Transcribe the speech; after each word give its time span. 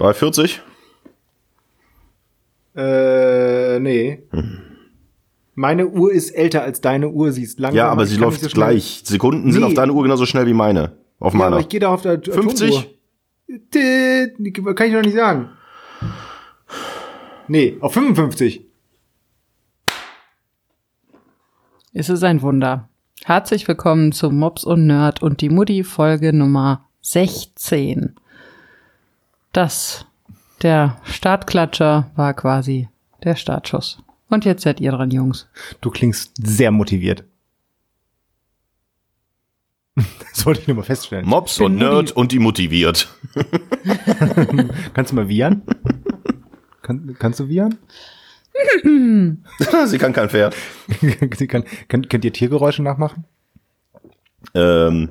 Bei 0.00 0.14
40? 0.14 0.62
Äh, 2.74 3.78
nee. 3.80 4.22
Meine 5.54 5.88
Uhr 5.88 6.10
ist 6.10 6.30
älter 6.30 6.62
als 6.62 6.80
deine 6.80 7.10
Uhr, 7.10 7.32
sie 7.32 7.42
ist 7.42 7.60
langsam. 7.60 7.76
Ja, 7.76 7.90
aber 7.90 8.06
sie 8.06 8.16
läuft 8.16 8.40
so 8.40 8.48
gleich. 8.48 9.02
Sekunden 9.04 9.52
sind 9.52 9.60
Nee. 9.60 9.66
auf 9.66 9.74
deiner 9.74 9.92
Uhr 9.92 10.02
genauso 10.02 10.24
schnell 10.24 10.46
wie 10.46 10.54
meine. 10.54 10.96
Auf 11.18 11.34
Ja, 11.34 11.38
meiner. 11.40 11.52
aber 11.56 11.60
ich 11.60 11.68
gehe 11.68 11.80
da 11.80 11.92
auf 11.92 12.00
der 12.00 12.18
50? 12.22 12.78
Atomuhr. 13.44 14.74
Kann 14.74 14.86
ich 14.88 14.94
doch 14.94 15.02
nicht 15.02 15.14
sagen. 15.16 15.50
Nee, 17.46 17.76
auf 17.80 17.92
55. 17.92 18.64
Es 21.92 22.08
ist 22.08 22.22
ein 22.24 22.40
Wunder. 22.40 22.88
Herzlich 23.24 23.68
willkommen 23.68 24.12
zu 24.12 24.30
Mops 24.30 24.64
und 24.64 24.86
Nerd 24.86 25.22
und 25.22 25.42
die 25.42 25.50
Mutti 25.50 25.84
Folge 25.84 26.32
Nummer 26.32 26.88
16. 27.02 28.14
Das, 29.52 30.06
der 30.62 31.00
Startklatscher 31.04 32.10
war 32.14 32.34
quasi 32.34 32.88
der 33.24 33.34
Startschuss. 33.34 33.98
Und 34.28 34.44
jetzt 34.44 34.62
seid 34.62 34.80
ihr 34.80 34.92
dran, 34.92 35.10
Jungs. 35.10 35.48
Du 35.80 35.90
klingst 35.90 36.32
sehr 36.40 36.70
motiviert. 36.70 37.24
Das 40.32 40.46
wollte 40.46 40.60
ich 40.60 40.68
nur 40.68 40.76
mal 40.76 40.84
feststellen. 40.84 41.26
Mops 41.26 41.58
Bin 41.58 41.66
und 41.66 41.76
Nerd 41.76 42.12
und 42.12 42.32
die 42.32 42.38
motiviert. 42.38 43.08
Kannst 44.94 45.10
du 45.10 45.16
mal 45.16 45.28
wiehern? 45.28 45.62
Kann, 46.80 47.14
kannst 47.18 47.40
du 47.40 47.48
wiehern? 47.48 47.76
Sie 49.86 49.98
kann 49.98 50.12
kein 50.12 50.30
Pferd. 50.30 50.56
Sie 51.36 51.46
kann, 51.46 51.64
kann, 51.88 52.08
könnt 52.08 52.24
ihr 52.24 52.32
Tiergeräusche 52.32 52.82
nachmachen? 52.82 53.24
Ähm. 54.54 55.10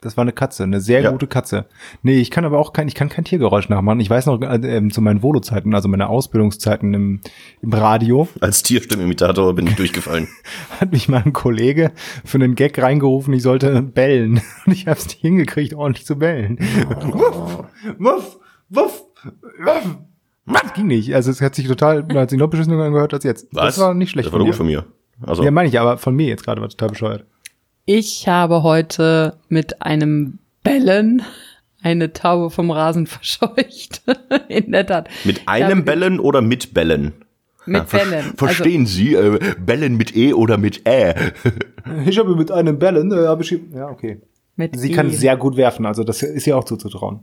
Das 0.00 0.16
war 0.16 0.22
eine 0.22 0.32
Katze, 0.32 0.62
eine 0.62 0.80
sehr 0.80 1.00
Ja. 1.00 1.10
gute 1.10 1.26
Katze. 1.26 1.66
Nee, 2.02 2.20
ich 2.20 2.30
kann 2.30 2.44
aber 2.44 2.58
auch 2.58 2.72
kein, 2.72 2.86
ich 2.86 2.94
kann 2.94 3.08
kein 3.08 3.24
Tiergeräusch 3.24 3.68
nachmachen. 3.68 3.98
Ich 3.98 4.08
weiß 4.08 4.26
noch 4.26 4.40
äh, 4.40 4.54
ähm, 4.76 4.92
zu 4.92 5.00
meinen 5.02 5.22
Volo-Zeiten, 5.22 5.74
also 5.74 5.88
meine 5.88 6.08
Ausbildungszeiten 6.08 6.94
im, 6.94 7.20
im 7.62 7.72
Radio, 7.72 8.28
Als 8.40 8.62
Tierstimmimitator 8.62 9.54
bin 9.54 9.66
ich 9.66 9.74
durchgefallen. 9.74 10.28
hat 10.80 10.92
mich 10.92 11.08
mal 11.08 11.22
ein 11.24 11.32
Kollege 11.32 11.90
für 12.24 12.36
einen 12.38 12.54
Gag 12.54 12.80
reingerufen, 12.80 13.34
ich 13.34 13.42
sollte 13.42 13.82
bellen. 13.82 14.40
Und 14.66 14.72
ich 14.72 14.86
habe 14.86 14.98
es 15.00 15.06
nicht 15.06 15.20
hingekriegt, 15.20 15.74
ordentlich 15.74 16.06
zu 16.06 16.16
bellen. 16.16 16.58
Wuff, 17.00 17.64
wuff, 17.98 18.38
wuff, 18.68 19.02
wuff. 19.64 19.96
Das 20.46 20.72
ging 20.74 20.86
nicht. 20.86 21.12
Also 21.14 21.30
es 21.32 21.40
hat 21.40 21.56
sich 21.56 21.66
total, 21.66 22.06
hat 22.14 22.30
sich 22.30 22.38
noch 22.38 22.48
beschissener 22.48 22.82
angehört 22.82 23.12
als 23.14 23.24
jetzt. 23.24 23.48
Was? 23.52 23.74
Das 23.74 23.78
war 23.84 23.94
nicht 23.94 24.10
schlecht 24.10 24.26
Das 24.28 24.32
war 24.32 24.44
gut 24.44 24.54
von 24.54 24.66
mir. 24.66 24.84
Also, 25.26 25.42
Ja, 25.42 25.50
meine 25.50 25.68
ich, 25.68 25.78
aber 25.80 25.98
von 25.98 26.14
mir 26.14 26.28
jetzt 26.28 26.44
gerade 26.44 26.60
war 26.62 26.68
total 26.68 26.90
bescheuert. 26.90 27.24
Ich 27.90 28.28
habe 28.28 28.62
heute 28.64 29.38
mit 29.48 29.80
einem 29.80 30.40
Bellen 30.62 31.22
eine 31.80 32.12
Taube 32.12 32.50
vom 32.50 32.70
Rasen 32.70 33.06
verscheucht. 33.14 34.02
In 34.48 34.72
der 34.72 34.86
Tat. 34.86 35.08
mit 35.24 35.40
einem 35.48 35.86
Bellen 35.86 36.20
oder 36.20 36.42
mit 36.42 36.74
Bellen? 36.74 37.14
Mit 37.64 37.88
Ver- 37.88 38.00
Bellen. 38.00 38.24
Also, 38.24 38.36
Verstehen 38.36 38.84
Sie, 38.84 39.14
äh, 39.14 39.38
Bellen 39.58 39.96
mit 39.96 40.14
E 40.14 40.34
oder 40.34 40.58
mit 40.58 40.86
Ä? 40.86 41.14
Ich 42.04 42.18
habe 42.18 42.36
mit 42.36 42.50
einem 42.50 42.78
Bellen, 42.78 43.10
äh, 43.10 43.26
habe 43.26 43.42
ich, 43.42 43.58
ja, 43.74 43.88
okay. 43.88 44.20
mit 44.56 44.78
Sie 44.78 44.92
E. 44.92 44.94
kann 44.94 45.10
sehr 45.10 45.38
gut 45.38 45.56
werfen, 45.56 45.86
also 45.86 46.04
das 46.04 46.22
ist 46.22 46.46
ihr 46.46 46.58
auch 46.58 46.64
zuzutrauen. 46.64 47.20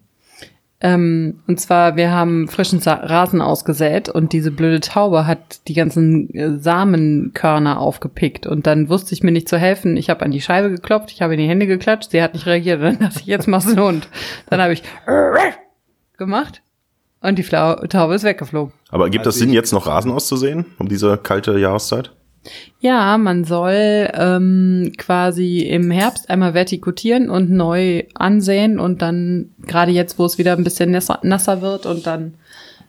Ähm, 0.81 1.39
und 1.47 1.59
zwar, 1.59 1.95
wir 1.95 2.11
haben 2.11 2.47
frischen 2.49 2.79
Sa 2.81 2.95
Rasen 2.95 3.41
ausgesät 3.41 4.09
und 4.09 4.33
diese 4.33 4.51
blöde 4.51 4.81
Taube 4.81 5.25
hat 5.25 5.67
die 5.69 5.73
ganzen 5.73 6.29
äh, 6.35 6.59
Samenkörner 6.59 7.79
aufgepickt 7.79 8.45
und 8.45 8.67
dann 8.67 8.89
wusste 8.89 9.13
ich 9.13 9.23
mir 9.23 9.31
nicht 9.31 9.47
zu 9.47 9.57
helfen. 9.57 9.95
Ich 9.95 10.09
habe 10.09 10.23
an 10.25 10.31
die 10.31 10.41
Scheibe 10.41 10.69
geklopft, 10.69 11.11
ich 11.11 11.21
habe 11.21 11.33
in 11.33 11.39
die 11.39 11.47
Hände 11.47 11.65
geklatscht, 11.65 12.11
sie 12.11 12.21
hat 12.21 12.33
nicht 12.33 12.45
reagiert. 12.45 12.79
Und 12.79 12.85
dann 12.85 12.99
dachte 12.99 13.19
ich, 13.21 13.25
jetzt 13.25 13.47
machst 13.47 13.67
du 13.67 13.71
einen 13.71 13.81
Hund. 13.83 14.09
Dann 14.49 14.61
habe 14.61 14.73
ich 14.73 14.83
gemacht 16.17 16.61
und 17.21 17.37
die 17.37 17.43
Flau 17.43 17.75
Taube 17.87 18.15
ist 18.15 18.23
weggeflogen. 18.23 18.73
Aber 18.89 19.09
gibt 19.09 19.25
das 19.25 19.35
Also 19.35 19.39
Sinn, 19.39 19.49
ich- 19.49 19.55
jetzt 19.55 19.71
noch 19.73 19.87
Rasen 19.87 20.11
auszusehen, 20.11 20.65
um 20.77 20.87
diese 20.89 21.17
kalte 21.17 21.57
Jahreszeit? 21.57 22.11
Ja, 22.79 23.17
man 23.17 23.43
soll 23.43 24.09
ähm, 24.13 24.93
quasi 24.97 25.61
im 25.61 25.91
Herbst 25.91 26.29
einmal 26.29 26.53
vertikutieren 26.53 27.29
und 27.29 27.49
neu 27.49 28.03
ansehen 28.13 28.79
und 28.79 29.01
dann 29.01 29.51
gerade 29.65 29.91
jetzt, 29.91 30.19
wo 30.19 30.25
es 30.25 30.37
wieder 30.37 30.55
ein 30.55 30.63
bisschen 30.63 30.91
nasser, 30.91 31.19
nasser 31.23 31.61
wird 31.61 31.85
und 31.85 32.05
dann 32.05 32.35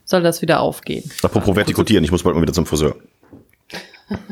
soll 0.05 0.23
das 0.23 0.43
wieder 0.43 0.61
aufgehen. 0.61 1.11
Apropos 1.23 1.57
vertikutieren, 1.57 2.05
ich 2.05 2.11
muss 2.11 2.23
bald 2.23 2.37
mal 2.37 2.43
wieder 2.43 2.53
zum 2.53 2.67
Friseur. 2.67 2.97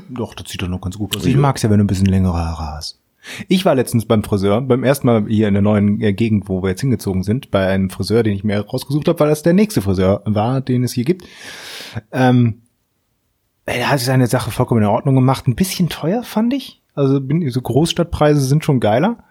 Doch, 0.09 0.35
das 0.35 0.49
sieht 0.49 0.63
doch 0.63 0.69
noch 0.69 0.81
ganz 0.81 0.97
gut 0.99 1.17
aus. 1.17 1.27
Ich 1.27 1.37
mag's 1.37 1.63
ja, 1.63 1.71
wenn 1.71 1.79
du 1.79 1.85
ein 1.85 1.89
bisschen 1.89 2.07
längere 2.07 2.35
Haare 2.35 2.77
hast. 2.77 3.01
Ich 3.49 3.65
war 3.65 3.75
letztens 3.75 4.05
beim 4.05 4.23
Friseur, 4.23 4.61
beim 4.61 4.85
ersten 4.85 5.07
Mal 5.07 5.27
hier 5.27 5.49
in 5.49 5.55
der 5.55 5.63
neuen 5.63 6.01
äh, 6.01 6.13
Gegend, 6.13 6.49
wo 6.49 6.63
wir 6.63 6.71
jetzt 6.71 6.83
hingezogen 6.83 7.23
sind, 7.23 7.51
bei 7.51 7.67
einem 7.67 7.91
Friseur, 7.91 8.23
den 8.23 8.35
ich 8.35 8.45
mir 8.45 8.61
rausgesucht 8.61 9.09
habe, 9.09 9.19
weil 9.19 9.31
das 9.31 9.43
der 9.43 9.55
nächste 9.55 9.81
Friseur 9.81 10.23
war, 10.27 10.61
den 10.61 10.85
es 10.85 10.93
hier 10.93 11.05
gibt. 11.05 11.25
Ähm, 12.13 12.61
er 13.67 13.91
hat 13.91 14.01
seine 14.01 14.27
Sache 14.27 14.51
vollkommen 14.51 14.83
in 14.83 14.89
Ordnung 14.89 15.15
gemacht. 15.15 15.47
Ein 15.47 15.57
bisschen 15.57 15.89
teuer, 15.89 16.23
fand 16.23 16.53
ich. 16.55 16.83
Also 16.95 17.21
bin, 17.21 17.49
so 17.51 17.61
Großstadtpreise 17.61 18.41
sind 18.41 18.65
schon 18.65 18.81
geiler. 18.81 19.25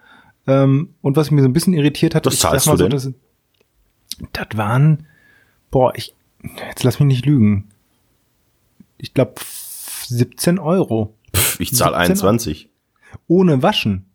Ähm, 0.46 0.94
und 1.00 1.16
was 1.16 1.30
mich 1.30 1.42
so 1.42 1.48
ein 1.48 1.52
bisschen 1.52 1.72
irritiert 1.72 2.14
hat, 2.14 2.26
Was 2.26 2.34
ich 2.34 2.40
sag 2.40 2.50
zahlst 2.50 2.66
mal 2.66 2.72
du 2.76 2.78
so, 2.78 3.08
denn? 3.08 3.14
Das, 4.32 4.48
das 4.48 4.58
waren, 4.58 5.06
boah, 5.70 5.92
ich, 5.96 6.14
jetzt 6.68 6.82
lass 6.84 7.00
mich 7.00 7.06
nicht 7.06 7.26
lügen. 7.26 7.68
Ich 8.98 9.14
glaube 9.14 9.34
17 10.06 10.58
Euro. 10.58 11.14
Pff, 11.34 11.60
ich 11.60 11.74
zahle 11.74 11.96
17 11.96 12.10
21. 12.12 12.68
Ohne 13.26 13.62
Waschen. 13.62 14.06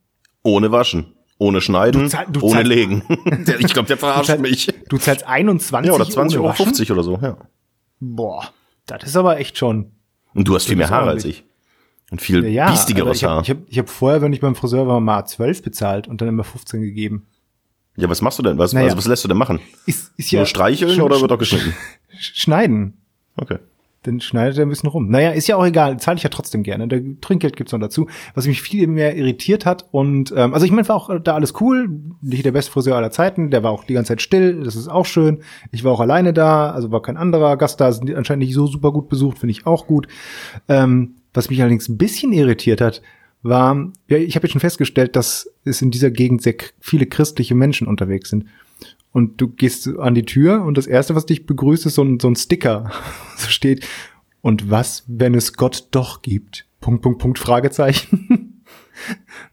Ohne 0.43 0.71
Waschen. 0.71 1.13
Ohne 1.37 1.61
Schneiden. 1.61 2.03
Du 2.03 2.09
zahl- 2.09 2.27
du 2.29 2.41
ohne 2.41 2.51
zahl- 2.53 2.67
Legen. 2.67 3.03
Ich 3.59 3.73
glaube, 3.73 3.87
der 3.87 3.97
verarscht 3.97 4.27
zahl- 4.27 4.39
mich. 4.39 4.67
Du 4.89 4.97
zahlst 4.97 5.25
21 5.25 5.87
Ja, 5.89 5.95
oder 5.95 6.03
20,50 6.05 6.17
ohne 6.19 6.35
Euro 6.35 6.49
Waschen? 6.49 6.65
50 6.65 6.91
oder 6.91 7.03
so, 7.03 7.17
ja. 7.21 7.37
Boah, 8.01 8.49
das 8.85 9.03
ist 9.03 9.15
aber 9.15 9.39
echt 9.39 9.57
schon. 9.57 9.91
Und 10.33 10.47
du 10.47 10.55
hast 10.55 10.65
viel 10.65 10.75
mehr 10.75 10.89
Haare 10.89 11.09
als 11.09 11.25
ich. 11.25 11.43
Und 12.11 12.21
viel 12.21 12.45
Ja, 12.47 12.69
biestigeres 12.71 13.17
ich 13.17 13.23
habe 13.23 13.35
Haar. 13.35 13.41
ich 13.43 13.49
hab, 13.49 13.57
ich 13.67 13.77
hab 13.79 13.89
vorher, 13.89 14.21
wenn 14.21 14.33
ich 14.33 14.39
beim 14.39 14.55
Friseur 14.55 14.87
war, 14.87 14.99
mal 14.99 15.25
12 15.25 15.61
bezahlt 15.61 16.07
und 16.07 16.21
dann 16.21 16.27
immer 16.27 16.43
15 16.43 16.81
gegeben. 16.81 17.27
Ja, 17.97 18.09
was 18.09 18.21
machst 18.21 18.39
du 18.39 18.43
denn? 18.43 18.57
Was, 18.57 18.73
Naja. 18.73 18.85
also, 18.85 18.97
was 18.97 19.05
lässt 19.07 19.23
du 19.23 19.27
denn 19.27 19.37
machen? 19.37 19.59
Ist, 19.85 20.11
ist 20.17 20.31
Nur 20.33 20.45
streicheln 20.45 20.91
schon- 20.95 21.03
oder 21.03 21.19
wird 21.21 21.31
auch 21.31 21.37
geschnitten? 21.37 21.73
Schneiden. 22.19 22.97
Okay. 23.35 23.59
Dann 24.03 24.21
schneidet 24.21 24.57
er 24.57 24.65
ein 24.65 24.69
bisschen 24.69 24.89
rum. 24.89 25.09
Naja, 25.09 25.31
ist 25.31 25.47
ja 25.47 25.57
auch 25.57 25.65
egal, 25.65 25.99
zahle 25.99 26.17
ich 26.17 26.23
ja 26.23 26.29
trotzdem 26.29 26.63
gerne. 26.63 26.87
Der 26.87 27.01
Trinkgeld 27.19 27.57
gibt's 27.57 27.73
noch 27.73 27.79
dazu. 27.79 28.07
Was 28.33 28.47
mich 28.47 28.61
viel 28.61 28.87
mehr 28.87 29.15
irritiert 29.17 29.65
hat 29.65 29.85
und 29.91 30.33
ähm, 30.35 30.53
also 30.53 30.65
ich 30.65 30.71
meine, 30.71 30.87
war 30.87 30.95
auch 30.95 31.19
da 31.21 31.35
alles 31.35 31.53
cool. 31.59 31.89
Nicht 32.21 32.45
der 32.45 32.51
beste 32.51 32.71
Friseur 32.71 32.95
aller 32.95 33.11
Zeiten, 33.11 33.49
der 33.49 33.63
war 33.63 33.71
auch 33.71 33.83
die 33.83 33.93
ganze 33.93 34.09
Zeit 34.09 34.21
still, 34.21 34.63
das 34.63 34.75
ist 34.75 34.87
auch 34.87 35.05
schön. 35.05 35.39
Ich 35.71 35.83
war 35.83 35.91
auch 35.91 35.99
alleine 35.99 36.31
da, 36.31 36.71
also 36.71 36.91
war 36.91 37.01
kein 37.01 37.17
anderer 37.17 37.57
Gast 37.57 37.81
da, 37.81 37.91
sind 37.91 38.13
anscheinend 38.15 38.45
nicht 38.45 38.53
so 38.53 38.67
super 38.67 38.91
gut 38.91 39.09
besucht, 39.09 39.39
finde 39.39 39.51
ich 39.51 39.65
auch 39.65 39.85
gut. 39.85 40.07
Ähm, 40.67 41.15
was 41.33 41.49
mich 41.49 41.59
allerdings 41.61 41.89
ein 41.89 41.97
bisschen 41.97 42.31
irritiert 42.31 42.81
hat, 42.81 43.01
war, 43.41 43.91
ja, 44.07 44.17
ich 44.17 44.35
habe 44.35 44.45
jetzt 44.45 44.53
schon 44.53 44.61
festgestellt, 44.61 45.15
dass 45.15 45.49
es 45.63 45.81
in 45.81 45.91
dieser 45.91 46.11
Gegend 46.11 46.41
sehr 46.41 46.55
viele 46.79 47.05
christliche 47.05 47.55
Menschen 47.55 47.87
unterwegs 47.87 48.29
sind. 48.29 48.45
Und 49.11 49.41
du 49.41 49.47
gehst 49.47 49.87
an 49.97 50.13
die 50.13 50.25
Tür 50.25 50.63
und 50.63 50.77
das 50.77 50.87
erste, 50.87 51.15
was 51.15 51.25
dich 51.25 51.45
begrüßt, 51.45 51.85
ist 51.85 51.95
so 51.95 52.03
ein, 52.03 52.19
so 52.19 52.27
ein 52.27 52.35
Sticker. 52.35 52.91
so 53.37 53.49
steht, 53.49 53.87
und 54.41 54.69
was, 54.69 55.03
wenn 55.07 55.33
es 55.35 55.53
Gott 55.53 55.87
doch 55.91 56.21
gibt? 56.21 56.65
Punkt, 56.79 57.01
Punkt, 57.01 57.19
Punkt, 57.19 57.39
Fragezeichen. 57.39 58.61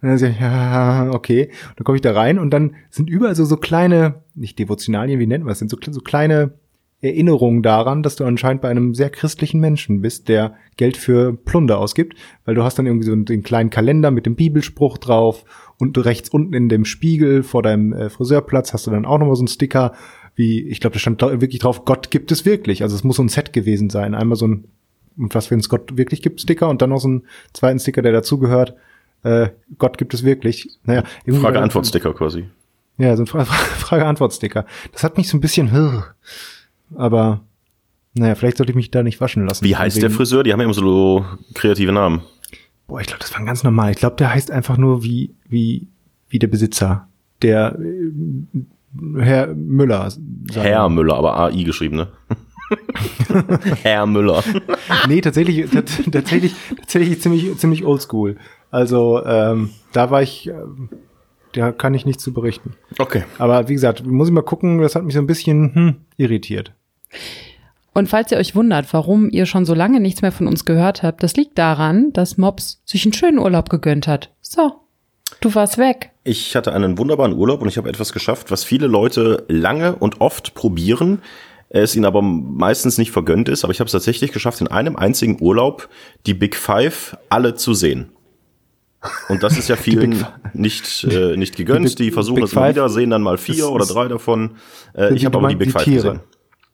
Und 0.03 0.09
dann 0.09 0.19
sag 0.19 0.31
ich, 0.31 0.41
ja, 0.41 1.11
okay. 1.12 1.50
Und 1.69 1.78
dann 1.78 1.84
komme 1.84 1.97
ich 1.97 2.03
da 2.03 2.12
rein 2.12 2.39
und 2.39 2.50
dann 2.50 2.77
sind 2.91 3.11
überall 3.11 3.34
so, 3.34 3.44
so 3.44 3.56
kleine, 3.56 4.22
nicht 4.34 4.59
Devotionalien, 4.59 5.19
wie 5.19 5.27
nennt 5.27 5.44
man 5.44 5.50
das, 5.50 5.59
sind 5.59 5.71
so, 5.71 5.78
so 5.91 6.00
kleine 6.00 6.55
Erinnerungen 7.06 7.62
daran, 7.62 8.03
dass 8.03 8.17
du 8.17 8.25
anscheinend 8.25 8.62
bei 8.62 8.69
einem 8.69 8.94
sehr 8.94 9.11
christlichen 9.11 9.61
Menschen 9.61 10.00
bist, 10.00 10.28
der 10.28 10.55
Geld 10.77 10.97
für 10.97 11.33
Plunder 11.33 11.78
ausgibt, 11.78 12.15
weil 12.44 12.55
du 12.55 12.62
hast 12.62 12.78
dann 12.78 12.87
irgendwie 12.87 13.06
so 13.06 13.12
einen, 13.12 13.25
den 13.25 13.43
kleinen 13.43 13.71
Kalender 13.71 14.11
mit 14.11 14.27
dem 14.27 14.37
Bibelspruch 14.37 14.99
drauf 14.99 15.44
und 15.78 15.97
du 15.97 16.00
rechts 16.00 16.28
unten 16.28 16.55
in 16.55 16.69
dem 16.69 16.84
Spiegel 16.84 17.43
vor 17.43 17.62
deinem 17.62 17.93
äh, 17.93 18.11
Friseurplatz 18.11 18.72
hast 18.72 18.87
du 18.87 18.91
dann 18.91 19.06
auch 19.06 19.19
nochmal 19.19 19.37
so 19.37 19.43
einen 19.43 19.49
Sticker, 19.49 19.93
wie, 20.37 20.69
ich 20.69 20.81
glaube, 20.81 20.94
da 20.94 21.00
stand 21.00 21.20
wirklich 21.23 21.61
drauf, 21.61 21.85
Gott 21.87 22.11
gibt 22.11 22.31
es 22.31 22.44
wirklich. 22.44 22.82
Also 22.82 22.94
es 22.94 23.05
muss 23.05 23.17
so 23.17 23.23
ein 23.23 23.29
Set 23.29 23.52
gewesen 23.55 23.88
sein. 23.88 24.14
Einmal 24.14 24.37
so 24.37 24.47
ein, 24.47 24.64
und 25.17 25.35
was, 25.35 25.50
wenn 25.50 25.59
es 25.59 25.70
Gott 25.70 25.97
wirklich 25.97 26.20
gibt, 26.20 26.43
Sticker 26.43 26.69
und 26.69 26.82
dann 26.82 26.91
noch 26.91 27.00
so 27.00 27.09
einen 27.09 27.23
zweiten 27.55 27.79
Sticker, 27.79 28.02
der 28.02 28.12
dazugehört. 28.12 28.75
Äh, 29.23 29.49
Gott 29.79 29.97
gibt 29.97 30.12
es 30.12 30.25
wirklich. 30.25 30.79
Naja, 30.85 31.05
Frage-Antwort-Sticker 31.26 32.12
quasi. 32.12 32.44
ja, 32.99 33.17
so 33.17 33.23
ein 33.23 33.26
Fra 33.26 33.44
Frage-Antwort-Sticker. 33.44 34.67
Das 34.93 35.02
hat 35.02 35.17
mich 35.17 35.29
so 35.29 35.38
ein 35.38 35.41
bisschen, 35.41 35.73
hm. 35.73 36.02
Aber 36.94 37.41
naja, 38.15 38.35
vielleicht 38.35 38.56
sollte 38.56 38.73
ich 38.73 38.77
mich 38.77 38.91
da 38.91 39.03
nicht 39.03 39.21
waschen 39.21 39.47
lassen. 39.47 39.65
Wie 39.65 39.77
heißt 39.77 40.00
der 40.03 40.11
Friseur? 40.11 40.43
Die 40.43 40.53
haben 40.53 40.61
ja 40.61 40.65
immer 40.65 40.75
so 40.75 41.25
kreative 41.55 41.93
Namen. 41.93 42.23
Boah, 42.87 43.00
ich 43.00 43.06
glaube, 43.09 43.21
das 43.21 43.35
war 43.35 43.44
ganz 43.44 43.62
normal. 43.65 43.91
Ich 43.91 43.99
glaube, 43.99 44.17
der 44.17 44.33
heißt 44.33 44.50
einfach 44.50 44.77
nur 44.77 45.03
wie, 45.03 45.35
wie, 45.49 45.88
wie 46.29 46.38
der 46.38 46.47
Besitzer. 46.47 47.09
Der 47.43 47.77
äh, 47.79 49.21
Herr 49.23 49.49
Müller. 49.55 50.11
Herr. 50.55 50.88
Müller, 50.88 51.17
aber 51.17 51.38
AI 51.38 51.62
geschrieben, 51.65 51.97
ne? 51.97 52.09
Herr 53.83 54.06
Müller. 54.06 54.43
Nee, 55.09 55.21
tatsächlich, 55.21 55.67
tats- 55.71 56.11
tatsächlich, 56.11 56.55
tatsächlich 56.79 57.21
ziemlich, 57.21 57.56
ziemlich 57.59 57.85
oldschool. 57.85 58.37
Also, 58.71 59.23
ähm, 59.25 59.71
da 59.93 60.11
war 60.11 60.23
ich, 60.23 60.49
ähm, 60.49 60.88
da 61.56 61.73
kann 61.73 61.94
ich 61.94 62.06
nichts 62.06 62.23
zu 62.23 62.32
berichten. 62.32 62.75
Okay. 62.99 63.25
Aber 63.38 63.69
wie 63.69 63.75
gesagt, 63.75 64.05
muss 64.06 64.29
ich 64.29 64.35
mal 64.35 64.43
gucken, 64.43 64.81
das 64.81 64.94
hat 64.94 65.05
mich 65.05 65.14
so 65.14 65.20
ein 65.20 65.26
bisschen 65.26 65.75
hm, 65.75 65.97
irritiert. 66.17 66.73
Und 67.93 68.08
falls 68.08 68.31
ihr 68.31 68.38
euch 68.38 68.55
wundert, 68.55 68.93
warum 68.93 69.31
ihr 69.31 69.47
schon 69.47 69.64
so 69.64 69.73
lange 69.73 70.00
nichts 70.00 70.20
mehr 70.20 70.32
von 70.32 70.47
uns 70.47 70.67
gehört 70.67 71.03
habt, 71.03 71.23
das 71.23 71.35
liegt 71.35 71.56
daran, 71.56 72.12
dass 72.12 72.37
Mops 72.37 72.82
sich 72.85 73.05
einen 73.05 73.14
schönen 73.14 73.38
Urlaub 73.38 73.70
gegönnt 73.70 74.06
hat. 74.06 74.35
So, 74.43 74.73
du 75.41 75.55
warst 75.55 75.79
weg. 75.79 76.11
Ich 76.23 76.55
hatte 76.55 76.75
einen 76.75 76.99
wunderbaren 76.99 77.32
Urlaub 77.32 77.62
und 77.62 77.69
ich 77.69 77.79
habe 77.79 77.88
etwas 77.88 78.12
geschafft, 78.12 78.50
was 78.50 78.64
viele 78.64 78.87
Leute 78.87 79.44
lange 79.49 79.97
und 79.97 80.20
oft 80.20 80.55
probieren, 80.55 81.23
es 81.69 81.97
ihnen 81.97 82.05
aber 82.05 82.23
meistens 82.23 82.99
nicht 82.99 83.11
vergönnt 83.11 83.49
ist. 83.49 83.64
Aber 83.64 83.73
ich 83.73 83.81
habe 83.81 83.87
es 83.87 83.93
tatsächlich 83.93 84.32
geschafft, 84.32 84.61
in 84.61 84.69
einem 84.69 84.97
einzigen 84.97 85.38
Urlaub 85.41 85.88
die 86.26 86.35
Big 86.35 86.55
Five 86.55 87.17
alle 87.29 87.55
zu 87.55 87.75
sehen. 87.75 88.12
Und 89.29 89.43
das 89.43 89.58
ist 89.58 89.69
ja 89.69 89.76
vielen 89.76 90.25
nicht, 90.55 91.05
äh, 91.05 91.37
nicht 91.37 91.56
gegönnt. 91.56 91.99
Die 91.99 92.05
Die, 92.05 92.11
versuchen 92.11 92.37
Big 92.37 92.44
das 92.44 92.55
mal 92.55 92.70
wieder, 92.70 92.88
sehen 92.88 93.11
dann 93.11 93.23
mal 93.23 93.38
vier 93.38 93.70
oder 93.70 93.87
drei 93.87 94.08
davon. 94.08 94.56
Äh, 94.94 95.14
ich 95.14 95.25
habe 95.25 95.38
aber 95.38 95.49
die 95.49 95.56
Big 95.56 95.69
die 95.69 95.73
Five 95.73 95.85
Tiere? 95.85 96.03
gesehen. 96.03 96.20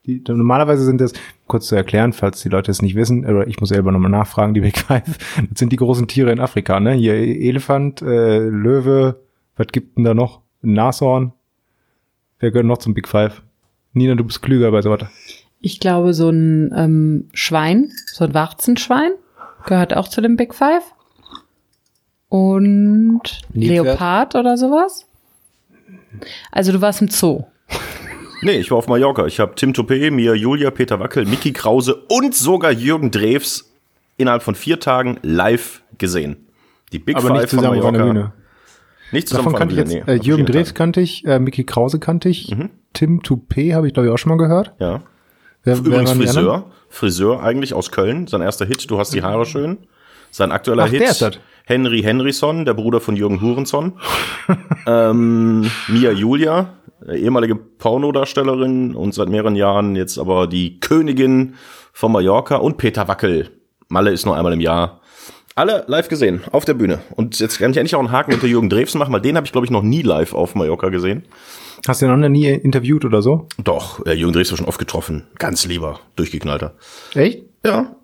Die, 0.05 0.21
normalerweise 0.27 0.83
sind 0.83 0.99
das, 0.99 1.13
kurz 1.47 1.67
zu 1.67 1.75
erklären, 1.75 2.11
falls 2.11 2.41
die 2.41 2.49
Leute 2.49 2.71
es 2.71 2.81
nicht 2.81 2.95
wissen, 2.95 3.25
oder 3.25 3.47
ich 3.47 3.61
muss 3.61 3.69
selber 3.69 3.91
nochmal 3.91 4.11
nachfragen, 4.11 4.53
die 4.53 4.59
Big 4.61 4.77
Five, 4.77 5.03
das 5.49 5.59
sind 5.59 5.71
die 5.71 5.77
großen 5.77 6.07
Tiere 6.07 6.31
in 6.31 6.39
Afrika, 6.41 6.79
ne? 6.79 6.91
Hier 6.93 7.13
Elefant, 7.13 8.01
äh, 8.01 8.39
Löwe, 8.39 9.21
was 9.55 9.67
gibt 9.67 9.97
denn 9.97 10.03
da 10.03 10.13
noch? 10.13 10.41
Ein 10.61 10.73
Nashorn. 10.73 11.33
Wer 12.39 12.51
gehört 12.51 12.65
noch 12.65 12.79
zum 12.79 12.93
Big 12.93 13.07
Five? 13.07 13.41
Nina, 13.93 14.15
du 14.15 14.23
bist 14.23 14.41
klüger 14.41 14.71
bei 14.71 14.81
sowas. 14.81 15.05
Ich 15.61 15.79
glaube, 15.79 16.13
so 16.13 16.29
ein 16.29 16.73
ähm, 16.75 17.29
Schwein, 17.33 17.91
so 18.11 18.25
ein 18.25 18.33
Warzenschwein, 18.33 19.11
gehört 19.65 19.95
auch 19.95 20.09
zu 20.09 20.19
den 20.19 20.35
Big 20.35 20.53
Five. 20.53 20.83
Und 22.33 23.21
Nilpferd? 23.53 23.85
Leopard 23.85 24.33
oder 24.33 24.57
sowas. 24.57 25.05
Also 26.51 26.71
du 26.71 26.81
warst 26.81 26.99
im 26.99 27.09
Zoo. 27.09 27.43
Nee, 28.41 28.53
ich 28.53 28.71
war 28.71 28.79
auf 28.79 28.87
Mallorca. 28.87 29.27
Ich 29.27 29.39
habe 29.39 29.53
Tim 29.53 29.71
Toupé, 29.71 30.09
Mia 30.09 30.33
Julia, 30.33 30.71
Peter 30.71 30.99
Wackel, 30.99 31.27
Mickey 31.27 31.53
Krause 31.53 31.93
und 32.09 32.33
sogar 32.33 32.71
Jürgen 32.71 33.11
Drews 33.11 33.71
innerhalb 34.17 34.41
von 34.41 34.55
vier 34.55 34.79
Tagen 34.79 35.19
live 35.21 35.83
gesehen. 35.99 36.47
Die 36.91 36.97
Big 36.97 37.17
Aber 37.17 37.27
Five 37.27 37.37
nicht 37.37 37.49
zusammen 37.49 37.67
auf 37.77 37.85
von 37.85 37.95
einer 37.95 38.05
Mallorca. 38.05 38.19
Bühne. 38.21 38.33
Nicht 39.11 39.27
zusammen 39.27 39.45
Davon 39.45 39.51
von 39.51 39.59
kannte 39.59 39.75
ich 39.75 39.81
einer 39.81 39.91
jetzt, 39.91 40.05
Bühne, 40.07 40.15
äh, 40.15 40.19
nee, 40.19 40.25
Jürgen 40.25 40.43
auf 40.45 40.49
Drews 40.49 40.73
kannte 40.73 41.01
ich, 41.01 41.25
äh, 41.27 41.37
Mickey 41.37 41.63
Krause 41.65 41.99
kannte 41.99 42.29
ich, 42.29 42.55
Tim 42.93 43.21
Toupé 43.21 43.75
habe 43.75 43.85
ich 43.85 43.93
glaube 43.93 44.07
ich 44.07 44.11
auch 44.11 44.17
schon 44.17 44.31
mal 44.31 44.39
gehört. 44.43 44.73
Ja. 44.79 45.03
Wer, 45.63 45.77
Übrigens 45.77 46.09
anderen? 46.09 46.33
Friseur. 46.33 46.71
Friseur 46.89 47.43
eigentlich 47.43 47.75
aus 47.75 47.91
Köln. 47.91 48.25
Sein 48.25 48.41
erster 48.41 48.65
Hit, 48.65 48.89
Du 48.89 48.97
hast 48.97 49.13
die 49.13 49.21
Haare 49.21 49.45
schön. 49.45 49.77
Sein 50.33 50.51
aktueller 50.51 50.85
Ach, 50.85 50.89
Hit. 50.89 51.39
Henry 51.65 52.01
Henryson, 52.01 52.65
der 52.65 52.73
Bruder 52.73 52.99
von 52.99 53.15
Jürgen 53.15 53.39
Hurenson. 53.39 53.93
ähm, 54.87 55.69
Mia 55.87 56.11
Julia, 56.11 56.73
ehemalige 57.07 57.55
Pornodarstellerin 57.55 58.95
und 58.95 59.13
seit 59.13 59.29
mehreren 59.29 59.55
Jahren 59.55 59.95
jetzt 59.95 60.17
aber 60.17 60.47
die 60.47 60.79
Königin 60.79 61.53
von 61.93 62.11
Mallorca 62.11 62.55
und 62.55 62.77
Peter 62.77 63.07
Wackel. 63.07 63.51
Malle 63.89 64.11
ist 64.11 64.25
nur 64.25 64.35
einmal 64.35 64.53
im 64.53 64.59
Jahr. 64.59 65.01
Alle 65.53 65.83
live 65.85 66.09
gesehen, 66.09 66.41
auf 66.51 66.65
der 66.65 66.73
Bühne. 66.73 67.01
Und 67.11 67.39
jetzt 67.39 67.59
kann 67.59 67.69
ich 67.69 67.77
endlich 67.77 67.93
auch 67.93 67.99
einen 67.99 68.11
Haken 68.11 68.31
hinter 68.31 68.47
Jürgen 68.47 68.71
Drews 68.71 68.95
machen, 68.95 69.13
weil 69.13 69.21
den 69.21 69.35
habe 69.37 69.45
ich, 69.45 69.51
glaube 69.51 69.65
ich, 69.65 69.71
noch 69.71 69.83
nie 69.83 70.01
live 70.01 70.33
auf 70.33 70.55
Mallorca 70.55 70.89
gesehen. 70.89 71.25
Hast 71.87 72.01
du 72.01 72.07
den 72.07 72.19
noch 72.19 72.27
nie 72.27 72.47
interviewt 72.47 73.05
oder 73.05 73.21
so? 73.21 73.47
Doch, 73.63 74.03
äh, 74.07 74.13
Jürgen 74.13 74.33
Drews 74.33 74.49
war 74.49 74.57
schon 74.57 74.67
oft 74.67 74.79
getroffen. 74.79 75.27
Ganz 75.37 75.63
lieber, 75.67 75.99
durchgeknallter. 76.15 76.73
Echt? 77.13 77.43
Ja. 77.63 77.95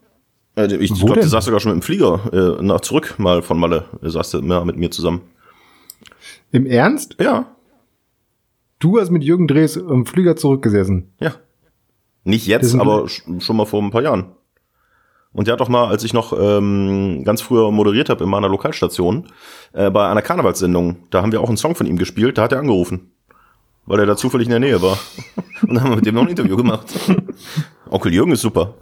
Äh, 0.64 0.76
Ich 0.78 0.94
glaube, 0.94 1.14
denn? 1.20 1.28
saß 1.30 1.46
sogar 1.46 1.60
schon 1.60 1.74
mit 1.74 1.82
dem 1.82 1.86
Flieger 1.86 2.58
äh, 2.60 2.64
nach 2.64 2.82
zurück 2.82 3.16
mal 3.18 3.42
von 3.42 3.60
Malle. 3.60 3.86
Er 4.02 4.10
saß 4.10 4.36
immer 4.36 4.66
mit 4.66 4.78
mir 4.78 4.92
zusammen. 4.92 5.22
Im 6.52 6.66
Ernst? 6.66 7.16
Ja, 7.20 7.46
Du 8.80 8.98
hast 9.00 9.10
mit 9.12 9.24
Jürgen 9.26 9.48
Drees 9.48 9.76
im 9.76 10.06
Flieger 10.06 10.36
zurückgesessen. 10.38 11.14
ja. 11.20 11.34
Nicht 12.26 12.48
jetzt, 12.48 12.76
aber 12.76 13.04
sch- 13.06 13.42
schon 13.42 13.56
mal 13.56 13.66
vor 13.66 13.82
ein 13.82 13.92
paar 13.92 14.02
Jahren. 14.04 14.32
Und 15.32 15.48
der 15.48 15.54
hat 15.54 15.62
doch 15.62 15.70
mal, 15.70 15.88
als 15.88 16.04
ich 16.04 16.14
noch 16.14 16.34
ähm, 16.38 17.24
ganz 17.24 17.42
früher 17.42 17.72
moderiert 17.72 18.10
habe 18.10 18.24
in 18.24 18.30
meiner 18.30 18.50
Lokalstation, 18.50 19.28
äh, 19.74 19.90
bei 19.90 20.08
einer 20.08 20.22
Karnevalssendung, 20.22 20.98
da 21.12 21.22
haben 21.22 21.32
wir 21.32 21.40
auch 21.42 21.48
einen 21.48 21.58
Song 21.58 21.76
von 21.76 21.88
ihm 21.88 21.98
gespielt, 21.98 22.38
da 22.38 22.44
hat 22.44 22.52
er 22.52 22.60
angerufen. 22.60 23.12
Weil 23.86 24.00
er 24.02 24.06
da 24.06 24.16
zufällig 24.18 24.48
in 24.48 24.52
der 24.52 24.60
Nähe 24.60 24.82
war. 24.82 24.98
Und 25.62 25.74
dann 25.76 25.82
haben 25.82 25.92
wir 25.92 25.96
mit 25.96 26.06
dem 26.06 26.16
noch 26.16 26.24
ein 26.24 26.30
Interview 26.30 26.56
gemacht. 26.58 26.88
Onkel 27.90 28.14
Jürgen 28.14 28.32
ist 28.34 28.42
super. 28.42 28.76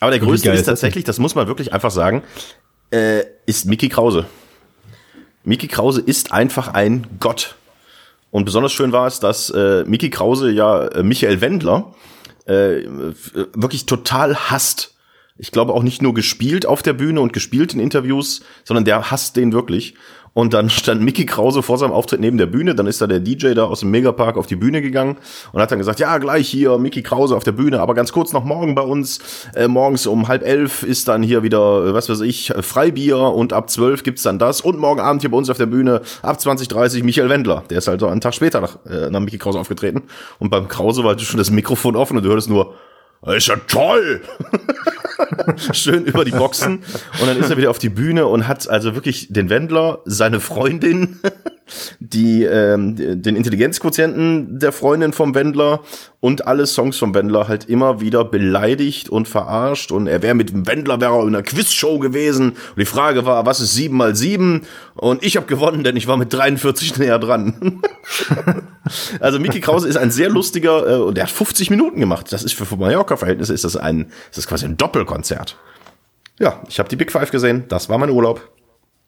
Aber 0.00 0.10
der 0.10 0.20
größte 0.20 0.48
ist 0.60 0.66
tatsächlich, 0.66 1.04
das 1.04 1.18
muss 1.18 1.34
man 1.34 1.46
wirklich 1.46 1.72
einfach 1.72 1.90
sagen, 1.90 2.22
äh, 2.90 3.24
ist 3.46 3.66
Mickey 3.66 3.88
Krause. 3.88 4.26
Mickey 5.44 5.68
Krause 5.68 6.00
ist 6.00 6.32
einfach 6.32 6.68
ein 6.68 7.06
Gott. 7.20 7.56
Und 8.30 8.44
besonders 8.44 8.72
schön 8.72 8.92
war 8.92 9.06
es, 9.06 9.20
dass 9.20 9.50
äh, 9.50 9.84
Mickey 9.86 10.10
Krause 10.10 10.50
ja 10.50 10.86
äh, 10.88 11.02
Michael 11.02 11.40
Wendler 11.40 11.94
äh, 12.46 12.80
f- 12.80 13.32
wirklich 13.54 13.86
total 13.86 14.34
hasst. 14.36 14.94
Ich 15.36 15.50
glaube 15.52 15.72
auch 15.72 15.82
nicht 15.82 16.02
nur 16.02 16.14
gespielt 16.14 16.66
auf 16.66 16.82
der 16.82 16.92
Bühne 16.92 17.20
und 17.20 17.32
gespielt 17.32 17.74
in 17.74 17.80
Interviews, 17.80 18.42
sondern 18.64 18.84
der 18.84 19.10
hasst 19.10 19.36
den 19.36 19.52
wirklich. 19.52 19.94
Und 20.34 20.52
dann 20.52 20.68
stand 20.68 21.00
Mickey 21.00 21.26
Krause 21.26 21.62
vor 21.62 21.78
seinem 21.78 21.92
Auftritt 21.92 22.20
neben 22.20 22.38
der 22.38 22.46
Bühne, 22.46 22.74
dann 22.74 22.88
ist 22.88 23.00
da 23.00 23.06
der 23.06 23.20
DJ 23.20 23.54
da 23.54 23.64
aus 23.64 23.80
dem 23.80 23.90
Megapark 23.92 24.36
auf 24.36 24.48
die 24.48 24.56
Bühne 24.56 24.82
gegangen 24.82 25.16
und 25.52 25.62
hat 25.62 25.70
dann 25.70 25.78
gesagt, 25.78 26.00
ja, 26.00 26.18
gleich 26.18 26.48
hier 26.48 26.76
Mickey 26.76 27.02
Krause 27.02 27.36
auf 27.36 27.44
der 27.44 27.52
Bühne, 27.52 27.80
aber 27.80 27.94
ganz 27.94 28.12
kurz 28.12 28.32
noch 28.32 28.44
morgen 28.44 28.74
bei 28.74 28.82
uns. 28.82 29.20
Äh, 29.54 29.68
morgens 29.68 30.06
um 30.08 30.26
halb 30.26 30.44
elf 30.44 30.82
ist 30.82 31.06
dann 31.06 31.22
hier 31.22 31.44
wieder, 31.44 31.86
äh, 31.86 31.94
was 31.94 32.08
weiß 32.08 32.20
ich, 32.22 32.52
Freibier 32.60 33.18
und 33.18 33.52
ab 33.52 33.70
zwölf 33.70 34.02
gibt's 34.02 34.24
dann 34.24 34.40
das. 34.40 34.60
Und 34.60 34.78
morgen 34.78 35.00
Abend 35.00 35.22
hier 35.22 35.30
bei 35.30 35.36
uns 35.36 35.48
auf 35.50 35.56
der 35.56 35.66
Bühne 35.66 36.02
ab 36.22 36.38
20.30 36.38 37.04
Michael 37.04 37.28
Wendler. 37.28 37.62
Der 37.70 37.78
ist 37.78 37.86
halt 37.86 38.00
so 38.00 38.08
einen 38.08 38.20
Tag 38.20 38.34
später 38.34 38.60
nach, 38.60 38.76
äh, 38.86 39.10
nach 39.10 39.20
Mickey 39.20 39.38
Krause 39.38 39.60
aufgetreten. 39.60 40.02
Und 40.40 40.50
beim 40.50 40.66
Krause 40.66 41.04
war 41.04 41.10
halt 41.10 41.20
schon 41.20 41.38
das 41.38 41.52
Mikrofon 41.52 41.94
offen 41.94 42.16
und 42.16 42.24
du 42.24 42.30
hörtest 42.30 42.50
nur, 42.50 42.74
ist 43.32 43.48
ja 43.48 43.56
toll! 43.56 44.22
Schön 45.72 46.04
über 46.04 46.24
die 46.24 46.32
Boxen. 46.32 46.82
Und 47.20 47.26
dann 47.26 47.38
ist 47.38 47.50
er 47.50 47.56
wieder 47.56 47.70
auf 47.70 47.78
die 47.78 47.88
Bühne 47.88 48.26
und 48.26 48.46
hat 48.46 48.68
also 48.68 48.94
wirklich 48.94 49.28
den 49.30 49.48
Wendler, 49.48 50.00
seine 50.04 50.40
Freundin, 50.40 51.20
die, 51.98 52.44
ähm, 52.44 52.96
den 52.96 53.36
Intelligenzquotienten 53.36 54.58
der 54.58 54.72
Freundin 54.72 55.12
vom 55.12 55.34
Wendler 55.34 55.80
und 56.20 56.46
alle 56.46 56.66
Songs 56.66 56.96
vom 56.98 57.14
Wendler 57.14 57.48
halt 57.48 57.68
immer 57.68 58.00
wieder 58.00 58.24
beleidigt 58.24 59.08
und 59.08 59.28
verarscht. 59.28 59.92
Und 59.92 60.06
er 60.06 60.22
wäre 60.22 60.34
mit 60.34 60.50
dem 60.50 60.66
Wendler 60.66 61.00
wäre 61.00 61.16
er 61.16 61.22
in 61.22 61.28
einer 61.28 61.42
Quizshow 61.42 61.98
gewesen. 61.98 62.50
Und 62.50 62.78
die 62.78 62.84
Frage 62.84 63.26
war, 63.26 63.46
was 63.46 63.60
ist 63.60 63.74
sieben 63.74 63.96
mal 63.96 64.14
sieben? 64.14 64.62
Und 64.94 65.22
ich 65.22 65.36
habe 65.36 65.46
gewonnen, 65.46 65.84
denn 65.84 65.96
ich 65.96 66.06
war 66.06 66.16
mit 66.16 66.32
43 66.32 66.96
näher 66.98 67.18
dran. 67.18 67.82
Also 69.18 69.40
Mickey 69.40 69.60
Krause 69.60 69.88
ist 69.88 69.96
ein 69.96 70.10
sehr 70.10 70.28
lustiger 70.28 70.86
äh, 70.86 71.00
und 71.00 71.16
der 71.16 71.24
hat 71.24 71.30
50 71.30 71.70
Minuten 71.70 72.00
gemacht. 72.00 72.30
Das 72.30 72.42
ist 72.42 72.52
für, 72.52 72.66
für 72.66 72.76
Mallorca-Verhältnisse 72.76 73.54
ist 73.54 73.64
das 73.64 73.78
ein, 73.78 74.10
das 74.28 74.38
ist 74.38 74.46
quasi 74.46 74.66
ein 74.66 74.76
Doppelkonzert. 74.76 75.56
Ja, 76.38 76.62
ich 76.68 76.78
habe 76.78 76.88
die 76.90 76.96
Big 76.96 77.10
Five 77.10 77.30
gesehen. 77.30 77.64
Das 77.68 77.88
war 77.88 77.96
mein 77.96 78.10
Urlaub. 78.10 78.46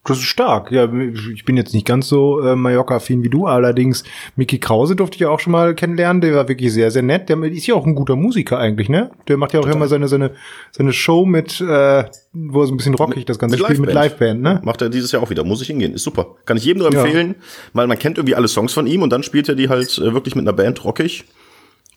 Das 0.09 0.19
ist 0.19 0.25
stark. 0.25 0.71
Ja, 0.71 0.89
ich 1.35 1.45
bin 1.45 1.57
jetzt 1.57 1.75
nicht 1.75 1.87
ganz 1.87 2.09
so 2.09 2.41
äh, 2.41 2.55
Mallorca-affin 2.57 3.23
wie 3.23 3.29
du, 3.29 3.47
allerdings 3.47 4.05
Mickey 4.37 4.59
Krause 4.59 4.97
durfte 4.97 5.17
ich 5.17 5.21
ja 5.21 5.29
auch 5.31 5.41
schon 5.41 5.53
mal 5.53 5.75
kennenlernen. 5.75 6.21
Der 6.21 6.35
war 6.35 6.49
wirklich 6.49 6.73
sehr, 6.73 6.91
sehr 6.91 7.03
nett. 7.03 7.29
Der 7.29 7.43
ist 7.43 7.67
ja 7.67 7.75
auch 7.75 7.87
ein 7.87 7.95
guter 7.95 8.17
Musiker 8.17 8.59
eigentlich, 8.59 8.89
ne? 8.89 9.11
Der 9.29 9.37
macht 9.37 9.53
ja 9.53 9.61
auch 9.61 9.67
immer 9.67 9.89
seine, 9.89 10.09
seine, 10.09 10.33
seine 10.71 10.93
Show 10.93 11.27
mit, 11.27 11.61
äh, 11.61 12.05
wo 12.33 12.61
er 12.63 12.67
so 12.67 12.75
ein 12.75 12.77
bisschen 12.77 12.95
rockig 12.95 13.25
das 13.25 13.39
ganze 13.39 13.59
spielt 13.59 13.79
mit 13.81 13.93
Liveband, 13.93 14.43
ne? 14.43 14.61
Macht 14.65 14.83
er 14.83 14.89
dieses 14.89 15.13
Jahr 15.13 15.23
auch 15.23 15.31
wieder. 15.31 15.45
Muss 15.45 15.61
ich 15.63 15.69
hingehen. 15.69 15.95
Ist 15.95 16.05
super. 16.05 16.37
Kann 16.45 16.57
ich 16.57 16.65
jedem 16.65 16.83
nur 16.83 16.93
Ja. 16.93 17.03
empfehlen, 17.03 17.35
weil 17.73 17.87
man 17.87 17.99
kennt 17.99 18.19
irgendwie 18.19 18.35
alle 18.35 18.49
Songs 18.49 18.73
von 18.73 18.87
ihm 18.87 19.03
und 19.03 19.11
dann 19.11 19.23
spielt 19.23 19.49
er 19.49 19.55
die 19.55 19.69
halt 19.69 19.99
äh, 19.99 20.13
wirklich 20.15 20.35
mit 20.37 20.45
einer 20.45 20.53
Band 20.57 20.85
rockig. 20.85 21.25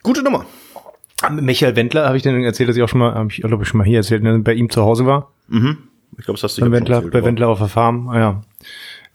Gute 0.04 0.24
Nummer. 0.24 0.46
Michael 1.42 1.75
Wendler 1.75 2.06
habe 2.08 2.16
ich 2.16 2.24
denn 2.24 2.42
erzählt, 2.44 2.70
dass 2.70 2.78
ich 2.78 2.82
auch 2.84 2.88
schon 2.88 3.00
mal, 3.01 3.13
habe 3.13 3.28
ich 3.30 3.42
glaube 3.42 3.62
ich 3.63 3.68
schon 3.70 3.78
mal 3.78 3.84
hier 3.84 3.98
erzählt, 3.98 4.24
ne, 4.24 4.39
bei 4.39 4.54
ihm 4.54 4.70
zu 4.70 4.82
Hause 4.84 5.06
war. 5.06 5.32
Ich 6.19 6.25
glaube, 6.25 6.38
das 6.38 6.43
hast 6.43 6.57
du 6.57 6.61
Bei 6.61 6.71
Wendler, 6.71 7.01
bei 7.01 7.23
Wendler 7.23 7.47
auf 7.47 7.59
der 7.59 7.69
Farm. 7.69 8.09
Ah, 8.09 8.19
ja. 8.19 8.41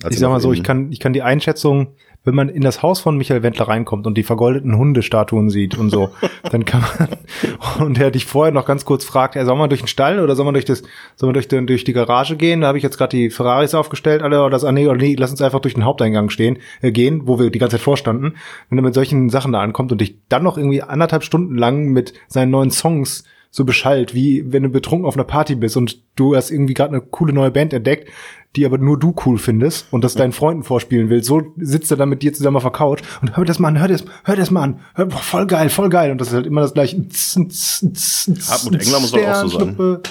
ich 0.09 0.19
sag 0.19 0.31
mal 0.31 0.41
so, 0.41 0.53
ich 0.53 0.63
kann, 0.63 0.91
ich 0.91 1.01
kann 1.01 1.13
die 1.13 1.23
Einschätzung, 1.23 1.89
wenn 2.25 2.35
man 2.35 2.49
in 2.49 2.63
das 2.63 2.83
Haus 2.83 3.01
von 3.01 3.19
Michael 3.19 3.43
Wendler 3.43 3.69
reinkommt 3.69 4.07
und 4.07 4.17
die 4.17 4.23
vergoldeten 4.23 4.79
Hundestatuen 4.79 5.51
sieht 5.51 5.77
und 5.77 5.91
so, 5.91 6.09
dann 6.51 6.65
kann 6.65 6.83
man, 6.99 7.87
und 7.87 8.01
er 8.01 8.11
dich 8.11 8.25
vorher 8.25 8.55
noch 8.55 8.65
ganz 8.65 8.87
kurz 8.87 9.05
fragt, 9.05 9.37
er 9.37 9.45
soll 9.45 9.57
man 9.57 9.69
durch 9.69 9.83
den 9.83 9.89
Stall 9.89 10.19
oder 10.19 10.35
soll 10.35 10.47
man 10.47 10.55
durch 10.55 10.65
das, 10.65 10.83
soll 11.15 11.27
man 11.27 11.35
durch, 11.35 11.47
den, 11.47 11.67
durch 11.67 11.85
die 11.85 11.93
Garage 11.93 12.37
gehen? 12.37 12.63
Da 12.63 12.69
habe 12.69 12.79
ich 12.79 12.85
jetzt 12.85 12.97
gerade 12.97 13.15
die 13.15 13.29
Ferraris 13.29 13.75
aufgestellt, 13.75 14.23
alle, 14.23 14.41
oder 14.41 14.51
das, 14.51 14.65
ah, 14.65 14.73
nee, 14.73 14.89
oder 14.89 14.97
nee, 14.97 15.15
lass 15.19 15.31
uns 15.31 15.43
einfach 15.43 15.61
durch 15.61 15.75
den 15.75 15.85
Haupteingang 15.85 16.31
stehen, 16.31 16.59
äh, 16.81 16.91
gehen, 16.91 17.27
wo 17.27 17.39
wir 17.39 17.51
die 17.51 17.59
ganze 17.59 17.77
Zeit 17.77 17.85
vorstanden. 17.85 18.35
Wenn 18.71 18.79
er 18.79 18.83
mit 18.83 18.95
solchen 18.95 19.29
Sachen 19.29 19.53
da 19.53 19.61
ankommt 19.61 19.93
und 19.93 20.01
dich 20.01 20.17
dann 20.31 20.43
noch 20.43 20.57
irgendwie 20.57 20.81
anderthalb 20.81 21.23
Stunden 21.23 21.59
lang 21.59 21.89
mit 21.89 22.15
seinen 22.29 22.51
neuen 22.51 22.71
Songs 22.71 23.25
so 23.55 23.65
beschallt, 23.65 24.15
wie 24.15 24.53
wenn 24.53 24.65
du 24.65 24.69
betrunken 24.69 25.07
auf 25.07 25.15
einer 25.15 25.23
Party 25.23 25.55
bist 25.55 25.77
und 25.77 26.03
du 26.17 26.35
hast 26.35 26.51
irgendwie 26.51 26.75
gerade 26.75 26.91
eine 26.91 27.01
coole 27.01 27.33
neue 27.33 27.53
Band 27.53 27.73
entdeckt, 27.73 28.11
die 28.57 28.67
aber 28.67 28.79
nur 28.79 28.99
du 28.99 29.15
cool 29.25 29.39
findest 29.39 29.87
und 29.93 30.03
das 30.03 30.17
deinen 30.17 30.33
Freunden 30.33 30.65
vorspielen 30.65 31.09
willst. 31.09 31.29
So 31.29 31.41
sitzt 31.59 31.93
er 31.93 31.97
dann 31.97 32.09
mit 32.09 32.23
dir 32.23 32.33
zusammen 32.33 32.57
auf 32.57 32.65
der 32.65 32.73
Couch 32.73 33.03
und 33.23 33.37
hör 33.37 33.45
das 33.45 33.61
mal 33.61 33.69
an, 33.69 33.79
hör 33.79 33.87
das, 33.87 34.05
hör 34.25 34.35
das 34.35 34.51
mal 34.51 34.63
an. 34.63 34.81
Hör, 34.97 35.07
boah, 35.07 35.19
voll 35.19 35.47
geil, 35.47 35.69
voll 35.69 35.89
geil. 35.89 36.11
Und 36.11 36.21
das 36.21 36.29
ist 36.29 36.35
halt 36.35 36.47
immer 36.47 36.63
das 36.63 36.75
gleiche. 36.75 36.97
Hartmut 36.97 38.75
Engler 38.75 38.99
muss 38.99 39.13
doch 39.13 39.19
auch 39.21 39.35
so 39.43 39.47
sein. 39.47 39.51
Sternschnuppe. 39.51 40.03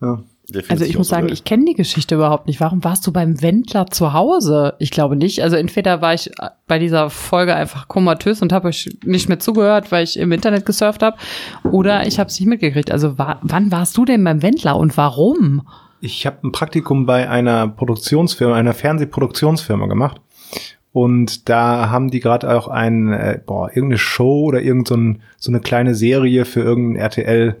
Ja. 0.00 0.24
Der 0.48 0.62
Also 0.68 0.84
ich 0.84 0.98
muss 0.98 1.08
sagen, 1.08 1.30
ich 1.30 1.44
kenne 1.44 1.64
die 1.64 1.74
Geschichte 1.74 2.16
überhaupt 2.16 2.46
nicht. 2.46 2.60
Warum 2.60 2.84
warst 2.84 3.06
du 3.06 3.12
beim 3.12 3.40
Wendler 3.40 3.86
zu 3.86 4.12
Hause? 4.12 4.74
Ich 4.78 4.90
glaube 4.90 5.16
nicht. 5.16 5.42
Also 5.42 5.56
entweder 5.56 6.02
war 6.02 6.12
ich 6.12 6.30
bei 6.66 6.78
dieser 6.78 7.08
Folge 7.08 7.54
einfach 7.54 7.88
komatös 7.88 8.42
und 8.42 8.52
habe 8.52 8.68
euch 8.68 8.90
nicht 9.04 9.28
mehr 9.28 9.38
zugehört, 9.38 9.90
weil 9.90 10.04
ich 10.04 10.18
im 10.18 10.32
Internet 10.32 10.66
gesurft 10.66 11.02
habe, 11.02 11.16
oder 11.70 12.06
ich 12.06 12.18
habe 12.18 12.28
es 12.28 12.38
nicht 12.38 12.48
mitgekriegt. 12.48 12.90
Also 12.90 13.18
wa 13.18 13.38
wann 13.42 13.72
warst 13.72 13.96
du 13.96 14.04
denn 14.04 14.22
beim 14.22 14.42
Wendler 14.42 14.76
und 14.76 14.96
warum? 14.96 15.66
Ich 16.00 16.26
habe 16.26 16.46
ein 16.46 16.52
Praktikum 16.52 17.06
bei 17.06 17.30
einer 17.30 17.66
Produktionsfirma, 17.66 18.54
einer 18.54 18.74
Fernsehproduktionsfirma 18.74 19.86
gemacht. 19.86 20.20
Und 20.92 21.48
da 21.48 21.90
haben 21.90 22.10
die 22.10 22.20
gerade 22.20 22.54
auch 22.56 22.68
ein, 22.68 23.12
äh, 23.12 23.40
boah, 23.44 23.68
irgendeine 23.68 23.98
Show 23.98 24.44
oder 24.44 24.60
irgend 24.60 24.86
so, 24.86 24.94
ein, 24.94 25.22
so 25.38 25.50
eine 25.50 25.60
kleine 25.60 25.94
Serie 25.94 26.44
für 26.44 26.60
irgendein 26.60 27.02
RTL, 27.02 27.56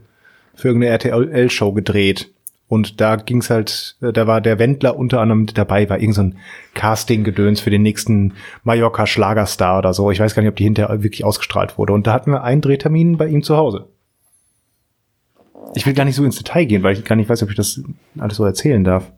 für 0.54 0.68
irgendeine 0.68 0.92
RTL-Show 0.92 1.72
gedreht. 1.72 2.30
Und 2.66 3.00
da 3.00 3.16
ging's 3.16 3.50
halt, 3.50 3.96
da 4.00 4.26
war 4.26 4.40
der 4.40 4.58
Wendler 4.58 4.96
unter 4.96 5.20
anderem 5.20 5.46
dabei, 5.46 5.88
war 5.90 6.00
irgend 6.00 6.14
so 6.14 6.30
Casting-Gedöns 6.74 7.60
für 7.60 7.70
den 7.70 7.82
nächsten 7.82 8.34
Mallorca-Schlagerstar 8.62 9.78
oder 9.78 9.92
so. 9.92 10.10
Ich 10.10 10.20
weiß 10.20 10.34
gar 10.34 10.42
nicht, 10.42 10.50
ob 10.50 10.56
die 10.56 10.64
hinterher 10.64 11.02
wirklich 11.02 11.24
ausgestrahlt 11.24 11.76
wurde. 11.76 11.92
Und 11.92 12.06
da 12.06 12.12
hatten 12.12 12.30
wir 12.30 12.42
einen 12.42 12.62
Drehtermin 12.62 13.18
bei 13.18 13.28
ihm 13.28 13.42
zu 13.42 13.56
Hause. 13.56 13.88
Ich 15.74 15.86
will 15.86 15.94
gar 15.94 16.04
nicht 16.04 16.16
so 16.16 16.24
ins 16.24 16.36
Detail 16.36 16.64
gehen, 16.64 16.82
weil 16.82 16.96
ich 16.96 17.04
gar 17.04 17.16
nicht 17.16 17.28
weiß, 17.28 17.42
ob 17.42 17.50
ich 17.50 17.56
das 17.56 17.82
alles 18.18 18.36
so 18.36 18.44
erzählen 18.44 18.82
darf. 18.82 19.12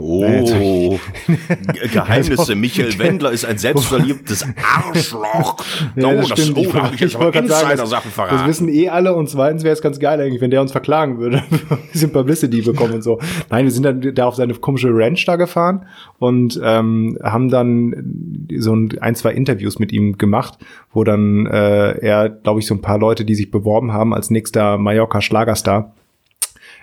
Oh, 0.00 0.98
Ge- 1.26 1.88
Geheimnisse. 1.92 2.54
Michael 2.54 2.98
Wendler 2.98 3.32
ist 3.32 3.44
ein 3.44 3.58
selbstverliebtes 3.58 4.46
Arschloch. 4.76 5.56
Ja, 5.96 6.08
oh, 6.08 6.14
das 6.16 6.28
das, 6.28 6.40
stimmt. 6.40 6.58
oh, 6.58 6.72
da 6.72 6.82
habe 6.84 6.94
ich 6.94 7.00
jetzt 7.00 7.16
aber 7.16 7.30
das- 7.32 7.42
Insider-Sachen 7.42 8.10
Das 8.10 8.14
verraten. 8.14 8.48
wissen 8.48 8.68
eh 8.68 8.88
alle 8.88 9.14
und 9.14 9.28
zweitens 9.28 9.64
wäre 9.64 9.72
es 9.72 9.82
ganz 9.82 9.98
geil 9.98 10.20
eigentlich, 10.20 10.40
wenn 10.40 10.50
der 10.50 10.60
uns 10.60 10.72
verklagen 10.72 11.18
würde. 11.18 11.38
ein 11.70 11.78
bisschen 11.92 12.12
Publicity 12.12 12.62
bekommen 12.62 12.94
und 12.94 13.02
so. 13.02 13.18
Nein, 13.50 13.64
wir 13.64 13.72
sind 13.72 13.82
dann 13.84 14.14
da 14.14 14.26
auf 14.26 14.34
seine 14.36 14.54
komische 14.54 14.88
Ranch 14.92 15.24
da 15.26 15.36
gefahren 15.36 15.86
und 16.18 16.60
ähm, 16.62 17.18
haben 17.22 17.48
dann 17.48 18.46
so 18.58 18.74
ein, 18.74 18.96
ein, 19.00 19.14
zwei 19.14 19.32
Interviews 19.32 19.78
mit 19.78 19.92
ihm 19.92 20.18
gemacht, 20.18 20.58
wo 20.92 21.04
dann 21.04 21.46
äh, 21.46 21.98
er, 21.98 22.28
glaube 22.28 22.60
ich, 22.60 22.66
so 22.66 22.74
ein 22.74 22.80
paar 22.80 22.98
Leute, 22.98 23.24
die 23.24 23.34
sich 23.34 23.50
beworben 23.50 23.92
haben 23.92 24.14
als 24.14 24.30
nächster 24.30 24.78
Mallorca-Schlagerstar, 24.78 25.94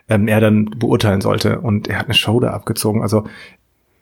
ähm, 0.10 0.28
er 0.28 0.40
dann 0.40 0.66
beurteilen 0.66 1.22
sollte. 1.22 1.60
Und 1.60 1.88
er 1.88 2.00
hat 2.00 2.06
eine 2.06 2.14
Show 2.14 2.40
da 2.40 2.52
abgezogen. 2.52 3.02
Also 3.02 3.26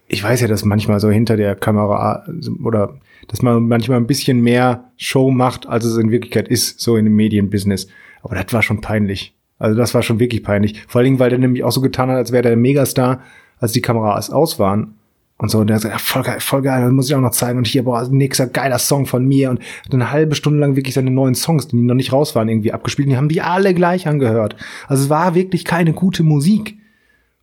ich 0.07 0.23
weiß 0.23 0.41
ja, 0.41 0.47
dass 0.47 0.65
manchmal 0.65 0.99
so 0.99 1.09
hinter 1.09 1.37
der 1.37 1.55
Kamera 1.55 2.23
also, 2.27 2.51
oder 2.63 2.95
dass 3.27 3.41
man 3.41 3.67
manchmal 3.67 3.97
ein 3.97 4.07
bisschen 4.07 4.41
mehr 4.41 4.91
Show 4.97 5.31
macht, 5.31 5.67
als 5.67 5.85
es 5.85 5.97
in 5.97 6.11
Wirklichkeit 6.11 6.47
ist, 6.47 6.79
so 6.79 6.97
in 6.97 7.05
dem 7.05 7.15
Medienbusiness. 7.15 7.87
Aber 8.21 8.35
das 8.35 8.51
war 8.53 8.61
schon 8.61 8.81
peinlich. 8.81 9.35
Also 9.59 9.77
das 9.77 9.93
war 9.93 10.03
schon 10.03 10.19
wirklich 10.19 10.43
peinlich. 10.43 10.83
Vor 10.87 10.99
allen 10.99 11.05
Dingen, 11.05 11.19
weil 11.19 11.29
der 11.29 11.39
nämlich 11.39 11.63
auch 11.63 11.71
so 11.71 11.81
getan 11.81 12.09
hat, 12.09 12.17
als 12.17 12.31
wäre 12.31 12.43
der 12.43 12.57
Megastar, 12.57 13.21
als 13.59 13.71
die 13.71 13.81
Kameras 13.81 14.29
aus 14.29 14.59
waren. 14.59 14.95
Und 15.43 15.49
so, 15.49 15.59
und 15.59 15.67
der 15.67 15.77
ja, 15.77 15.97
voll 15.97 16.23
geil, 16.23 16.39
voll 16.39 16.61
geil, 16.61 16.83
das 16.83 16.93
muss 16.93 17.09
ich 17.09 17.15
auch 17.15 17.19
noch 17.19 17.31
zeigen. 17.31 17.57
Und 17.57 17.67
hier, 17.67 17.83
boah, 17.83 18.07
nächster 18.09 18.47
geiler 18.47 18.79
Song 18.79 19.05
von 19.05 19.25
mir. 19.25 19.49
Und 19.49 19.59
hat 19.59 19.93
eine 19.93 20.09
halbe 20.09 20.35
Stunde 20.35 20.59
lang 20.59 20.77
wirklich 20.77 20.93
seine 20.93 21.11
neuen 21.11 21.35
Songs, 21.35 21.67
die 21.67 21.75
noch 21.75 21.95
nicht 21.95 22.13
raus 22.13 22.33
waren, 22.33 22.47
irgendwie 22.47 22.71
abgespielt. 22.71 23.07
Und 23.07 23.11
die 23.11 23.17
haben 23.17 23.27
die 23.27 23.41
alle 23.41 23.73
gleich 23.73 24.07
angehört. 24.07 24.55
Also 24.87 25.03
es 25.03 25.09
war 25.09 25.35
wirklich 25.35 25.65
keine 25.65 25.91
gute 25.91 26.23
Musik. 26.23 26.77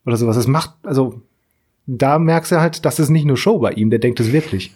Oder 0.07 0.17
sowas. 0.17 0.39
Es 0.39 0.47
macht, 0.47 0.71
also, 0.83 1.21
da 1.87 2.19
merkst 2.19 2.53
du 2.53 2.61
halt, 2.63 2.87
das 2.87 2.99
ist 3.01 3.11
nicht 3.11 3.27
nur 3.27 3.37
Show 3.37 3.59
bei 3.59 3.73
ihm, 3.73 3.91
der 3.91 3.99
denkt 3.99 4.19
es 4.19 4.33
wirklich. 4.33 4.73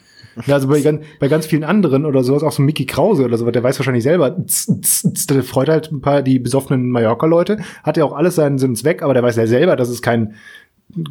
Also 0.47 0.69
bei, 0.69 0.83
ganz- 0.83 1.01
bei 1.19 1.29
ganz 1.29 1.47
vielen 1.47 1.65
anderen 1.65 2.05
oder 2.05 2.25
sowas, 2.25 2.43
auch 2.43 2.53
so 2.53 2.61
Mickey 2.61 2.85
Krause 2.85 3.25
oder 3.25 3.39
sowas, 3.39 3.53
der 3.55 3.63
weiß 3.63 3.79
wahrscheinlich 3.79 4.03
selber, 4.03 4.37
tz, 4.37 4.67
tz, 4.83 5.13
tz, 5.15 5.27
der 5.29 5.43
freut 5.45 5.71
halt 5.71 5.91
ein 5.93 6.03
paar 6.03 6.21
die 6.21 6.39
besoffenen 6.39 6.91
Mallorca-Leute, 6.91 7.57
hat 7.85 7.97
ja 7.97 8.05
auch 8.05 8.13
alles 8.13 8.35
seinen 8.35 8.59
Sinn 8.59 8.77
Zweck, 8.77 9.03
aber 9.03 9.15
der 9.15 9.23
weiß 9.23 9.37
ja 9.37 9.47
selber, 9.47 9.77
dass 9.77 9.89
es 9.89 10.03
kein, 10.03 10.35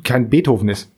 kein 0.04 0.30
Beethoven 0.30 0.70
ist. 0.70 0.92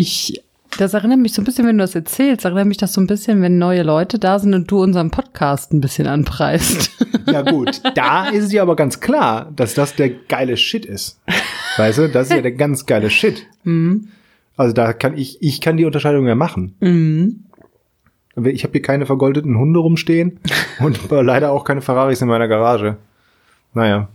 Ich, 0.00 0.40
das 0.78 0.94
erinnert 0.94 1.18
mich 1.18 1.32
so 1.32 1.42
ein 1.42 1.44
bisschen, 1.44 1.66
wenn 1.66 1.76
du 1.76 1.82
das 1.82 1.96
erzählst, 1.96 2.44
erinnert 2.44 2.66
mich 2.68 2.76
das 2.76 2.92
so 2.92 3.00
ein 3.00 3.08
bisschen, 3.08 3.42
wenn 3.42 3.58
neue 3.58 3.82
Leute 3.82 4.20
da 4.20 4.38
sind 4.38 4.54
und 4.54 4.70
du 4.70 4.80
unseren 4.80 5.10
Podcast 5.10 5.72
ein 5.72 5.80
bisschen 5.80 6.06
anpreist. 6.06 6.90
Ja 7.26 7.42
gut, 7.42 7.82
da 7.94 8.28
ist 8.28 8.44
es 8.44 8.52
ja 8.52 8.62
aber 8.62 8.74
ganz 8.74 9.00
klar, 9.00 9.52
dass 9.54 9.74
das 9.74 9.94
der 9.94 10.08
geile 10.08 10.56
Shit 10.56 10.86
ist. 10.86 11.20
Weißt 11.76 11.98
du, 11.98 12.08
das 12.08 12.28
ist 12.28 12.36
ja 12.36 12.40
der 12.40 12.52
ganz 12.52 12.86
geile 12.86 13.10
Shit. 13.10 13.46
Also 14.56 14.72
da 14.72 14.94
kann 14.94 15.18
ich, 15.18 15.36
ich 15.42 15.60
kann 15.60 15.76
die 15.76 15.84
Unterscheidung 15.84 16.26
ja 16.26 16.34
machen. 16.34 16.74
Mhm. 16.80 17.44
Ich 18.46 18.64
habe 18.64 18.72
hier 18.72 18.80
keine 18.80 19.04
vergoldeten 19.04 19.58
Hunde 19.58 19.78
rumstehen 19.78 20.40
und 20.80 20.98
leider 21.10 21.52
auch 21.52 21.64
keine 21.64 21.82
Ferraris 21.82 22.22
in 22.22 22.28
meiner 22.28 22.48
Garage. 22.48 22.96
Naja. 23.74 24.08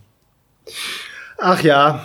Ach 1.38 1.62
ja. 1.62 2.04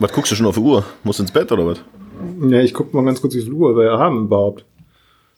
Was 0.00 0.12
guckst 0.12 0.32
du 0.32 0.36
schon 0.36 0.46
auf 0.46 0.54
die 0.56 0.60
Uhr? 0.62 0.84
Musst 1.04 1.20
ins 1.20 1.30
Bett 1.30 1.52
oder 1.52 1.66
was? 1.66 1.80
Ja, 2.42 2.60
ich 2.60 2.74
guck 2.74 2.92
mal 2.92 3.04
ganz 3.04 3.20
kurz, 3.20 3.34
wie 3.34 3.42
viel 3.42 3.52
Uhr 3.52 3.76
wir 3.76 3.98
haben 3.98 4.24
überhaupt. 4.24 4.64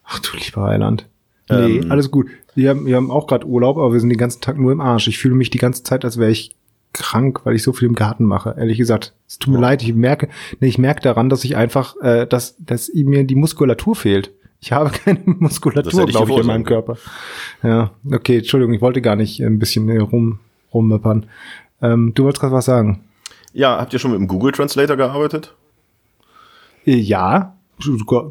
Ach 0.04 0.18
du 0.20 0.36
lieber 0.36 0.62
Heiland. 0.62 1.06
Nee, 1.50 1.78
Ähm. 1.78 1.90
alles 1.90 2.10
gut. 2.10 2.28
Wir 2.54 2.70
haben, 2.70 2.86
wir 2.86 2.96
haben 2.96 3.10
auch 3.10 3.26
gerade 3.26 3.46
Urlaub, 3.46 3.76
aber 3.76 3.92
wir 3.92 4.00
sind 4.00 4.08
den 4.10 4.18
ganzen 4.18 4.40
Tag 4.40 4.58
nur 4.58 4.72
im 4.72 4.80
Arsch. 4.80 5.08
Ich 5.08 5.18
fühle 5.18 5.34
mich 5.34 5.50
die 5.50 5.58
ganze 5.58 5.82
Zeit, 5.82 6.04
als 6.04 6.18
wäre 6.18 6.30
ich 6.30 6.54
krank, 6.92 7.40
weil 7.44 7.56
ich 7.56 7.62
so 7.62 7.72
viel 7.72 7.88
im 7.88 7.94
Garten 7.94 8.24
mache. 8.24 8.54
Ehrlich 8.58 8.78
gesagt, 8.78 9.14
es 9.26 9.38
tut 9.38 9.52
mir 9.54 9.60
leid. 9.60 9.82
Ich 9.82 9.94
merke, 9.94 10.28
nee, 10.60 10.68
ich 10.68 10.78
merke 10.78 11.00
daran, 11.00 11.28
dass 11.28 11.44
ich 11.44 11.56
einfach, 11.56 11.96
äh, 12.00 12.26
dass, 12.26 12.56
dass 12.58 12.92
mir 12.94 13.24
die 13.24 13.34
Muskulatur 13.34 13.96
fehlt. 13.96 14.30
Ich 14.60 14.72
habe 14.72 14.90
keine 15.04 15.20
Muskulatur, 15.24 16.06
glaube 16.06 16.32
ich, 16.32 16.38
in 16.38 16.46
meinem 16.46 16.64
Körper. 16.64 16.96
Ja, 17.62 17.90
okay, 18.12 18.38
Entschuldigung, 18.38 18.74
ich 18.74 18.80
wollte 18.82 19.02
gar 19.02 19.16
nicht 19.16 19.40
ein 19.40 19.58
bisschen 19.58 19.88
äh, 19.88 19.98
rum, 19.98 20.38
rummeppern. 20.72 21.26
Ähm, 21.80 22.12
du 22.14 22.24
wolltest 22.24 22.40
gerade 22.40 22.54
was 22.54 22.66
sagen. 22.66 23.02
Ja, 23.52 23.78
habt 23.78 23.92
ihr 23.92 23.98
schon 23.98 24.12
mit 24.12 24.20
dem 24.20 24.28
Google 24.28 24.52
Translator 24.52 24.96
gearbeitet? 24.96 25.54
Ja, 26.84 27.56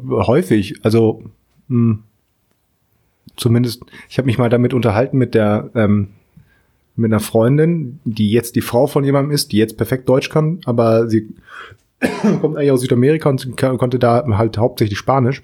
häufig. 0.08 0.74
Also 0.84 1.22
mh, 1.68 1.98
zumindest, 3.36 3.82
ich 4.08 4.18
habe 4.18 4.26
mich 4.26 4.38
mal 4.38 4.50
damit 4.50 4.74
unterhalten 4.74 5.18
mit 5.18 5.34
der 5.34 5.70
ähm, 5.74 6.08
mit 6.94 7.10
einer 7.10 7.20
Freundin, 7.20 8.00
die 8.04 8.30
jetzt 8.30 8.54
die 8.54 8.60
Frau 8.60 8.86
von 8.86 9.04
jemandem 9.04 9.32
ist, 9.32 9.52
die 9.52 9.56
jetzt 9.56 9.76
perfekt 9.76 10.08
Deutsch 10.08 10.28
kann, 10.28 10.60
aber 10.66 11.08
sie 11.08 11.34
kommt 12.40 12.56
eigentlich 12.56 12.70
aus 12.70 12.82
Südamerika 12.82 13.30
und 13.30 13.56
konnte 13.56 13.98
da 13.98 14.24
halt 14.36 14.58
hauptsächlich 14.58 14.98
Spanisch. 14.98 15.42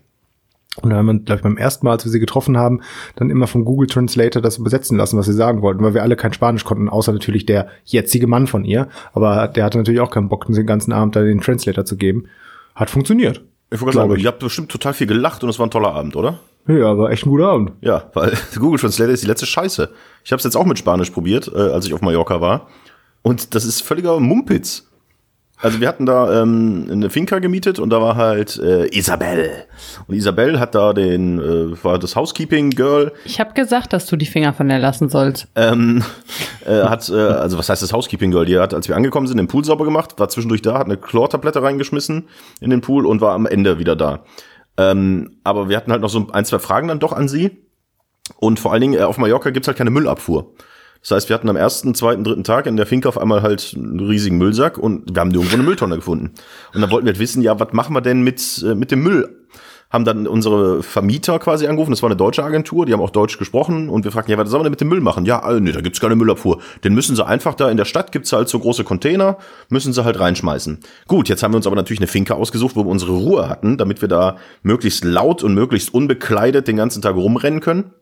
Und 0.83 0.91
dann 0.91 0.99
haben 0.99 1.07
wir, 1.07 1.15
glaube 1.15 1.39
ich, 1.39 1.43
beim 1.43 1.57
ersten 1.57 1.87
Mal, 1.87 1.93
als 1.93 2.05
wir 2.05 2.13
sie 2.13 2.21
getroffen 2.21 2.57
haben, 2.57 2.81
dann 3.17 3.31
immer 3.31 3.47
vom 3.47 3.65
Google 3.65 3.89
Translator 3.89 4.43
das 4.43 4.59
übersetzen 4.59 4.97
lassen, 4.97 5.19
was 5.19 5.27
sie 5.27 5.33
sagen 5.33 5.63
wollten, 5.63 5.83
weil 5.83 5.95
wir 5.95 6.03
alle 6.03 6.17
kein 6.17 6.33
Spanisch 6.33 6.65
konnten, 6.65 6.89
außer 6.89 7.13
natürlich 7.13 7.47
der 7.47 7.69
jetzige 7.85 8.27
Mann 8.27 8.47
von 8.47 8.65
ihr. 8.65 8.89
Aber 9.13 9.49
der 9.49 9.65
hatte 9.65 9.79
natürlich 9.79 10.01
auch 10.01 10.11
keinen 10.11 10.29
Bock, 10.29 10.47
den 10.47 10.67
ganzen 10.67 10.93
Abend 10.93 11.17
da 11.17 11.23
den 11.23 11.41
Translator 11.41 11.85
zu 11.85 11.97
geben. 11.97 12.27
Hat 12.75 12.91
funktioniert. 12.91 13.43
Ich 13.71 13.81
wollte 13.81 13.97
sagen, 13.97 14.15
ich. 14.17 14.23
ihr 14.23 14.29
habt 14.29 14.39
bestimmt 14.39 14.71
total 14.71 14.95
viel 14.95 15.07
gelacht 15.07 15.43
und 15.45 15.51
es 15.51 15.59
war 15.59 15.67
ein 15.67 15.71
toller 15.71 15.93
Abend, 15.93 16.17
oder? 16.17 16.39
Ja, 16.67 16.97
war 16.97 17.11
echt 17.11 17.27
ein 17.27 17.31
guter 17.31 17.49
Abend. 17.49 17.73
Ja, 17.81 18.11
weil 18.15 18.33
Google 18.59 18.79
Translator 18.79 19.13
ist 19.13 19.23
die 19.23 19.27
letzte 19.27 19.47
Scheiße. 19.47 19.91
Ich 20.25 20.33
habe 20.33 20.39
es 20.39 20.45
jetzt 20.45 20.57
auch 20.57 20.67
mit 20.67 20.79
Spanisch 20.79 21.11
probiert, 21.11 21.51
äh, 21.55 21.59
als 21.59 21.87
ich 21.87 21.95
auf 21.95 22.03
Mallorca 22.03 22.41
war. 22.41 22.69
Und 23.23 23.55
das 23.55 23.65
ist 23.65 23.83
völliger 23.83 24.19
Mumpitz. 24.21 24.88
Also 25.61 25.81
wir 25.81 25.89
hatten 25.89 26.07
da 26.07 26.43
ähm, 26.43 26.89
eine 26.91 27.11
Finca 27.11 27.41
gemietet 27.41 27.79
und 27.79 27.91
da 27.91 28.01
war 28.01 28.17
halt 28.17 28.59
äh, 28.59 28.87
Isabel. 28.97 29.51
Und 30.07 30.15
Isabel 30.15 30.61
hat 30.61 30.75
da 30.75 30.93
den, 30.93 31.39
äh, 31.41 31.85
war 31.85 31.99
das 31.99 32.15
Housekeeping 32.15 32.71
Girl, 32.71 33.13
Ich 33.25 33.41
habe 33.41 33.55
gesagt, 33.55 33.93
dass 33.93 34.07
du 34.07 34.17
die 34.17 34.27
Finger 34.27 34.53
von 34.53 34.69
der 34.69 34.79
lassen 34.79 35.09
sollst. 35.09 35.49
ähm, 35.57 36.05
äh, 36.65 36.83
hat, 36.83 37.09
äh, 37.09 37.15
also 37.15 37.59
was 37.59 37.69
heißt 37.69 37.83
das 37.83 37.93
Housekeeping 37.93 38.31
Girl? 38.31 38.45
Die 38.45 38.59
hat, 38.59 38.73
als 38.73 38.89
wir 38.89 38.95
angekommen 38.95 39.27
sind, 39.27 39.39
den 39.39 39.49
Pool 39.49 39.65
sauber 39.65 39.85
gemacht, 39.85 40.19
war 40.19 40.29
zwischendurch 40.29 40.63
da, 40.63 40.79
hat 40.79 40.87
eine 40.87 40.97
Chlortablette 40.97 41.63
reingeschmissen 41.63 42.29
in 42.61 42.71
den 42.71 42.81
Pool 42.81 43.05
und 43.05 43.21
war 43.21 43.35
am 43.35 43.47
Ende 43.47 43.79
wieder 43.79 43.97
da. 43.97 44.25
Ähm, 44.77 45.39
aber 45.43 45.69
wir 45.69 45.77
hatten 45.77 45.91
halt 45.91 46.03
noch 46.03 46.11
so 46.11 46.29
ein, 46.33 46.45
zwei 46.45 46.61
Fragen 46.61 46.87
dann 46.87 47.01
doch 47.01 47.13
an 47.13 47.29
sie. 47.29 47.65
Und 48.37 48.61
vor 48.61 48.73
allen 48.73 48.83
Dingen, 48.83 48.95
äh, 48.95 49.03
auf 49.03 49.19
Mallorca 49.19 49.51
gibt's 49.51 49.67
halt 49.67 49.79
keine 49.79 49.91
Müllabfuhr. 49.91 50.53
Das 51.03 51.13
heißt, 51.13 51.29
wir 51.29 51.35
hatten 51.35 51.49
am 51.49 51.57
ersten, 51.57 51.95
zweiten, 51.95 52.25
dritten 52.25 52.45
Tag 52.45 52.67
in 52.67 52.77
der 52.77 52.87
Finca 52.87 53.09
auf 53.09 53.19
einmal 53.19 53.43
halt 53.43 53.75
einen 53.77 54.01
riesigen 54.01 54.39
Müllsack 54.39 54.79
und 54.79 55.15
wir 55.15 55.21
haben 55.21 55.31
irgendwo 55.31 55.55
eine 55.55 55.63
Mülltonne 55.63 55.97
gefunden. 55.97 56.33
Und 56.75 56.81
dann 56.81 56.91
wollten 56.91 57.07
wir 57.07 57.13
halt 57.13 57.21
wissen, 57.21 57.43
ja, 57.43 57.59
was 57.59 57.73
machen 57.73 57.95
wir 57.95 58.01
denn 58.01 58.23
mit, 58.23 58.63
äh, 58.67 58.75
mit 58.75 58.91
dem 58.91 59.03
Müll? 59.03 59.35
Haben 59.91 60.05
dann 60.05 60.27
unsere 60.27 60.83
Vermieter 60.83 61.39
quasi 61.39 61.67
angerufen, 61.67 61.93
das 61.93 62.03
war 62.03 62.11
eine 62.11 62.17
deutsche 62.17 62.45
Agentur, 62.45 62.85
die 62.85 62.93
haben 62.93 63.01
auch 63.01 63.09
Deutsch 63.09 63.39
gesprochen 63.39 63.89
und 63.89 64.05
wir 64.05 64.13
fragten, 64.13 64.31
ja, 64.31 64.37
was 64.37 64.51
sollen 64.51 64.61
wir 64.61 64.65
denn 64.65 64.73
mit 64.73 64.83
dem 64.83 64.89
Müll 64.89 65.01
machen? 65.01 65.25
Ja, 65.25 65.51
äh, 65.51 65.61
nee, 65.61 65.73
da 65.73 65.81
gibt's 65.81 65.99
keine 65.99 66.15
Müllabfuhr. 66.15 66.61
Den 66.85 66.93
müssen 66.93 67.17
sie 67.17 67.25
einfach 67.25 67.55
da 67.55 67.71
in 67.71 67.79
der 67.79 67.87
Stadt 67.87 68.13
gibt's 68.13 68.31
halt 68.33 68.51
so 68.51 68.59
große 68.59 68.85
Container, 68.85 69.39
müssen 69.71 69.95
sie 69.95 70.05
halt 70.05 70.21
reinschmeißen. 70.21 70.81
Gut, 71.07 71.31
jetzt 71.31 71.43
haben 71.43 71.53
wir 71.53 71.57
uns 71.57 71.67
aber 71.67 71.77
natürlich 71.77 72.01
eine 72.01 72.07
Finca 72.07 72.35
ausgesucht, 72.35 72.77
wo 72.77 72.85
wir 72.85 72.91
unsere 72.91 73.13
Ruhe 73.13 73.49
hatten, 73.49 73.79
damit 73.79 74.03
wir 74.03 74.09
da 74.09 74.37
möglichst 74.63 75.05
laut 75.05 75.43
und 75.43 75.55
möglichst 75.55 75.95
unbekleidet 75.95 76.69
den 76.69 76.77
ganzen 76.77 77.01
Tag 77.01 77.15
rumrennen 77.15 77.61
können. 77.61 77.93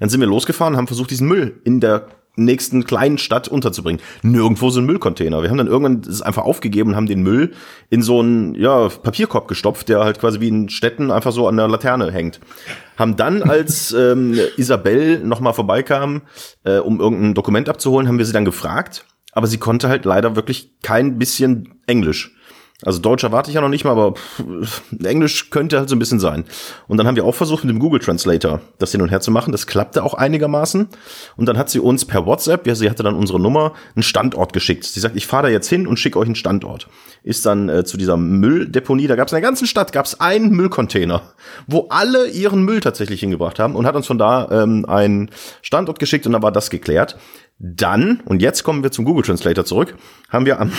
Dann 0.00 0.08
sind 0.08 0.20
wir 0.20 0.26
losgefahren, 0.26 0.76
haben 0.76 0.86
versucht, 0.86 1.10
diesen 1.10 1.28
Müll 1.28 1.60
in 1.64 1.80
der 1.80 2.08
nächsten 2.38 2.84
kleinen 2.84 3.18
Stadt 3.18 3.48
unterzubringen. 3.48 4.00
Nirgendwo 4.22 4.70
so 4.70 4.80
ein 4.80 4.86
Müllcontainer. 4.86 5.42
Wir 5.42 5.50
haben 5.50 5.58
dann 5.58 5.66
irgendwann 5.66 6.02
es 6.08 6.22
einfach 6.22 6.44
aufgegeben 6.44 6.90
und 6.90 6.96
haben 6.96 7.06
den 7.06 7.22
Müll 7.22 7.52
in 7.90 8.02
so 8.02 8.20
einen 8.20 8.54
ja, 8.54 8.88
Papierkorb 8.88 9.48
gestopft, 9.48 9.88
der 9.88 10.04
halt 10.04 10.20
quasi 10.20 10.40
wie 10.40 10.48
in 10.48 10.68
Städten 10.68 11.10
einfach 11.10 11.32
so 11.32 11.48
an 11.48 11.56
der 11.56 11.68
Laterne 11.68 12.10
hängt. 12.12 12.40
Haben 12.96 13.16
dann, 13.16 13.42
als 13.42 13.92
ähm, 13.98 14.38
Isabel 14.56 15.18
nochmal 15.18 15.52
vorbeikam, 15.52 16.22
äh, 16.64 16.78
um 16.78 17.00
irgendein 17.00 17.34
Dokument 17.34 17.68
abzuholen, 17.68 18.08
haben 18.08 18.18
wir 18.18 18.24
sie 18.24 18.32
dann 18.32 18.44
gefragt, 18.44 19.04
aber 19.32 19.46
sie 19.46 19.58
konnte 19.58 19.88
halt 19.88 20.04
leider 20.04 20.36
wirklich 20.36 20.80
kein 20.82 21.18
bisschen 21.18 21.80
Englisch. 21.86 22.34
Also 22.82 23.00
Deutsch 23.00 23.24
erwarte 23.24 23.50
ich 23.50 23.56
ja 23.56 23.60
noch 23.60 23.68
nicht 23.68 23.84
mal, 23.84 23.90
aber 23.90 24.14
pff, 24.14 24.82
Englisch 25.02 25.50
könnte 25.50 25.78
halt 25.78 25.88
so 25.88 25.96
ein 25.96 25.98
bisschen 25.98 26.20
sein. 26.20 26.44
Und 26.86 26.96
dann 26.96 27.08
haben 27.08 27.16
wir 27.16 27.24
auch 27.24 27.34
versucht, 27.34 27.64
mit 27.64 27.74
dem 27.74 27.80
Google 27.80 27.98
Translator 27.98 28.60
das 28.78 28.92
hin 28.92 29.02
und 29.02 29.08
her 29.08 29.20
zu 29.20 29.32
machen. 29.32 29.50
Das 29.50 29.66
klappte 29.66 30.04
auch 30.04 30.14
einigermaßen. 30.14 30.86
Und 31.36 31.46
dann 31.46 31.58
hat 31.58 31.70
sie 31.70 31.80
uns 31.80 32.04
per 32.04 32.24
WhatsApp, 32.24 32.68
ja, 32.68 32.76
sie 32.76 32.88
hatte 32.88 33.02
dann 33.02 33.16
unsere 33.16 33.40
Nummer, 33.40 33.72
einen 33.96 34.04
Standort 34.04 34.52
geschickt. 34.52 34.84
Sie 34.84 35.00
sagt, 35.00 35.16
ich 35.16 35.26
fahre 35.26 35.44
da 35.44 35.48
jetzt 35.48 35.68
hin 35.68 35.88
und 35.88 35.98
schicke 35.98 36.20
euch 36.20 36.26
einen 36.26 36.36
Standort. 36.36 36.88
Ist 37.24 37.44
dann 37.46 37.68
äh, 37.68 37.84
zu 37.84 37.96
dieser 37.96 38.16
Mülldeponie, 38.16 39.08
da 39.08 39.16
gab 39.16 39.26
es 39.26 39.32
in 39.32 39.36
der 39.36 39.42
ganzen 39.42 39.66
Stadt 39.66 39.92
gab 39.92 40.06
es 40.06 40.20
einen 40.20 40.50
Müllcontainer, 40.50 41.22
wo 41.66 41.88
alle 41.90 42.28
ihren 42.28 42.62
Müll 42.62 42.78
tatsächlich 42.78 43.18
hingebracht 43.18 43.58
haben 43.58 43.74
und 43.74 43.86
hat 43.86 43.96
uns 43.96 44.06
von 44.06 44.18
da 44.18 44.48
ähm, 44.52 44.84
einen 44.86 45.32
Standort 45.62 45.98
geschickt 45.98 46.26
und 46.26 46.32
dann 46.32 46.42
war 46.44 46.52
das 46.52 46.70
geklärt. 46.70 47.16
Dann, 47.60 48.20
und 48.24 48.40
jetzt 48.40 48.62
kommen 48.62 48.84
wir 48.84 48.92
zum 48.92 49.04
Google 49.04 49.24
Translator 49.24 49.64
zurück, 49.64 49.96
haben 50.28 50.46
wir 50.46 50.60
am, 50.60 50.70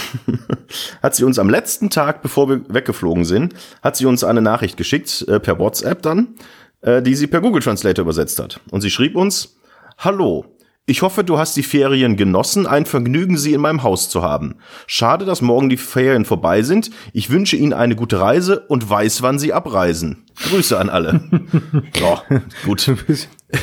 hat 1.04 1.14
sie 1.14 1.26
uns 1.26 1.38
am 1.38 1.50
letzten 1.50 1.90
Tag, 1.90 2.22
bevor 2.22 2.48
wir 2.48 2.62
weggeflogen 2.70 3.26
sind, 3.26 3.54
hat 3.84 3.98
sie 3.98 4.06
uns 4.06 4.24
eine 4.24 4.42
Nachricht 4.42 4.78
geschickt, 4.78 5.26
äh, 5.28 5.42
per 5.42 5.60
WhatsApp 5.60 6.02
dann, 6.02 6.36
äh, 6.82 7.02
die 7.02 7.16
sie 7.16 7.28
per 7.28 7.42
Google 7.42 7.62
Translator 7.62 8.04
übersetzt 8.04 8.40
hat. 8.40 8.62
Und 8.72 8.80
sie 8.80 8.90
schrieb 8.90 9.18
uns, 9.18 9.58
Hallo, 9.98 10.46
ich 10.90 11.02
hoffe, 11.02 11.24
du 11.24 11.38
hast 11.38 11.56
die 11.56 11.64
Ferien 11.64 12.16
genossen. 12.18 12.68
Ein 12.68 12.86
Vergnügen, 12.86 13.38
sie 13.38 13.54
in 13.54 13.62
meinem 13.62 13.84
Haus 13.84 14.10
zu 14.10 14.22
haben. 14.24 14.56
Schade, 14.88 15.26
dass 15.26 15.42
morgen 15.42 15.70
die 15.70 15.78
Ferien 15.78 16.26
vorbei 16.26 16.62
sind. 16.64 16.90
Ich 17.14 17.30
wünsche 17.30 17.56
Ihnen 17.56 17.74
eine 17.74 17.96
gute 17.96 18.20
Reise 18.20 18.62
und 18.68 18.90
weiß, 18.90 19.22
wann 19.22 19.40
Sie 19.40 19.54
abreisen. 19.54 20.26
Grüße 20.50 20.78
an 20.80 20.90
alle. 20.90 21.22
ja, 22.00 22.22
gut. 22.66 22.88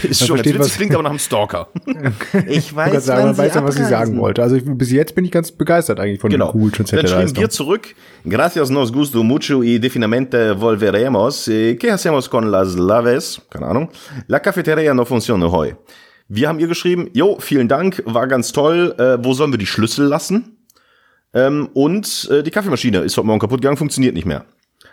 Ist 0.02 0.26
schon 0.26 0.38
was- 0.38 0.44
witzig, 0.46 0.74
klingt 0.74 0.94
aber 0.94 1.02
nach 1.04 1.10
einem 1.10 1.18
Stalker. 1.18 1.68
Ich 2.48 2.56
Ich 2.58 2.76
weiß, 2.76 3.04
sagen, 3.04 3.26
man 3.26 3.38
weiß 3.38 3.54
ja, 3.54 3.64
was 3.64 3.76
sie 3.76 3.84
sagen 3.84 4.18
wollte. 4.18 4.42
Also 4.42 4.56
ich, 4.56 4.64
bis 4.66 4.90
jetzt 4.90 5.14
bin 5.14 5.24
ich 5.24 5.30
ganz 5.30 5.52
begeistert 5.52 6.00
eigentlich 6.00 6.20
von 6.20 6.30
Genau. 6.30 6.52
dem 6.52 6.60
Google 6.60 6.84
Dann 6.90 7.06
schreiben 7.06 7.36
wir 7.36 7.48
zurück. 7.50 7.94
Gracias, 8.28 8.68
nos 8.70 8.92
gusto 8.92 9.22
mucho 9.22 9.62
y 9.62 9.78
definitivamente 9.78 10.52
volveremos. 10.52 11.48
Eh, 11.48 11.76
¿Qué 11.78 11.90
hacemos 11.90 12.28
con 12.28 12.50
las 12.50 12.74
laves? 12.76 13.40
Keine 13.50 13.66
Ahnung. 13.66 13.88
La 14.26 14.40
cafetería 14.40 14.92
no 14.92 15.04
funciona 15.06 15.46
hoy. 15.46 15.74
Wir 16.28 16.48
haben 16.48 16.58
ihr 16.58 16.66
geschrieben, 16.66 17.08
jo, 17.12 17.38
vielen 17.38 17.68
Dank, 17.68 18.02
war 18.04 18.26
ganz 18.26 18.52
toll. 18.52 18.94
Äh, 18.98 19.24
wo 19.24 19.32
sollen 19.32 19.52
wir 19.52 19.58
die 19.58 19.66
Schlüssel 19.66 20.06
lassen? 20.06 20.58
Ähm, 21.32 21.68
und 21.72 22.28
äh, 22.30 22.42
die 22.42 22.50
Kaffeemaschine 22.50 22.98
ist 22.98 23.16
heute 23.16 23.26
Morgen 23.26 23.40
kaputt 23.40 23.60
gegangen, 23.60 23.76
funktioniert 23.76 24.14
nicht 24.14 24.26
mehr. 24.26 24.44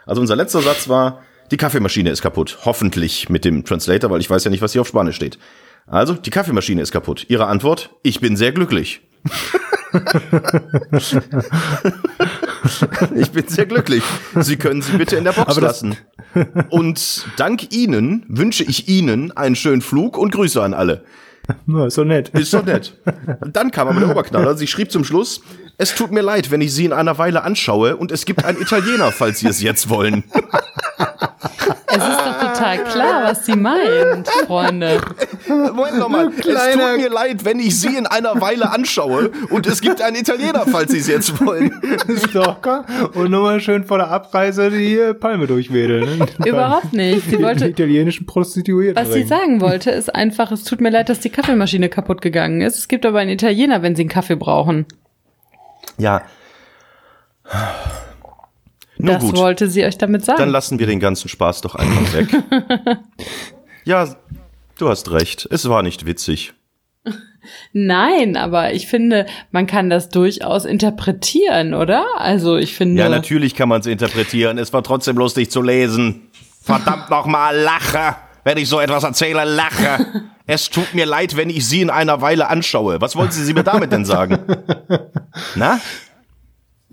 Also 0.05 0.21
unser 0.21 0.35
letzter 0.35 0.61
Satz 0.61 0.89
war, 0.89 1.23
die 1.51 1.57
Kaffeemaschine 1.57 2.09
ist 2.09 2.21
kaputt. 2.21 2.59
Hoffentlich 2.65 3.29
mit 3.29 3.45
dem 3.45 3.63
Translator, 3.65 4.11
weil 4.11 4.19
ich 4.21 4.29
weiß 4.29 4.43
ja 4.43 4.51
nicht, 4.51 4.61
was 4.61 4.73
hier 4.73 4.81
auf 4.81 4.87
Spanisch 4.87 5.15
steht. 5.15 5.39
Also, 5.85 6.13
die 6.13 6.29
Kaffeemaschine 6.29 6.81
ist 6.81 6.91
kaputt. 6.91 7.25
Ihre 7.27 7.47
Antwort, 7.47 7.89
ich 8.03 8.21
bin 8.21 8.37
sehr 8.37 8.51
glücklich. 8.53 9.01
Ich 13.15 13.31
bin 13.31 13.47
sehr 13.47 13.65
glücklich. 13.65 14.03
Sie 14.39 14.57
können 14.57 14.81
sie 14.81 14.97
bitte 14.97 15.15
in 15.15 15.23
der 15.23 15.33
Box 15.33 15.59
lassen. 15.59 15.97
Und 16.69 17.25
dank 17.37 17.73
Ihnen 17.73 18.25
wünsche 18.27 18.63
ich 18.63 18.87
Ihnen 18.87 19.35
einen 19.35 19.55
schönen 19.55 19.81
Flug 19.81 20.17
und 20.17 20.31
Grüße 20.31 20.61
an 20.61 20.73
alle. 20.73 21.03
Ja, 21.67 21.87
ist 21.87 21.95
so 21.95 22.03
nett. 22.03 22.29
Ist 22.29 22.53
doch 22.53 22.65
nett. 22.65 22.97
Dann 23.45 23.71
kam 23.71 23.89
aber 23.89 23.99
der 23.99 24.09
Oberknaller. 24.09 24.55
Sie 24.55 24.67
schrieb 24.67 24.91
zum 24.91 25.03
Schluss, 25.03 25.41
es 25.77 25.93
tut 25.93 26.11
mir 26.11 26.21
leid, 26.21 26.51
wenn 26.51 26.61
ich 26.61 26.73
Sie 26.73 26.85
in 26.85 26.93
einer 26.93 27.17
Weile 27.17 27.43
anschaue 27.43 27.97
und 27.97 28.11
es 28.11 28.25
gibt 28.25 28.45
einen 28.45 28.61
Italiener, 28.61 29.11
falls 29.11 29.39
Sie 29.39 29.47
es 29.47 29.61
jetzt 29.61 29.89
wollen. 29.89 30.23
Es 31.87 31.97
ist 31.97 32.19
doch 32.19 32.22
total 32.63 32.83
klar, 32.91 33.23
was 33.25 33.45
sie 33.45 33.55
meint, 33.55 34.27
Freunde. 34.47 35.01
Moment 35.47 35.97
nochmal. 35.99 36.27
Es 36.37 36.41
kleiner- 36.41 36.91
tut 36.93 37.01
mir 37.01 37.09
leid, 37.09 37.45
wenn 37.45 37.59
ich 37.59 37.79
Sie 37.79 37.95
in 37.95 38.07
einer 38.07 38.39
Weile 38.41 38.71
anschaue 38.71 39.31
und 39.49 39.67
es 39.67 39.81
gibt 39.81 40.01
einen 40.01 40.15
Italiener, 40.15 40.65
falls 40.69 40.91
Sie 40.91 40.99
es 40.99 41.07
jetzt 41.07 41.45
wollen. 41.45 41.71
Stalker 42.29 42.85
und 43.13 43.31
nochmal 43.31 43.59
schön 43.59 43.83
vor 43.83 43.97
der 43.97 44.09
Abreise 44.09 44.69
die 44.71 44.97
äh, 44.97 45.13
Palme 45.13 45.47
durchwedeln. 45.47 46.03
Ne? 46.43 46.49
Überhaupt 46.49 46.93
nicht. 46.93 47.25
Sie 47.29 47.37
Die 47.37 47.43
wollte, 47.43 47.67
italienischen 47.67 48.25
Prostituierten. 48.25 48.95
was 49.01 49.09
sie 49.13 49.19
ringen. 49.19 49.27
sagen 49.29 49.61
wollte, 49.61 49.91
ist 49.91 50.13
einfach, 50.13 50.51
es 50.51 50.63
tut 50.63 50.81
mir 50.81 50.89
leid, 50.89 51.09
dass 51.09 51.19
die 51.19 51.29
Kaffeemaschine 51.29 51.89
kaputt 51.89 52.21
gegangen 52.21 52.61
ist. 52.61 52.77
Es 52.77 52.87
gibt 52.87 53.05
aber 53.05 53.19
einen 53.19 53.31
Italiener, 53.31 53.81
wenn 53.81 53.95
sie 53.95 54.03
einen 54.03 54.09
Kaffee 54.09 54.35
brauchen. 54.35 54.85
Ja. 55.97 56.23
Nun 59.03 59.15
das 59.15 59.23
gut. 59.23 59.37
wollte 59.37 59.69
sie 59.69 59.83
euch 59.83 59.97
damit 59.97 60.23
sagen. 60.23 60.39
Dann 60.39 60.49
lassen 60.49 60.79
wir 60.79 60.87
den 60.87 61.01
ganzen 61.01 61.27
Spaß 61.27 61.59
doch 61.59 61.75
einfach 61.75 62.13
weg. 62.13 62.29
ja, 63.83 64.15
du 64.77 64.89
hast 64.89 65.11
recht. 65.11 65.45
Es 65.51 65.67
war 65.67 65.83
nicht 65.83 66.05
witzig. 66.05 66.53
Nein, 67.73 68.37
aber 68.37 68.73
ich 68.73 68.87
finde, 68.87 69.25
man 69.51 69.67
kann 69.67 69.89
das 69.89 70.07
durchaus 70.07 70.63
interpretieren, 70.63 71.73
oder? 71.73 72.05
Also 72.17 72.55
ich 72.55 72.75
finde. 72.75 73.01
Ja, 73.01 73.09
natürlich 73.09 73.55
kann 73.55 73.67
man 73.67 73.81
es 73.81 73.87
interpretieren. 73.87 74.57
Es 74.57 74.71
war 74.71 74.83
trotzdem 74.83 75.17
lustig 75.17 75.51
zu 75.51 75.61
lesen. 75.61 76.29
Verdammt 76.61 77.09
nochmal, 77.09 77.57
lache. 77.57 78.15
Wenn 78.45 78.57
ich 78.57 78.69
so 78.69 78.79
etwas 78.79 79.03
erzähle, 79.03 79.43
lache. 79.43 80.05
Es 80.45 80.69
tut 80.69 80.93
mir 80.93 81.05
leid, 81.05 81.37
wenn 81.37 81.49
ich 81.49 81.65
Sie 81.65 81.79
in 81.79 81.89
einer 81.89 82.19
Weile 82.19 82.49
anschaue. 82.49 82.99
Was 82.99 83.15
wollten 83.15 83.31
Sie 83.31 83.53
mir 83.53 83.63
damit 83.63 83.93
denn 83.93 84.03
sagen? 84.03 84.39
Na? 85.55 85.79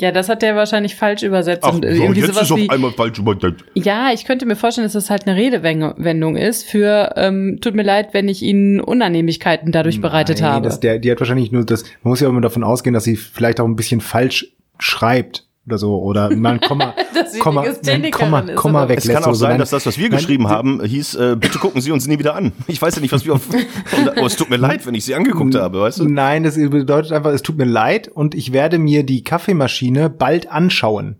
Ja, 0.00 0.12
das 0.12 0.28
hat 0.28 0.42
der 0.42 0.56
wahrscheinlich 0.56 0.94
falsch 0.96 1.22
übersetzt. 1.22 1.64
Ach, 1.64 1.74
und 1.74 1.84
so, 1.84 1.90
jetzt 1.90 2.26
sowas 2.26 2.42
ist 2.42 2.52
auf 2.52 2.58
wie, 2.58 2.70
einmal 2.70 2.92
falsch 2.92 3.18
übersetzt. 3.18 3.64
ja, 3.74 4.12
ich 4.12 4.24
könnte 4.24 4.46
mir 4.46 4.56
vorstellen, 4.56 4.86
dass 4.86 4.94
das 4.94 5.10
halt 5.10 5.26
eine 5.26 5.36
Redewendung 5.36 6.36
ist 6.36 6.64
für 6.64 7.12
ähm, 7.16 7.58
tut 7.60 7.74
mir 7.74 7.82
leid, 7.82 8.14
wenn 8.14 8.28
ich 8.28 8.42
Ihnen 8.42 8.80
Unannehmlichkeiten 8.80 9.72
dadurch 9.72 10.00
bereitet 10.00 10.40
Nein, 10.40 10.50
habe. 10.50 10.64
Das, 10.64 10.80
der, 10.80 10.98
die 10.98 11.10
hat 11.10 11.20
wahrscheinlich 11.20 11.52
nur 11.52 11.64
das, 11.64 11.84
man 12.02 12.10
muss 12.10 12.20
ja 12.20 12.28
immer 12.28 12.40
davon 12.40 12.64
ausgehen, 12.64 12.94
dass 12.94 13.04
sie 13.04 13.16
vielleicht 13.16 13.60
auch 13.60 13.66
ein 13.66 13.76
bisschen 13.76 14.00
falsch 14.00 14.54
schreibt 14.78 15.49
oder 15.66 15.78
so 15.78 16.00
oder 16.02 16.34
mal 16.34 16.54
ein 16.54 16.60
Komma, 16.60 16.94
Komma, 17.40 17.62
Legisthenikerin 17.62 18.34
ein 18.34 18.46
Komma, 18.46 18.54
Komma 18.54 18.88
weglässt. 18.88 19.08
Es 19.08 19.14
kann 19.14 19.24
auch 19.24 19.28
so. 19.28 19.34
sein, 19.34 19.50
Nein, 19.50 19.58
dass 19.60 19.70
das, 19.70 19.86
was 19.86 19.98
wir 19.98 20.08
nein, 20.08 20.18
geschrieben 20.18 20.48
haben, 20.48 20.82
hieß, 20.84 21.14
äh, 21.16 21.36
bitte 21.38 21.58
gucken 21.58 21.80
Sie 21.80 21.92
uns 21.92 22.06
nie 22.08 22.18
wieder 22.18 22.34
an. 22.34 22.52
Ich 22.66 22.80
weiß 22.80 22.94
ja 22.96 23.00
nicht, 23.02 23.12
was 23.12 23.24
wir 23.24 23.34
auf. 23.34 23.42
Aber 24.16 24.26
es 24.26 24.36
tut 24.36 24.50
mir 24.50 24.56
leid, 24.56 24.86
wenn 24.86 24.94
ich 24.94 25.04
Sie 25.04 25.14
angeguckt 25.14 25.54
habe, 25.54 25.80
weißt 25.82 26.00
du? 26.00 26.08
Nein, 26.08 26.42
das 26.44 26.54
bedeutet 26.56 27.12
einfach, 27.12 27.30
es 27.30 27.42
tut 27.42 27.58
mir 27.58 27.64
leid 27.66 28.08
und 28.08 28.34
ich 28.34 28.52
werde 28.52 28.78
mir 28.78 29.04
die 29.04 29.22
Kaffeemaschine 29.22 30.10
bald 30.10 30.50
anschauen. 30.50 31.16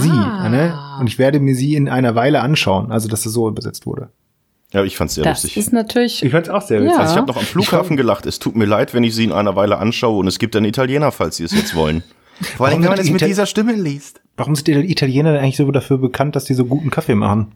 Sie, 0.00 0.10
Ah. 0.10 0.48
ne? 0.48 0.78
Und 1.00 1.08
ich 1.08 1.18
werde 1.18 1.40
mir 1.40 1.56
sie 1.56 1.74
in 1.74 1.88
einer 1.88 2.14
Weile 2.14 2.40
anschauen. 2.40 2.92
Also, 2.92 3.08
dass 3.08 3.22
das 3.22 3.32
so 3.32 3.48
übersetzt 3.48 3.84
wurde. 3.84 4.10
Ja, 4.72 4.84
ich 4.84 4.96
fand's 4.96 5.14
sehr 5.16 5.24
das 5.24 5.42
lustig. 5.42 5.56
ist 5.56 5.72
natürlich. 5.72 6.24
Ich 6.24 6.30
fand's 6.30 6.48
auch 6.48 6.62
sehr 6.62 6.78
Ja. 6.80 6.84
witzig. 6.86 7.00
Also 7.00 7.12
ich 7.14 7.18
habe 7.18 7.26
noch 7.26 7.36
am 7.36 7.44
Flughafen 7.44 7.96
gelacht. 7.96 8.24
Es 8.26 8.38
tut 8.38 8.54
mir 8.54 8.64
leid, 8.64 8.94
wenn 8.94 9.02
ich 9.02 9.14
Sie 9.14 9.24
in 9.24 9.32
einer 9.32 9.56
Weile 9.56 9.78
anschaue 9.78 10.18
und 10.18 10.28
es 10.28 10.38
gibt 10.38 10.54
einen 10.54 10.66
Italiener, 10.66 11.10
falls 11.10 11.36
Sie 11.36 11.44
es 11.44 11.52
jetzt 11.52 11.74
wollen. 11.74 12.04
Vor 12.56 12.66
allem, 12.66 12.82
wenn 12.82 12.90
man 12.90 12.98
es 12.98 13.10
mit 13.10 13.20
Ita- 13.22 13.26
dieser 13.26 13.46
Stimme 13.46 13.72
liest. 13.74 14.20
Warum 14.36 14.54
sind 14.54 14.68
die 14.68 14.72
Italiener 14.90 15.32
denn 15.32 15.42
eigentlich 15.42 15.56
so 15.56 15.70
dafür 15.70 15.98
bekannt, 15.98 16.36
dass 16.36 16.44
die 16.44 16.54
so 16.54 16.64
guten 16.64 16.90
Kaffee 16.90 17.14
machen? 17.14 17.52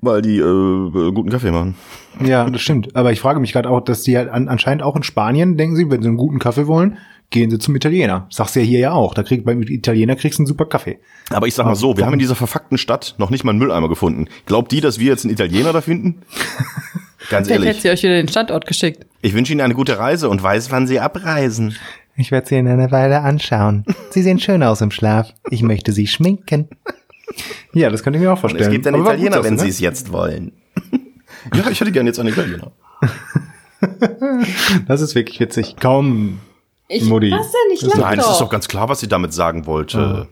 Weil 0.00 0.22
die 0.22 0.38
äh, 0.38 1.12
guten 1.12 1.30
Kaffee 1.30 1.50
machen. 1.52 1.76
Ja, 2.24 2.48
das 2.50 2.60
stimmt. 2.60 2.94
Aber 2.96 3.12
ich 3.12 3.20
frage 3.20 3.40
mich 3.40 3.52
gerade 3.52 3.70
auch, 3.70 3.80
dass 3.80 4.02
die 4.02 4.16
halt 4.16 4.28
an, 4.28 4.48
anscheinend 4.48 4.82
auch 4.82 4.96
in 4.96 5.02
Spanien 5.02 5.56
denken 5.56 5.76
sie, 5.76 5.90
wenn 5.90 6.02
sie 6.02 6.08
einen 6.08 6.16
guten 6.16 6.38
Kaffee 6.38 6.66
wollen, 6.66 6.98
gehen 7.30 7.50
sie 7.50 7.58
zum 7.58 7.74
Italiener. 7.74 8.26
Sagst 8.30 8.54
du 8.54 8.60
ja 8.60 8.66
hier 8.66 8.78
ja 8.80 8.92
auch. 8.92 9.14
Da 9.14 9.22
krieg, 9.22 9.44
beim 9.44 9.62
Italiener 9.62 10.14
kriegst 10.16 10.38
du 10.38 10.42
einen 10.42 10.46
super 10.46 10.66
Kaffee. 10.66 10.98
Aber 11.30 11.46
ich 11.46 11.54
sag 11.54 11.64
mal 11.64 11.74
so, 11.74 11.96
wir 11.96 12.04
haben 12.04 12.12
in 12.12 12.18
dieser 12.18 12.34
verfuckten 12.34 12.76
Stadt 12.76 13.14
noch 13.18 13.30
nicht 13.30 13.44
mal 13.44 13.50
einen 13.50 13.60
Mülleimer 13.60 13.88
gefunden. 13.88 14.26
Glaubt 14.46 14.72
die, 14.72 14.80
dass 14.80 14.98
wir 14.98 15.06
jetzt 15.06 15.24
einen 15.24 15.32
Italiener 15.32 15.72
da 15.72 15.80
finden? 15.80 16.22
Ganz 17.30 17.48
Vielleicht 17.48 17.60
hätte 17.60 17.66
ehrlich. 17.68 17.82
sie 17.82 17.88
euch 17.90 18.02
wieder 18.02 18.16
den 18.16 18.28
Standort 18.28 18.66
geschickt. 18.66 19.06
Ich 19.22 19.32
wünsche 19.32 19.52
Ihnen 19.52 19.62
eine 19.62 19.72
gute 19.74 19.98
Reise 19.98 20.28
und 20.28 20.42
weiß, 20.42 20.70
wann 20.70 20.86
Sie 20.86 21.00
abreisen. 21.00 21.74
Ich 22.16 22.30
werde 22.30 22.46
sie 22.46 22.56
in 22.56 22.68
einer 22.68 22.90
Weile 22.90 23.20
anschauen. 23.22 23.84
Sie 24.10 24.22
sehen 24.22 24.38
schön 24.38 24.62
aus 24.62 24.80
im 24.80 24.90
Schlaf. 24.90 25.32
Ich 25.50 25.62
möchte 25.62 25.92
sie 25.92 26.06
schminken. 26.06 26.68
Ja, 27.72 27.90
das 27.90 28.02
könnte 28.04 28.18
ich 28.18 28.22
mir 28.22 28.28
auch 28.30 28.34
Und 28.36 28.40
vorstellen. 28.40 28.64
es 28.66 28.70
gibt 28.72 28.86
einen 28.86 29.00
Aber 29.00 29.14
Italiener, 29.14 29.42
wenn 29.42 29.54
ne? 29.54 29.60
Sie 29.60 29.68
es 29.68 29.80
jetzt 29.80 30.12
wollen. 30.12 30.52
ja, 31.54 31.68
ich 31.70 31.80
hätte 31.80 31.90
gerne 31.90 32.10
jetzt 32.10 32.20
einen 32.20 32.28
Italiener. 32.30 32.72
Das 34.86 35.02
ist 35.02 35.14
wirklich 35.14 35.38
witzig. 35.40 35.76
Komm. 35.80 36.40
Ich, 36.88 37.04
Mutti. 37.04 37.30
Was 37.30 37.50
denn? 37.52 37.74
Ich 37.74 37.82
lach 37.82 37.96
Nein, 37.98 38.18
es 38.18 38.24
doch. 38.24 38.32
ist 38.32 38.40
doch 38.40 38.48
ganz 38.50 38.66
klar, 38.68 38.88
was 38.88 39.00
sie 39.00 39.08
damit 39.08 39.32
sagen 39.34 39.66
wollte. 39.66 40.28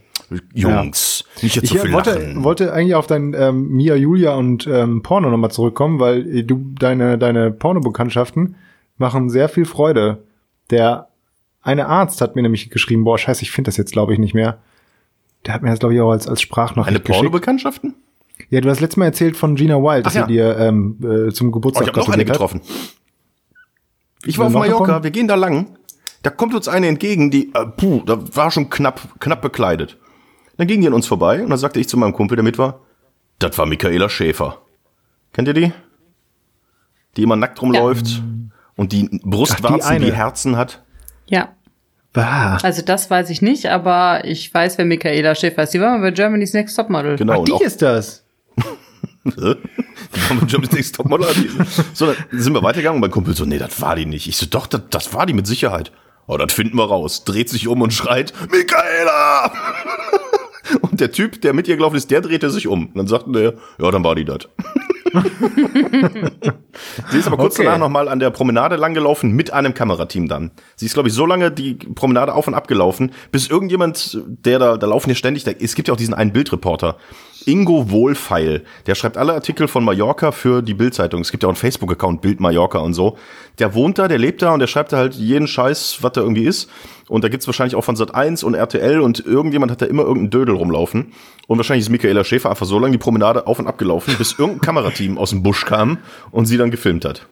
Jungs, 0.54 1.24
nicht 1.42 1.56
jetzt 1.56 1.64
Ich 1.64 1.70
so 1.70 1.84
viel 1.84 1.92
wollte, 1.92 2.14
lachen. 2.14 2.44
wollte 2.44 2.72
eigentlich 2.72 2.94
auf 2.94 3.06
dein 3.06 3.34
ähm, 3.34 3.68
Mia, 3.68 3.94
Julia 3.94 4.34
und 4.34 4.66
ähm, 4.66 5.02
Porno 5.02 5.28
nochmal 5.28 5.50
zurückkommen, 5.50 6.00
weil 6.00 6.26
äh, 6.38 6.42
du 6.44 6.72
deine, 6.78 7.18
deine 7.18 7.50
Pornobekanntschaften 7.50 8.56
machen 8.96 9.28
sehr 9.28 9.50
viel 9.50 9.66
Freude. 9.66 10.22
Der 10.70 11.08
eine 11.62 11.86
Arzt 11.86 12.20
hat 12.20 12.36
mir 12.36 12.42
nämlich 12.42 12.70
geschrieben, 12.70 13.04
boah, 13.04 13.18
scheiße, 13.18 13.42
ich 13.42 13.50
finde 13.50 13.68
das 13.68 13.76
jetzt, 13.76 13.92
glaube 13.92 14.12
ich, 14.12 14.18
nicht 14.18 14.34
mehr. 14.34 14.58
Der 15.46 15.54
hat 15.54 15.62
mir 15.62 15.70
das, 15.70 15.78
glaube 15.78 15.94
ich, 15.94 16.00
auch 16.00 16.10
als, 16.10 16.28
als 16.28 16.40
Sprachnachricht 16.40 16.88
Eine 16.96 17.00
geschickt. 17.00 17.16
Pornobekanntschaften? 17.16 17.94
Ja, 18.50 18.60
du 18.60 18.68
hast 18.70 18.80
letztes 18.80 18.96
Mal 18.96 19.06
erzählt 19.06 19.36
von 19.36 19.54
Gina 19.56 19.76
Wild, 19.76 20.06
dass 20.06 20.14
ja. 20.14 20.26
sie 20.26 20.32
dir 20.34 20.56
ähm, 20.58 20.98
äh, 21.02 21.32
zum 21.32 21.48
Oh, 21.48 21.52
Geburtstag 21.52 21.84
ich 21.84 21.88
habe 21.88 22.00
noch 22.00 22.08
eine 22.08 22.22
hat. 22.22 22.26
getroffen. 22.26 22.60
Ich 24.24 24.38
war 24.38 24.46
auf 24.46 24.52
noch 24.52 24.60
Mallorca, 24.60 24.84
gekommen? 24.84 25.04
wir 25.04 25.10
gehen 25.10 25.28
da 25.28 25.34
lang. 25.34 25.76
Da 26.22 26.30
kommt 26.30 26.54
uns 26.54 26.68
eine 26.68 26.86
entgegen, 26.86 27.30
die, 27.30 27.52
äh, 27.54 27.66
puh, 27.66 28.02
da 28.06 28.18
war 28.36 28.50
schon 28.50 28.70
knapp, 28.70 29.20
knapp 29.20 29.42
bekleidet. 29.42 29.98
Dann 30.56 30.66
ging 30.68 30.80
die 30.80 30.86
an 30.86 30.92
uns 30.92 31.06
vorbei 31.06 31.42
und 31.42 31.50
dann 31.50 31.58
sagte 31.58 31.80
ich 31.80 31.88
zu 31.88 31.96
meinem 31.96 32.12
Kumpel, 32.12 32.36
der 32.36 32.44
mit 32.44 32.58
war, 32.58 32.80
das 33.38 33.58
war 33.58 33.66
Michaela 33.66 34.08
Schäfer. 34.08 34.58
Kennt 35.32 35.48
ihr 35.48 35.54
die? 35.54 35.72
Die 37.16 37.22
immer 37.24 37.36
nackt 37.36 37.60
rumläuft 37.60 38.22
und 38.76 38.92
die 38.92 39.08
Brustwarzen, 39.24 39.80
Ach, 39.82 39.98
die 39.98 40.06
die. 40.06 40.12
Herzen 40.12 40.56
hat. 40.56 40.82
Ja. 41.32 41.48
Bah. 42.12 42.58
Also 42.62 42.82
das 42.82 43.10
weiß 43.10 43.30
ich 43.30 43.40
nicht, 43.40 43.66
aber 43.66 44.24
ich 44.24 44.52
weiß, 44.52 44.76
wer 44.76 44.84
Michaela 44.84 45.34
Schäfer 45.34 45.62
ist. 45.62 45.72
Die 45.72 45.80
war 45.80 45.96
mal 45.96 46.02
bei 46.02 46.10
Germany's 46.10 46.52
Next 46.52 46.76
Topmodel. 46.76 47.16
Genau. 47.16 47.40
Ach, 47.40 47.44
die 47.44 47.64
ist 47.64 47.80
das. 47.80 48.22
die 49.24 49.32
war 49.32 49.56
mit 50.34 50.48
Germany's 50.48 50.72
Next 50.72 50.94
Topmodel. 50.94 51.26
So, 51.94 52.06
dann 52.06 52.16
sind 52.32 52.52
wir 52.52 52.62
weitergegangen 52.62 52.96
und 52.96 53.00
mein 53.00 53.10
Kumpel 53.10 53.34
so, 53.34 53.46
nee, 53.46 53.56
das 53.56 53.80
war 53.80 53.96
die 53.96 54.04
nicht. 54.04 54.28
Ich 54.28 54.36
so, 54.36 54.44
doch, 54.44 54.66
das, 54.66 54.82
das 54.90 55.14
war 55.14 55.24
die 55.24 55.32
mit 55.32 55.46
Sicherheit. 55.46 55.90
Oh, 56.26 56.36
das 56.36 56.52
finden 56.52 56.76
wir 56.76 56.84
raus. 56.84 57.24
Dreht 57.24 57.48
sich 57.48 57.66
um 57.66 57.80
und 57.80 57.94
schreit, 57.94 58.34
Michaela! 58.50 59.52
Und 60.80 61.00
der 61.00 61.12
Typ, 61.12 61.42
der 61.42 61.52
mit 61.52 61.68
ihr 61.68 61.76
gelaufen 61.76 61.96
ist, 61.96 62.10
der 62.10 62.22
drehte 62.22 62.48
sich 62.48 62.66
um. 62.66 62.86
Und 62.86 62.96
dann 62.96 63.06
sagten 63.06 63.32
der, 63.32 63.54
ja, 63.78 63.90
dann 63.90 64.04
war 64.04 64.14
die 64.14 64.24
das. 64.24 64.48
Sie 67.10 67.18
ist 67.18 67.26
aber 67.26 67.36
kurz 67.36 67.54
Okay. 67.54 67.64
danach 67.64 67.78
nochmal 67.78 68.08
an 68.08 68.18
der 68.18 68.30
Promenade 68.30 68.76
langgelaufen 68.76 69.32
mit 69.32 69.52
einem 69.52 69.74
Kamerateam 69.74 70.26
dann. 70.26 70.52
Sie 70.76 70.86
ist, 70.86 70.94
glaube 70.94 71.08
ich, 71.08 71.14
so 71.14 71.26
lange 71.26 71.50
die 71.50 71.74
Promenade 71.74 72.34
auf 72.34 72.46
und 72.46 72.54
ab 72.54 72.66
gelaufen, 72.66 73.12
bis 73.30 73.48
irgendjemand, 73.48 74.18
der 74.26 74.58
da, 74.58 74.76
da 74.76 74.86
laufen 74.86 75.10
ja 75.10 75.14
ständig, 75.14 75.44
da, 75.44 75.50
es 75.50 75.74
gibt 75.74 75.88
ja 75.88 75.94
auch 75.94 75.98
diesen 75.98 76.14
einen 76.14 76.32
Bildreporter, 76.32 76.96
Ingo 77.44 77.90
Wohlfeil, 77.90 78.62
der 78.86 78.94
schreibt 78.94 79.16
alle 79.16 79.34
Artikel 79.34 79.68
von 79.68 79.84
Mallorca 79.84 80.30
für 80.32 80.62
die 80.62 80.74
Bildzeitung. 80.74 81.20
Es 81.22 81.30
gibt 81.30 81.42
ja 81.42 81.48
auch 81.48 81.52
einen 81.52 81.56
Facebook-Account, 81.56 82.20
Bild 82.20 82.40
Mallorca 82.40 82.78
und 82.78 82.94
so. 82.94 83.18
Der 83.58 83.74
wohnt 83.74 83.98
da, 83.98 84.08
der 84.08 84.18
lebt 84.18 84.42
da 84.42 84.52
und 84.52 84.60
der 84.60 84.68
schreibt 84.68 84.92
da 84.92 84.98
halt 84.98 85.14
jeden 85.14 85.46
Scheiß, 85.48 85.98
was 86.02 86.12
da 86.12 86.20
irgendwie 86.20 86.44
ist. 86.44 86.70
Und 87.08 87.24
da 87.24 87.28
gibt's 87.28 87.46
wahrscheinlich 87.46 87.74
auch 87.74 87.84
von 87.84 87.96
Sat1 87.96 88.44
und 88.44 88.54
RTL 88.54 89.00
und 89.00 89.24
irgendjemand 89.24 89.72
hat 89.72 89.82
da 89.82 89.86
immer 89.86 90.02
irgendeinen 90.02 90.30
Dödel 90.30 90.54
rumlaufen. 90.54 91.12
Und 91.46 91.58
wahrscheinlich 91.58 91.86
ist 91.86 91.90
Michaela 91.90 92.24
Schäfer 92.24 92.50
einfach 92.50 92.66
so 92.66 92.78
lange 92.78 92.92
die 92.92 92.98
Promenade 92.98 93.46
auf 93.46 93.58
und 93.58 93.66
ab 93.66 93.78
gelaufen, 93.78 94.14
bis 94.18 94.38
irgendein 94.38 94.60
Kamerateam 94.60 95.18
aus 95.18 95.30
dem 95.30 95.42
Busch 95.42 95.64
kam 95.64 95.98
und 96.30 96.46
sie 96.46 96.56
dann 96.56 96.70
gefilmt 96.70 97.04
hat. 97.04 97.26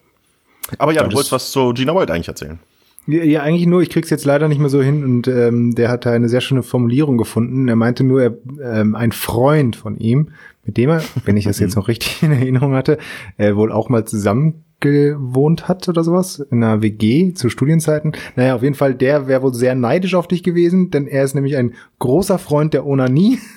Aber 0.79 0.93
ja, 0.93 1.03
du 1.03 1.15
wolltest 1.15 1.33
was 1.33 1.51
zu 1.51 1.73
Gina 1.73 1.95
Wild 1.95 2.11
eigentlich 2.11 2.29
erzählen. 2.29 2.59
Ja, 3.07 3.25
ja, 3.25 3.43
eigentlich 3.43 3.67
nur, 3.67 3.81
ich 3.81 3.91
krieg's 3.91 4.11
jetzt 4.11 4.25
leider 4.25 4.47
nicht 4.47 4.61
mehr 4.61 4.69
so 4.69 4.83
hin 4.83 5.05
und 5.05 5.27
ähm, 5.27 5.75
der 5.75 5.89
hat 5.89 6.05
da 6.07 6.13
eine 6.13 6.29
sehr 6.29 6.41
schöne 6.41 6.63
Formulierung 6.63 7.17
gefunden. 7.17 7.67
Er 7.67 7.77
meinte 7.77 8.05
nur, 8.05 8.23
er, 8.23 8.35
ähm, 8.63 8.95
ein 8.95 9.13
Freund 9.13 9.75
von 9.75 9.97
ihm, 9.97 10.29
mit 10.65 10.77
dem 10.77 10.91
er, 10.91 11.03
wenn 11.25 11.37
ich 11.37 11.45
das 11.45 11.59
jetzt 11.59 11.77
noch 11.77 11.89
richtig 11.89 12.23
in 12.23 12.33
Erinnerung 12.33 12.75
hatte, 12.75 12.99
äh, 13.39 13.55
wohl 13.55 13.73
auch 13.73 13.89
mal 13.89 14.05
zusammen 14.05 14.65
gewohnt 14.81 15.69
hat 15.69 15.89
oder 15.89 16.03
sowas 16.03 16.39
in 16.51 16.65
einer 16.65 16.83
WG 16.83 17.35
zu 17.35 17.49
Studienzeiten. 17.49 18.13
Naja, 18.37 18.55
auf 18.55 18.63
jeden 18.63 18.75
Fall, 18.75 18.95
der 18.95 19.29
wäre 19.29 19.43
wohl 19.43 19.55
sehr 19.55 19.75
neidisch 19.75 20.15
auf 20.15 20.27
dich 20.27 20.43
gewesen, 20.43 20.91
denn 20.91 21.07
er 21.07 21.25
ist 21.25 21.35
nämlich 21.35 21.57
ein 21.57 21.75
großer 21.99 22.39
Freund 22.39 22.75
der 22.75 22.87
Onanie. 22.87 23.39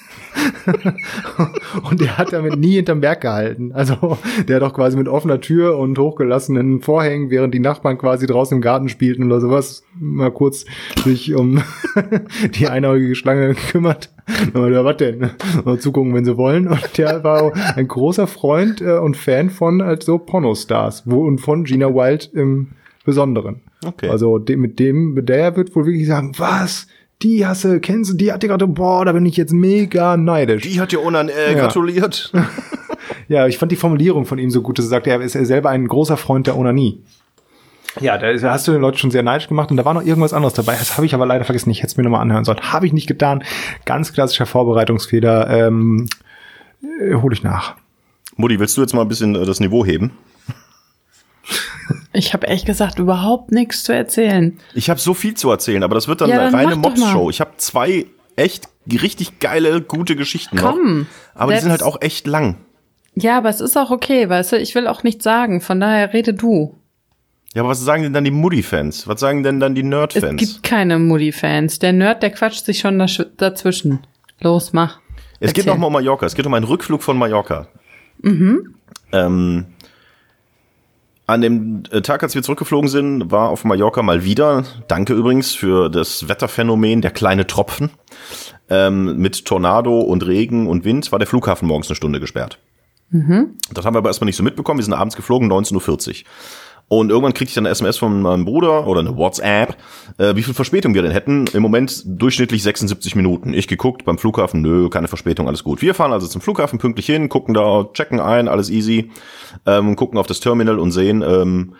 und 1.90 2.02
der 2.02 2.18
hat 2.18 2.34
damit 2.34 2.58
nie 2.58 2.76
hinterm 2.76 3.02
Berg 3.02 3.22
gehalten. 3.22 3.72
Also 3.74 4.18
der 4.48 4.58
hat 4.58 4.64
auch 4.64 4.74
quasi 4.74 4.98
mit 4.98 5.08
offener 5.08 5.42
Tür 5.42 5.78
und 5.78 5.98
hochgelassenen 5.98 6.82
Vorhängen, 6.82 7.30
während 7.30 7.54
die 7.54 7.60
Nachbarn 7.60 7.98
quasi 7.98 8.28
draußen 8.28 8.58
im 8.58 8.62
Garten 8.62 8.90
spielten 8.90 9.24
oder 9.24 9.42
sowas, 9.42 9.84
mal 10.00 10.32
kurz 10.32 10.66
sich 11.04 11.34
um 11.36 11.62
die 12.56 12.68
einäugige 12.68 13.16
Schlange 13.16 13.50
gekümmert. 13.50 14.10
Ja, 14.54 14.86
was 14.86 14.98
denn? 14.98 15.32
Mal 15.66 15.80
zugucken, 15.80 16.14
wenn 16.14 16.26
sie 16.26 16.38
wollen. 16.38 16.68
Und 16.68 16.98
der 16.98 17.24
war 17.24 17.52
ein 17.76 17.88
großer 17.88 18.28
Freund 18.28 18.82
äh, 18.82 18.98
und 18.98 19.18
Fan 19.18 19.50
von 19.50 19.84
halt 19.84 20.04
so 20.04 20.18
Pornostars 20.18 21.04
wo, 21.06 21.26
und 21.26 21.40
von 21.40 21.66
Gina 21.66 21.94
Wild 21.94 22.32
im 22.34 22.70
Besonderen. 23.06 23.62
Okay. 23.86 24.08
Also 24.08 24.40
mit 24.56 24.80
dem, 24.80 25.14
mit 25.14 25.28
der 25.28 25.56
wird 25.58 25.76
wohl 25.76 25.86
wirklich 25.86 26.08
sagen, 26.08 26.32
was? 26.38 26.88
Die 27.24 27.46
hasse, 27.46 27.80
kennst 27.80 28.12
du, 28.12 28.16
die 28.18 28.32
hat 28.32 28.44
dir 28.44 28.50
gerade, 28.50 28.68
boah, 28.68 29.06
da 29.06 29.14
bin 29.14 29.26
ich 29.26 29.38
jetzt 29.38 29.54
mega 29.54 30.18
neidisch. 30.18 30.64
Die 30.64 30.80
hat 30.80 30.92
dir 30.92 31.02
unan 31.02 31.30
äh, 31.30 31.54
Ja. 31.54 31.60
gratuliert. 31.60 32.32
Ja, 33.28 33.48
ich 33.48 33.58
fand 33.58 33.72
die 33.72 33.76
Formulierung 33.78 34.26
von 34.26 34.38
ihm 34.38 34.50
so 34.50 34.62
gut, 34.62 34.78
dass 34.78 34.86
er 34.86 34.90
sagt, 34.90 35.08
er 35.08 35.20
ist 35.22 35.34
selber 35.34 35.70
ein 35.70 35.88
großer 35.88 36.18
Freund 36.18 36.48
der 36.48 36.58
Onanie. 36.58 37.02
Ja, 38.00 38.18
da 38.18 38.28
hast 38.52 38.68
du 38.68 38.72
den 38.72 38.82
Leuten 38.82 38.98
schon 38.98 39.12
sehr 39.12 39.24
neidisch 39.24 39.48
gemacht 39.48 39.72
und 39.72 39.78
da 39.78 39.86
war 39.86 39.94
noch 39.94 40.04
irgendwas 40.04 40.34
anderes 40.34 40.54
dabei. 40.54 40.76
Das 40.78 40.96
habe 40.98 41.06
ich 41.06 41.14
aber 41.14 41.26
leider 41.26 41.44
vergessen. 41.46 41.70
Ich 41.70 41.80
hätte 41.80 41.88
es 41.88 41.98
mir 41.98 42.04
nochmal 42.04 42.22
anhören 42.22 42.44
sollen. 42.44 42.60
Habe 42.62 42.86
ich 42.86 42.94
nicht 42.94 43.08
getan. 43.08 43.44
Ganz 43.86 44.14
klassischer 44.14 44.46
Vorbereitungsfehler. 44.46 45.50
Ähm, 45.50 46.08
äh, 47.02 47.16
hol 47.16 47.32
ich 47.34 47.44
nach. 47.44 47.76
Mutti, 48.36 48.60
willst 48.60 48.78
du 48.78 48.82
jetzt 48.82 48.94
mal 48.94 49.02
ein 49.02 49.08
bisschen 49.08 49.36
äh, 49.36 49.46
das 49.46 49.60
Niveau 49.60 49.86
heben? 49.86 50.12
Ich 52.14 52.34
habe 52.34 52.46
ehrlich 52.48 52.66
gesagt 52.66 53.00
überhaupt 53.00 53.52
nichts 53.52 53.84
zu 53.84 53.92
erzählen. 53.94 54.60
Ich 54.76 54.90
habe 54.90 55.00
so 55.00 55.14
viel 55.14 55.34
zu 55.34 55.50
erzählen, 55.50 55.84
aber 55.84 55.96
das 55.96 56.08
wird 56.08 56.22
dann 56.22 56.30
Ja, 56.30 56.40
eine 56.42 56.52
dann 56.52 56.56
reine 56.60 56.76
Mobs-Show. 56.76 57.30
Ich 57.30 57.42
habe 57.42 57.52
zwei 57.58 58.06
echt 58.36 58.70
richtig 58.92 59.40
geile, 59.40 59.82
gute 59.82 60.16
Geschichten 60.16 60.58
Komm, 60.58 61.00
noch. 61.02 61.06
Aber 61.34 61.54
die 61.54 61.60
sind 61.60 61.72
halt 61.72 61.84
auch 61.84 62.02
echt 62.02 62.28
lang. 62.28 62.58
Ja, 63.16 63.38
aber 63.38 63.50
es 63.50 63.62
ist 63.62 63.78
auch 63.78 63.92
okay, 63.92 64.30
weißt 64.30 64.54
du, 64.54 64.58
ich 64.58 64.74
will 64.76 64.88
auch 64.88 65.04
nichts 65.04 65.24
sagen, 65.24 65.62
von 65.62 65.80
daher 65.80 66.14
rede 66.14 66.34
du. 66.34 66.76
Ja, 67.54 67.62
aber 67.62 67.70
was 67.70 67.80
sagen 67.82 68.02
denn 68.04 68.14
dann 68.14 68.24
die 68.24 68.32
Mutti-Fans? 68.32 69.08
Was 69.08 69.20
sagen 69.20 69.44
denn 69.44 69.60
dann 69.60 69.76
die 69.76 69.82
Es 69.82 69.88
Nerd-Fans? 69.88 70.40
gibt 70.40 70.64
keine 70.64 70.98
Moody-Fans. 70.98 71.78
Der 71.80 71.94
Nerd, 71.94 72.24
der 72.24 72.32
quatscht 72.32 72.66
sich 72.66 72.80
schon 72.80 72.98
dazwischen. 73.38 74.00
Los, 74.40 74.74
mach. 74.74 75.00
Es 75.40 75.54
geht 75.54 75.66
Erzähl. 75.66 75.74
nochmal 75.74 75.88
um 75.88 75.94
Mallorca. 75.94 76.26
Es 76.26 76.34
geht 76.34 76.48
um 76.48 76.54
einen 76.56 76.66
Rückflug 76.66 77.04
von 77.04 77.18
Mallorca. 77.18 77.68
Mhm. 78.22 78.74
Ähm, 79.12 79.66
an 81.26 81.42
dem 81.42 81.84
äh, 81.92 82.02
Tag, 82.02 82.24
als 82.24 82.36
wir 82.36 82.44
zurückgeflogen 82.44 82.90
sind, 82.90 83.32
war 83.32 83.50
auf 83.50 83.64
Mallorca 83.64 84.02
mal 84.02 84.24
wieder, 84.24 84.66
danke 84.88 85.14
übrigens 85.14 85.54
für 85.56 85.90
das 85.90 86.28
Wetterphänomen, 86.28 87.02
der 87.02 87.12
kleine 87.12 87.48
Tropfen, 87.48 87.92
ähm, 88.70 89.18
mit 89.18 89.46
Tornado 89.46 90.02
und 90.02 90.26
Regen 90.26 90.68
und 90.68 90.84
Wind, 90.86 91.12
war 91.12 91.20
der 91.20 91.28
Flughafen 91.28 91.68
morgens 91.68 91.88
eine 91.88 91.96
Stunde 91.96 92.20
gesperrt. 92.20 92.60
Das 93.74 93.86
haben 93.86 93.94
wir 93.94 94.00
aber 94.00 94.10
erstmal 94.10 94.26
nicht 94.26 94.36
so 94.36 94.44
mitbekommen. 94.44 94.80
Wir 94.80 94.84
sind 94.84 94.94
abends 94.94 95.16
geflogen, 95.16 95.52
19.40 95.52 96.10
Uhr. 96.10 96.16
Und 96.88 97.10
irgendwann 97.10 97.34
kriegte 97.34 97.50
ich 97.50 97.56
dann 97.56 97.66
eine 97.66 97.72
SMS 97.72 97.98
von 97.98 98.22
meinem 98.22 98.46
Bruder 98.46 98.86
oder 98.88 99.00
eine 99.00 99.18
WhatsApp, 99.18 99.78
äh, 100.18 100.36
wie 100.36 100.44
viel 100.44 100.54
Verspätung 100.54 100.94
wir 100.94 101.02
denn 101.02 101.12
hätten. 101.12 101.48
Im 101.54 101.64
Moment 101.64 102.04
durchschnittlich 102.06 102.62
76 102.62 103.16
Minuten. 103.16 103.54
Ich 103.54 103.68
geguckt 103.68 104.06
beim 104.06 104.18
Flughafen, 104.18 104.62
nö, 104.62 104.90
keine 104.90 105.08
Verspätung, 105.08 105.48
alles 105.48 105.64
gut. 105.64 105.82
Wir 105.82 105.96
fahren 105.96 106.14
also 106.14 106.28
zum 106.28 106.42
Flughafen 106.42 106.80
pünktlich 106.80 107.06
hin, 107.06 107.30
gucken 107.30 107.54
da, 107.54 107.88
checken 107.94 108.20
ein, 108.20 108.48
alles 108.48 108.70
easy, 108.70 109.12
ähm, 109.66 109.96
gucken 109.96 110.20
auf 110.20 110.28
das 110.28 110.40
Terminal 110.40 110.78
und 110.78 110.92
sehen, 110.92 111.24
ähm, 111.24 111.76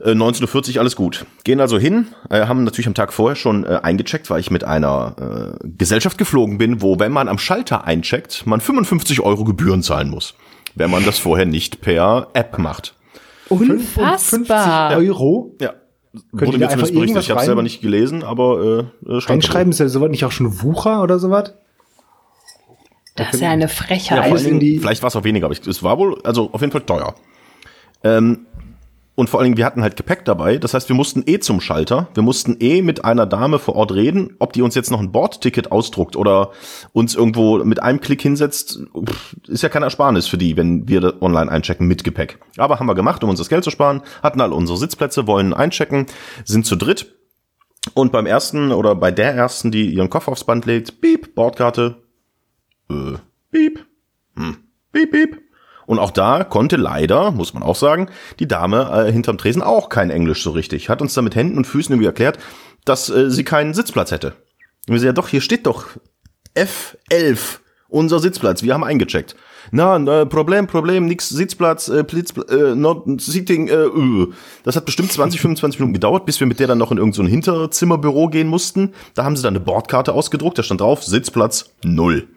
äh, 0.00 0.12
19.40 0.12 0.74
Uhr, 0.74 0.80
alles 0.80 0.96
gut. 0.96 1.26
Gehen 1.44 1.60
also 1.60 1.78
hin, 1.78 2.08
äh, 2.30 2.46
haben 2.46 2.64
natürlich 2.64 2.86
am 2.86 2.94
Tag 2.94 3.12
vorher 3.12 3.36
schon 3.36 3.64
äh, 3.64 3.80
eingecheckt, 3.82 4.30
weil 4.30 4.40
ich 4.40 4.50
mit 4.50 4.64
einer 4.64 5.58
äh, 5.62 5.68
Gesellschaft 5.76 6.18
geflogen 6.18 6.58
bin, 6.58 6.82
wo, 6.82 6.98
wenn 6.98 7.12
man 7.12 7.28
am 7.28 7.38
Schalter 7.38 7.84
eincheckt, 7.84 8.46
man 8.46 8.60
55 8.60 9.20
Euro 9.20 9.44
Gebühren 9.44 9.82
zahlen 9.82 10.10
muss, 10.10 10.34
wenn 10.74 10.90
man 10.90 11.04
das 11.04 11.18
vorher 11.18 11.46
nicht 11.46 11.80
per 11.80 12.28
App 12.34 12.58
macht. 12.58 12.94
Unfassbar. 13.48 14.96
Euro. 14.96 15.54
Ja. 15.60 15.74
Könnt 16.36 16.46
Wurde 16.48 16.58
mir 16.58 16.68
zumindest 16.68 16.94
berichtet. 16.94 17.22
Ich 17.24 17.30
habe 17.30 17.40
selber 17.44 17.62
nicht 17.62 17.80
gelesen, 17.80 18.22
aber 18.22 18.88
äh, 19.06 19.20
stand 19.20 19.42
Einschreiben 19.44 19.72
ist 19.72 19.80
ja 19.80 19.88
sowas 19.88 20.10
nicht 20.10 20.24
auch 20.24 20.30
schon 20.32 20.62
Wucher 20.62 21.02
oder 21.02 21.18
sowas? 21.18 21.54
Das 23.16 23.34
ist 23.34 23.40
ja 23.40 23.50
eine 23.50 23.62
Ja, 23.62 23.68
Frechheit. 23.68 24.18
vor 24.18 24.26
Alles 24.26 24.44
allen 24.44 24.54
in 24.54 24.60
Dingen, 24.60 24.74
die- 24.74 24.78
vielleicht 24.80 25.02
war 25.02 25.08
es 25.08 25.16
auch 25.16 25.24
weniger, 25.24 25.46
aber 25.46 25.54
ich, 25.54 25.66
es 25.66 25.82
war 25.82 25.98
wohl, 25.98 26.20
also 26.24 26.50
auf 26.52 26.60
jeden 26.60 26.72
Fall 26.72 26.82
teuer. 26.82 27.14
Ähm, 28.04 28.46
und 29.16 29.30
vor 29.30 29.38
allen 29.38 29.46
Dingen, 29.46 29.56
wir 29.56 29.64
hatten 29.64 29.82
halt 29.82 29.96
Gepäck 29.96 30.24
dabei. 30.24 30.58
Das 30.58 30.74
heißt, 30.74 30.88
wir 30.88 30.96
mussten 30.96 31.22
eh 31.26 31.38
zum 31.38 31.60
Schalter. 31.60 32.08
Wir 32.14 32.24
mussten 32.24 32.56
eh 32.58 32.82
mit 32.82 33.04
einer 33.04 33.26
Dame 33.26 33.60
vor 33.60 33.76
Ort 33.76 33.92
reden, 33.92 34.34
ob 34.40 34.52
die 34.52 34.62
uns 34.62 34.74
jetzt 34.74 34.90
noch 34.90 35.00
ein 35.00 35.12
Bordticket 35.12 35.70
ausdruckt 35.70 36.16
oder 36.16 36.50
uns 36.92 37.14
irgendwo 37.14 37.62
mit 37.64 37.80
einem 37.80 38.00
Klick 38.00 38.22
hinsetzt. 38.22 38.80
Ist 39.46 39.62
ja 39.62 39.68
kein 39.68 39.84
Ersparnis 39.84 40.26
für 40.26 40.38
die, 40.38 40.56
wenn 40.56 40.88
wir 40.88 41.22
online 41.22 41.50
einchecken 41.50 41.86
mit 41.86 42.02
Gepäck. 42.02 42.40
Aber 42.56 42.80
haben 42.80 42.86
wir 42.86 42.96
gemacht, 42.96 43.22
um 43.22 43.30
uns 43.30 43.38
das 43.38 43.48
Geld 43.48 43.62
zu 43.62 43.70
sparen. 43.70 44.02
Hatten 44.22 44.40
alle 44.40 44.54
unsere 44.54 44.78
Sitzplätze, 44.78 45.28
wollen 45.28 45.54
einchecken, 45.54 46.06
sind 46.44 46.66
zu 46.66 46.74
dritt. 46.74 47.14
Und 47.92 48.10
beim 48.10 48.26
ersten 48.26 48.72
oder 48.72 48.96
bei 48.96 49.12
der 49.12 49.34
ersten, 49.34 49.70
die 49.70 49.90
ihren 49.90 50.10
Koffer 50.10 50.32
aufs 50.32 50.44
Band 50.44 50.64
legt, 50.64 51.00
piep, 51.00 51.34
Bordkarte, 51.34 52.02
äh, 52.90 53.18
piep, 53.52 53.84
hm, 54.34 54.56
piep, 54.90 55.12
piep. 55.12 55.43
Und 55.86 55.98
auch 55.98 56.10
da 56.10 56.44
konnte 56.44 56.76
leider, 56.76 57.30
muss 57.30 57.54
man 57.54 57.62
auch 57.62 57.76
sagen, 57.76 58.08
die 58.38 58.48
Dame 58.48 58.90
äh, 59.06 59.12
hinterm 59.12 59.38
Tresen 59.38 59.62
auch 59.62 59.88
kein 59.88 60.10
Englisch 60.10 60.42
so 60.42 60.50
richtig. 60.50 60.88
Hat 60.88 61.02
uns 61.02 61.14
da 61.14 61.22
mit 61.22 61.34
Händen 61.34 61.58
und 61.58 61.66
Füßen 61.66 61.92
irgendwie 61.92 62.06
erklärt, 62.06 62.38
dass 62.84 63.10
äh, 63.10 63.30
sie 63.30 63.44
keinen 63.44 63.74
Sitzplatz 63.74 64.10
hätte. 64.10 64.34
Und 64.88 64.94
wir 64.94 64.98
sagen, 64.98 65.08
ja 65.08 65.12
doch, 65.12 65.28
hier 65.28 65.40
steht 65.40 65.66
doch 65.66 65.86
F11, 66.54 67.58
unser 67.88 68.18
Sitzplatz, 68.18 68.62
wir 68.62 68.74
haben 68.74 68.84
eingecheckt. 68.84 69.36
Na, 69.70 69.96
äh, 69.96 70.26
Problem, 70.26 70.66
Problem, 70.66 71.06
nix 71.06 71.28
Sitzplatz, 71.28 71.88
äh, 71.88 72.04
Plitz, 72.04 72.34
äh, 72.50 72.74
not 72.74 73.20
sitting, 73.20 73.68
äh, 73.68 73.84
äh. 73.84 74.26
Das 74.62 74.76
hat 74.76 74.84
bestimmt 74.84 75.10
20, 75.10 75.40
25 75.40 75.80
Minuten 75.80 75.94
gedauert, 75.94 76.26
bis 76.26 76.38
wir 76.38 76.46
mit 76.46 76.60
der 76.60 76.66
dann 76.66 76.78
noch 76.78 76.92
in 76.92 76.98
irgendein 76.98 77.24
so 77.24 77.30
Hinterzimmerbüro 77.30 78.28
gehen 78.28 78.48
mussten. 78.48 78.92
Da 79.14 79.24
haben 79.24 79.36
sie 79.36 79.42
dann 79.42 79.56
eine 79.56 79.64
Bordkarte 79.64 80.12
ausgedruckt, 80.12 80.58
da 80.58 80.62
stand 80.62 80.80
drauf, 80.80 81.02
Sitzplatz 81.02 81.70
null. 81.82 82.28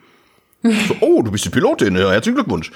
So, 0.63 0.95
oh, 1.01 1.21
du 1.21 1.31
bist 1.31 1.45
die 1.45 1.49
Pilotin, 1.49 1.95
ja, 1.95 2.11
herzlichen 2.11 2.35
Glückwunsch. 2.35 2.71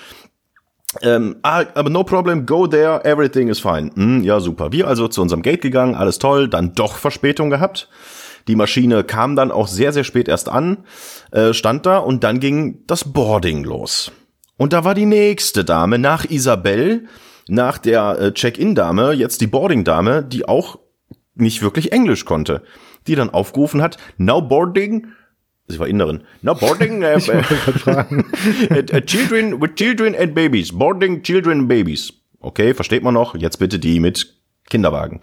Ähm, 1.01 1.37
ah, 1.41 1.63
aber 1.73 1.89
no 1.89 2.03
problem, 2.03 2.45
go 2.45 2.67
there, 2.67 3.03
everything 3.05 3.47
is 3.47 3.59
fine. 3.59 3.91
Hm, 3.95 4.23
ja, 4.23 4.39
super. 4.39 4.71
Wir 4.71 4.87
also 4.87 5.07
zu 5.07 5.21
unserem 5.21 5.41
Gate 5.41 5.61
gegangen, 5.61 5.95
alles 5.95 6.19
toll, 6.19 6.49
dann 6.49 6.73
doch 6.73 6.97
Verspätung 6.97 7.49
gehabt. 7.49 7.87
Die 8.47 8.55
Maschine 8.55 9.03
kam 9.03 9.35
dann 9.35 9.51
auch 9.51 9.67
sehr, 9.67 9.93
sehr 9.93 10.03
spät 10.03 10.27
erst 10.27 10.49
an, 10.49 10.79
äh, 11.31 11.53
stand 11.53 11.85
da 11.85 11.99
und 11.99 12.23
dann 12.23 12.39
ging 12.39 12.83
das 12.87 13.05
Boarding 13.13 13.63
los. 13.63 14.11
Und 14.57 14.73
da 14.73 14.83
war 14.83 14.93
die 14.93 15.05
nächste 15.05 15.63
Dame 15.63 15.97
nach 15.97 16.25
Isabel, 16.25 17.05
nach 17.47 17.77
der 17.77 18.19
äh, 18.19 18.33
Check-in-Dame, 18.33 19.13
jetzt 19.13 19.41
die 19.41 19.47
Boarding-Dame, 19.47 20.23
die 20.23 20.47
auch 20.47 20.79
nicht 21.35 21.61
wirklich 21.61 21.91
Englisch 21.91 22.25
konnte, 22.25 22.63
die 23.07 23.15
dann 23.15 23.29
aufgerufen 23.29 23.81
hat, 23.81 23.97
now 24.17 24.41
boarding, 24.41 25.07
sie 25.71 25.79
war 25.79 25.87
Inderin, 25.87 26.23
now 26.41 26.53
boarding 26.53 27.01
äh, 27.03 27.15
äh, 28.69 28.79
äh, 28.79 29.05
children 29.05 29.61
with 29.61 29.75
children 29.75 30.15
and 30.15 30.33
babies, 30.33 30.71
boarding 30.71 31.23
children 31.23 31.61
and 31.61 31.67
babies. 31.67 32.13
Okay, 32.39 32.73
versteht 32.73 33.03
man 33.03 33.13
noch, 33.13 33.35
jetzt 33.35 33.57
bitte 33.57 33.79
die 33.79 33.99
mit 33.99 34.35
Kinderwagen. 34.69 35.21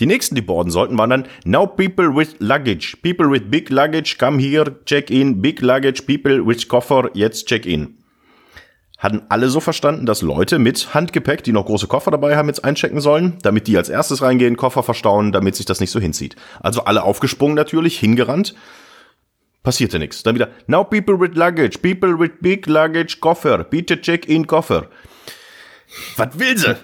Die 0.00 0.06
nächsten, 0.06 0.34
die 0.34 0.42
boarden 0.42 0.70
sollten, 0.70 0.98
waren 0.98 1.10
dann 1.10 1.28
Now 1.44 1.66
people 1.66 2.14
with 2.14 2.36
luggage. 2.38 2.96
People 3.02 3.30
with 3.30 3.50
big 3.50 3.70
luggage, 3.70 4.16
come 4.18 4.38
here, 4.38 4.76
check 4.84 5.10
in. 5.10 5.40
Big 5.40 5.62
luggage, 5.62 6.02
people 6.02 6.46
with 6.46 6.68
koffer, 6.68 7.10
jetzt 7.14 7.46
check 7.46 7.64
in. 7.64 7.96
Hatten 8.98 9.22
alle 9.28 9.50
so 9.50 9.60
verstanden, 9.60 10.06
dass 10.06 10.22
Leute 10.22 10.58
mit 10.58 10.94
Handgepäck, 10.94 11.44
die 11.44 11.52
noch 11.52 11.66
große 11.66 11.86
Koffer 11.86 12.10
dabei 12.10 12.36
haben, 12.36 12.48
jetzt 12.48 12.64
einchecken 12.64 13.00
sollen, 13.00 13.36
damit 13.42 13.66
die 13.66 13.76
als 13.76 13.90
erstes 13.90 14.22
reingehen, 14.22 14.56
Koffer 14.56 14.82
verstauen, 14.82 15.32
damit 15.32 15.54
sich 15.54 15.66
das 15.66 15.80
nicht 15.80 15.90
so 15.90 16.00
hinzieht. 16.00 16.34
Also 16.60 16.84
alle 16.84 17.02
aufgesprungen 17.02 17.54
natürlich, 17.54 17.98
hingerannt. 17.98 18.54
Passierte 19.66 19.98
nichts. 19.98 20.22
Dann 20.22 20.36
wieder, 20.36 20.50
now 20.68 20.84
people 20.84 21.18
with 21.18 21.34
luggage, 21.34 21.78
people 21.82 22.16
with 22.16 22.30
big 22.40 22.68
luggage, 22.68 23.18
Koffer, 23.18 23.64
bitte 23.64 24.00
check 24.00 24.28
in 24.28 24.46
Koffer. 24.46 24.86
Was 26.16 26.38
will 26.38 26.56
sie? 26.56 26.76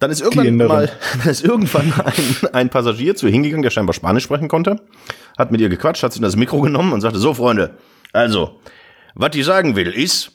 Dann 0.00 0.10
ist 0.10 0.20
irgendwann 0.20 0.68
mal, 0.68 0.92
ist 1.24 1.42
irgendwann 1.42 1.90
ein, 1.94 2.52
ein 2.52 2.68
Passagier 2.68 3.16
zu 3.16 3.24
ihr 3.24 3.32
hingegangen, 3.32 3.62
der 3.62 3.70
scheinbar 3.70 3.94
Spanisch 3.94 4.24
sprechen 4.24 4.48
konnte, 4.48 4.82
hat 5.38 5.50
mit 5.50 5.62
ihr 5.62 5.70
gequatscht, 5.70 6.02
hat 6.02 6.12
sie 6.12 6.18
in 6.18 6.22
das 6.22 6.36
Mikro 6.36 6.60
genommen 6.60 6.92
und 6.92 7.00
sagte, 7.00 7.18
so 7.18 7.32
Freunde, 7.32 7.78
also, 8.12 8.60
was 9.14 9.30
die 9.30 9.42
sagen 9.42 9.74
will, 9.74 9.88
ist, 9.90 10.32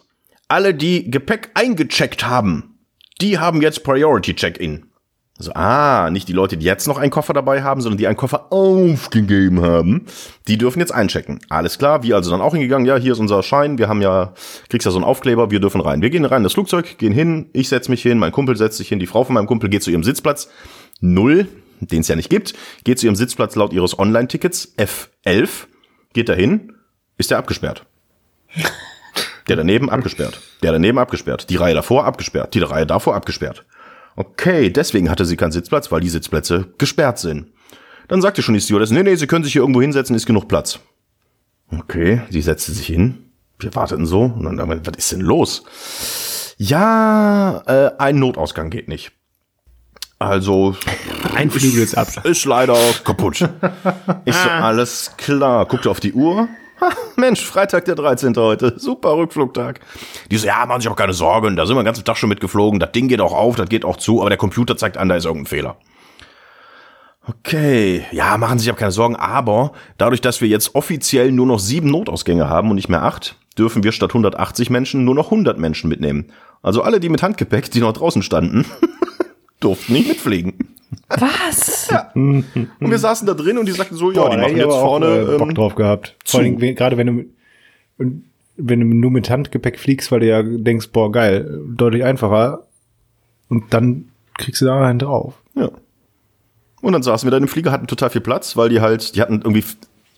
alle, 0.47 0.73
die 0.73 1.11
Gepäck 1.11 1.51
eingecheckt 1.53 2.25
haben, 2.25 2.79
die 3.21 3.37
haben 3.37 3.61
jetzt 3.61 3.83
Priority 3.83 4.33
Check-in. 4.33 4.87
Also, 5.37 5.51
ah, 5.53 6.09
nicht 6.11 6.29
die 6.29 6.33
Leute, 6.33 6.55
die 6.55 6.65
jetzt 6.65 6.87
noch 6.87 6.97
einen 6.97 7.11
Koffer 7.11 7.33
dabei 7.33 7.61
haben, 7.61 7.81
sondern 7.81 7.97
die 7.97 8.07
einen 8.07 8.15
Koffer 8.15 8.53
aufgegeben 8.53 9.61
haben, 9.61 10.05
die 10.47 10.57
dürfen 10.57 10.79
jetzt 10.79 10.93
einchecken. 10.93 11.39
Alles 11.49 11.77
klar, 11.77 12.03
wir 12.03 12.15
also 12.15 12.31
dann 12.31 12.39
auch 12.39 12.53
hingegangen, 12.53 12.85
ja, 12.85 12.95
hier 12.95 13.11
ist 13.11 13.19
unser 13.19 13.43
Schein, 13.43 13.77
wir 13.77 13.89
haben 13.89 14.01
ja, 14.01 14.33
kriegst 14.69 14.85
ja 14.85 14.91
so 14.91 14.97
einen 14.97 15.03
Aufkleber, 15.03 15.51
wir 15.51 15.59
dürfen 15.59 15.81
rein. 15.81 16.01
Wir 16.01 16.09
gehen 16.09 16.23
rein 16.23 16.37
in 16.37 16.43
das 16.43 16.53
Flugzeug, 16.53 16.97
gehen 16.97 17.11
hin, 17.11 17.49
ich 17.51 17.67
setz 17.67 17.89
mich 17.89 18.01
hin, 18.01 18.17
mein 18.17 18.31
Kumpel 18.31 18.55
setzt 18.55 18.77
sich 18.77 18.87
hin, 18.87 18.99
die 18.99 19.07
Frau 19.07 19.25
von 19.25 19.33
meinem 19.33 19.47
Kumpel 19.47 19.69
geht 19.69 19.83
zu 19.83 19.91
ihrem 19.91 20.05
Sitzplatz, 20.05 20.47
null, 21.01 21.47
den 21.81 21.99
es 21.99 22.07
ja 22.07 22.15
nicht 22.15 22.29
gibt, 22.29 22.53
geht 22.85 22.99
zu 22.99 23.07
ihrem 23.07 23.17
Sitzplatz 23.17 23.55
laut 23.55 23.73
ihres 23.73 23.99
Online-Tickets, 23.99 24.73
F11, 24.77 25.49
geht 26.13 26.29
dahin, 26.29 26.71
ist 27.17 27.31
der 27.31 27.39
abgesperrt. 27.39 27.85
Der 29.47 29.57
daneben 29.57 29.89
abgesperrt. 29.89 30.39
Der 30.63 30.71
daneben 30.71 30.97
abgesperrt. 30.97 31.49
Die 31.49 31.55
Reihe 31.55 31.75
davor 31.75 32.05
abgesperrt. 32.05 32.53
Die 32.55 32.59
Reihe 32.59 32.87
davor 32.87 33.15
abgesperrt. 33.15 33.63
Okay, 34.15 34.69
deswegen 34.69 35.09
hatte 35.09 35.25
sie 35.25 35.35
keinen 35.35 35.51
Sitzplatz, 35.51 35.91
weil 35.91 36.01
die 36.01 36.09
Sitzplätze 36.09 36.73
gesperrt 36.77 37.19
sind. 37.19 37.47
Dann 38.07 38.21
sagte 38.21 38.41
schon 38.41 38.53
die 38.53 38.61
Stewardess, 38.61 38.91
nee, 38.91 39.03
nee, 39.03 39.15
Sie 39.15 39.27
können 39.27 39.43
sich 39.43 39.53
hier 39.53 39.61
irgendwo 39.61 39.81
hinsetzen, 39.81 40.15
ist 40.15 40.25
genug 40.25 40.47
Platz. 40.47 40.79
Okay, 41.71 42.21
sie 42.29 42.41
setzte 42.41 42.71
sich 42.71 42.85
hin. 42.85 43.31
Wir 43.57 43.73
warteten 43.73 44.05
so 44.05 44.21
und 44.21 44.57
dann, 44.57 44.85
was 44.85 44.97
ist 44.97 45.11
denn 45.11 45.21
los? 45.21 45.63
Ja, 46.57 47.63
äh, 47.65 47.91
ein 47.97 48.19
Notausgang 48.19 48.69
geht 48.69 48.87
nicht. 48.87 49.11
Also 50.19 50.75
ein 51.33 51.49
Flügel 51.49 51.83
ist 51.83 51.97
ab. 51.97 52.07
Ist 52.25 52.45
leider 52.45 52.77
kaputt. 53.03 53.41
Ist 54.25 54.41
so 54.41 54.49
alles 54.49 55.11
klar. 55.17 55.65
Guckte 55.65 55.89
auf 55.89 55.99
die 55.99 56.13
Uhr. 56.13 56.47
Ha, 56.81 56.89
Mensch, 57.15 57.45
Freitag 57.45 57.85
der 57.85 57.95
13. 57.95 58.35
heute. 58.35 58.73
Super 58.77 59.15
Rückflugtag. 59.15 59.79
Die 60.29 60.37
so, 60.37 60.47
ja, 60.47 60.65
machen 60.65 60.81
sich 60.81 60.89
auch 60.89 60.95
keine 60.95 61.13
Sorgen. 61.13 61.55
Da 61.55 61.65
sind 61.65 61.75
wir 61.75 61.81
den 61.81 61.85
ganzen 61.85 62.03
Tag 62.03 62.17
schon 62.17 62.29
mitgeflogen. 62.29 62.79
Das 62.79 62.91
Ding 62.91 63.07
geht 63.07 63.21
auch 63.21 63.33
auf, 63.33 63.55
das 63.55 63.69
geht 63.69 63.85
auch 63.85 63.97
zu, 63.97 64.21
aber 64.21 64.29
der 64.29 64.37
Computer 64.37 64.75
zeigt 64.75 64.97
an, 64.97 65.09
da 65.09 65.15
ist 65.15 65.25
irgendein 65.25 65.47
Fehler. 65.47 65.77
Okay, 67.27 68.05
ja, 68.11 68.37
machen 68.37 68.59
Sie 68.59 68.65
sich 68.65 68.73
auch 68.73 68.77
keine 68.77 68.91
Sorgen, 68.91 69.15
aber 69.15 69.71
dadurch, 69.97 70.21
dass 70.21 70.41
wir 70.41 70.47
jetzt 70.47 70.75
offiziell 70.75 71.31
nur 71.31 71.47
noch 71.47 71.59
sieben 71.59 71.89
Notausgänge 71.89 72.49
haben 72.49 72.69
und 72.69 72.75
nicht 72.75 72.89
mehr 72.89 73.01
acht, 73.01 73.35
dürfen 73.57 73.83
wir 73.83 73.91
statt 73.93 74.11
180 74.11 74.69
Menschen 74.69 75.05
nur 75.05 75.15
noch 75.15 75.31
100 75.31 75.57
Menschen 75.57 75.89
mitnehmen. 75.89 76.31
Also 76.61 76.83
alle, 76.83 76.99
die 76.99 77.09
mit 77.09 77.23
Handgepäck, 77.23 77.71
die 77.71 77.79
noch 77.79 77.93
draußen 77.93 78.21
standen, 78.21 78.65
durften 79.59 79.93
nicht 79.93 80.07
mitfliegen. 80.07 80.75
Was? 81.09 81.89
Ja. 81.89 82.11
Und 82.13 82.45
wir 82.79 82.99
saßen 82.99 83.27
da 83.27 83.33
drin 83.33 83.57
und 83.57 83.67
die 83.67 83.71
sagten 83.71 83.95
so, 83.95 84.11
ja, 84.11 84.21
Boah, 84.21 84.31
die 84.31 84.37
machen 84.37 84.57
jetzt 84.57 84.73
vorne. 84.73 85.05
Auch, 85.05 85.33
äh, 85.33 85.37
Bock 85.37 85.49
ähm, 85.49 85.55
drauf 85.55 85.75
gehabt. 85.75 86.15
Vor 86.25 86.39
allem, 86.39 86.57
gerade 86.57 86.97
wenn 86.97 87.07
du, 87.07 88.21
wenn 88.57 88.79
du 88.79 88.85
nur 88.85 89.11
mit 89.11 89.29
Handgepäck 89.29 89.79
fliegst, 89.79 90.11
weil 90.11 90.21
du 90.21 90.27
ja 90.27 90.41
denkst, 90.43 90.89
boah, 90.91 91.11
geil, 91.11 91.61
deutlich 91.75 92.03
einfacher. 92.03 92.63
Und 93.49 93.73
dann 93.73 94.09
kriegst 94.37 94.61
du 94.61 94.65
da 94.65 94.81
einen 94.81 94.99
drauf. 94.99 95.35
Ja. 95.55 95.69
Und 96.81 96.93
dann 96.93 97.03
saßen 97.03 97.25
wir 97.25 97.31
da 97.31 97.37
in 97.37 97.43
dem 97.43 97.49
Flieger, 97.49 97.71
hatten 97.71 97.87
total 97.87 98.09
viel 98.09 98.21
Platz, 98.21 98.57
weil 98.57 98.69
die 98.69 98.81
halt, 98.81 99.15
die 99.15 99.21
hatten 99.21 99.41
irgendwie, 99.41 99.63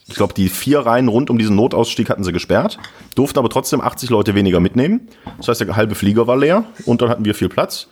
ich 0.07 0.15
glaube, 0.15 0.33
die 0.33 0.49
vier 0.49 0.79
Reihen 0.79 1.07
rund 1.07 1.29
um 1.29 1.37
diesen 1.37 1.55
Notausstieg 1.55 2.09
hatten 2.09 2.23
sie 2.23 2.33
gesperrt, 2.33 2.77
durften 3.15 3.39
aber 3.39 3.49
trotzdem 3.49 3.81
80 3.81 4.09
Leute 4.09 4.35
weniger 4.35 4.59
mitnehmen. 4.59 5.07
Das 5.37 5.47
heißt, 5.47 5.61
der 5.61 5.75
halbe 5.75 5.95
Flieger 5.95 6.27
war 6.27 6.37
leer 6.37 6.65
und 6.85 7.01
dann 7.01 7.09
hatten 7.09 7.25
wir 7.25 7.35
viel 7.35 7.49
Platz. 7.49 7.87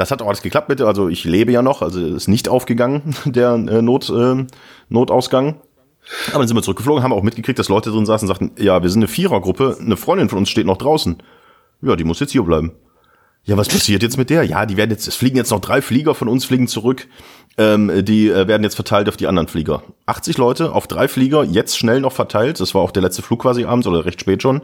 Das 0.00 0.10
hat 0.10 0.22
auch 0.22 0.28
alles 0.28 0.40
geklappt, 0.40 0.68
bitte. 0.68 0.86
Also 0.86 1.10
ich 1.10 1.24
lebe 1.24 1.52
ja 1.52 1.60
noch, 1.60 1.82
also 1.82 2.00
ist 2.00 2.26
nicht 2.26 2.48
aufgegangen, 2.48 3.14
der 3.26 3.52
äh, 3.52 3.82
Not, 3.82 4.08
äh, 4.08 4.46
Notausgang. 4.88 5.60
Aber 6.30 6.38
dann 6.38 6.48
sind 6.48 6.56
wir 6.56 6.62
zurückgeflogen, 6.62 7.02
haben 7.02 7.12
auch 7.12 7.22
mitgekriegt, 7.22 7.58
dass 7.58 7.68
Leute 7.68 7.90
drin 7.90 8.06
saßen 8.06 8.26
und 8.26 8.34
sagten, 8.34 8.52
ja, 8.56 8.82
wir 8.82 8.88
sind 8.88 9.00
eine 9.00 9.08
Vierergruppe, 9.08 9.76
eine 9.78 9.98
Freundin 9.98 10.30
von 10.30 10.38
uns 10.38 10.48
steht 10.48 10.64
noch 10.64 10.78
draußen. 10.78 11.22
Ja, 11.82 11.96
die 11.96 12.04
muss 12.04 12.18
jetzt 12.18 12.32
hier 12.32 12.44
bleiben. 12.44 12.72
Ja, 13.44 13.58
was 13.58 13.68
passiert 13.68 14.02
jetzt 14.02 14.16
mit 14.16 14.30
der? 14.30 14.42
Ja, 14.44 14.64
die 14.64 14.78
werden 14.78 14.90
jetzt, 14.90 15.06
es 15.06 15.16
fliegen 15.16 15.36
jetzt 15.36 15.50
noch 15.50 15.60
drei 15.60 15.82
Flieger 15.82 16.14
von 16.14 16.28
uns 16.28 16.46
fliegen 16.46 16.66
zurück. 16.66 17.06
Ähm, 17.58 18.04
die 18.04 18.28
äh, 18.28 18.46
werden 18.46 18.62
jetzt 18.62 18.76
verteilt 18.76 19.08
auf 19.08 19.16
die 19.16 19.26
anderen 19.26 19.48
Flieger. 19.48 19.82
80 20.06 20.38
Leute 20.38 20.72
auf 20.72 20.86
drei 20.86 21.08
Flieger, 21.08 21.44
jetzt 21.44 21.76
schnell 21.76 22.00
noch 22.00 22.12
verteilt. 22.12 22.60
Das 22.60 22.74
war 22.74 22.80
auch 22.80 22.90
der 22.90 23.02
letzte 23.02 23.22
Flug 23.22 23.42
quasi 23.42 23.64
abends 23.64 23.86
oder 23.86 24.04
recht 24.04 24.20
spät 24.20 24.40
schon. 24.40 24.62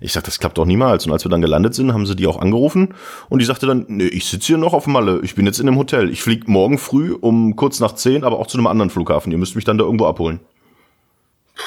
Ich 0.00 0.12
sag, 0.12 0.24
das 0.24 0.38
klappt 0.38 0.56
doch 0.56 0.64
niemals. 0.64 1.04
Und 1.04 1.12
als 1.12 1.24
wir 1.24 1.30
dann 1.30 1.42
gelandet 1.42 1.74
sind, 1.74 1.92
haben 1.92 2.06
sie 2.06 2.16
die 2.16 2.26
auch 2.26 2.38
angerufen. 2.38 2.94
Und 3.28 3.40
die 3.40 3.44
sagte 3.44 3.66
dann, 3.66 3.84
nee, 3.88 4.06
ich 4.06 4.26
sitze 4.26 4.46
hier 4.46 4.56
noch 4.58 4.72
auf 4.72 4.86
Malle. 4.86 5.20
Ich 5.22 5.34
bin 5.34 5.46
jetzt 5.46 5.58
in 5.58 5.68
einem 5.68 5.78
Hotel. 5.78 6.10
Ich 6.10 6.22
fliege 6.22 6.50
morgen 6.50 6.78
früh 6.78 7.12
um 7.12 7.56
kurz 7.56 7.80
nach 7.80 7.94
zehn, 7.94 8.24
aber 8.24 8.38
auch 8.38 8.46
zu 8.46 8.56
einem 8.56 8.68
anderen 8.68 8.90
Flughafen. 8.90 9.32
Ihr 9.32 9.38
müsst 9.38 9.56
mich 9.56 9.64
dann 9.64 9.76
da 9.76 9.84
irgendwo 9.84 10.06
abholen. 10.06 10.40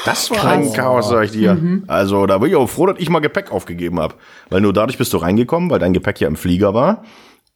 Das 0.05 0.31
war 0.31 0.37
Krass. 0.37 0.51
ein 0.53 0.73
Chaos, 0.73 1.09
sag 1.09 1.25
ich 1.25 1.31
dir. 1.31 1.53
Mhm. 1.55 1.83
Also 1.87 2.25
da 2.25 2.37
bin 2.37 2.49
ich 2.49 2.55
auch 2.55 2.67
froh, 2.67 2.87
dass 2.87 2.97
ich 2.97 3.09
mal 3.09 3.19
Gepäck 3.19 3.51
aufgegeben 3.51 3.99
habe. 3.99 4.15
Weil 4.49 4.61
nur 4.61 4.73
dadurch 4.73 4.97
bist 4.97 5.13
du 5.13 5.17
reingekommen, 5.17 5.69
weil 5.69 5.79
dein 5.79 5.93
Gepäck 5.93 6.19
ja 6.21 6.27
im 6.27 6.37
Flieger 6.37 6.73
war. 6.73 7.03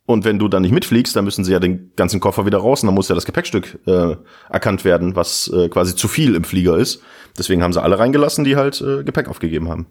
Und 0.07 0.23
wenn 0.23 0.37
du 0.37 0.47
dann 0.47 0.61
nicht 0.61 0.71
mitfliegst, 0.71 1.15
dann 1.15 1.25
müssen 1.25 1.43
sie 1.43 1.51
ja 1.51 1.59
den 1.59 1.91
ganzen 1.95 2.19
Koffer 2.19 2.45
wieder 2.45 2.59
raus 2.59 2.83
und 2.83 2.87
dann 2.87 2.95
muss 2.95 3.09
ja 3.09 3.15
das 3.15 3.25
Gepäckstück 3.25 3.79
äh, 3.87 4.15
erkannt 4.49 4.85
werden, 4.85 5.15
was 5.15 5.51
äh, 5.53 5.67
quasi 5.67 5.95
zu 5.95 6.07
viel 6.07 6.35
im 6.35 6.43
Flieger 6.43 6.77
ist. 6.77 7.01
Deswegen 7.37 7.63
haben 7.63 7.73
sie 7.73 7.81
alle 7.81 7.97
reingelassen, 7.97 8.45
die 8.45 8.55
halt 8.55 8.81
äh, 8.81 9.03
Gepäck 9.03 9.27
aufgegeben 9.27 9.67
haben. 9.67 9.87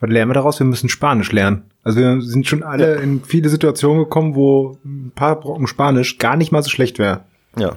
Was 0.00 0.10
lernen 0.10 0.30
wir 0.30 0.34
daraus? 0.34 0.58
Wir 0.58 0.66
müssen 0.66 0.88
Spanisch 0.88 1.30
lernen. 1.30 1.62
Also 1.84 2.00
wir 2.00 2.20
sind 2.22 2.48
schon 2.48 2.64
alle 2.64 2.96
ja. 2.96 3.00
in 3.00 3.22
viele 3.22 3.48
Situationen 3.48 4.02
gekommen, 4.02 4.34
wo 4.34 4.78
ein 4.84 5.12
paar 5.14 5.38
Brocken 5.38 5.68
Spanisch 5.68 6.18
gar 6.18 6.36
nicht 6.36 6.50
mal 6.50 6.62
so 6.62 6.70
schlecht 6.70 6.98
wäre. 6.98 7.20
Ja. 7.56 7.76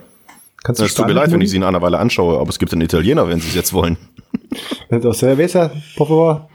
Kannst 0.63 0.81
du 0.81 0.85
es 0.85 0.95
tut 0.95 1.05
mir 1.05 1.13
leid, 1.13 1.31
wenn 1.31 1.41
ich 1.41 1.51
sie 1.51 1.57
in 1.57 1.63
einer 1.63 1.83
Weile 1.83 1.99
anschaue, 1.99 2.39
aber 2.39 2.49
es 2.49 2.57
gibt 2.57 2.73
einen 2.73 2.81
Italiener, 2.81 3.27
wenn 3.29 3.39
sie 3.39 3.49
es 3.49 3.53
jetzt 3.53 3.73
wollen. 3.73 3.97
Cerveza, 5.13 5.69
por 5.95 6.07
favor. 6.07 6.49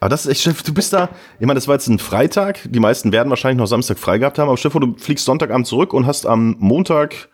Aber 0.00 0.08
das 0.08 0.26
ist 0.26 0.32
echt, 0.32 0.42
Chef, 0.42 0.62
du 0.62 0.74
bist 0.74 0.92
da, 0.92 1.08
ich 1.38 1.46
meine, 1.46 1.56
das 1.56 1.68
war 1.68 1.74
jetzt 1.74 1.88
ein 1.88 1.98
Freitag, 1.98 2.60
die 2.64 2.80
meisten 2.80 3.12
werden 3.12 3.30
wahrscheinlich 3.30 3.58
noch 3.58 3.66
Samstag 3.66 3.98
frei 3.98 4.18
gehabt 4.18 4.38
haben, 4.38 4.48
aber 4.48 4.56
Stefan, 4.56 4.82
du 4.82 4.94
fliegst 4.98 5.24
Sonntagabend 5.24 5.66
zurück 5.66 5.92
und 5.92 6.06
hast 6.06 6.26
am 6.26 6.56
Montag 6.58 7.28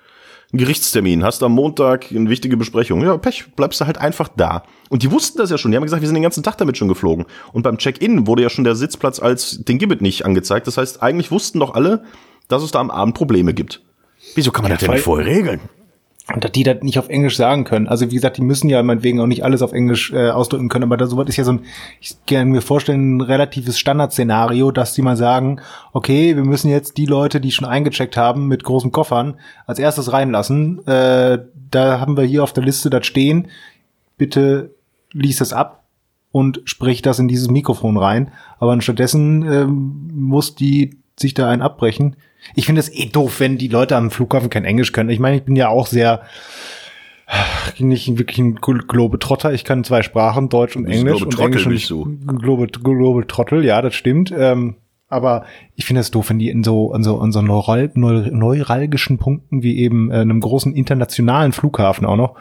einen 0.52 0.58
Gerichtstermin, 0.58 1.24
hast 1.24 1.42
am 1.42 1.52
Montag 1.52 2.06
eine 2.10 2.28
wichtige 2.28 2.56
Besprechung. 2.56 3.02
Ja, 3.02 3.16
Pech, 3.16 3.46
bleibst 3.56 3.80
du 3.80 3.86
halt 3.86 3.98
einfach 3.98 4.28
da. 4.36 4.64
Und 4.90 5.02
die 5.02 5.10
wussten 5.10 5.38
das 5.38 5.50
ja 5.50 5.56
schon, 5.56 5.70
die 5.70 5.76
haben 5.76 5.84
gesagt, 5.84 6.02
wir 6.02 6.06
sind 6.06 6.14
den 6.14 6.22
ganzen 6.22 6.42
Tag 6.42 6.58
damit 6.58 6.76
schon 6.76 6.88
geflogen. 6.88 7.24
Und 7.52 7.62
beim 7.62 7.78
Check-in 7.78 8.26
wurde 8.26 8.42
ja 8.42 8.50
schon 8.50 8.64
der 8.64 8.74
Sitzplatz 8.74 9.18
als 9.18 9.64
den 9.64 9.78
Gibbet 9.78 10.02
nicht 10.02 10.26
angezeigt. 10.26 10.66
Das 10.66 10.76
heißt, 10.76 11.02
eigentlich 11.02 11.30
wussten 11.30 11.58
doch 11.58 11.74
alle, 11.74 12.04
dass 12.48 12.62
es 12.62 12.70
da 12.70 12.80
am 12.80 12.90
Abend 12.90 13.14
Probleme 13.14 13.54
gibt. 13.54 13.82
Wieso 14.34 14.50
kann 14.50 14.62
man 14.62 14.70
ja, 14.70 14.76
das 14.76 14.84
denn 14.84 14.92
nicht 14.92 15.04
vorher 15.04 15.26
regeln? 15.26 15.60
Und 16.32 16.44
dass 16.44 16.52
die 16.52 16.62
das 16.62 16.82
nicht 16.82 17.00
auf 17.00 17.08
Englisch 17.08 17.36
sagen 17.36 17.64
können. 17.64 17.88
Also 17.88 18.10
wie 18.10 18.14
gesagt, 18.14 18.36
die 18.36 18.42
müssen 18.42 18.68
ja 18.68 18.80
meinetwegen 18.82 19.18
auch 19.20 19.26
nicht 19.26 19.44
alles 19.44 19.60
auf 19.60 19.72
Englisch 19.72 20.12
äh, 20.12 20.30
ausdrücken 20.30 20.68
können, 20.68 20.84
aber 20.84 20.96
da 20.96 21.06
sowas 21.06 21.28
ist 21.28 21.36
ja 21.36 21.42
so 21.42 21.54
ein, 21.54 21.64
ich 22.00 22.14
kann 22.26 22.50
mir 22.50 22.60
vorstellen, 22.60 23.16
ein 23.16 23.20
relatives 23.20 23.76
Standardszenario, 23.76 24.70
dass 24.70 24.94
die 24.94 25.02
mal 25.02 25.16
sagen, 25.16 25.60
okay, 25.92 26.36
wir 26.36 26.44
müssen 26.44 26.70
jetzt 26.70 26.96
die 26.96 27.06
Leute, 27.06 27.40
die 27.40 27.50
schon 27.50 27.66
eingecheckt 27.66 28.16
haben 28.16 28.46
mit 28.46 28.62
großen 28.62 28.92
Koffern, 28.92 29.34
als 29.66 29.80
erstes 29.80 30.12
reinlassen. 30.12 30.86
Äh, 30.86 31.40
da 31.70 31.98
haben 31.98 32.16
wir 32.16 32.24
hier 32.24 32.44
auf 32.44 32.52
der 32.52 32.62
Liste 32.62 32.88
das 32.88 33.04
stehen. 33.04 33.48
Bitte 34.16 34.76
lies 35.12 35.38
das 35.38 35.52
ab 35.52 35.82
und 36.30 36.60
sprich 36.64 37.02
das 37.02 37.18
in 37.18 37.26
dieses 37.26 37.50
Mikrofon 37.50 37.96
rein. 37.96 38.30
Aber 38.60 38.80
stattdessen 38.80 39.42
ähm, 39.42 40.10
muss 40.14 40.54
die 40.54 41.01
sich 41.18 41.34
da 41.34 41.48
einen 41.48 41.62
abbrechen. 41.62 42.16
Ich 42.54 42.66
finde 42.66 42.80
es 42.80 42.92
eh 42.92 43.06
doof, 43.06 43.40
wenn 43.40 43.58
die 43.58 43.68
Leute 43.68 43.96
am 43.96 44.10
Flughafen 44.10 44.50
kein 44.50 44.64
Englisch 44.64 44.92
können. 44.92 45.10
Ich 45.10 45.20
meine, 45.20 45.36
ich 45.36 45.42
bin 45.44 45.56
ja 45.56 45.68
auch 45.68 45.86
sehr 45.86 46.22
nicht 47.78 48.18
wirklich 48.18 48.38
ein 48.38 48.56
Globetrotter. 48.56 49.52
Ich 49.52 49.64
kann 49.64 49.84
zwei 49.84 50.02
Sprachen, 50.02 50.48
Deutsch 50.48 50.76
und 50.76 50.86
Englisch. 50.86 51.22
und 51.22 51.38
Englisch 51.38 51.66
nicht 51.66 51.86
so. 51.86 52.06
Globe, 52.26 52.66
Globetrottel, 52.66 53.64
ja, 53.64 53.80
das 53.80 53.94
stimmt. 53.94 54.32
Ähm, 54.36 54.76
Aber 55.08 55.44
ich 55.74 55.84
finde 55.86 56.00
es 56.00 56.10
doof, 56.10 56.30
wenn 56.30 56.38
die 56.38 56.50
in 56.50 56.62
so, 56.64 56.92
an 56.92 57.02
so, 57.02 57.18
an 57.20 57.32
so 57.32 57.40
neural, 57.40 57.90
neu- 57.94 58.28
neuralgischen 58.30 59.18
Punkten 59.18 59.62
wie 59.62 59.78
eben 59.78 60.10
äh, 60.10 60.16
einem 60.16 60.40
großen 60.40 60.74
internationalen 60.74 61.52
Flughafen 61.52 62.04
auch 62.06 62.16
noch 62.16 62.34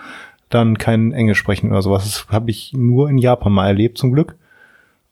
dann 0.49 0.77
kein 0.77 1.13
Englisch 1.13 1.37
sprechen 1.37 1.71
oder 1.71 1.81
sowas. 1.81 2.03
Das 2.03 2.27
habe 2.33 2.51
ich 2.51 2.73
nur 2.75 3.09
in 3.09 3.17
Japan 3.17 3.53
mal 3.53 3.67
erlebt, 3.67 3.97
zum 3.97 4.11
Glück. 4.11 4.35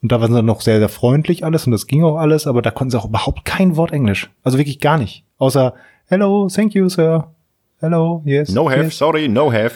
Und 0.02 0.12
da 0.12 0.20
waren 0.20 0.30
sie 0.30 0.36
dann 0.36 0.46
noch 0.46 0.62
sehr, 0.62 0.78
sehr 0.78 0.88
freundlich 0.88 1.44
alles 1.44 1.66
und 1.66 1.72
das 1.72 1.86
ging 1.86 2.02
auch 2.04 2.16
alles, 2.16 2.46
aber 2.46 2.62
da 2.62 2.70
konnten 2.70 2.90
sie 2.90 2.98
auch 2.98 3.08
überhaupt 3.08 3.44
kein 3.44 3.76
Wort 3.76 3.92
Englisch. 3.92 4.30
Also 4.42 4.56
wirklich 4.58 4.80
gar 4.80 4.98
nicht. 4.98 5.24
Außer 5.38 5.74
Hello, 6.06 6.48
thank 6.48 6.74
you, 6.74 6.88
sir. 6.88 7.28
Hello, 7.78 8.20
yes. 8.24 8.50
No 8.50 8.68
have, 8.68 8.82
yes. 8.82 8.98
sorry, 8.98 9.28
no 9.28 9.52
have. 9.52 9.74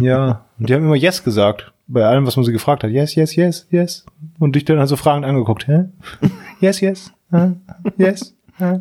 Ja, 0.00 0.44
und 0.58 0.68
die 0.68 0.74
haben 0.74 0.84
immer 0.84 0.94
Yes 0.94 1.24
gesagt. 1.24 1.72
Bei 1.88 2.04
allem, 2.04 2.24
was 2.24 2.36
man 2.36 2.44
sie 2.44 2.52
gefragt 2.52 2.84
hat. 2.84 2.90
Yes, 2.90 3.16
yes, 3.16 3.34
yes, 3.34 3.66
yes. 3.70 4.06
Und 4.38 4.54
dich 4.54 4.64
dann 4.64 4.78
also 4.78 4.96
fragend 4.96 5.26
angeguckt. 5.26 5.66
Hä? 5.66 5.86
Yes, 6.60 6.80
yes. 6.80 7.12
Hä? 7.32 7.54
Yes. 7.98 8.36
Hä? 8.58 8.80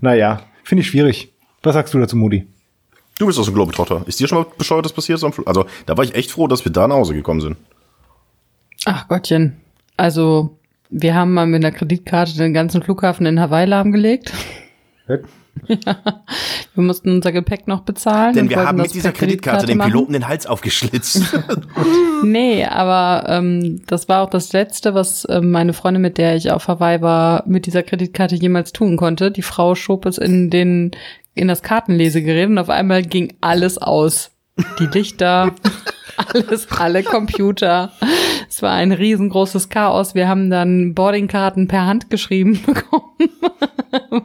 Naja, 0.00 0.40
finde 0.64 0.82
ich 0.82 0.88
schwierig. 0.88 1.32
Was 1.62 1.74
sagst 1.74 1.94
du 1.94 2.00
dazu, 2.00 2.16
Moody? 2.16 2.48
Du 3.18 3.26
bist 3.26 3.38
aus 3.38 3.46
dem 3.46 3.54
Globetrotter. 3.54 4.02
Ist 4.06 4.18
dir 4.18 4.26
schon 4.26 4.38
mal 4.38 4.46
bescheuertes 4.58 4.92
passiert? 4.92 5.22
Also, 5.46 5.66
da 5.86 5.96
war 5.96 6.02
ich 6.02 6.14
echt 6.16 6.32
froh, 6.32 6.48
dass 6.48 6.64
wir 6.64 6.72
da 6.72 6.88
nach 6.88 6.96
Hause 6.96 7.14
gekommen 7.14 7.40
sind. 7.40 7.56
Ach 8.84 9.06
Gottchen. 9.06 9.60
Also, 10.00 10.58
wir 10.88 11.14
haben 11.14 11.34
mal 11.34 11.46
mit 11.46 11.62
einer 11.62 11.76
Kreditkarte 11.76 12.34
den 12.38 12.54
ganzen 12.54 12.82
Flughafen 12.82 13.26
in 13.26 13.38
Hawaii 13.38 13.66
lahmgelegt. 13.66 14.32
Wir 15.66 16.84
mussten 16.84 17.10
unser 17.10 17.32
Gepäck 17.32 17.66
noch 17.66 17.80
bezahlen. 17.80 18.34
Denn 18.34 18.48
wir 18.48 18.64
haben 18.64 18.78
mit 18.78 18.94
dieser 18.94 19.12
Kreditkarte 19.12 19.66
dem 19.66 19.78
machen. 19.78 19.90
Piloten 19.90 20.12
den 20.14 20.26
Hals 20.26 20.46
aufgeschlitzt. 20.46 21.36
Nee, 22.22 22.64
aber 22.64 23.28
ähm, 23.28 23.82
das 23.86 24.08
war 24.08 24.22
auch 24.22 24.30
das 24.30 24.52
Letzte, 24.52 24.94
was 24.94 25.26
ähm, 25.28 25.50
meine 25.50 25.72
Freundin, 25.72 26.02
mit 26.02 26.18
der 26.18 26.36
ich 26.36 26.50
auf 26.50 26.68
Hawaii 26.68 27.00
war, 27.00 27.42
mit 27.46 27.66
dieser 27.66 27.82
Kreditkarte 27.82 28.36
jemals 28.36 28.72
tun 28.72 28.96
konnte. 28.96 29.30
Die 29.30 29.42
Frau 29.42 29.74
schob 29.74 30.06
es 30.06 30.18
in 30.18 30.50
den 30.50 30.90
in 31.34 31.48
das 31.48 31.62
Kartenlesegerät 31.62 32.48
und 32.48 32.58
auf 32.58 32.68
einmal 32.68 33.02
ging 33.02 33.34
alles 33.40 33.78
aus. 33.78 34.30
Die 34.78 34.86
Lichter, 34.86 35.52
alles, 36.16 36.68
alle 36.70 37.02
Computer. 37.02 37.92
Es 38.48 38.62
war 38.62 38.72
ein 38.72 38.92
riesengroßes 38.92 39.68
Chaos. 39.68 40.14
Wir 40.14 40.28
haben 40.28 40.50
dann 40.50 40.94
Boardingkarten 40.94 41.68
per 41.68 41.86
Hand 41.86 42.10
geschrieben 42.10 42.60
bekommen, 42.66 43.30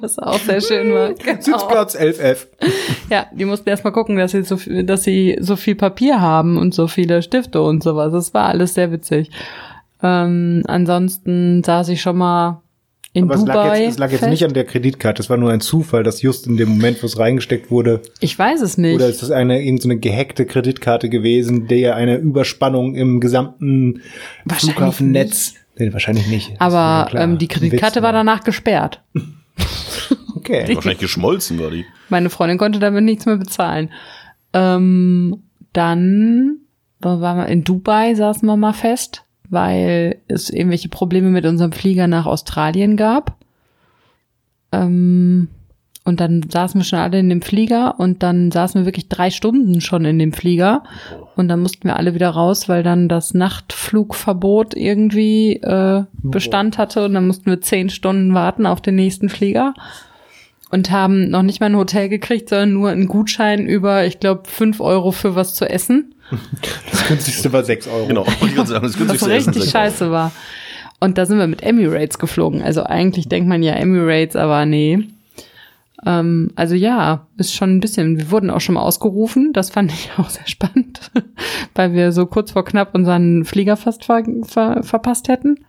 was 0.02 0.20
auch 0.20 0.40
sehr 0.40 0.62
schön 0.62 0.94
war. 0.94 1.14
Genau. 1.14 1.42
Sitzplatz 1.42 1.96
11F. 1.96 2.48
Ja, 3.10 3.28
die 3.32 3.46
mussten 3.46 3.70
erst 3.70 3.84
mal 3.84 3.92
gucken, 3.92 4.18
dass 4.18 4.32
sie 4.32 4.44
so 4.44 4.58
viel, 4.58 4.84
dass 4.84 5.04
sie 5.04 5.38
so 5.40 5.56
viel 5.56 5.76
Papier 5.76 6.22
haben 6.22 6.58
und 6.58 6.74
so 6.74 6.88
viele 6.88 7.22
Stifte 7.22 7.62
und 7.62 7.84
sowas. 7.84 8.12
Das 8.12 8.34
war 8.34 8.46
alles 8.46 8.74
sehr 8.74 8.92
witzig. 8.92 9.30
Ähm, 10.04 10.64
ansonsten 10.68 11.64
saß 11.64 11.90
ich 11.90 12.02
schon 12.02 12.18
mal 12.18 12.62
in 13.16 13.24
Aber 13.24 13.36
es 13.36 13.42
Dubai. 13.42 13.54
lag, 13.54 13.78
jetzt, 13.78 13.92
es 13.92 13.98
lag 13.98 14.12
jetzt 14.12 14.20
fest. 14.20 14.30
nicht 14.30 14.44
an 14.44 14.54
der 14.54 14.66
Kreditkarte. 14.66 15.22
Es 15.22 15.30
war 15.30 15.38
nur 15.38 15.52
ein 15.52 15.62
Zufall, 15.62 16.04
dass 16.04 16.22
just 16.22 16.48
in 16.48 16.58
dem 16.58 16.70
Moment, 16.70 17.02
wo 17.02 17.08
es 17.08 17.18
reingesteckt 17.18 17.72
wurde, 17.72 18.02
ich 18.20 18.38
weiß 18.38 18.62
es 18.62 18.78
nicht. 18.78 18.96
oder 18.96 19.08
ist 19.08 19.22
das 19.22 19.32
eine 19.32 19.64
irgendeine 19.64 19.98
gehackte 19.98 20.46
Kreditkarte 20.46 21.10
gewesen, 21.10 21.68
der 21.68 21.96
eine 21.96 22.18
Überspannung 22.18 22.96
im 22.96 23.20
gesamten 23.20 24.02
Flughaffennetz. 24.48 25.56
Nee, 25.78 25.92
wahrscheinlich 25.94 26.28
nicht. 26.28 26.54
Aber 26.60 27.10
ähm, 27.14 27.38
die 27.38 27.48
Kreditkarte 27.48 27.98
Witz, 27.98 28.04
war 28.04 28.12
ja. 28.12 28.20
danach 28.20 28.44
gesperrt. 28.44 29.02
Okay. 30.38 30.76
Wahrscheinlich 30.76 31.00
geschmolzen 31.00 31.58
war 31.60 31.72
die. 31.72 31.86
Meine 32.10 32.30
Freundin 32.30 32.60
konnte 32.60 32.78
damit 32.78 33.04
nichts 33.04 33.26
mehr 33.26 33.38
bezahlen. 33.38 33.90
Ähm, 34.54 35.42
dann 35.74 36.60
wo 37.02 37.22
waren 37.22 37.38
wir 37.38 37.48
in 37.48 37.64
Dubai, 37.64 38.16
saßen 38.16 38.48
wir 38.48 38.58
mal 38.58 38.74
fest, 38.74 39.25
weil 39.50 40.18
es 40.28 40.50
irgendwelche 40.50 40.90
Probleme 40.90 41.30
mit 41.30 41.46
unserem 41.46 41.72
Flieger 41.72 42.08
nach 42.08 42.26
Australien 42.26 42.98
gab. 42.98 43.38
Ähm, 44.72 45.50
und 46.08 46.20
dann 46.20 46.44
saßen 46.48 46.80
wir 46.80 46.86
schon 46.86 47.00
alle 47.00 47.18
in 47.18 47.30
dem 47.30 47.42
Flieger 47.42 48.00
und 48.00 48.22
dann 48.22 48.52
saßen 48.52 48.82
wir 48.82 48.86
wirklich 48.86 49.10
drei 49.10 49.32
Stunden 49.32 49.82
schon 49.82 50.06
in 50.06 50.20
dem 50.20 50.34
Flieger 50.34 50.84
und 51.36 51.48
dann 51.48 51.62
mussten 51.62 51.88
wir 51.88 51.96
alle 51.96 52.14
wieder 52.14 52.30
raus, 52.30 52.70
weil 52.70 52.84
dann 52.84 53.10
das 53.10 53.34
Nachtflugverbot 53.34 54.76
irgendwie 54.76 55.54
äh, 55.64 56.04
Bestand 56.22 56.78
hatte 56.78 57.06
und 57.06 57.16
dann 57.16 57.26
mussten 57.26 57.48
wir 57.48 57.60
zehn 57.60 57.90
Stunden 57.90 58.36
warten 58.36 58.68
auf 58.68 58.82
den 58.82 58.96
nächsten 58.96 59.30
Flieger 59.30 59.74
und 60.70 60.92
haben 60.92 61.30
noch 61.30 61.42
nicht 61.42 61.60
mal 61.60 61.68
ein 61.68 61.78
Hotel 61.78 62.10
gekriegt, 62.10 62.50
sondern 62.50 62.74
nur 62.74 62.90
einen 62.90 63.08
Gutschein 63.08 63.66
über, 63.66 64.06
ich 64.06 64.20
glaube, 64.20 64.44
fünf 64.46 64.82
Euro 64.82 65.12
für 65.12 65.36
was 65.36 65.56
zu 65.56 65.70
essen. 65.70 66.15
Das 66.92 67.08
günstigste 67.08 67.54
war 67.54 67.64
6 67.64 67.88
Euro. 67.88 68.08
Genau. 68.08 68.26
Das 68.56 68.72
was 68.72 68.98
günstigste 68.98 69.34
Essen 69.34 69.54
richtig 69.54 69.72
scheiße 69.72 70.12
war. 70.12 70.32
Und 71.00 71.18
da 71.18 71.26
sind 71.26 71.38
wir 71.38 71.48
mit 71.48 71.62
Emirates 71.62 72.20
geflogen. 72.20 72.62
Also 72.62 72.84
eigentlich 72.84 73.28
denkt 73.28 73.48
man 73.48 73.62
ja 73.62 73.74
Emirates, 73.74 74.36
aber 74.36 74.66
nee. 74.66 75.08
Ähm, 76.06 76.52
also 76.56 76.76
ja, 76.76 77.28
ist 77.38 77.54
schon 77.54 77.76
ein 77.76 77.80
bisschen. 77.80 78.18
Wir 78.18 78.32
wurden 78.32 78.50
auch 78.50 78.62
schon 78.62 78.76
mal 78.76 78.82
ausgerufen. 78.82 79.54
Das 79.54 79.70
fand 79.70 79.92
ich 79.92 80.12
auch 80.18 80.30
sehr 80.30 80.48
spannend, 80.48 81.12
weil 81.76 81.94
wir 81.94 82.12
so 82.12 82.26
kurz 82.26 82.52
vor 82.52 82.66
knapp 82.66 82.96
unseren 82.96 83.46
Flieger 83.46 83.78
fast 83.78 84.06
ver 84.06 84.24
ver 84.44 84.84
verpasst 84.84 85.28
hätten. 85.28 85.66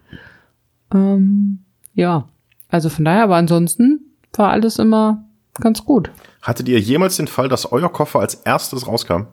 Ähm, 0.95 1.61
ja, 1.95 2.29
also 2.69 2.89
von 2.89 3.05
daher, 3.05 3.25
aber 3.25 3.37
ansonsten 3.37 4.01
war 4.35 4.51
alles 4.51 4.79
immer 4.79 5.25
ganz 5.61 5.85
gut. 5.85 6.11
Hattet 6.43 6.69
ihr 6.69 6.79
jemals 6.79 7.17
den 7.17 7.27
Fall, 7.27 7.49
dass 7.49 7.73
euer 7.73 7.93
Koffer 7.93 8.21
als 8.21 8.35
erstes 8.35 8.87
rauskam? 8.87 9.27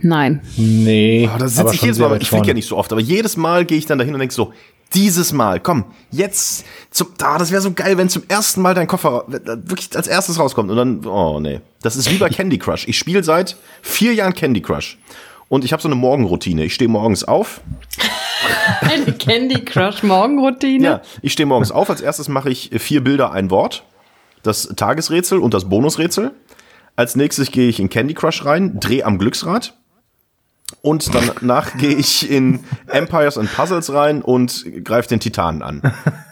Nein. 0.00 0.40
Nee. 0.56 1.28
Oh, 1.32 1.38
da 1.38 1.48
sitze 1.48 1.60
aber 1.60 1.72
ich 1.72 1.78
schon 1.78 1.86
jedes 1.86 1.98
Mal, 2.00 2.10
weit 2.10 2.22
ich 2.22 2.28
fliege 2.28 2.48
ja 2.48 2.54
nicht 2.54 2.68
so 2.68 2.76
oft, 2.76 2.92
aber 2.92 3.00
jedes 3.00 3.36
Mal 3.36 3.64
gehe 3.64 3.78
ich 3.78 3.86
dann 3.86 3.98
dahin 3.98 4.14
und 4.14 4.20
denke 4.20 4.34
so, 4.34 4.52
dieses 4.94 5.32
Mal, 5.32 5.60
komm, 5.60 5.84
jetzt, 6.10 6.64
zum, 6.90 7.08
ah, 7.22 7.38
das 7.38 7.50
wäre 7.50 7.60
so 7.60 7.72
geil, 7.72 7.98
wenn 7.98 8.08
zum 8.08 8.22
ersten 8.28 8.62
Mal 8.62 8.74
dein 8.74 8.86
Koffer 8.86 9.24
wirklich 9.28 9.94
als 9.94 10.06
erstes 10.06 10.38
rauskommt 10.38 10.70
und 10.70 10.76
dann, 10.76 11.04
oh 11.06 11.40
nee. 11.40 11.60
Das 11.82 11.96
ist 11.96 12.10
wie 12.10 12.16
bei 12.16 12.28
Candy 12.30 12.58
Crush. 12.58 12.88
Ich 12.88 12.98
spiele 12.98 13.22
seit 13.22 13.56
vier 13.82 14.14
Jahren 14.14 14.34
Candy 14.34 14.62
Crush. 14.62 14.98
Und 15.48 15.64
ich 15.64 15.72
habe 15.72 15.80
so 15.80 15.88
eine 15.88 15.94
Morgenroutine. 15.94 16.64
Ich 16.64 16.74
stehe 16.74 16.90
morgens 16.90 17.24
auf. 17.24 17.62
Eine 18.82 19.12
Candy 19.14 19.64
Crush 19.64 20.02
Morgenroutine. 20.02 20.84
Ja, 20.84 21.02
ich 21.22 21.32
stehe 21.32 21.46
morgens 21.46 21.70
auf. 21.72 21.88
Als 21.88 22.02
erstes 22.02 22.28
mache 22.28 22.50
ich 22.50 22.70
vier 22.78 23.02
Bilder, 23.02 23.32
ein 23.32 23.50
Wort. 23.50 23.82
Das 24.42 24.68
Tagesrätsel 24.76 25.38
und 25.38 25.54
das 25.54 25.68
Bonusrätsel. 25.68 26.32
Als 26.98 27.14
nächstes 27.14 27.52
gehe 27.52 27.68
ich 27.68 27.78
in 27.78 27.88
Candy 27.90 28.12
Crush 28.12 28.44
rein, 28.44 28.80
drehe 28.80 29.04
am 29.06 29.18
Glücksrad. 29.18 29.72
Und 30.82 31.14
danach 31.14 31.76
gehe 31.78 31.94
ich 31.94 32.28
in 32.28 32.58
Empires 32.88 33.38
and 33.38 33.54
Puzzles 33.54 33.92
rein 33.92 34.20
und 34.20 34.64
greife 34.84 35.08
den 35.08 35.20
Titanen 35.20 35.62
an, 35.62 35.80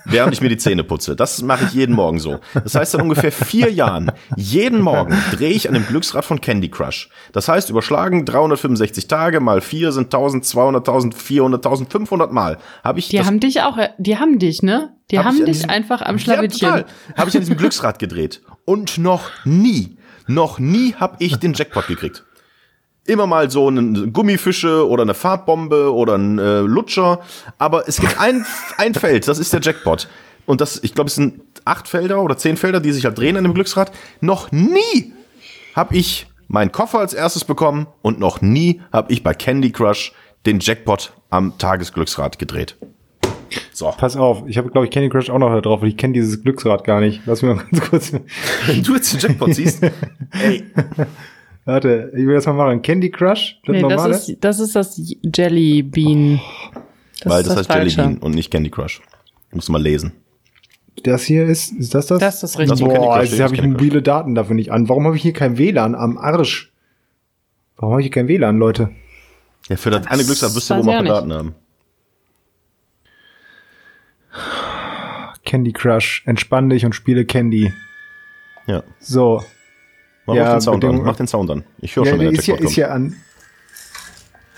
während 0.06 0.32
ich 0.34 0.40
mir 0.40 0.48
die 0.48 0.56
Zähne 0.56 0.82
putze. 0.82 1.14
Das 1.14 1.40
mache 1.42 1.66
ich 1.66 1.72
jeden 1.72 1.94
Morgen 1.94 2.18
so. 2.18 2.40
Das 2.52 2.74
heißt, 2.74 2.92
seit 2.92 3.00
ungefähr 3.00 3.30
vier 3.30 3.70
Jahren, 3.72 4.10
jeden 4.34 4.80
Morgen 4.80 5.16
drehe 5.30 5.50
ich 5.52 5.68
an 5.68 5.74
dem 5.74 5.86
Glücksrad 5.86 6.24
von 6.24 6.40
Candy 6.40 6.68
Crush. 6.68 7.10
Das 7.30 7.46
heißt, 7.46 7.70
überschlagen 7.70 8.24
365 8.24 9.06
Tage 9.06 9.38
mal 9.38 9.60
vier 9.60 9.92
sind 9.92 10.06
1000, 10.12 10.44
200.000, 10.46 11.14
400.000, 11.14 11.88
500 11.88 12.32
Mal. 12.32 12.58
Habe 12.82 12.98
ich 12.98 13.08
Die 13.08 13.20
haben 13.24 13.38
dich 13.38 13.62
auch, 13.62 13.78
die 13.98 14.18
haben 14.18 14.40
dich, 14.40 14.64
ne? 14.64 14.90
Die 15.12 15.18
Hab 15.20 15.26
haben 15.26 15.36
dich 15.44 15.58
diesem- 15.58 15.70
einfach 15.70 16.02
am 16.02 16.16
Ja, 16.16 16.22
Schlawittchen. 16.24 16.68
total. 16.70 16.84
Habe 17.16 17.28
ich 17.30 17.36
an 17.36 17.40
diesem 17.42 17.56
Glücksrad 17.56 18.00
gedreht. 18.00 18.42
Und 18.64 18.98
noch 18.98 19.30
nie, 19.44 19.96
noch 20.26 20.58
nie 20.58 20.94
habe 20.94 21.16
ich 21.20 21.36
den 21.36 21.54
Jackpot 21.54 21.86
gekriegt. 21.86 22.24
Immer 23.04 23.26
mal 23.26 23.50
so 23.50 23.68
einen 23.68 24.12
Gummifische 24.12 24.88
oder 24.88 25.02
eine 25.02 25.14
Farbbombe 25.14 25.92
oder 25.92 26.16
ein 26.16 26.38
äh, 26.38 26.60
Lutscher. 26.60 27.20
Aber 27.58 27.88
es 27.88 28.00
gibt 28.00 28.20
ein, 28.20 28.44
ein 28.78 28.94
Feld, 28.94 29.28
das 29.28 29.38
ist 29.38 29.52
der 29.52 29.60
Jackpot. 29.60 30.08
Und 30.44 30.60
das, 30.60 30.82
ich 30.82 30.94
glaube, 30.94 31.08
es 31.08 31.14
sind 31.14 31.40
acht 31.64 31.88
Felder 31.88 32.22
oder 32.22 32.36
zehn 32.36 32.56
Felder, 32.56 32.80
die 32.80 32.92
sich 32.92 33.04
halt 33.04 33.18
drehen 33.18 33.36
an 33.36 33.44
dem 33.44 33.54
Glücksrad. 33.54 33.92
Noch 34.20 34.50
nie 34.52 35.12
habe 35.74 35.96
ich 35.96 36.26
meinen 36.48 36.72
Koffer 36.72 37.00
als 37.00 37.14
erstes 37.14 37.44
bekommen 37.44 37.86
und 38.02 38.18
noch 38.18 38.40
nie 38.40 38.80
habe 38.92 39.12
ich 39.12 39.22
bei 39.22 39.34
Candy 39.34 39.72
Crush 39.72 40.12
den 40.46 40.60
Jackpot 40.60 41.12
am 41.30 41.58
Tagesglücksrad 41.58 42.38
gedreht. 42.38 42.76
So. 43.72 43.92
Pass 43.96 44.16
auf, 44.16 44.44
ich 44.46 44.58
habe, 44.58 44.70
glaube 44.70 44.86
ich, 44.86 44.90
Candy 44.90 45.08
Crush 45.08 45.30
auch 45.30 45.38
noch 45.38 45.52
da 45.52 45.60
drauf, 45.60 45.82
weil 45.82 45.88
ich 45.88 45.96
kenne 45.96 46.14
dieses 46.14 46.42
Glücksrad 46.42 46.84
gar 46.84 47.00
nicht. 47.00 47.22
Lass 47.26 47.42
mich 47.42 47.54
mal 47.54 47.64
ganz 47.70 47.90
kurz. 47.90 48.12
Wenn 48.66 48.82
du 48.82 48.94
jetzt 48.94 49.12
den 49.14 49.20
Jackpot 49.20 49.54
siehst, 49.54 49.82
ey, 50.32 50.64
Warte, 51.64 52.12
ich 52.14 52.24
will 52.26 52.34
das 52.34 52.46
mal 52.46 52.52
machen. 52.52 52.80
Candy 52.82 53.10
Crush, 53.10 53.58
das 53.64 53.72
Nee, 53.74 53.82
normale. 53.82 54.12
das 54.12 54.28
ist, 54.28 54.38
das 54.44 54.60
ist 54.60 54.76
das 54.76 55.02
Jelly 55.34 55.82
Bean. 55.82 56.40
Das 57.22 57.32
Weil 57.32 57.40
ist 57.42 57.48
das, 57.48 57.56
heißt 57.58 57.68
Jelly 57.70 57.80
Falsche. 57.90 58.02
Bean 58.02 58.18
und 58.18 58.34
nicht 58.34 58.50
Candy 58.52 58.70
Crush. 58.70 59.00
Musst 59.50 59.66
du 59.68 59.72
mal 59.72 59.82
lesen. 59.82 60.12
das 61.02 61.24
hier 61.24 61.44
ist, 61.46 61.72
ist 61.72 61.94
das 61.94 62.06
das? 62.06 62.20
Das 62.20 62.34
ist 62.36 62.42
das 62.44 62.52
Das 62.52 62.60
Richtige. 62.60 62.80
wo 62.82 62.92
Candy 62.92 63.06
Boah, 63.06 63.18
Crush 63.18 63.30
jetzt 63.30 63.40
habe 63.40 63.46
ist, 63.46 63.52
ich 63.54 63.60
Candy 63.60 63.76
Crush. 63.76 63.82
mobile 63.86 64.02
Daten 64.02 64.34
dafür 64.36 64.54
nicht 64.54 64.70
an. 64.70 64.88
Warum 64.88 65.06
habe 65.06 65.16
ich 65.16 65.22
hier 65.22 65.32
kein 65.32 65.58
WLAN 65.58 65.94
am 65.96 66.18
Arsch? 66.18 66.72
Warum 67.76 67.92
habe 67.94 68.00
ich 68.00 68.06
hier 68.06 68.12
kein 68.12 68.28
WLAN, 68.28 68.58
Leute? 68.58 68.90
Ja, 69.68 69.76
für 69.76 69.90
das 69.90 70.06
eine 70.06 70.22
Glücksrad 70.22 70.56
ich 70.56 70.68
mal 70.86 70.98
auch 71.00 71.04
Daten 71.04 71.32
haben. 71.32 71.54
Candy 75.56 75.72
Crush, 75.72 76.22
entspann 76.26 76.68
dich 76.68 76.84
und 76.84 76.94
spiele 76.94 77.24
Candy. 77.24 77.72
Ja. 78.66 78.82
So. 78.98 79.42
Mach 80.26 80.34
Ja, 80.34 80.52
den 80.52 80.60
Sound 80.60 80.84
an. 80.84 81.02
Mach 81.02 81.16
den 81.16 81.26
Sound 81.26 81.50
an. 81.50 81.64
Ich 81.78 81.96
höre 81.96 82.04
Ja, 82.04 82.10
schon, 82.10 82.20
wenn 82.20 82.30
der 82.30 82.38
ist, 82.38 82.46
ja, 82.46 82.56
ist 82.56 82.76
ja 82.76 82.88
an. 82.90 83.16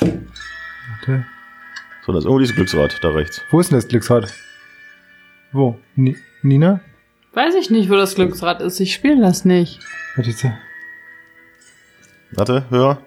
Warte. 0.00 1.24
So, 2.04 2.12
das 2.12 2.22
ist 2.22 2.24
irgendwo 2.24 2.40
dieses 2.40 2.56
Glücksrad 2.56 2.98
da 3.00 3.10
rechts. 3.10 3.42
Wo 3.52 3.60
ist 3.60 3.70
denn 3.70 3.78
das 3.78 3.86
Glücksrad? 3.86 4.32
Wo? 5.52 5.78
Nee. 5.94 6.16
Nina? 6.42 6.80
Weiß 7.32 7.54
ich 7.54 7.70
nicht, 7.70 7.90
wo 7.90 7.94
das 7.94 8.16
Glücksrad 8.16 8.60
ist. 8.60 8.80
Ich 8.80 8.92
spiele 8.92 9.20
das 9.20 9.44
nicht. 9.44 9.78
Ist 10.16 10.42
da? 10.42 10.58
Warte, 12.32 12.64
hör. 12.70 13.06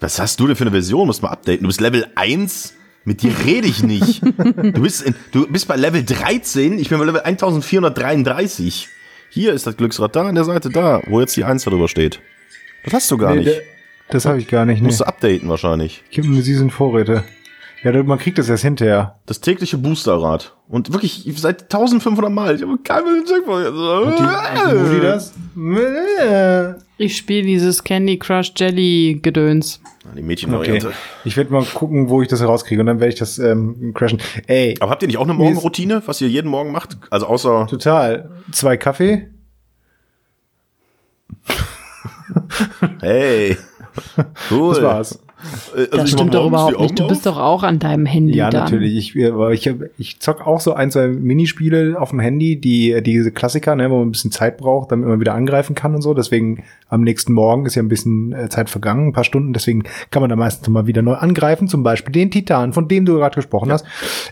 Was 0.00 0.20
hast 0.20 0.38
du 0.40 0.46
denn 0.46 0.56
für 0.56 0.64
eine 0.64 0.72
Version? 0.72 1.06
Musst 1.06 1.22
mal 1.22 1.30
updaten. 1.30 1.62
Du 1.62 1.68
bist 1.68 1.80
Level 1.80 2.06
1? 2.16 2.74
Mit 3.08 3.22
dir 3.22 3.32
rede 3.46 3.66
ich 3.66 3.82
nicht. 3.82 4.20
du, 4.38 4.82
bist 4.82 5.00
in, 5.02 5.14
du 5.32 5.46
bist 5.50 5.66
bei 5.66 5.76
Level 5.76 6.04
13, 6.04 6.78
ich 6.78 6.90
bin 6.90 6.98
bei 6.98 7.06
Level 7.06 7.22
1433. 7.22 8.86
Hier 9.30 9.54
ist 9.54 9.66
das 9.66 9.76
Glücksrad, 9.78 10.14
da 10.14 10.26
an 10.28 10.34
der 10.34 10.44
Seite, 10.44 10.68
da, 10.68 11.00
wo 11.06 11.18
jetzt 11.20 11.34
die 11.36 11.44
1 11.44 11.64
darüber 11.64 11.88
steht. 11.88 12.20
Das 12.84 12.92
hast 12.92 13.10
du 13.10 13.16
gar 13.16 13.30
Nee, 13.34 13.40
nicht. 13.44 13.48
da- 13.58 13.62
Das 14.10 14.26
habe 14.26 14.38
ich 14.38 14.46
gar 14.46 14.66
nicht. 14.66 14.80
Nee. 14.82 14.88
Musst 14.88 15.00
du 15.00 15.04
updaten 15.06 15.48
wahrscheinlich. 15.48 16.02
Ich 16.10 16.18
habe 16.18 16.28
nur 16.28 16.42
sie 16.42 16.54
sind 16.54 16.70
Vorräte. 16.70 17.24
Ja, 17.82 18.02
man 18.02 18.18
kriegt 18.18 18.36
das 18.38 18.48
erst 18.50 18.62
hinterher. 18.64 19.18
Das 19.24 19.40
tägliche 19.40 19.78
Boosterrad. 19.78 20.54
Und 20.68 20.92
wirklich, 20.92 21.26
ich- 21.26 21.40
seit 21.40 21.62
1500 21.62 22.30
Mal. 22.30 22.56
Ich 22.56 22.62
habe 22.62 22.76
keinen 22.78 23.24
Checkpoint. 23.24 23.72
Wo 23.72 24.94
die 24.94 25.00
das? 25.00 25.32
Ich 27.00 27.16
spiele 27.16 27.44
dieses 27.46 27.84
Candy 27.84 28.18
Crush 28.18 28.52
Jelly 28.56 29.20
Gedöns. 29.22 29.80
Die 30.04 30.08
Okay. 30.10 30.22
Mädchenvariante. 30.22 30.92
Ich 31.24 31.36
werde 31.36 31.52
mal 31.52 31.64
gucken, 31.64 32.08
wo 32.08 32.22
ich 32.22 32.28
das 32.28 32.40
herauskriege 32.40 32.80
und 32.80 32.86
dann 32.86 32.98
werde 32.98 33.12
ich 33.12 33.18
das 33.18 33.38
ähm, 33.38 33.92
crashen. 33.94 34.20
Ey, 34.46 34.74
Aber 34.80 34.90
habt 34.90 35.02
ihr 35.02 35.06
nicht 35.06 35.18
auch 35.18 35.24
eine 35.24 35.34
Morgenroutine, 35.34 36.02
was 36.06 36.20
ihr 36.20 36.28
jeden 36.28 36.50
Morgen 36.50 36.72
macht? 36.72 36.96
Also 37.10 37.26
außer 37.26 37.66
total. 37.68 38.30
Zwei 38.50 38.76
Kaffee. 38.76 39.28
Hey. 43.00 43.56
Cool. 44.50 44.74
Das 44.74 44.82
war's. 44.82 45.18
Äh, 45.74 45.78
also 45.80 45.96
Das 45.96 46.04
ich 46.06 46.10
stimmt 46.12 46.34
doch 46.34 46.46
überhaupt 46.46 46.80
nicht. 46.80 46.98
Du 46.98 47.08
bist 47.08 47.26
doch 47.26 47.38
auch 47.38 47.62
an 47.62 47.78
deinem 47.78 48.06
Handy 48.06 48.34
Ja, 48.36 48.50
dann. 48.50 48.64
natürlich. 48.64 48.96
Ich, 48.96 49.16
ich, 49.16 49.74
ich 49.98 50.20
zock 50.20 50.46
auch 50.46 50.60
so 50.60 50.72
ein, 50.72 50.90
zwei 50.90 51.08
Minispiele 51.08 52.00
auf 52.00 52.10
dem 52.10 52.20
Handy, 52.20 52.60
die 52.60 53.00
diese 53.02 53.30
Klassiker, 53.32 53.76
ne, 53.76 53.90
wo 53.90 53.98
man 53.98 54.08
ein 54.08 54.12
bisschen 54.12 54.32
Zeit 54.32 54.56
braucht, 54.58 54.92
damit 54.92 55.08
man 55.08 55.20
wieder 55.20 55.34
angreifen 55.34 55.74
kann 55.74 55.94
und 55.94 56.02
so. 56.02 56.14
Deswegen 56.14 56.64
am 56.88 57.02
nächsten 57.02 57.32
Morgen 57.32 57.66
ist 57.66 57.74
ja 57.74 57.82
ein 57.82 57.88
bisschen 57.88 58.32
äh, 58.32 58.48
Zeit 58.48 58.70
vergangen, 58.70 59.08
ein 59.08 59.12
paar 59.12 59.24
Stunden. 59.24 59.52
Deswegen 59.52 59.84
kann 60.10 60.22
man 60.22 60.30
da 60.30 60.36
meistens 60.36 60.68
mal 60.68 60.86
wieder 60.86 61.02
neu 61.02 61.14
angreifen. 61.14 61.68
Zum 61.68 61.82
Beispiel 61.82 62.12
den 62.12 62.30
Titan, 62.30 62.72
von 62.72 62.88
dem 62.88 63.04
du 63.04 63.14
gerade 63.16 63.34
gesprochen 63.36 63.70
hast. 63.70 63.84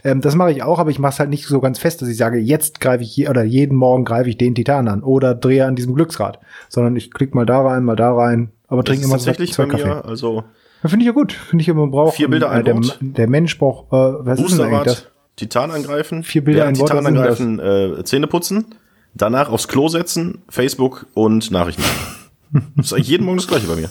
Ähm, 0.04 0.20
das 0.20 0.34
mache 0.34 0.52
ich 0.52 0.62
auch, 0.62 0.78
aber 0.78 0.90
ich 0.90 0.98
mache 0.98 1.12
es 1.12 1.18
halt 1.20 1.30
nicht 1.30 1.46
so 1.46 1.60
ganz 1.60 1.78
fest, 1.78 2.02
dass 2.02 2.08
ich 2.08 2.16
sage, 2.16 2.38
jetzt 2.38 2.80
greife 2.80 3.02
ich 3.04 3.16
je, 3.16 3.28
oder 3.28 3.44
jeden 3.44 3.76
Morgen 3.76 4.04
greife 4.04 4.28
ich 4.28 4.38
den 4.38 4.54
Titan 4.54 4.88
an 4.88 5.02
oder 5.02 5.34
drehe 5.34 5.66
an 5.66 5.76
diesem 5.76 5.94
Glücksrad, 5.94 6.40
sondern 6.68 6.96
ich 6.96 7.10
klicke 7.10 7.36
mal 7.36 7.46
da 7.46 7.60
rein, 7.60 7.84
mal 7.84 7.96
da 7.96 8.12
rein. 8.14 8.50
Aber 8.68 8.82
trinke 8.82 9.04
immer 9.04 9.18
zwei, 9.18 9.26
tatsächlich 9.32 9.52
zwei 9.52 9.64
bei 9.66 9.70
Kaffee. 9.72 9.86
mir, 9.88 10.04
also 10.04 10.36
Ja, 10.38 10.44
Finde 10.82 11.04
ich 11.04 11.06
ja 11.06 11.12
gut. 11.12 11.32
Finde 11.32 11.62
ich 11.62 11.66
ja, 11.66 11.74
man 11.74 11.90
braucht. 11.90 12.16
Vier 12.16 12.28
Bilder, 12.28 12.50
ein 12.50 12.64
der, 12.64 12.74
Wort. 12.74 12.98
der 13.00 13.28
Mensch 13.28 13.58
braucht, 13.58 13.86
äh, 13.92 13.96
was 14.26 14.40
ist 14.40 14.58
denn 14.58 14.66
eigentlich 14.66 14.82
das? 14.84 15.06
Titan 15.36 15.70
angreifen. 15.70 16.22
Vier 16.22 16.44
Bilder, 16.44 16.62
während 16.62 16.76
ein 16.76 16.80
Wort, 16.80 16.90
Titan 16.90 17.04
sind 17.04 17.16
angreifen, 17.16 17.98
äh, 18.00 18.04
Zähne 18.04 18.26
putzen. 18.26 18.66
Danach 19.14 19.50
aufs 19.50 19.68
Klo 19.68 19.88
setzen, 19.88 20.42
Facebook 20.48 21.06
und 21.14 21.50
Nachrichten. 21.50 21.82
das 22.76 22.86
ist 22.86 22.92
eigentlich 22.92 23.08
jeden 23.08 23.24
Morgen 23.24 23.38
das 23.38 23.48
gleiche 23.48 23.66
bei 23.66 23.76
mir. 23.76 23.90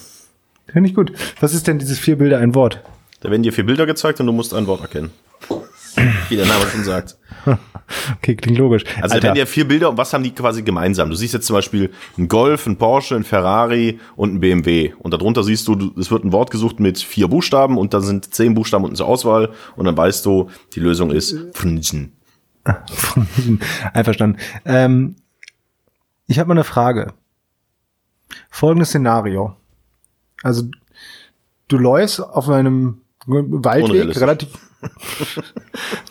Finde 0.68 0.90
ich 0.90 0.96
gut. 0.96 1.12
Was 1.40 1.54
ist 1.54 1.68
denn 1.68 1.80
dieses 1.80 2.00
vier 2.00 2.18
Bilder, 2.18 2.40
ein 2.40 2.56
Wort? 2.56 2.82
Da 3.22 3.32
werden 3.32 3.44
dir 3.44 3.54
vier 3.54 3.66
Bilder 3.66 3.86
gezeigt 3.86 4.20
und 4.20 4.28
du 4.28 4.34
musst 4.34 4.54
ein 4.54 4.68
Wort 4.68 4.82
erkennen. 4.82 5.12
Wie 6.30 6.36
der 6.36 6.46
Name 6.46 6.66
schon 6.72 6.84
sagt. 6.84 7.18
Okay, 8.18 8.36
klingt 8.36 8.58
logisch. 8.58 8.84
Also 9.00 9.14
Alter, 9.14 9.28
werden 9.28 9.36
dir 9.36 9.46
vier 9.46 9.68
Bilder 9.68 9.90
und 9.92 9.98
was 9.98 10.12
haben 10.12 10.24
die 10.24 10.34
quasi 10.34 10.64
gemeinsam? 10.64 11.10
Du 11.10 11.16
siehst 11.16 11.36
jetzt 11.36 11.46
zum 11.46 11.56
Beispiel 11.56 11.92
einen 12.18 12.28
Golf, 12.28 12.66
einen 12.66 12.78
Porsche, 12.78 13.14
einen 13.14 13.24
Ferrari 13.24 14.00
und 14.16 14.30
einen 14.30 14.40
BMW. 14.40 14.94
Und 14.98 15.14
darunter 15.14 15.44
siehst 15.44 15.68
du, 15.68 15.94
es 16.00 16.10
wird 16.10 16.24
ein 16.24 16.32
Wort 16.32 16.50
gesucht 16.50 16.80
mit 16.80 16.98
vier 16.98 17.28
Buchstaben 17.28 17.78
und 17.78 17.94
da 17.94 18.02
sind 18.02 18.34
zehn 18.34 18.56
Buchstaben 18.56 18.86
unten 18.86 18.96
zur 18.96 19.06
Auswahl 19.06 19.52
und 19.76 19.86
dann 19.86 19.96
weißt 19.96 20.26
du, 20.26 20.50
die 20.74 20.80
Lösung 20.80 21.12
ist 21.12 21.38
Frnchen. 21.54 22.14
Einverstanden. 23.94 24.40
Ähm, 24.66 25.18
ich 26.26 26.40
habe 26.40 26.48
mal 26.48 26.56
eine 26.56 26.64
Frage. 26.64 27.14
Folgendes 28.50 28.90
Szenario. 28.90 29.56
Also, 30.42 30.64
du 31.68 31.78
läufst 31.78 32.20
auf 32.20 32.50
einem 32.50 33.02
Waldweg, 33.28 34.20
relativ. 34.20 34.50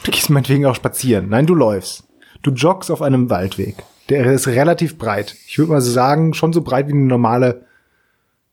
Du 0.04 0.10
gehst 0.10 0.30
meinetwegen 0.30 0.66
auch 0.66 0.74
spazieren. 0.74 1.28
Nein, 1.28 1.46
du 1.46 1.54
läufst. 1.54 2.04
Du 2.42 2.50
joggst 2.50 2.90
auf 2.90 3.02
einem 3.02 3.30
Waldweg. 3.30 3.76
Der 4.08 4.26
ist 4.26 4.46
relativ 4.46 4.98
breit. 4.98 5.34
Ich 5.46 5.58
würde 5.58 5.72
mal 5.72 5.80
so 5.80 5.90
sagen, 5.90 6.34
schon 6.34 6.52
so 6.52 6.62
breit 6.62 6.88
wie 6.88 6.92
eine 6.92 7.06
normale 7.06 7.66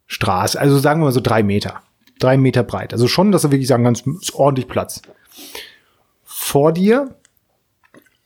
Straße. 0.08 0.60
Also 0.60 0.78
sagen 0.80 1.02
wir 1.02 1.06
mal 1.06 1.12
so 1.12 1.20
drei 1.20 1.44
Meter. 1.44 1.82
Drei 2.20 2.38
Meter 2.38 2.64
breit. 2.64 2.94
Also 2.94 3.08
schon, 3.08 3.32
dass 3.32 3.42
du 3.42 3.52
wirklich 3.52 3.68
sagen 3.68 3.86
ist 3.86 4.34
ordentlich 4.36 4.68
Platz. 4.68 5.02
Vor 6.24 6.72
dir 6.72 7.16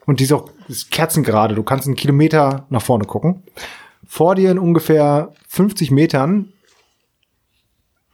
und 0.05 0.19
die 0.19 0.25
ist 0.25 0.33
auch 0.33 0.49
ist 0.67 0.91
kerzengerade. 0.91 1.55
Du 1.55 1.63
kannst 1.63 1.87
einen 1.87 1.95
Kilometer 1.95 2.65
nach 2.69 2.81
vorne 2.81 3.05
gucken. 3.05 3.43
Vor 4.07 4.35
dir 4.35 4.51
in 4.51 4.59
ungefähr 4.59 5.33
50 5.47 5.91
Metern 5.91 6.53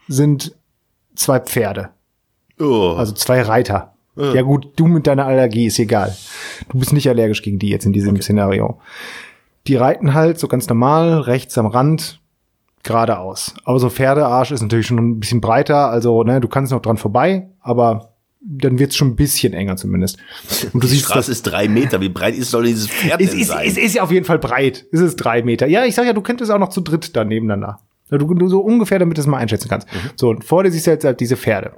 sind 0.07 0.55
zwei 1.15 1.39
Pferde, 1.39 1.89
Oh. 2.61 2.95
also 2.97 3.13
zwei 3.13 3.41
Reiter. 3.41 3.93
Ja 4.15 4.41
gut, 4.41 4.73
du 4.75 4.87
mit 4.87 5.07
deiner 5.07 5.25
Allergie 5.25 5.67
ist 5.67 5.79
egal. 5.79 6.15
Du 6.69 6.77
bist 6.77 6.91
nicht 6.91 7.07
allergisch 7.07 7.41
gegen 7.41 7.59
die 7.59 7.69
jetzt 7.69 7.85
in 7.85 7.93
diesem 7.93 8.21
Szenario. 8.21 8.79
Die 9.67 9.75
reiten 9.75 10.13
halt 10.13 10.37
so 10.37 10.47
ganz 10.47 10.67
normal 10.67 11.21
rechts 11.21 11.57
am 11.57 11.65
Rand 11.65 12.19
geradeaus. 12.83 13.53
Aber 13.63 13.79
so 13.79 13.89
Pferdearsch 13.89 14.51
ist 14.51 14.61
natürlich 14.61 14.87
schon 14.87 14.97
ein 14.97 15.19
bisschen 15.19 15.39
breiter, 15.39 15.89
also 15.89 16.23
ne, 16.23 16.41
du 16.41 16.47
kannst 16.47 16.71
noch 16.71 16.81
dran 16.81 16.97
vorbei, 16.97 17.49
aber 17.61 18.13
dann 18.41 18.79
wird's 18.79 18.95
schon 18.95 19.09
ein 19.09 19.15
bisschen 19.15 19.53
enger 19.53 19.77
zumindest. 19.77 20.17
Und 20.73 20.83
du 20.83 20.87
die 20.87 20.95
siehst, 20.95 21.05
Straße 21.05 21.31
ist 21.31 21.43
drei 21.43 21.67
Meter. 21.67 22.01
Wie 22.01 22.09
breit 22.09 22.35
ist 22.35 22.51
soll 22.51 22.65
dieses 22.65 22.87
Pferd 22.87 23.21
es 23.21 23.31
denn 23.31 23.39
ist, 23.39 23.47
sein? 23.47 23.67
es 23.67 23.77
ist 23.77 23.95
ja 23.95 24.03
auf 24.03 24.11
jeden 24.11 24.25
Fall 24.25 24.39
breit. 24.39 24.85
Es 24.91 24.99
ist 24.99 25.15
drei 25.17 25.43
Meter. 25.43 25.67
Ja, 25.67 25.85
ich 25.85 25.93
sag 25.93 26.05
ja, 26.05 26.13
du 26.13 26.21
könntest 26.21 26.51
auch 26.51 26.59
noch 26.59 26.69
zu 26.69 26.81
dritt 26.81 27.15
da 27.15 27.23
nebeneinander. 27.23 27.79
Ja, 28.09 28.17
Du, 28.17 28.33
du 28.33 28.49
so 28.49 28.59
ungefähr, 28.59 28.99
damit 28.99 29.17
du 29.17 29.21
es 29.21 29.27
mal 29.27 29.37
einschätzen 29.37 29.69
kannst. 29.69 29.87
So, 30.15 30.29
und 30.29 30.43
vor 30.43 30.63
dir 30.63 30.71
siehst 30.71 30.87
du 30.87 30.91
jetzt 30.91 31.05
halt 31.05 31.19
diese 31.19 31.37
Pferde. 31.37 31.71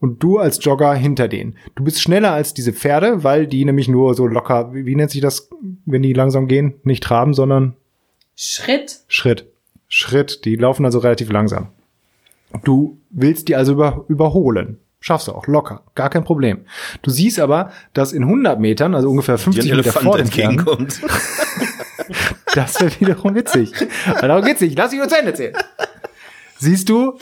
Und 0.00 0.22
du 0.22 0.38
als 0.38 0.64
Jogger 0.64 0.94
hinter 0.94 1.28
denen. 1.28 1.56
Du 1.74 1.84
bist 1.84 2.00
schneller 2.00 2.32
als 2.32 2.54
diese 2.54 2.72
Pferde, 2.72 3.22
weil 3.22 3.46
die 3.46 3.64
nämlich 3.64 3.86
nur 3.86 4.14
so 4.14 4.26
locker, 4.26 4.72
wie, 4.72 4.86
wie 4.86 4.96
nennt 4.96 5.10
sich 5.10 5.20
das, 5.20 5.50
wenn 5.84 6.02
die 6.02 6.14
langsam 6.14 6.48
gehen? 6.48 6.74
Nicht 6.84 7.04
traben, 7.04 7.34
sondern 7.34 7.76
Schritt. 8.34 9.00
Schritt. 9.08 9.46
Schritt. 9.88 10.46
Die 10.46 10.56
laufen 10.56 10.86
also 10.86 11.00
relativ 11.00 11.30
langsam. 11.30 11.68
Du 12.64 12.98
willst 13.10 13.48
die 13.48 13.56
also 13.56 13.72
über, 13.72 14.06
überholen. 14.08 14.78
Schaffst 15.00 15.28
du 15.28 15.32
auch, 15.32 15.46
locker. 15.46 15.82
Gar 15.94 16.10
kein 16.10 16.24
Problem. 16.24 16.64
Du 17.02 17.10
siehst 17.10 17.38
aber, 17.38 17.72
dass 17.94 18.12
in 18.12 18.22
100 18.22 18.60
Metern, 18.60 18.94
also 18.94 19.10
ungefähr 19.10 19.36
Dir 19.36 19.42
ein 19.42 19.52
50 19.52 19.74
Meter 19.74 19.92
vor 19.92 20.16
den 20.16 20.26
Pferden, 20.26 20.58
entgegenkommt. 20.58 21.00
das 22.54 22.80
wäre 22.80 23.00
wiederum 23.00 23.34
witzig. 23.34 23.72
Darum 24.20 24.44
geht's 24.44 24.60
nicht. 24.60 24.76
Lass 24.76 24.90
mich 24.90 25.00
nur 25.00 25.08
zu 25.08 25.18
Ende 25.18 25.30
erzählen. 25.30 25.54
Siehst 26.58 26.88
du 26.88 27.18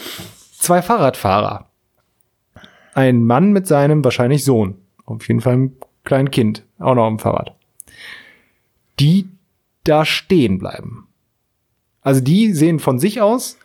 zwei 0.58 0.82
Fahrradfahrer. 0.82 1.67
Ein 2.98 3.22
Mann 3.22 3.52
mit 3.52 3.68
seinem 3.68 4.02
wahrscheinlich 4.02 4.44
Sohn. 4.44 4.74
Auf 5.04 5.28
jeden 5.28 5.40
Fall 5.40 5.52
einem 5.52 5.76
kleinen 6.02 6.32
Kind. 6.32 6.64
Auch 6.80 6.96
noch 6.96 7.06
am 7.06 7.20
Fahrrad. 7.20 7.54
Die 8.98 9.28
da 9.84 10.04
stehen 10.04 10.58
bleiben. 10.58 11.06
Also 12.00 12.20
die 12.20 12.52
sehen 12.52 12.80
von 12.80 12.98
sich 12.98 13.20
aus, 13.20 13.56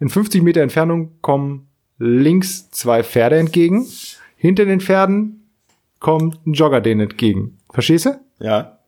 in 0.00 0.08
50 0.08 0.42
Meter 0.42 0.62
Entfernung 0.62 1.10
kommen 1.20 1.68
links 1.98 2.70
zwei 2.70 3.04
Pferde 3.04 3.36
entgegen. 3.36 3.86
Hinter 4.34 4.64
den 4.64 4.80
Pferden 4.80 5.46
kommt 6.00 6.46
ein 6.46 6.54
Jogger 6.54 6.80
denen 6.80 7.02
entgegen. 7.02 7.58
Verstehst 7.70 8.06
du? 8.06 8.18
ja. 8.40 8.78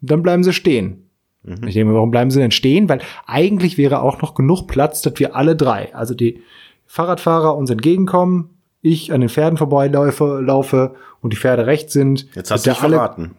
dann 0.00 0.22
bleiben 0.22 0.44
sie 0.44 0.52
stehen. 0.52 1.10
Ich 1.42 1.74
denke 1.74 1.86
mir, 1.86 1.94
warum 1.94 2.12
bleiben 2.12 2.30
sie 2.30 2.38
denn 2.38 2.52
stehen? 2.52 2.88
Weil 2.88 3.00
eigentlich 3.26 3.78
wäre 3.78 4.00
auch 4.00 4.22
noch 4.22 4.36
genug 4.36 4.68
Platz, 4.68 5.02
dass 5.02 5.18
wir 5.18 5.34
alle 5.34 5.56
drei, 5.56 5.92
also 5.92 6.14
die 6.14 6.40
Fahrradfahrer 6.88 7.56
uns 7.56 7.70
entgegenkommen, 7.70 8.50
ich 8.82 9.12
an 9.12 9.20
den 9.20 9.28
Pferden 9.30 9.56
vorbeilaufe 9.58 10.40
laufe 10.40 10.94
und 11.20 11.32
die 11.32 11.36
Pferde 11.36 11.66
rechts 11.66 11.92
sind. 11.92 12.26
Jetzt 12.34 12.50
hast 12.50 12.66
du 12.66 12.70
dich 12.70 12.78
verraten. 12.78 13.36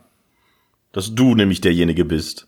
Dass 0.94 1.14
du 1.14 1.36
nämlich 1.36 1.60
derjenige 1.60 2.06
bist. 2.06 2.48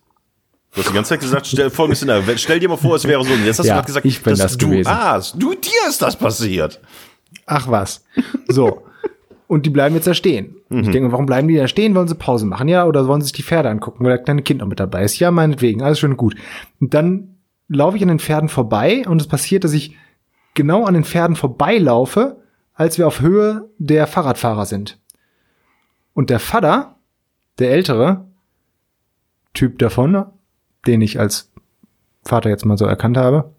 Du 0.73 0.79
hast 0.79 0.89
die 0.89 0.93
ganze 0.93 1.09
Zeit 1.09 1.19
gesagt, 1.19 1.47
stell, 1.47 1.69
folgendes 1.69 1.99
Szenario. 1.99 2.37
Stell 2.37 2.59
dir 2.59 2.69
mal 2.69 2.77
vor, 2.77 2.95
es 2.95 3.05
wäre 3.05 3.23
so. 3.25 3.33
Und 3.33 3.45
jetzt 3.45 3.59
hast 3.59 3.65
Ja, 3.65 3.73
du 3.73 3.77
gerade 3.79 3.87
gesagt, 3.87 4.05
ich 4.05 4.21
bin 4.23 4.35
das 4.37 4.57
du, 4.57 4.69
gewesen. 4.69 4.87
ah, 4.89 5.19
du, 5.35 5.53
dir 5.53 5.89
ist 5.89 6.01
das 6.01 6.15
passiert. 6.15 6.79
Ach 7.45 7.67
was. 7.69 8.03
So. 8.47 8.83
Und 9.47 9.65
die 9.65 9.69
bleiben 9.69 9.95
jetzt 9.95 10.07
da 10.07 10.13
stehen. 10.13 10.55
Ich 10.69 10.89
denke, 10.89 11.11
warum 11.11 11.25
bleiben 11.25 11.49
die 11.49 11.57
da 11.57 11.67
stehen? 11.67 11.93
Wollen 11.95 12.07
sie 12.07 12.15
Pause 12.15 12.45
machen? 12.45 12.69
Ja, 12.69 12.85
oder 12.85 13.05
wollen 13.07 13.19
sie 13.19 13.25
sich 13.25 13.33
die 13.33 13.43
Pferde 13.43 13.69
angucken, 13.69 14.05
weil 14.05 14.11
der 14.15 14.23
kleine 14.23 14.41
Kind 14.43 14.61
noch 14.61 14.67
mit 14.67 14.79
dabei 14.79 15.03
ist? 15.03 15.19
Ja, 15.19 15.29
meinetwegen, 15.31 15.81
alles 15.81 15.99
schön 15.99 16.11
und 16.11 16.17
gut. 16.17 16.35
Und 16.79 16.93
dann 16.93 17.35
laufe 17.67 17.97
ich 17.97 18.03
an 18.03 18.07
den 18.07 18.19
Pferden 18.19 18.47
vorbei 18.47 19.03
und 19.05 19.19
es 19.19 19.27
passiert, 19.27 19.65
dass 19.65 19.73
ich 19.73 19.97
genau 20.53 20.85
an 20.85 20.93
den 20.93 21.03
Pferden 21.03 21.35
vorbeilaufe, 21.35 22.41
als 22.73 22.97
wir 22.97 23.07
auf 23.07 23.21
Höhe 23.21 23.69
der 23.77 24.07
Fahrradfahrer 24.07 24.65
sind. 24.65 24.99
Und 26.13 26.29
der 26.29 26.39
Vater, 26.39 26.95
der 27.59 27.71
ältere 27.71 28.27
Typ 29.53 29.79
davon, 29.79 30.25
den 30.87 31.01
ich 31.01 31.19
als 31.19 31.51
Vater 32.23 32.49
jetzt 32.49 32.65
mal 32.65 32.77
so 32.77 32.85
erkannt 32.85 33.17
habe, 33.17 33.53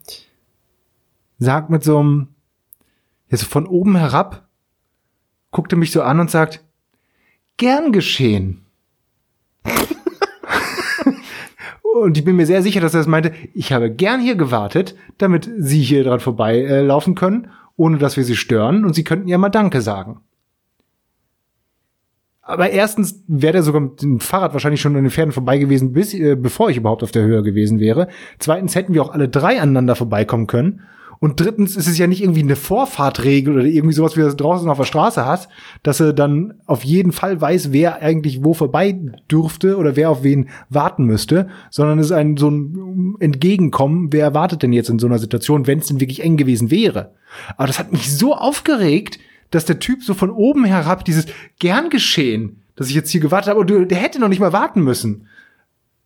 sagt 1.38 1.70
mit 1.70 1.82
so 1.82 1.98
einem, 1.98 2.28
ja, 3.28 3.36
so 3.36 3.46
von 3.46 3.66
oben 3.66 3.96
herab, 3.96 4.46
guckte 5.50 5.76
mich 5.76 5.92
so 5.92 6.02
an 6.02 6.20
und 6.20 6.30
sagt, 6.30 6.64
gern 7.56 7.92
geschehen. 7.92 8.61
Und 11.92 12.16
ich 12.16 12.24
bin 12.24 12.36
mir 12.36 12.46
sehr 12.46 12.62
sicher, 12.62 12.80
dass 12.80 12.94
er 12.94 13.00
das 13.00 13.06
meinte, 13.06 13.32
ich 13.52 13.72
habe 13.72 13.90
gern 13.90 14.20
hier 14.20 14.34
gewartet, 14.34 14.96
damit 15.18 15.50
Sie 15.58 15.82
hier 15.82 16.04
dran 16.04 16.20
vorbeilaufen 16.20 17.12
äh, 17.12 17.16
können, 17.16 17.50
ohne 17.76 17.98
dass 17.98 18.16
wir 18.16 18.24
Sie 18.24 18.36
stören 18.36 18.86
und 18.86 18.94
Sie 18.94 19.04
könnten 19.04 19.28
ja 19.28 19.36
mal 19.36 19.50
Danke 19.50 19.82
sagen. 19.82 20.20
Aber 22.40 22.70
erstens 22.70 23.22
wäre 23.28 23.52
der 23.52 23.62
sogar 23.62 23.82
mit 23.82 24.00
dem 24.00 24.20
Fahrrad 24.20 24.54
wahrscheinlich 24.54 24.80
schon 24.80 24.96
an 24.96 25.04
den 25.04 25.10
Pferden 25.10 25.32
vorbei 25.32 25.58
gewesen, 25.58 25.92
bis, 25.92 26.14
äh, 26.14 26.34
bevor 26.34 26.70
ich 26.70 26.78
überhaupt 26.78 27.02
auf 27.02 27.12
der 27.12 27.24
Höhe 27.24 27.42
gewesen 27.42 27.78
wäre. 27.78 28.08
Zweitens 28.38 28.74
hätten 28.74 28.94
wir 28.94 29.02
auch 29.02 29.12
alle 29.12 29.28
drei 29.28 29.60
aneinander 29.60 29.94
vorbeikommen 29.94 30.46
können. 30.46 30.80
Und 31.22 31.38
drittens 31.38 31.76
ist 31.76 31.86
es 31.86 31.98
ja 31.98 32.08
nicht 32.08 32.20
irgendwie 32.20 32.42
eine 32.42 32.56
Vorfahrtregel 32.56 33.54
oder 33.54 33.64
irgendwie 33.64 33.94
sowas, 33.94 34.16
wie 34.16 34.20
du 34.20 34.26
das 34.26 34.34
draußen 34.34 34.68
auf 34.68 34.78
der 34.78 34.86
Straße 34.86 35.24
hast, 35.24 35.48
dass 35.84 36.00
er 36.00 36.12
dann 36.12 36.54
auf 36.66 36.82
jeden 36.82 37.12
Fall 37.12 37.40
weiß, 37.40 37.70
wer 37.70 38.02
eigentlich 38.02 38.42
wo 38.42 38.54
vorbei 38.54 38.98
dürfte 39.30 39.76
oder 39.76 39.94
wer 39.94 40.10
auf 40.10 40.24
wen 40.24 40.48
warten 40.68 41.04
müsste, 41.04 41.46
sondern 41.70 42.00
es 42.00 42.06
ist 42.06 42.12
ein 42.12 42.36
so 42.36 42.50
ein 42.50 43.14
Entgegenkommen, 43.20 44.12
wer 44.12 44.24
erwartet 44.24 44.64
denn 44.64 44.72
jetzt 44.72 44.90
in 44.90 44.98
so 44.98 45.06
einer 45.06 45.20
Situation, 45.20 45.68
wenn 45.68 45.78
es 45.78 45.86
denn 45.86 46.00
wirklich 46.00 46.24
eng 46.24 46.36
gewesen 46.36 46.72
wäre. 46.72 47.12
Aber 47.56 47.68
das 47.68 47.78
hat 47.78 47.92
mich 47.92 48.12
so 48.12 48.34
aufgeregt, 48.34 49.20
dass 49.52 49.64
der 49.64 49.78
Typ 49.78 50.02
so 50.02 50.14
von 50.14 50.30
oben 50.30 50.64
herab 50.64 51.04
dieses 51.04 51.26
gern 51.60 51.88
geschehen, 51.88 52.62
dass 52.74 52.88
ich 52.88 52.96
jetzt 52.96 53.10
hier 53.12 53.20
gewartet 53.20 53.50
habe, 53.50 53.60
und 53.60 53.70
der 53.92 53.98
hätte 53.98 54.18
noch 54.18 54.28
nicht 54.28 54.40
mal 54.40 54.52
warten 54.52 54.82
müssen. 54.82 55.28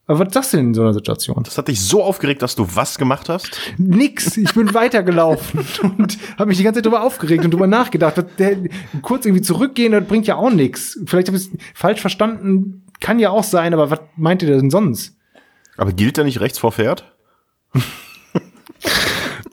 Aber 0.09 0.20
was 0.20 0.32
sagst 0.32 0.52
du 0.52 0.59
denn 0.59 0.68
in 0.68 0.74
so 0.74 0.82
einer 0.82 0.94
Situation? 0.94 1.42
Das 1.42 1.59
hat 1.59 1.66
dich 1.66 1.80
so 1.80 2.02
aufgeregt, 2.02 2.40
dass 2.40 2.54
du 2.54 2.66
was 2.74 2.96
gemacht 2.96 3.28
hast? 3.28 3.59
Nix. 3.76 4.36
Ich 4.36 4.54
bin 4.54 4.72
weitergelaufen 4.74 5.66
und 5.98 6.16
habe 6.38 6.46
mich 6.46 6.59
die 6.59 6.64
ganze 6.64 6.78
Zeit 6.78 6.86
darüber 6.86 7.02
aufgeregt 7.02 7.44
und 7.44 7.50
darüber 7.52 7.66
nachgedacht. 7.66 8.24
Der, 8.38 8.57
kurz 9.02 9.26
irgendwie 9.26 9.42
zurückgehen, 9.42 9.92
das 9.92 10.04
bringt 10.04 10.28
ja 10.28 10.36
auch 10.36 10.50
nix. 10.50 11.00
Vielleicht 11.07 11.26
habe 11.28 11.36
ich 11.36 11.46
es 11.46 11.50
falsch 11.74 12.00
verstanden. 12.00 12.84
Kann 13.00 13.18
ja 13.18 13.30
auch 13.30 13.44
sein, 13.44 13.74
aber 13.74 13.90
was 13.90 14.00
meint 14.16 14.42
ihr 14.42 14.48
denn 14.48 14.70
sonst? 14.70 15.16
Aber 15.76 15.92
gilt 15.92 16.18
da 16.18 16.24
nicht 16.24 16.40
rechts 16.40 16.59
vor 16.59 16.72
Pferd? 16.72 17.12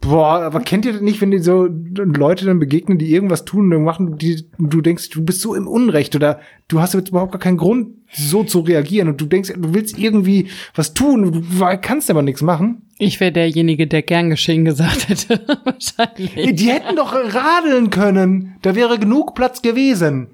Boah, 0.03 0.41
aber 0.41 0.59
kennt 0.59 0.85
ihr 0.85 0.93
das 0.93 1.01
nicht, 1.01 1.21
wenn 1.21 1.31
dir 1.31 1.41
so 1.41 1.67
Leute 1.69 2.45
dann 2.45 2.59
begegnen, 2.59 2.97
die 2.97 3.13
irgendwas 3.13 3.45
tun 3.45 3.73
und 3.73 3.83
machen, 3.83 4.17
die, 4.17 4.45
du 4.59 4.81
denkst, 4.81 5.09
du 5.11 5.23
bist 5.23 5.39
so 5.39 5.55
im 5.55 5.67
Unrecht 5.67 6.15
oder 6.15 6.41
du 6.67 6.81
hast 6.81 6.93
jetzt 6.93 7.09
überhaupt 7.09 7.31
gar 7.31 7.39
keinen 7.39 7.57
Grund, 7.57 7.95
so 8.11 8.43
zu 8.43 8.59
reagieren 8.59 9.07
und 9.07 9.21
du 9.21 9.25
denkst, 9.25 9.53
du 9.55 9.73
willst 9.73 9.97
irgendwie 9.97 10.49
was 10.75 10.93
tun, 10.93 11.31
du 11.31 11.77
kannst 11.81 12.09
aber 12.11 12.21
nichts 12.21 12.41
machen. 12.41 12.81
Ich 12.99 13.19
wäre 13.19 13.31
derjenige, 13.31 13.87
der 13.87 14.01
gern 14.01 14.29
geschehen 14.29 14.65
gesagt 14.65 15.09
hätte. 15.09 15.41
Wahrscheinlich. 15.63 16.55
Die 16.55 16.69
hätten 16.69 16.95
doch 16.95 17.13
radeln 17.13 17.89
können. 17.89 18.55
Da 18.61 18.75
wäre 18.75 18.99
genug 18.99 19.35
Platz 19.35 19.61
gewesen. 19.61 20.27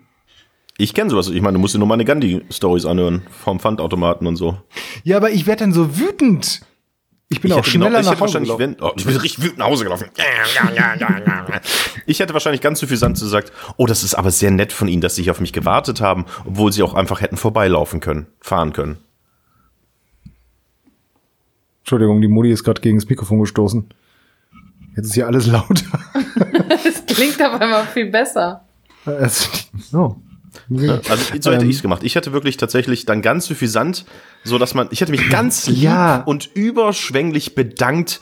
Ich 0.78 0.93
kenne 0.93 1.09
sowas. 1.09 1.30
Ich 1.30 1.41
meine, 1.41 1.53
du 1.53 1.59
musst 1.59 1.74
dir 1.74 1.80
nur 1.80 1.88
meine 1.88 2.05
Gandhi-Stories 2.05 2.86
anhören. 2.86 3.24
Vom 3.30 3.59
Pfandautomaten 3.59 4.28
und 4.28 4.36
so. 4.36 4.57
Ja, 5.03 5.17
aber 5.17 5.32
ich 5.32 5.45
werde 5.45 5.61
dann 5.61 5.74
so 5.74 5.99
wütend. 5.99 6.61
Ich 7.32 7.42
bin 7.42 7.52
auch 7.52 7.58
hätte 7.58 7.70
genau- 7.72 7.86
schneller 7.86 8.00
ich 8.00 8.06
nach 8.08 8.20
Hause 8.20 8.40
gelaufen. 8.42 8.60
wenn, 8.60 8.82
oh, 8.82 8.92
ich 8.98 9.06
bin 9.06 9.16
richtig 9.16 9.44
wütend 9.44 9.60
nach 9.60 9.68
Hause 9.68 9.84
gelaufen. 9.84 10.08
Ich 12.08 12.20
hätte 12.20 12.34
wahrscheinlich 12.34 12.62
ganz 12.62 12.80
suffisant 12.80 13.20
gesagt, 13.20 13.52
oh, 13.78 13.86
das 13.86 14.04
ist 14.04 14.16
aber 14.16 14.32
sehr 14.32 14.50
nett 14.50 14.74
von 14.74 14.88
Ihnen, 14.88 15.02
dass 15.02 15.14
Sie 15.16 15.22
hier 15.24 15.32
auf 15.34 15.40
mich 15.40 15.54
gewartet 15.54 16.02
haben, 16.02 16.26
obwohl 16.46 16.72
Sie 16.74 16.82
auch 16.82 16.96
einfach 16.96 17.22
hätten 17.22 17.38
vorbeilaufen 17.38 18.00
können, 18.00 18.26
fahren 18.42 18.74
können. 18.74 18.98
Entschuldigung, 21.82 22.22
die 22.22 22.28
Mutti 22.28 22.52
ist 22.52 22.64
gerade 22.64 22.82
gegen 22.82 22.98
das 22.98 23.08
Mikrofon 23.10 23.40
gestoßen. 23.42 23.88
Jetzt 24.96 25.06
ist 25.06 25.14
hier 25.14 25.28
alles 25.28 25.46
lauter. 25.52 25.86
Das 26.70 27.06
klingt 27.06 27.42
auf 27.44 27.60
einmal 27.60 27.86
viel 27.88 28.10
besser. 28.10 28.64
Es- 29.06 29.70
so. 30.70 30.91
Also 30.93 31.24
so 31.39 31.52
hätte 31.52 31.64
Ähm. 31.64 31.70
ich 31.70 31.78
es 31.78 31.82
gemacht. 31.82 32.04
Ich 32.04 32.16
hätte 32.16 32.34
wirklich 32.34 32.58
tatsächlich 32.58 33.06
dann 33.06 33.22
ganz 33.22 33.45
suffisant, 33.45 34.06
so 34.43 34.58
dass 34.58 34.74
man, 34.74 34.88
ich 34.91 35.02
hätte 35.02 35.12
mich 35.12 35.30
ganz 35.30 35.68
lieb 35.68 35.84
Ja. 35.84 36.18
und 36.24 36.50
überschwänglich 36.54 37.56
bedankt. 37.56 38.20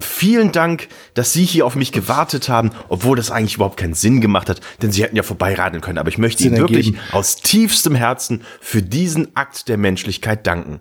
Vielen 0.00 0.50
Dank, 0.50 0.88
dass 1.14 1.32
Sie 1.32 1.44
hier 1.44 1.64
auf 1.66 1.76
mich 1.76 1.92
gewartet 1.92 2.48
haben, 2.48 2.72
obwohl 2.88 3.16
das 3.16 3.30
eigentlich 3.30 3.54
überhaupt 3.54 3.76
keinen 3.76 3.94
Sinn 3.94 4.20
gemacht 4.20 4.48
hat, 4.50 4.60
denn 4.82 4.90
Sie 4.90 5.04
hätten 5.04 5.14
ja 5.14 5.22
vorbeiradeln 5.22 5.80
können. 5.80 5.98
Aber 5.98 6.08
ich 6.08 6.18
möchte 6.18 6.42
Sinn 6.42 6.52
Ihnen 6.54 6.62
wirklich 6.62 6.88
ergeben. 6.88 7.02
aus 7.12 7.36
tiefstem 7.36 7.94
Herzen 7.94 8.42
für 8.60 8.82
diesen 8.82 9.36
Akt 9.36 9.68
der 9.68 9.76
Menschlichkeit 9.78 10.46
danken. 10.48 10.80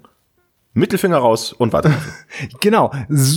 Mittelfinger 0.74 1.18
raus 1.18 1.54
und 1.54 1.72
weiter. 1.74 1.94
Genau, 2.62 2.92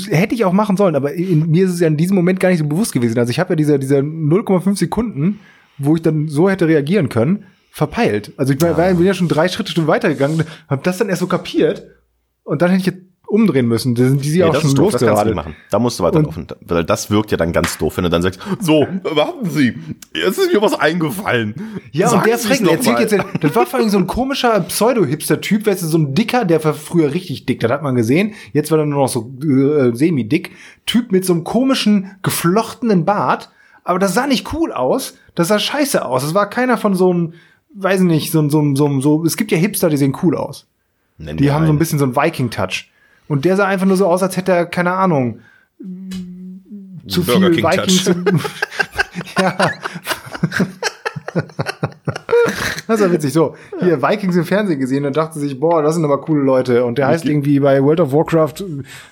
hätte 0.09 0.35
ich 0.35 0.47
auch 0.47 0.55
machen 0.55 0.79
sollen, 0.79 0.97
aber 0.97 1.13
in, 1.13 1.51
mir 1.51 1.67
ist 1.67 1.73
es 1.73 1.81
ja 1.81 1.87
in 1.89 1.99
diesem 1.99 2.17
Moment 2.17 2.41
gar 2.41 2.49
nicht 2.49 2.61
so 2.61 2.65
bewusst 2.67 2.95
gewesen. 2.95 3.19
Also 3.19 3.31
ich 3.31 3.39
habe 3.39 3.51
ja 3.51 3.57
diese, 3.57 3.79
diese 3.79 3.99
0,5 3.99 4.79
Sekunden, 4.79 5.41
wo 5.79 5.97
ich 5.97 6.03
dann 6.03 6.29
so 6.29 6.49
hätte 6.51 6.67
reagieren 6.69 7.09
können, 7.09 7.45
verpeilt. 7.71 8.33
Also 8.37 8.53
ich 8.55 8.61
war, 8.63 8.77
war- 8.77 8.95
bin 8.95 9.05
ja 9.07 9.15
schon 9.15 9.29
drei 9.29 9.49
Schritte 9.49 9.73
schon 9.73 9.87
weitergegangen, 9.87 10.45
habe 10.69 10.83
das 10.83 10.99
dann 10.99 11.09
erst 11.09 11.21
so 11.21 11.27
kapiert 11.27 11.85
und 12.45 12.63
dann 12.63 12.71
hätte 12.71 12.81
ich 12.81 12.87
jetzt 12.87 12.99
umdrehen 13.29 13.67
müssen. 13.67 13.97
Da 13.97 14.05
sind 14.05 14.25
die 14.25 14.31
Nee, 14.31 14.45
auch 14.45 14.53
das 14.53 14.61
schon 14.63 14.71
ist 14.71 14.79
doof, 14.79 14.93
das 14.93 15.01
losgeradelt. 15.03 15.35
machen. 15.35 15.57
Da 15.73 15.81
musst 15.81 15.99
du 15.99 16.05
weiterlaufen. 16.05 16.47
Weil 16.61 16.85
das 16.85 17.11
wirkt 17.11 17.33
ja 17.33 17.37
dann 17.37 17.53
ganz 17.53 17.77
doof, 17.77 17.97
wenn 17.97 18.05
du 18.05 18.09
dann 18.11 18.23
sagst, 18.23 18.39
so, 18.61 18.87
warten 19.03 19.51
Sie, 19.51 19.75
jetzt 20.15 20.39
ist 20.39 20.53
mir 20.53 20.63
was 20.63 20.75
eingefallen. 20.79 21.55
Ja, 21.91 22.09
Sagen 22.09 22.21
und 22.21 22.27
der 22.29 22.37
noch 22.37 22.59
der 22.69 22.93
erzählt 22.93 23.01
jetzt, 23.13 23.25
das 23.43 23.55
war 23.57 23.67
vor 23.67 23.81
allem 23.81 23.89
so 23.89 23.99
ein 23.99 24.07
komischer 24.07 24.61
Pseudo-Hipster-Typ, 24.61 25.67
weißt 25.67 25.83
du, 25.83 25.87
so 25.89 25.99
ein 25.99 26.15
dicker, 26.15 26.45
der 26.45 26.63
war 26.65 26.73
früher 26.73 27.13
richtig 27.13 27.47
dick, 27.47 27.59
das 27.61 27.71
hat 27.73 27.83
man 27.83 27.97
gesehen, 27.97 28.35
jetzt 28.53 28.71
war 28.71 28.79
er 28.79 28.87
nur 28.87 29.01
noch 29.03 29.09
so 29.09 29.33
äh, 29.43 29.91
semi-dick, 29.95 30.53
Typ 30.87 31.11
mit 31.11 31.25
so 31.25 31.33
einem 31.33 31.43
komischen, 31.43 32.13
geflochtenen 32.23 33.05
Bart, 33.05 33.51
aber 33.87 33.99
das 33.99 34.15
sah 34.15 34.27
nicht 34.27 34.53
cool 34.53 34.73
aus, 34.73 35.17
das 35.35 35.49
sah 35.49 35.59
scheiße 35.59 36.05
aus, 36.05 36.23
das 36.23 36.35
war 36.35 36.51
keiner 36.51 36.77
von 36.77 36.95
so 36.95 37.11
einem, 37.11 37.35
weiß 37.75 38.01
nicht, 38.01 38.33
so, 38.33 38.49
so, 38.49 38.75
so, 38.75 39.01
so, 39.01 39.25
es 39.25 39.37
gibt 39.37 39.53
ja 39.53 39.59
Hipster, 39.59 39.89
die 39.89 39.97
sehen 39.97 40.17
cool 40.23 40.37
aus. 40.37 40.67
Nenn 41.19 41.37
Die 41.37 41.51
haben 41.53 41.63
so 41.63 41.67
ein 41.67 41.71
einen. 41.71 41.79
bisschen 41.79 41.99
so 41.99 42.05
einen 42.05 42.17
Viking-Touch. 42.17 42.91
Und 43.29 43.45
der 43.45 43.57
sah 43.57 43.67
einfach 43.67 43.87
nur 43.87 43.97
so 43.97 44.07
aus, 44.07 44.23
als 44.23 44.37
hätte 44.37 44.53
er, 44.53 44.67
keine 44.67 44.93
Ahnung, 44.93 45.41
zu 47.09 47.25
Burger 47.25 47.53
viel 47.53 47.63
King 47.63 47.65
Viking 47.65 47.89
zu, 47.89 48.15
Ja. 49.43 49.71
Das 52.87 53.01
war 53.01 53.13
witzig. 53.13 53.33
So, 53.33 53.57
hier 53.81 54.01
Vikings 54.03 54.37
im 54.37 54.45
Fernsehen 54.45 54.79
gesehen 54.79 55.05
und 55.05 55.17
dachte 55.17 55.39
sich, 55.39 55.59
boah, 55.59 55.83
das 55.83 55.95
sind 55.95 56.05
aber 56.05 56.21
coole 56.21 56.43
Leute. 56.43 56.85
Und 56.85 56.99
der 56.99 57.09
heißt 57.09 57.25
irgendwie 57.25 57.61
bei 57.61 57.83
World 57.83 58.01
of 58.01 58.13
Warcraft 58.13 58.65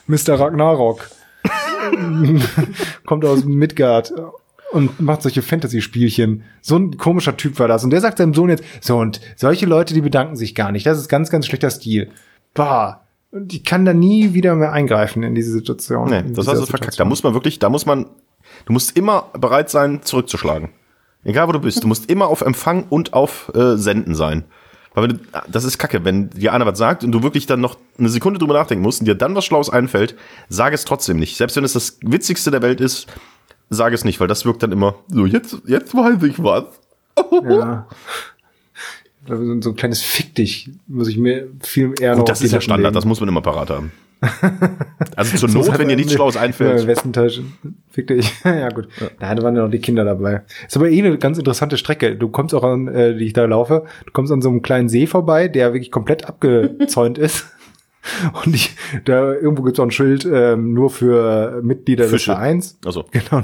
Mr. 0.07 0.39
Ragnarok. 0.39 1.09
Kommt 3.07 3.25
aus 3.25 3.45
Midgard 3.45 4.13
und 4.75 5.01
macht 5.01 5.23
solche 5.23 5.41
Fantasy-Spielchen. 5.41 6.43
So 6.61 6.77
ein 6.77 6.97
komischer 6.97 7.37
Typ 7.37 7.61
war 7.61 7.69
das. 7.69 7.85
Und 7.85 7.91
der 7.91 8.01
sagt 8.01 8.19
seinem 8.19 8.35
Sohn 8.35 8.51
jetzt, 8.51 8.65
so, 8.81 8.99
und 8.99 9.21
solche 9.37 9.67
Leute, 9.67 9.95
die 9.95 10.01
bedanken 10.01 10.35
sich 10.35 10.55
gar 10.57 10.73
nicht. 10.73 10.85
Das 10.85 10.99
ist 10.99 11.09
ganz, 11.09 11.31
ganz 11.31 11.47
schlechter 11.47 11.71
Stil. 11.71 12.11
Bah. 12.55 13.07
Und 13.31 13.53
ich 13.53 13.65
kann 13.65 13.85
da 13.85 13.95
nie 13.95 14.35
wieder 14.35 14.57
mehr 14.57 14.73
eingreifen 14.73 15.23
in 15.23 15.35
diese 15.35 15.53
Situation. 15.53 16.11
Nee, 16.11 16.25
das 16.35 16.49
hast 16.49 16.61
du 16.61 16.67
verkackt. 16.67 16.99
Da 16.99 17.05
muss 17.05 17.23
man 17.23 17.35
wirklich, 17.35 17.61
da 17.61 17.69
muss 17.69 17.87
man, 17.87 18.07
du 18.67 18.73
musst 18.73 18.97
immer 18.97 19.31
bereit 19.39 19.71
sein, 19.71 20.01
zurückzuschlagen. 20.03 20.71
Egal 21.23 21.47
wo 21.49 21.53
du 21.53 21.61
bist, 21.61 21.83
du 21.83 21.89
musst 21.89 22.11
immer 22.11 22.27
auf 22.27 22.43
Empfang 22.43 22.85
und 22.91 23.13
auf 23.13 23.53
äh, 23.55 23.77
Senden 23.77 24.15
sein. 24.15 24.45
Weil 24.95 25.09
wenn 25.09 25.17
du, 25.17 25.23
das 25.49 25.65
ist 25.65 25.79
kacke, 25.79 26.05
wenn 26.05 26.31
dir 26.31 26.53
einer 26.53 26.67
was 26.67 26.79
sagt 26.79 27.03
und 27.05 27.13
du 27.13 27.23
wirklich 27.23 27.47
dann 27.47 27.61
noch 27.61 27.77
eine 27.99 28.09
Sekunde 28.09 28.39
drüber 28.39 28.55
nachdenken 28.55 28.83
musst 28.83 29.01
und 29.01 29.07
dir 29.07 29.15
dann 29.15 29.35
was 29.35 29.45
Schlaues 29.45 29.71
einfällt, 29.71 30.17
sag 30.49 30.73
es 30.73 30.85
trotzdem 30.85 31.19
nicht. 31.19 31.37
Selbst 31.37 31.57
wenn 31.57 31.65
es 31.65 31.73
das 31.73 31.99
Witzigste 32.03 32.51
der 32.51 32.63
Welt 32.63 32.81
ist, 32.81 33.09
sag 33.71 33.93
es 33.93 34.05
nicht, 34.05 34.21
weil 34.21 34.29
das 34.29 34.45
wirkt 34.45 34.63
dann 34.63 34.73
immer, 34.73 34.95
so, 35.09 35.27
jetzt, 35.27 35.59
jetzt 35.67 35.95
weiß 35.95 36.23
ich 36.25 36.43
was. 36.43 36.65
Ja. 37.49 37.87
So 39.27 39.37
so 39.63 39.71
ein 39.71 39.77
kleines 39.77 40.03
Fick 40.03 40.35
dich 40.35 40.71
muss 40.87 41.09
ich 41.09 41.17
mir 41.17 41.49
viel 41.63 41.95
eher 41.99 42.11
noch 42.11 42.19
Gut, 42.19 42.31
auf 42.33 42.39
das 42.39 42.43
ist 42.43 42.53
ja 42.53 42.61
Standard, 42.61 42.89
legen. 42.89 42.95
das 42.95 43.07
muss 43.07 43.21
man 43.21 43.29
immer 43.31 43.41
parat 43.41 43.71
haben. 43.71 43.91
Also 45.17 45.37
zur 45.37 45.49
Not, 45.49 45.67
wenn 45.79 45.89
dir 45.89 45.95
man 45.95 45.97
nichts 45.97 46.13
Schlaues 46.13 46.35
Ja, 46.35 46.41
einfällt. 46.43 46.87
Westentasche. 46.87 47.45
Fick 47.91 48.09
dich. 48.09 48.31
ja, 48.45 48.69
gut. 48.69 48.89
Nein, 49.21 49.37
da 49.37 49.43
waren 49.43 49.55
ja 49.57 49.63
noch 49.63 49.71
die 49.71 49.79
Kinder 49.79 50.05
dabei. 50.05 50.43
Ist 50.67 50.77
aber 50.77 50.91
eh 50.91 50.99
eine 50.99 51.17
ganz 51.19 51.39
interessante 51.39 51.77
Strecke. 51.79 52.17
Du 52.17 52.29
kommst 52.29 52.55
auch 52.55 52.65
an, 52.65 52.89
äh, 52.89 53.17
die 53.17 53.27
ich 53.27 53.33
da 53.33 53.45
laufe, 53.45 53.85
du 54.05 54.13
kommst 54.13 54.33
an 54.33 54.43
so 54.43 54.49
einem 54.51 54.61
kleinen 54.61 54.89
See 54.89 55.07
vorbei, 55.07 55.49
der 55.49 55.73
wirklich 55.73 55.91
komplett 55.91 56.27
abgezäunt 56.27 57.17
ist. 57.17 57.47
Und 58.45 58.55
ich, 58.55 58.77
da 59.05 59.33
irgendwo 59.33 59.63
gibt's 59.63 59.81
auch 59.81 59.85
ein 59.85 59.91
Schild 59.91 60.25
ähm, 60.31 60.75
nur 60.75 60.91
für 60.91 61.61
Mitglieder 61.63 62.05
Fische. 62.05 62.17
des 62.17 62.25
Vereins. 62.37 62.79
Also, 62.85 63.05
Genau. 63.13 63.43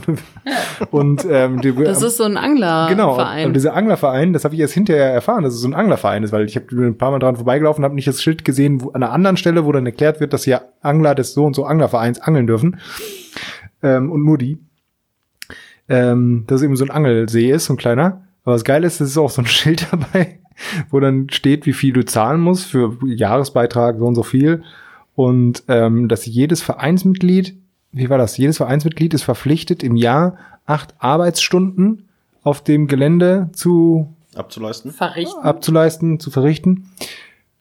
Und 0.90 1.26
ähm, 1.30 1.60
die, 1.60 1.72
Das 1.74 2.02
ist 2.02 2.16
so 2.18 2.24
ein 2.24 2.34
Genau, 2.34 2.86
Anglerverein. 2.86 3.46
und 3.46 3.54
dieser 3.54 3.74
Anglerverein, 3.74 4.32
das 4.32 4.44
habe 4.44 4.54
ich 4.54 4.60
erst 4.60 4.74
hinterher 4.74 5.12
erfahren, 5.12 5.44
dass 5.44 5.54
es 5.54 5.60
so 5.60 5.68
ein 5.68 5.74
Anglerverein 5.74 6.22
ist, 6.22 6.32
weil 6.32 6.44
ich 6.44 6.56
habe 6.56 6.66
ein 6.70 6.98
paar 6.98 7.10
Mal 7.10 7.18
dran 7.18 7.36
vorbeigelaufen, 7.36 7.84
habe 7.84 7.94
nicht 7.94 8.08
das 8.08 8.22
Schild 8.22 8.44
gesehen, 8.44 8.82
wo, 8.82 8.88
an 8.90 9.02
einer 9.02 9.12
anderen 9.12 9.36
Stelle, 9.36 9.64
wo 9.64 9.72
dann 9.72 9.86
erklärt 9.86 10.20
wird, 10.20 10.32
dass 10.32 10.44
hier 10.44 10.62
Angler 10.82 11.14
des 11.14 11.32
so 11.32 11.44
und 11.44 11.54
so 11.54 11.64
Anglervereins 11.64 12.20
angeln 12.20 12.46
dürfen. 12.46 12.78
Ähm, 13.82 14.10
und 14.12 14.24
nur 14.24 14.36
die. 14.38 14.58
Ähm, 15.88 16.44
dass 16.46 16.60
es 16.60 16.64
eben 16.64 16.76
so 16.76 16.84
ein 16.84 16.90
Angelsee 16.90 17.50
ist, 17.50 17.64
so 17.64 17.72
ein 17.74 17.76
kleiner. 17.76 18.24
Aber 18.44 18.54
das 18.54 18.64
Geile 18.64 18.86
ist, 18.86 19.00
es 19.00 19.10
ist 19.10 19.18
auch 19.18 19.30
so 19.30 19.42
ein 19.42 19.46
Schild 19.46 19.86
dabei, 19.90 20.38
wo 20.90 21.00
dann 21.00 21.28
steht, 21.30 21.66
wie 21.66 21.72
viel 21.72 21.92
du 21.92 22.04
zahlen 22.04 22.40
musst 22.40 22.66
für 22.66 22.98
Jahresbeitrag, 23.04 23.98
so 23.98 24.06
und 24.06 24.14
so 24.14 24.22
viel. 24.22 24.62
Und 25.14 25.64
ähm, 25.68 26.08
dass 26.08 26.26
jedes 26.26 26.62
Vereinsmitglied, 26.62 27.56
wie 27.92 28.08
war 28.08 28.18
das? 28.18 28.36
Jedes 28.36 28.58
Vereinsmitglied 28.58 29.14
ist 29.14 29.22
verpflichtet, 29.22 29.82
im 29.82 29.96
Jahr 29.96 30.38
acht 30.66 30.94
Arbeitsstunden 30.98 32.08
auf 32.42 32.62
dem 32.62 32.86
Gelände 32.86 33.50
zu 33.52 34.14
abzuleisten. 34.34 34.92
Verrichten. 34.92 35.42
abzuleisten, 35.42 36.20
zu 36.20 36.30
verrichten. 36.30 36.90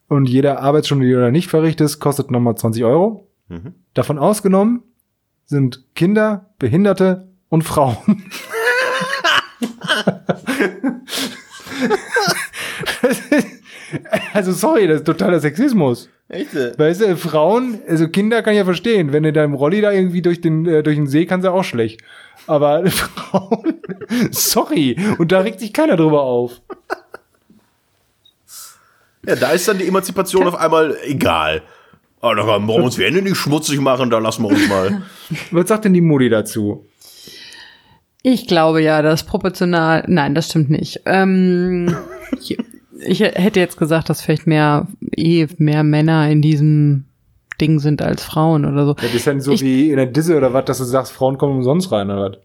Und 0.08 0.28
jede 0.28 0.58
Arbeitsstunde, 0.60 1.06
die 1.06 1.12
du 1.12 1.20
da 1.20 1.30
nicht 1.30 1.48
verrichtest, 1.48 2.00
kostet 2.00 2.30
nochmal 2.30 2.56
20 2.56 2.84
Euro. 2.84 3.28
Mhm. 3.48 3.74
Davon 3.94 4.18
ausgenommen 4.18 4.82
sind 5.44 5.84
Kinder, 5.94 6.50
Behinderte 6.58 7.28
und 7.48 7.62
Frauen. 7.62 8.24
also 14.34 14.52
sorry, 14.52 14.86
das 14.86 14.98
ist 14.98 15.04
totaler 15.04 15.40
Sexismus. 15.40 16.08
Echt? 16.28 16.54
Weißt 16.54 17.00
du, 17.00 17.16
Frauen, 17.16 17.80
also 17.88 18.08
Kinder 18.08 18.42
kann 18.42 18.52
ich 18.52 18.58
ja 18.58 18.64
verstehen, 18.64 19.12
wenn 19.12 19.24
du 19.24 19.32
deinem 19.32 19.54
Rolli 19.54 19.80
da 19.80 19.90
irgendwie 19.90 20.22
durch 20.22 20.40
den, 20.40 20.64
äh, 20.66 20.82
durch 20.82 20.96
den 20.96 21.08
See 21.08 21.26
kannst 21.26 21.44
du 21.44 21.50
auch 21.50 21.64
schlecht. 21.64 22.02
Aber 22.46 22.86
Frauen, 22.90 23.74
sorry, 24.30 24.96
und 25.18 25.32
da 25.32 25.40
regt 25.40 25.60
sich 25.60 25.72
keiner 25.72 25.96
drüber 25.96 26.22
auf. 26.22 26.60
Ja, 29.26 29.36
da 29.36 29.50
ist 29.50 29.68
dann 29.68 29.78
die 29.78 29.86
Emanzipation 29.86 30.46
auf 30.46 30.54
einmal 30.54 30.96
egal. 31.04 31.62
Aber 32.20 32.34
da 32.34 32.42
brauchen 32.42 32.68
wir 32.68 32.84
uns 32.84 32.98
wir 32.98 33.06
Hände 33.06 33.22
nicht 33.22 33.36
schmutzig 33.36 33.80
machen, 33.80 34.10
da 34.10 34.18
lassen 34.18 34.42
wir 34.42 34.50
uns 34.50 34.68
mal. 34.68 35.02
Was 35.50 35.68
sagt 35.68 35.84
denn 35.84 35.94
die 35.94 36.00
Mutti 36.00 36.28
dazu? 36.28 36.86
Ich 38.22 38.46
glaube 38.46 38.82
ja, 38.82 39.00
das 39.02 39.24
proportional. 39.24 40.04
Nein, 40.06 40.34
das 40.34 40.50
stimmt 40.50 40.70
nicht. 40.70 41.00
Ähm, 41.06 41.96
ich, 43.06 43.20
hätte 43.20 43.60
jetzt 43.60 43.76
gesagt, 43.76 44.08
dass 44.08 44.22
vielleicht 44.22 44.46
mehr 44.46 44.86
eh 45.16 45.46
mehr 45.58 45.82
Männer 45.82 46.28
in 46.30 46.42
diesem 46.42 47.04
Ding 47.60 47.78
sind 47.78 48.00
als 48.02 48.24
Frauen 48.24 48.64
oder 48.64 48.86
so. 48.86 48.94
Das 48.94 49.14
ist 49.14 49.26
dann 49.26 49.40
so 49.40 49.52
Ich- 49.52 49.62
wie 49.62 49.90
in 49.90 49.96
der 49.96 50.06
Disse 50.06 50.36
oder 50.36 50.52
was, 50.52 50.64
dass 50.64 50.78
du 50.78 50.84
sagst, 50.84 51.12
Frauen 51.12 51.36
kommen 51.38 51.56
umsonst 51.58 51.92
rein 51.92 52.10
oder 52.10 52.30
was? 52.30 52.38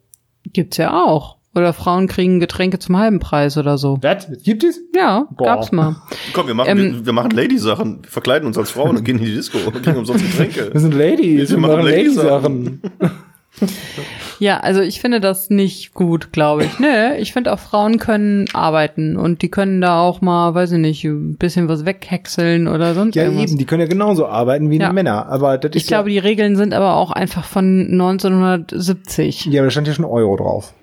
Gibt's 0.53 0.78
ja 0.78 0.93
auch. 1.06 1.38
Oder 1.56 1.72
Frauen 1.72 2.08
kriegen 2.08 2.41
Getränke 2.41 2.80
zum 2.80 2.97
halben 2.97 3.20
Preis 3.20 3.58
oder 3.58 3.78
so. 3.78 3.97
Was? 4.01 4.28
Gibt 4.43 4.66
es? 4.66 4.82
Ja, 4.93 5.26
Boah. 5.38 5.45
gab's 5.45 5.72
mal. 5.72 5.95
Komm, 6.34 6.47
wir 6.47 6.53
machen, 6.53 6.68
Ähm, 6.70 6.78
wir, 6.95 7.06
wir 7.06 7.14
machen 7.14 7.32
Lady-Sachen. 7.32 7.99
Wir 8.03 8.10
verkleiden 8.10 8.45
uns 8.45 8.58
als 8.58 8.72
Frauen 8.72 8.97
und 8.97 9.06
gehen 9.06 9.18
in 9.20 9.24
die 9.26 9.34
Disco 9.34 9.58
und 9.66 9.82
kriegen 9.82 9.95
umsonst 9.97 10.22
Wir 10.38 10.45
Getränke. 10.47 10.78
sind 10.78 10.93
Ladies, 10.93 11.49
wir, 11.49 11.56
Wir 11.56 11.58
machen 11.60 11.86
Lady-Sachen. 11.86 12.64
Lady-Sachen. 12.66 12.82
Ja, 14.39 14.60
also 14.60 14.82
ich 14.82 14.99
finde 14.99 15.22
das 15.22 15.49
nicht 15.49 15.93
gut, 15.93 16.34
glaube 16.34 16.66
ich. 16.66 16.80
Nee, 16.80 17.16
ich 17.20 17.32
finde 17.32 17.53
auch 17.53 17.60
Frauen 17.60 17.99
können 17.99 18.45
arbeiten 18.53 19.16
und 19.16 19.41
die 19.41 19.49
können 19.49 19.80
da 19.80 20.01
auch 20.01 20.20
mal, 20.22 20.53
weiß 20.53 20.74
ich 20.74 20.80
nicht, 20.80 21.03
ein 21.06 21.38
bisschen 21.38 21.70
was 21.70 21.86
weghäckseln 21.86 22.68
oder 22.68 22.93
sonst 22.93 23.16
Ja, 23.16 23.24
irgendwas. 23.24 23.49
eben, 23.51 23.58
die 23.58 23.66
können 23.66 23.82
ja 23.82 23.88
genauso 23.88 24.28
arbeiten 24.28 24.70
wie 24.70 24.78
Ja. 24.78 24.89
die 24.89 24.93
Männer. 24.95 25.28
Aber 25.28 25.58
das 25.58 25.70
ist 25.72 25.84
Ich 25.84 25.88
glaube, 25.88 26.10
die 26.10 26.20
Regeln 26.20 26.56
sind 26.58 26.74
aber 26.74 26.95
auch 26.95 27.12
einfach 27.12 27.45
von 27.45 27.88
1970. 27.91 29.45
ja, 29.45 29.51
ja, 29.53 29.64
da 29.64 29.70
stand 29.70 29.88
ja 29.88 29.93
schon 29.93 30.06
Euro 30.06 30.36
drauf. 30.36 30.74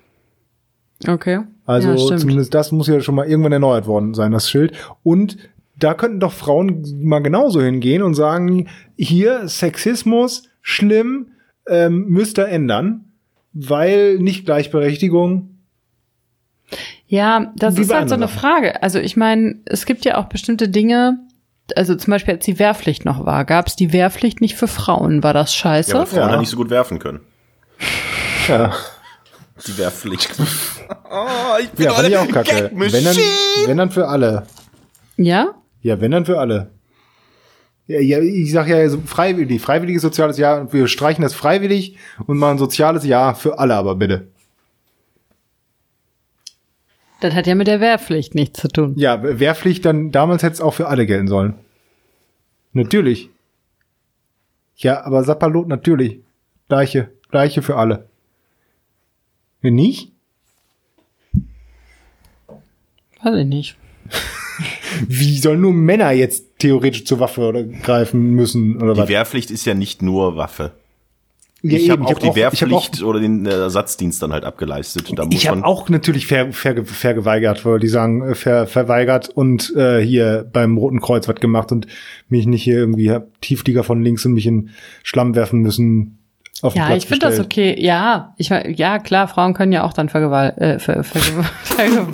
Okay. 1.07 1.41
Also 1.65 1.91
ja, 2.11 2.17
zumindest 2.17 2.53
das 2.53 2.71
muss 2.71 2.87
ja 2.87 3.01
schon 3.01 3.15
mal 3.15 3.27
irgendwann 3.27 3.51
erneuert 3.53 3.87
worden 3.87 4.13
sein, 4.13 4.31
das 4.31 4.49
Schild. 4.49 4.73
Und 5.03 5.37
da 5.77 5.93
könnten 5.93 6.19
doch 6.19 6.31
Frauen 6.33 6.83
mal 7.03 7.19
genauso 7.19 7.61
hingehen 7.61 8.03
und 8.03 8.13
sagen, 8.15 8.67
hier 8.97 9.47
Sexismus, 9.47 10.43
schlimm, 10.61 11.27
ähm, 11.67 12.05
müsste 12.07 12.47
ändern, 12.47 13.05
weil 13.53 14.17
nicht 14.19 14.45
Gleichberechtigung. 14.45 15.49
Ja, 17.07 17.51
das 17.55 17.77
ist 17.77 17.93
halt 17.93 18.09
so 18.09 18.15
eine 18.15 18.27
Frage. 18.27 18.81
Also 18.81 18.99
ich 18.99 19.15
meine, 19.15 19.55
es 19.65 19.85
gibt 19.85 20.05
ja 20.05 20.17
auch 20.17 20.25
bestimmte 20.25 20.69
Dinge, 20.69 21.19
also 21.75 21.95
zum 21.95 22.11
Beispiel 22.11 22.33
als 22.35 22.45
die 22.45 22.57
Wehrpflicht 22.59 23.05
noch 23.05 23.25
war, 23.25 23.45
gab 23.45 23.67
es 23.67 23.75
die 23.75 23.93
Wehrpflicht 23.93 24.41
nicht 24.41 24.55
für 24.55 24.67
Frauen. 24.67 25.21
War 25.23 25.33
das 25.33 25.53
scheiße? 25.53 25.91
Ja, 25.91 25.99
weil 25.99 26.05
Frauen 26.07 26.19
Ja. 26.21 26.31
ja 26.31 26.39
nicht 26.39 26.49
so 26.49 26.57
gut 26.57 26.69
werfen 26.69 26.99
können. 26.99 27.19
Ja, 28.47 28.73
Die 29.67 29.77
Wehrpflicht. 29.77 30.29
oh, 31.11 31.57
ich 31.61 31.69
bin 31.71 31.85
ja 31.85 31.91
fand 31.93 32.07
ich 32.07 32.17
auch 32.17 32.27
kacke. 32.27 32.71
Wenn 32.73 33.03
dann, 33.03 33.15
wenn 33.65 33.77
dann 33.77 33.91
für 33.91 34.07
alle. 34.07 34.47
ja? 35.17 35.53
Ja, 35.81 35.99
wenn 36.01 36.11
dann 36.11 36.25
für 36.25 36.39
alle. 36.39 36.71
Ja, 37.87 37.99
ja 37.99 38.19
ich 38.19 38.51
sag 38.51 38.67
ja 38.67 38.87
so 38.89 39.01
freiwillig, 39.01 39.61
freiwilliges 39.61 40.01
soziales 40.01 40.37
Jahr, 40.37 40.71
wir 40.71 40.87
streichen 40.87 41.21
das 41.21 41.33
freiwillig 41.33 41.97
und 42.25 42.37
machen 42.37 42.57
soziales 42.57 43.05
Jahr 43.05 43.35
für 43.35 43.59
alle, 43.59 43.75
aber 43.75 43.95
bitte. 43.95 44.27
Das 47.19 47.33
hat 47.33 47.47
ja 47.47 47.55
mit 47.55 47.67
der 47.67 47.79
Wehrpflicht 47.79 48.35
nichts 48.35 48.59
zu 48.59 48.67
tun. 48.67 48.95
Ja, 48.97 49.21
Wehrpflicht 49.39 49.85
dann, 49.85 50.11
damals 50.11 50.43
hätte 50.43 50.55
es 50.55 50.61
auch 50.61 50.73
für 50.73 50.87
alle 50.87 51.05
gelten 51.05 51.27
sollen. 51.27 51.55
Natürlich. 52.73 53.29
Ja, 54.75 55.05
aber 55.05 55.23
Sapperlot 55.23 55.67
natürlich. 55.67 56.19
Gleiche, 56.67 57.11
gleiche 57.29 57.61
für 57.61 57.77
alle. 57.77 58.09
Wenn 59.61 59.75
nicht? 59.75 60.11
Weiß 63.21 63.35
ich 63.37 63.45
nicht. 63.45 63.77
Wie 65.07 65.37
sollen 65.37 65.61
nur 65.61 65.71
Männer 65.71 66.11
jetzt 66.11 66.52
theoretisch 66.63 67.03
zur 67.03 67.19
Waffe 67.19 67.41
oder 67.41 67.63
greifen 67.63 68.31
müssen 68.31 68.81
oder 68.81 68.93
Die 68.93 69.01
was? 69.01 69.09
Wehrpflicht 69.09 69.51
ist 69.51 69.65
ja 69.65 69.73
nicht 69.73 70.01
nur 70.01 70.37
Waffe. 70.37 70.71
Ja, 71.61 71.77
ich 71.77 71.89
habe 71.89 72.03
auch 72.05 72.13
die 72.13 72.23
ich 72.23 72.29
hab 72.29 72.35
Wehrpflicht 72.35 73.03
oder 73.03 73.19
den 73.19 73.45
äh, 73.45 73.51
Ersatzdienst 73.51 74.21
dann 74.21 74.33
halt 74.33 74.45
abgeleistet. 74.45 75.11
Da 75.15 75.25
muss 75.25 75.33
Ich 75.33 75.47
habe 75.47 75.59
man, 75.59 75.65
auch 75.65 75.89
natürlich 75.89 76.27
ver, 76.27 76.51
ver, 76.51 76.85
vergeweigert, 76.85 77.65
weil 77.65 77.79
die 77.79 77.87
sagen, 77.87 78.21
äh, 78.21 78.35
ver, 78.35 78.67
verweigert 78.67 79.29
und 79.29 79.73
äh, 79.75 80.01
hier 80.01 80.49
beim 80.51 80.77
Roten 80.77 81.01
Kreuz 81.01 81.27
was 81.27 81.35
gemacht 81.35 81.71
und 81.71 81.87
mich 82.27 82.45
nicht 82.45 82.63
hier 82.63 82.77
irgendwie 82.77 83.11
hab 83.11 83.41
Tieflieger 83.41 83.83
von 83.83 84.01
links 84.01 84.25
und 84.25 84.33
mich 84.33 84.45
in 84.45 84.69
Schlamm 85.03 85.35
werfen 85.35 85.59
müssen. 85.59 86.19
Auf 86.61 86.75
Ja, 86.75 86.87
Platz 86.87 87.03
ich 87.03 87.09
finde 87.09 87.27
das 87.27 87.39
okay. 87.39 87.75
Ja, 87.77 88.33
ich 88.37 88.49
ja 88.49 88.99
klar, 88.99 89.27
Frauen 89.27 89.53
können 89.53 89.71
ja 89.73 89.83
auch 89.83 89.93
dann 89.93 90.07
Vergewalt, 90.09 90.57
äh, 90.57 90.79
ver, 90.79 91.03
ver, 91.03 91.21
ver, 91.63 92.07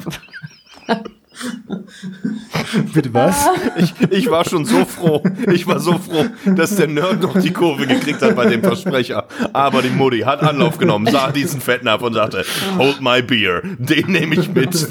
Bitte 2.93 3.13
was? 3.13 3.47
ich, 3.77 3.93
ich 4.11 4.29
war 4.29 4.45
schon 4.45 4.65
so 4.65 4.85
froh. 4.85 5.23
Ich 5.51 5.65
war 5.67 5.79
so 5.79 5.97
froh, 5.97 6.25
dass 6.45 6.75
der 6.75 6.87
Nerd 6.87 7.21
noch 7.21 7.39
die 7.39 7.51
Kurve 7.51 7.87
gekriegt 7.87 8.21
hat 8.21 8.35
bei 8.35 8.45
dem 8.47 8.61
Versprecher. 8.61 9.27
Aber 9.53 9.81
die 9.81 9.89
Mutti 9.89 10.19
hat 10.19 10.41
Anlauf 10.41 10.77
genommen, 10.77 11.07
sah 11.11 11.31
diesen 11.31 11.61
Fetten 11.61 11.87
ab 11.87 12.01
und 12.01 12.13
sagte, 12.13 12.45
hold 12.77 13.01
my 13.01 13.21
beer, 13.21 13.61
den 13.63 14.11
nehme 14.11 14.35
ich 14.35 14.49
mit. 14.49 14.75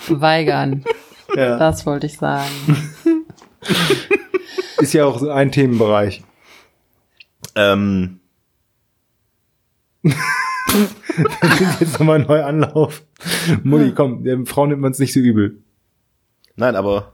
verweigern. 0.00 0.84
Ja. 1.34 1.58
Das 1.58 1.84
wollte 1.86 2.06
ich 2.06 2.16
sagen. 2.16 2.50
Ist 4.78 4.94
ja 4.94 5.04
auch 5.04 5.22
ein 5.22 5.52
Themenbereich. 5.52 6.22
ähm, 7.54 8.20
Jetzt 11.80 11.98
nochmal 11.98 12.20
ein 12.20 12.26
neuer 12.26 12.46
Anlauf. 12.46 13.02
Mutti, 13.62 13.92
komm, 13.94 14.24
der 14.24 14.38
Frau 14.46 14.66
nimmt 14.66 14.80
man 14.82 14.92
es 14.92 14.98
nicht 14.98 15.12
so 15.12 15.20
übel. 15.20 15.62
nein, 16.56 16.76
aber 16.76 17.12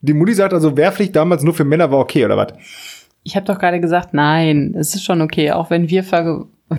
Die 0.00 0.14
Mutti 0.14 0.34
sagt 0.34 0.52
also, 0.52 0.76
Wehrpflicht 0.76 1.14
damals 1.16 1.42
nur 1.42 1.54
für 1.54 1.64
Männer 1.64 1.90
war 1.90 1.98
okay, 1.98 2.24
oder 2.24 2.36
was? 2.36 2.52
Ich 3.24 3.36
habe 3.36 3.46
doch 3.46 3.58
gerade 3.58 3.80
gesagt, 3.80 4.14
nein, 4.14 4.74
es 4.76 4.94
ist 4.94 5.04
schon 5.04 5.20
okay, 5.22 5.52
auch 5.52 5.70
wenn 5.70 5.88
wir 5.88 6.02
verge 6.04 6.46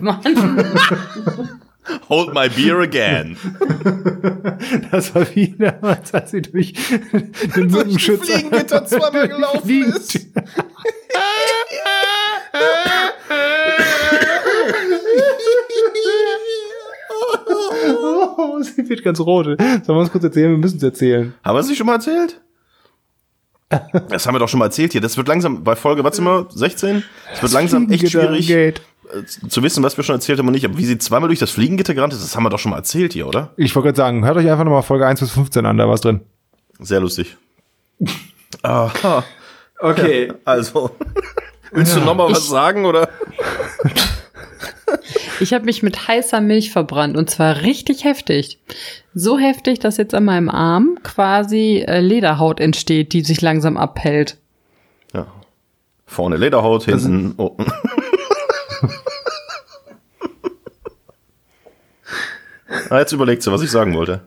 hold 2.09 2.33
my 2.33 2.49
beer 2.49 2.79
again. 2.79 3.37
Das 4.91 5.13
war 5.13 5.25
wie 5.35 5.55
damals, 5.57 6.13
als 6.13 6.31
sie 6.31 6.41
durch 6.41 6.73
den 7.55 7.67
Mückenschutz 7.67 8.29
Fliegengitter 8.29 8.85
zweimal 8.85 9.27
gelaufen 9.27 9.83
ist. 9.83 10.27
Oh, 17.55 18.52
sie 18.63 18.77
wird 18.89 19.03
ganz 19.03 19.19
rot. 19.19 19.45
Sollen 19.45 19.59
wir 19.87 19.93
uns 19.95 20.11
kurz 20.11 20.23
erzählen? 20.23 20.51
Wir 20.51 20.57
müssen 20.57 20.77
es 20.77 20.83
erzählen. 20.83 21.33
Haben 21.43 21.55
wir 21.55 21.59
es 21.59 21.67
nicht 21.67 21.77
schon 21.77 21.87
mal 21.87 21.95
erzählt? 21.95 22.39
Das 24.09 24.27
haben 24.27 24.35
wir 24.35 24.39
doch 24.39 24.49
schon 24.49 24.59
mal 24.59 24.65
erzählt 24.65 24.91
hier. 24.91 25.01
Das 25.01 25.17
wird 25.17 25.27
langsam, 25.27 25.63
bei 25.63 25.75
Folge, 25.75 26.03
was 26.03 26.19
immer, 26.19 26.45
16? 26.53 27.03
Es 27.33 27.41
wird 27.41 27.53
langsam 27.53 27.89
echt 27.89 28.07
schwierig 28.11 28.45
Geht. 28.45 28.81
äh, 29.11 29.23
zu 29.49 29.63
wissen, 29.63 29.81
was 29.83 29.97
wir 29.97 30.03
schon 30.03 30.13
erzählt 30.15 30.37
haben 30.37 30.45
und 30.47 30.53
nicht. 30.53 30.65
Aber 30.65 30.77
wie 30.77 30.85
sie 30.85 30.99
zweimal 30.99 31.27
durch 31.27 31.39
das 31.39 31.49
Fliegengitter 31.49 31.95
gerannt 31.95 32.13
ist, 32.13 32.23
das 32.23 32.35
haben 32.35 32.43
wir 32.43 32.51
doch 32.51 32.59
schon 32.59 32.69
mal 32.69 32.77
erzählt 32.77 33.13
hier, 33.13 33.25
oder? 33.25 33.51
Ich 33.57 33.75
wollte 33.75 33.87
gerade 33.87 33.97
sagen, 33.97 34.25
hört 34.25 34.37
euch 34.37 34.47
einfach 34.47 34.63
nochmal 34.63 34.83
Folge 34.83 35.07
1 35.07 35.21
bis 35.21 35.31
15 35.31 35.65
an, 35.65 35.77
da 35.77 35.87
war's 35.87 36.01
drin. 36.01 36.21
Sehr 36.79 36.99
lustig. 36.99 37.35
Aha. 38.61 39.23
Okay. 39.79 40.31
Also, 40.45 40.91
willst 41.71 41.95
du 41.95 42.01
noch 42.01 42.13
mal 42.13 42.29
was 42.29 42.47
sagen, 42.47 42.85
oder? 42.85 43.09
Ich 45.39 45.53
habe 45.53 45.65
mich 45.65 45.83
mit 45.83 46.07
heißer 46.07 46.41
Milch 46.41 46.71
verbrannt 46.71 47.17
und 47.17 47.29
zwar 47.29 47.61
richtig 47.61 48.03
heftig. 48.03 48.59
So 49.13 49.37
heftig, 49.37 49.79
dass 49.79 49.97
jetzt 49.97 50.13
an 50.13 50.25
meinem 50.25 50.49
Arm 50.49 50.99
quasi 51.03 51.83
äh, 51.87 51.99
Lederhaut 51.99 52.59
entsteht, 52.59 53.13
die 53.13 53.21
sich 53.21 53.41
langsam 53.41 53.77
abhält. 53.77 54.37
Ja. 55.13 55.27
Vorne 56.05 56.37
Lederhaut, 56.37 56.85
hinten. 56.85 57.33
Oh. 57.37 57.55
ah, 62.89 62.99
jetzt 62.99 63.11
überlegt 63.11 63.43
sie, 63.43 63.51
was 63.51 63.61
ich 63.61 63.71
sagen 63.71 63.93
wollte. 63.95 64.21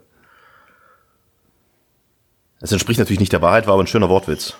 Es 2.60 2.72
entspricht 2.72 2.98
natürlich 2.98 3.20
nicht 3.20 3.32
der 3.32 3.42
Wahrheit, 3.42 3.66
war 3.66 3.74
aber 3.74 3.82
ein 3.84 3.86
schöner 3.86 4.08
Wortwitz. 4.08 4.54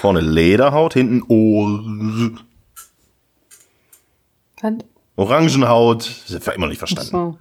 Vorne 0.00 0.20
Lederhaut, 0.20 0.94
hinten 0.94 1.22
Ohr. 1.28 1.84
Was? 4.60 4.72
Orangenhaut. 5.18 6.10
Das 6.28 6.36
ich 6.46 6.54
immer 6.54 6.66
noch 6.66 6.68
nicht 6.70 6.78
verstanden. 6.78 7.10
So. 7.10 7.38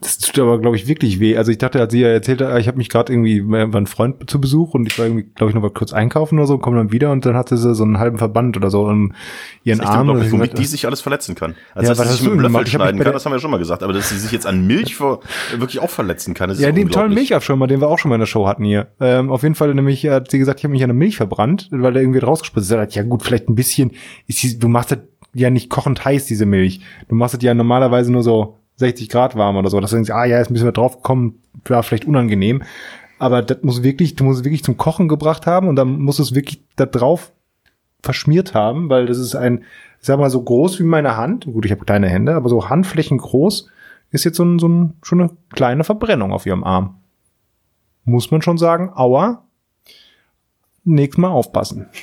Das 0.00 0.18
tut 0.18 0.36
aber, 0.40 0.58
glaube 0.60 0.74
ich, 0.76 0.88
wirklich 0.88 1.20
weh. 1.20 1.36
Also 1.36 1.52
ich 1.52 1.58
dachte, 1.58 1.78
als 1.78 1.92
sie 1.92 2.00
ja 2.00 2.08
erzählt 2.08 2.40
hat, 2.40 2.58
ich 2.60 2.66
habe 2.66 2.76
mich 2.76 2.88
gerade 2.88 3.12
irgendwie, 3.12 3.46
war 3.46 3.72
ein 3.72 3.86
Freund 3.86 4.28
zu 4.28 4.40
Besuch 4.40 4.74
und 4.74 4.86
ich 4.86 4.98
war 4.98 5.06
irgendwie, 5.06 5.28
glaube 5.34 5.50
ich, 5.50 5.54
noch 5.54 5.62
mal 5.62 5.70
kurz 5.70 5.92
einkaufen 5.92 6.38
oder 6.38 6.48
so, 6.48 6.58
komme 6.58 6.76
dann 6.76 6.90
wieder 6.90 7.12
und 7.12 7.24
dann 7.24 7.36
hatte 7.36 7.56
sie 7.56 7.72
so 7.74 7.84
einen 7.84 8.00
halben 8.00 8.18
Verband 8.18 8.56
oder 8.56 8.68
so 8.68 8.88
in 8.90 9.14
ihren 9.62 9.80
Ich 9.80 9.86
Arm. 9.86 10.06
glaube, 10.08 10.20
Und 10.20 10.32
womit 10.32 10.54
ich 10.54 10.60
die 10.60 10.64
sich 10.66 10.86
alles 10.86 11.00
verletzen 11.00 11.36
kann. 11.36 11.54
Also, 11.74 11.84
Ja, 11.84 11.94
dass 11.94 11.98
was 12.00 12.08
sie 12.08 12.12
sich 12.14 12.22
mit 12.22 12.32
einem 12.32 12.42
gemacht? 12.42 12.62
Löffel 12.62 12.66
Ich 12.66 12.72
schneiden 12.74 13.00
kann, 13.00 13.12
das 13.12 13.24
haben 13.24 13.32
wir 13.32 13.36
ja 13.36 13.40
schon 13.40 13.50
mal 13.52 13.58
gesagt. 13.58 13.84
Aber 13.84 13.92
dass 13.92 14.08
sie 14.08 14.18
sich 14.18 14.32
jetzt 14.32 14.46
an 14.46 14.66
Milch 14.66 14.96
vor, 14.96 15.20
wirklich 15.56 15.78
auch 15.80 15.90
verletzen 15.90 16.34
kann, 16.34 16.48
das 16.48 16.58
ist 16.58 16.64
ja, 16.64 16.72
den 16.72 16.88
tollen. 16.88 17.14
Milchaufschäumer, 17.14 17.68
den 17.68 17.80
wir 17.80 17.86
auch 17.88 17.98
schon 18.00 18.08
mal 18.08 18.16
in 18.16 18.20
der 18.20 18.26
Show 18.26 18.48
hatten 18.48 18.64
hier. 18.64 18.88
Ähm, 18.98 19.30
auf 19.30 19.44
jeden 19.44 19.54
Fall 19.54 19.72
nämlich 19.72 20.04
hat 20.08 20.32
sie 20.32 20.38
gesagt, 20.38 20.58
ich 20.58 20.64
habe 20.64 20.72
mich 20.72 20.82
an 20.82 20.88
der 20.88 20.96
Milch 20.96 21.16
verbrannt, 21.16 21.68
weil 21.70 21.92
der 21.92 22.02
irgendwie 22.02 22.18
rausgespritzt 22.18 22.64
ist. 22.64 22.68
Sie 22.70 22.78
hat, 22.80 22.94
ja 22.96 23.04
gut, 23.04 23.22
vielleicht 23.22 23.48
ein 23.48 23.54
bisschen, 23.54 23.92
ist 24.26 24.42
die, 24.42 24.58
du 24.58 24.66
machst 24.66 24.90
das 24.90 24.98
ja 25.34 25.50
nicht 25.50 25.70
kochend 25.70 26.04
heiß, 26.04 26.26
diese 26.26 26.46
Milch. 26.46 26.80
Du 27.08 27.14
machst 27.14 27.34
das 27.34 27.42
ja 27.42 27.54
normalerweise 27.54 28.12
nur 28.12 28.22
so 28.22 28.58
60 28.76 29.08
Grad 29.08 29.36
warm 29.36 29.56
oder 29.56 29.70
so. 29.70 29.80
Das 29.80 29.90
denkst 29.90 30.08
du, 30.08 30.14
ah 30.14 30.24
ja, 30.24 30.38
jetzt 30.38 30.50
müssen 30.50 30.64
wir 30.64 30.72
drauf 30.72 31.02
kommen, 31.02 31.40
war 31.64 31.82
vielleicht 31.82 32.06
unangenehm. 32.06 32.62
Aber 33.18 33.42
das 33.42 33.62
muss 33.62 33.82
wirklich, 33.82 34.16
du 34.16 34.24
musst 34.24 34.40
es 34.40 34.44
wirklich 34.44 34.64
zum 34.64 34.76
Kochen 34.76 35.08
gebracht 35.08 35.46
haben 35.46 35.68
und 35.68 35.76
dann 35.76 36.00
musst 36.00 36.18
du 36.18 36.22
es 36.22 36.34
wirklich 36.34 36.62
da 36.76 36.86
drauf 36.86 37.32
verschmiert 38.02 38.54
haben, 38.54 38.90
weil 38.90 39.06
das 39.06 39.18
ist 39.18 39.36
ein, 39.36 39.64
sag 40.00 40.18
mal, 40.18 40.30
so 40.30 40.42
groß 40.42 40.80
wie 40.80 40.84
meine 40.84 41.16
Hand. 41.16 41.44
Gut, 41.44 41.64
ich 41.64 41.70
habe 41.70 41.84
kleine 41.84 42.08
Hände, 42.08 42.34
aber 42.34 42.48
so 42.48 42.68
Handflächen 42.68 43.18
groß 43.18 43.68
ist 44.10 44.24
jetzt 44.24 44.36
so, 44.36 44.44
ein, 44.44 44.58
so 44.58 44.68
ein, 44.68 44.94
schon 45.02 45.20
eine 45.20 45.30
kleine 45.50 45.84
Verbrennung 45.84 46.32
auf 46.32 46.46
ihrem 46.46 46.64
Arm. 46.64 46.98
Muss 48.04 48.30
man 48.32 48.42
schon 48.42 48.58
sagen, 48.58 48.90
aua, 48.94 49.44
nächstes 50.84 51.18
Mal 51.18 51.30
aufpassen. 51.30 51.86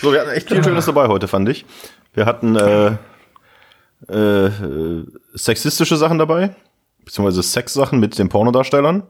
So, 0.00 0.12
wir 0.12 0.20
hatten 0.20 0.30
echt 0.30 0.48
viel 0.48 0.64
Schönes 0.64 0.86
dabei 0.86 1.06
heute, 1.06 1.28
fand 1.28 1.48
ich. 1.48 1.64
Wir 2.14 2.26
hatten 2.26 2.56
äh, 2.56 2.96
äh, 4.08 4.46
äh, 4.46 5.06
sexistische 5.34 5.96
Sachen 5.96 6.18
dabei, 6.18 6.50
beziehungsweise 7.04 7.42
Sexsachen 7.42 8.00
mit 8.00 8.18
den 8.18 8.28
Pornodarstellern. 8.28 9.04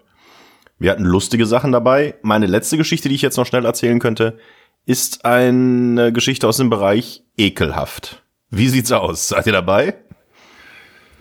Wir 0.79 0.91
hatten 0.91 1.05
lustige 1.05 1.47
Sachen 1.47 1.73
dabei. 1.73 2.17
Meine 2.23 2.47
letzte 2.47 2.77
Geschichte, 2.77 3.09
die 3.09 3.15
ich 3.15 3.23
jetzt 3.23 3.39
noch 3.39 3.47
schnell 3.47 3.65
erzählen 3.65 3.99
könnte, 3.99 4.39
ist 4.85 5.25
eine 5.25 6.13
Geschichte 6.13 6.47
aus 6.47 6.59
dem 6.59 6.69
Bereich 6.69 7.23
ekelhaft. 7.39 8.23
Wie 8.51 8.69
sieht's 8.69 8.93
aus? 8.93 9.29
Seid 9.29 9.47
ihr 9.47 9.53
dabei? 9.53 9.95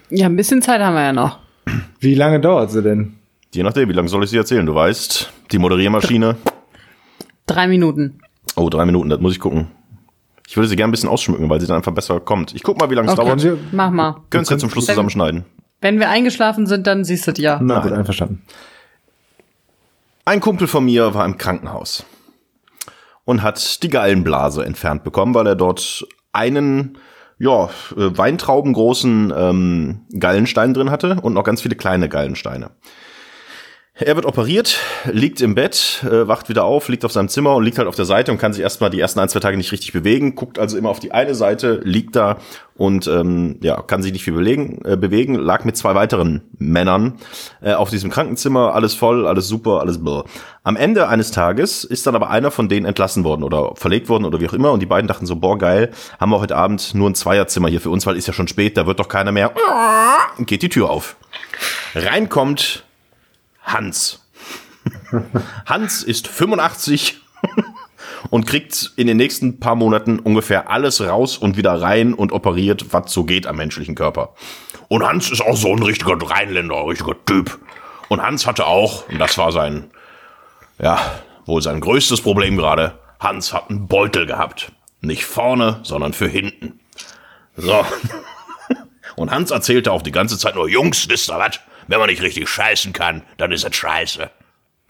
Ja, 0.10 0.26
ein 0.26 0.36
bisschen 0.36 0.62
Zeit 0.62 0.82
haben 0.82 0.96
wir 0.96 1.04
ja 1.04 1.14
noch. 1.14 1.40
Wie 2.00 2.16
lange 2.16 2.40
dauert 2.40 2.72
sie 2.72 2.82
denn? 2.82 3.20
Je 3.54 3.64
nachdem, 3.64 3.88
wie 3.88 3.94
lange 3.94 4.10
soll 4.10 4.24
ich 4.24 4.30
sie 4.30 4.38
erzählen? 4.38 4.66
Du 4.66 4.76
weißt, 4.76 5.32
die 5.52 5.58
Moderiermaschine. 5.58 6.36
Drei 7.46 7.68
Minuten. 7.68 8.20
Oh, 8.60 8.70
drei 8.70 8.86
Minuten, 8.86 9.10
das 9.10 9.20
muss 9.20 9.34
ich 9.34 9.40
gucken. 9.40 9.68
Ich 10.48 10.58
würde 10.58 10.68
sie 10.68 10.76
gerne 10.76 10.90
ein 10.90 10.92
bisschen 10.92 11.10
ausschmücken, 11.10 11.50
weil 11.50 11.62
sie 11.62 11.68
dann 11.68 11.78
einfach 11.78 11.94
besser 11.94 12.20
kommt. 12.20 12.56
Ich 12.56 12.64
guck 12.64 12.80
mal, 12.80 12.90
wie 12.90 12.96
lange 12.96 13.12
es 13.12 13.18
Okay. 13.18 13.44
dauert. 13.44 13.60
Mach 13.72 13.92
mal. 13.92 14.16
Können 14.30 14.44
es 14.44 14.50
ja 14.50 14.58
zum 14.58 14.70
Schluss 14.70 14.88
zusammenschneiden. 14.88 15.46
Wenn 15.82 16.00
wir 16.00 16.10
eingeschlafen 16.10 16.66
sind, 16.66 16.88
dann 16.88 17.04
siehst 17.04 17.28
du 17.28 17.32
es 17.32 17.38
ja. 17.38 17.60
na 17.62 17.80
gut, 17.80 17.92
einverstanden. 17.92 18.42
Ein 20.26 20.42
Kumpel 20.42 20.68
von 20.68 20.86
mir 20.86 21.14
war 21.14 21.26
im 21.26 21.38
Krankenhaus 21.38 22.06
und 23.26 23.42
hat 23.44 23.84
die 23.84 23.90
Gallenblase 23.90 24.66
entfernt 24.66 25.04
bekommen, 25.04 25.34
weil 25.34 25.48
er 25.48 25.56
dort 25.56 26.06
einen 26.34 26.98
ja, 27.38 27.66
äh, 27.96 28.18
weintraubengroßen 28.18 29.34
ähm, 29.36 30.02
Gallenstein 30.20 30.74
drin 30.74 30.92
hatte 30.92 31.20
und 31.22 31.34
noch 31.34 31.44
ganz 31.44 31.62
viele 31.62 31.76
kleine 31.76 32.10
Gallensteine. 32.10 32.72
Er 34.02 34.16
wird 34.16 34.26
operiert, 34.26 34.80
liegt 35.12 35.42
im 35.42 35.56
Bett, 35.56 36.06
äh, 36.10 36.26
wacht 36.26 36.48
wieder 36.48 36.64
auf, 36.64 36.88
liegt 36.88 37.04
auf 37.04 37.12
seinem 37.12 37.28
Zimmer 37.28 37.56
und 37.56 37.66
liegt 37.66 37.78
halt 37.78 37.88
auf 37.90 37.98
der 37.98 38.06
Seite 38.06 38.32
und 38.32 38.38
kann 38.38 38.54
sich 38.54 38.64
erstmal 38.64 38.90
die 38.90 39.00
ersten 39.02 39.20
ein, 39.20 39.28
zwei 39.28 39.42
Tage 39.42 39.58
nicht 39.58 39.74
richtig 39.74 39.92
bewegen, 39.92 40.36
guckt 40.36 40.58
also 40.58 40.78
immer 40.78 40.88
auf 40.88 41.02
die 41.02 41.12
eine 41.12 41.36
Seite, 41.36 41.82
liegt 41.84 42.16
da 42.16 42.38
und 42.78 43.08
ähm, 43.08 43.58
ja, 43.62 43.82
kann 43.82 44.02
sich 44.02 44.14
nicht 44.14 44.24
viel 44.24 44.36
belegen, 44.36 44.80
äh, 44.86 44.96
bewegen, 44.96 45.36
lag 45.36 45.66
mit 45.66 45.76
zwei 45.76 45.96
weiteren 45.96 46.44
Männern 46.58 47.18
äh, 47.62 47.74
auf 47.74 47.90
diesem 47.90 48.10
Krankenzimmer, 48.10 48.74
alles 48.74 48.94
voll, 48.94 49.28
alles 49.28 49.50
super, 49.50 49.82
alles 49.82 50.02
blah. 50.02 50.24
Am 50.64 50.78
Ende 50.78 51.10
eines 51.10 51.32
Tages 51.32 51.84
ist 51.84 52.08
dann 52.08 52.16
aber 52.16 52.30
einer 52.30 52.52
von 52.52 52.70
denen 52.70 52.86
entlassen 52.86 53.26
worden 53.26 53.44
oder 53.44 53.76
verlegt 53.76 54.08
worden 54.08 54.24
oder 54.24 54.40
wie 54.40 54.48
auch 54.48 54.54
immer 54.54 54.72
und 54.72 54.80
die 54.80 54.86
beiden 54.86 55.10
dachten 55.10 55.26
so, 55.26 55.36
boah, 55.36 55.58
geil, 55.58 55.92
haben 56.22 56.30
wir 56.30 56.40
heute 56.40 56.56
Abend 56.56 56.96
nur 56.96 57.10
ein 57.10 57.16
Zweierzimmer 57.16 57.68
hier 57.68 57.82
für 57.82 57.90
uns, 57.90 58.06
weil 58.06 58.16
ist 58.16 58.28
ja 58.28 58.34
schon 58.34 58.48
spät, 58.48 58.78
da 58.78 58.86
wird 58.86 59.02
doch 59.02 59.10
keiner 59.10 59.34
mehr. 59.34 59.52
Geht 60.40 60.62
die 60.62 60.70
Tür 60.70 60.90
auf. 60.90 61.18
Reinkommt 61.96 62.86
Hans. 63.72 64.20
Hans 65.66 66.04
ist 66.04 66.28
85 66.28 67.18
und 68.30 68.46
kriegt 68.46 68.92
in 68.96 69.08
den 69.08 69.18
nächsten 69.18 69.60
paar 69.60 69.76
Monaten 69.76 70.20
ungefähr 70.20 70.70
alles 70.70 71.02
raus 71.02 71.38
und 71.38 71.58
wieder 71.58 71.82
rein 71.82 72.14
und 72.14 72.32
operiert, 72.32 72.88
was 72.92 73.12
so 73.12 73.24
geht 73.24 73.48
am 73.48 73.58
menschlichen 73.58 73.96
Körper. 73.96 74.34
Und 74.88 75.04
Hans 75.04 75.32
ist 75.32 75.42
auch 75.42 75.56
so 75.56 75.74
ein 75.74 75.84
richtiger 75.84 76.18
Rheinländer, 76.20 76.88
richtiger 76.88 77.16
Typ. 77.26 77.60
Und 78.08 78.22
Hans 78.22 78.48
hatte 78.48 78.66
auch, 78.66 79.08
und 79.10 79.20
das 79.20 79.38
war 79.38 79.52
sein, 79.52 79.92
ja, 80.80 81.00
wohl 81.46 81.62
sein 81.62 81.80
größtes 81.80 82.22
Problem 82.22 82.58
gerade, 82.58 82.98
Hans 83.20 83.54
hat 83.54 83.70
einen 83.70 83.88
Beutel 83.88 84.26
gehabt. 84.26 84.72
Nicht 85.02 85.26
vorne, 85.26 85.80
sondern 85.84 86.14
für 86.14 86.28
hinten. 86.28 86.80
So. 87.56 87.86
Und 89.16 89.32
Hans 89.32 89.52
erzählte 89.52 89.92
auch 89.92 90.02
die 90.02 90.12
ganze 90.12 90.38
Zeit 90.38 90.56
nur, 90.56 90.70
Jungs, 90.70 91.10
wisst 91.10 91.30
ihr 91.30 91.38
was? 91.38 91.60
Wenn 91.90 91.98
man 91.98 92.08
nicht 92.08 92.22
richtig 92.22 92.48
scheißen 92.48 92.94
kann, 92.94 93.24
dann 93.38 93.52
ist 93.52 93.66
es 93.66 93.76
scheiße. 93.76 94.30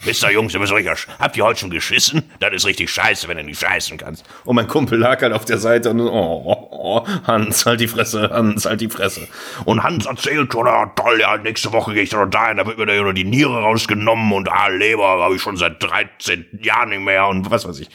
Wisst 0.03 0.21
ihr, 0.21 0.31
Jungs, 0.31 0.53
ihr 0.53 0.59
müsst 0.59 0.73
richtig, 0.73 1.07
habt 1.17 1.37
ihr 1.37 1.45
heute 1.45 1.61
schon 1.61 1.69
geschissen? 1.69 2.23
Das 2.41 2.53
ist 2.53 2.65
richtig 2.65 2.89
scheiße, 2.91 3.29
wenn 3.29 3.37
du 3.37 3.43
nicht 3.43 3.61
scheißen 3.61 3.97
kannst. 3.97 4.25
Und 4.43 4.57
mein 4.57 4.67
Kumpel 4.67 4.99
lag 4.99 5.21
halt 5.21 5.31
auf 5.31 5.45
der 5.45 5.59
Seite 5.59 5.91
und, 5.91 6.01
oh, 6.01 6.09
oh, 6.09 6.67
oh, 6.71 7.07
Hans, 7.25 7.65
halt 7.65 7.79
die 7.79 7.87
Fresse, 7.87 8.29
Hans, 8.29 8.65
halt 8.65 8.81
die 8.81 8.89
Fresse. 8.89 9.29
Und 9.63 9.81
Hans 9.81 10.07
erzählt 10.07 10.51
schon, 10.51 10.67
ah, 10.67 10.87
toll, 10.93 11.21
ja, 11.21 11.37
nächste 11.37 11.71
Woche 11.71 11.93
gehe 11.93 12.03
ich 12.03 12.09
dann 12.09 12.29
dahin, 12.31 12.57
da 12.57 12.65
wird 12.65 12.77
mir 12.77 12.85
da 12.85 12.93
ja 12.93 13.01
noch 13.01 13.13
die 13.13 13.23
Niere 13.23 13.61
rausgenommen 13.61 14.33
und 14.33 14.49
ah, 14.49 14.67
Leber 14.67 15.21
habe 15.21 15.35
ich 15.35 15.41
schon 15.41 15.55
seit 15.55 15.81
13 15.81 16.47
Jahren 16.61 16.89
nicht 16.89 17.01
mehr 17.01 17.27
und 17.27 17.49
was 17.49 17.65
weiß 17.65 17.79
ich. 17.79 17.87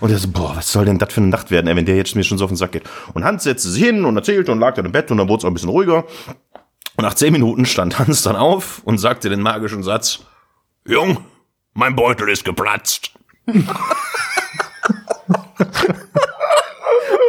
Und 0.00 0.10
er 0.10 0.18
so, 0.18 0.28
boah, 0.28 0.54
was 0.54 0.70
soll 0.70 0.84
denn 0.84 0.98
das 0.98 1.14
für 1.14 1.22
eine 1.22 1.30
Nacht 1.30 1.50
werden, 1.50 1.66
ey, 1.66 1.76
wenn 1.76 1.86
der 1.86 1.96
jetzt 1.96 2.14
mir 2.14 2.24
schon 2.24 2.36
so 2.36 2.44
auf 2.44 2.50
den 2.50 2.58
Sack 2.58 2.72
geht. 2.72 2.84
Und 3.14 3.24
Hans 3.24 3.44
setzte 3.44 3.70
sich 3.70 3.82
hin 3.82 4.04
und 4.04 4.16
erzählte 4.16 4.52
und 4.52 4.60
lag 4.60 4.74
dann 4.74 4.84
im 4.84 4.92
Bett 4.92 5.10
und 5.10 5.16
dann 5.16 5.28
wurde 5.28 5.38
es 5.38 5.44
auch 5.44 5.50
ein 5.50 5.54
bisschen 5.54 5.70
ruhiger. 5.70 6.04
Und 6.96 7.04
nach 7.04 7.14
zehn 7.14 7.32
Minuten 7.32 7.66
stand 7.66 7.98
Hans 7.98 8.22
dann 8.22 8.36
auf 8.36 8.80
und 8.84 8.98
sagte 8.98 9.28
den 9.30 9.40
magischen 9.40 9.82
Satz, 9.82 10.20
Jung, 10.86 11.24
mein 11.72 11.96
Beutel 11.96 12.28
ist 12.28 12.44
geplatzt. 12.44 13.12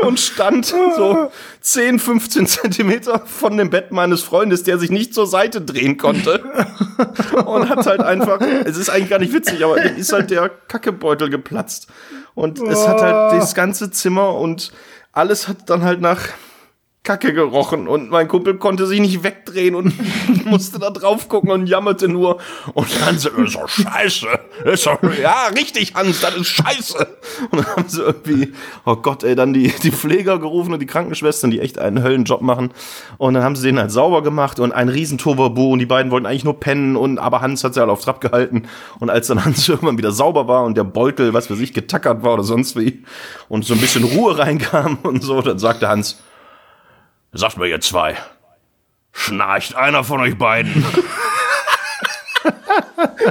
und 0.01 0.19
stand 0.19 0.65
so 0.65 1.31
10, 1.61 1.99
15 1.99 2.47
Zentimeter 2.47 3.21
von 3.25 3.55
dem 3.57 3.69
Bett 3.69 3.91
meines 3.91 4.23
Freundes, 4.23 4.63
der 4.63 4.77
sich 4.77 4.89
nicht 4.89 5.13
zur 5.13 5.27
Seite 5.27 5.61
drehen 5.61 5.97
konnte. 5.97 6.43
Und 7.45 7.69
hat 7.69 7.85
halt 7.85 8.01
einfach, 8.01 8.41
es 8.41 8.77
ist 8.77 8.89
eigentlich 8.89 9.09
gar 9.09 9.19
nicht 9.19 9.33
witzig, 9.33 9.63
aber 9.63 9.81
ist 9.81 10.11
halt 10.11 10.31
der 10.31 10.49
Kackebeutel 10.49 11.29
geplatzt. 11.29 11.87
Und 12.33 12.59
es 12.59 12.87
hat 12.87 13.01
halt 13.01 13.41
das 13.41 13.55
ganze 13.55 13.91
Zimmer 13.91 14.35
und 14.35 14.71
alles 15.11 15.47
hat 15.47 15.69
dann 15.69 15.83
halt 15.83 16.01
nach 16.01 16.19
Kacke 17.03 17.33
gerochen 17.33 17.87
und 17.87 18.11
mein 18.11 18.27
Kumpel 18.27 18.57
konnte 18.59 18.85
sich 18.85 18.99
nicht 18.99 19.23
wegdrehen 19.23 19.73
und 19.73 19.91
musste 20.45 20.77
da 20.77 20.91
drauf 20.91 21.27
gucken 21.29 21.49
und 21.49 21.65
jammerte 21.65 22.07
nur. 22.07 22.37
Und 22.75 22.87
Hans, 23.03 23.23
das 23.23 23.33
ist 23.33 23.55
doch 23.55 23.67
scheiße. 23.67 24.27
Ist 24.65 24.85
doch, 24.85 24.99
ja, 25.19 25.47
richtig, 25.47 25.95
Hans, 25.95 26.21
das 26.21 26.35
ist 26.35 26.47
scheiße. 26.49 27.07
Und 27.49 27.57
dann 27.57 27.75
haben 27.75 27.89
sie 27.89 28.03
irgendwie, 28.03 28.53
oh 28.85 28.97
Gott, 28.97 29.23
ey, 29.23 29.33
dann 29.33 29.51
die, 29.51 29.73
die 29.81 29.91
Pfleger 29.91 30.37
gerufen 30.37 30.73
und 30.73 30.79
die 30.79 30.85
Krankenschwestern, 30.85 31.49
die 31.49 31.59
echt 31.59 31.79
einen 31.79 32.03
Höllenjob 32.03 32.41
machen. 32.41 32.71
Und 33.17 33.33
dann 33.33 33.43
haben 33.43 33.55
sie 33.55 33.65
den 33.65 33.79
halt 33.79 33.89
sauber 33.89 34.21
gemacht 34.21 34.59
und 34.59 34.71
ein 34.71 34.87
riesen 34.87 35.17
Turbo 35.17 35.71
und 35.71 35.79
die 35.79 35.87
beiden 35.87 36.11
wollten 36.11 36.27
eigentlich 36.27 36.43
nur 36.43 36.59
pennen 36.59 36.95
und, 36.95 37.17
aber 37.17 37.41
Hans 37.41 37.63
hat 37.63 37.73
sie 37.73 37.79
halt 37.79 37.89
auf 37.89 38.03
Trab 38.03 38.21
gehalten. 38.21 38.67
Und 38.99 39.09
als 39.09 39.25
dann 39.25 39.43
Hans 39.43 39.67
irgendwann 39.69 39.97
wieder 39.97 40.11
sauber 40.11 40.47
war 40.47 40.65
und 40.65 40.77
der 40.77 40.83
Beutel, 40.83 41.33
was 41.33 41.47
für 41.47 41.55
sich 41.55 41.73
getackert 41.73 42.21
war 42.21 42.35
oder 42.35 42.43
sonst 42.43 42.75
wie 42.77 43.01
und 43.49 43.65
so 43.65 43.73
ein 43.73 43.79
bisschen 43.79 44.03
Ruhe 44.03 44.37
reinkam 44.37 44.99
und 45.01 45.23
so, 45.23 45.41
dann 45.41 45.57
sagte 45.57 45.89
Hans, 45.89 46.21
Sagt 47.33 47.57
mir 47.57 47.67
ihr 47.67 47.79
zwei, 47.79 48.17
schnarcht 49.13 49.75
einer 49.75 50.03
von 50.03 50.19
euch 50.19 50.37
beiden? 50.37 50.85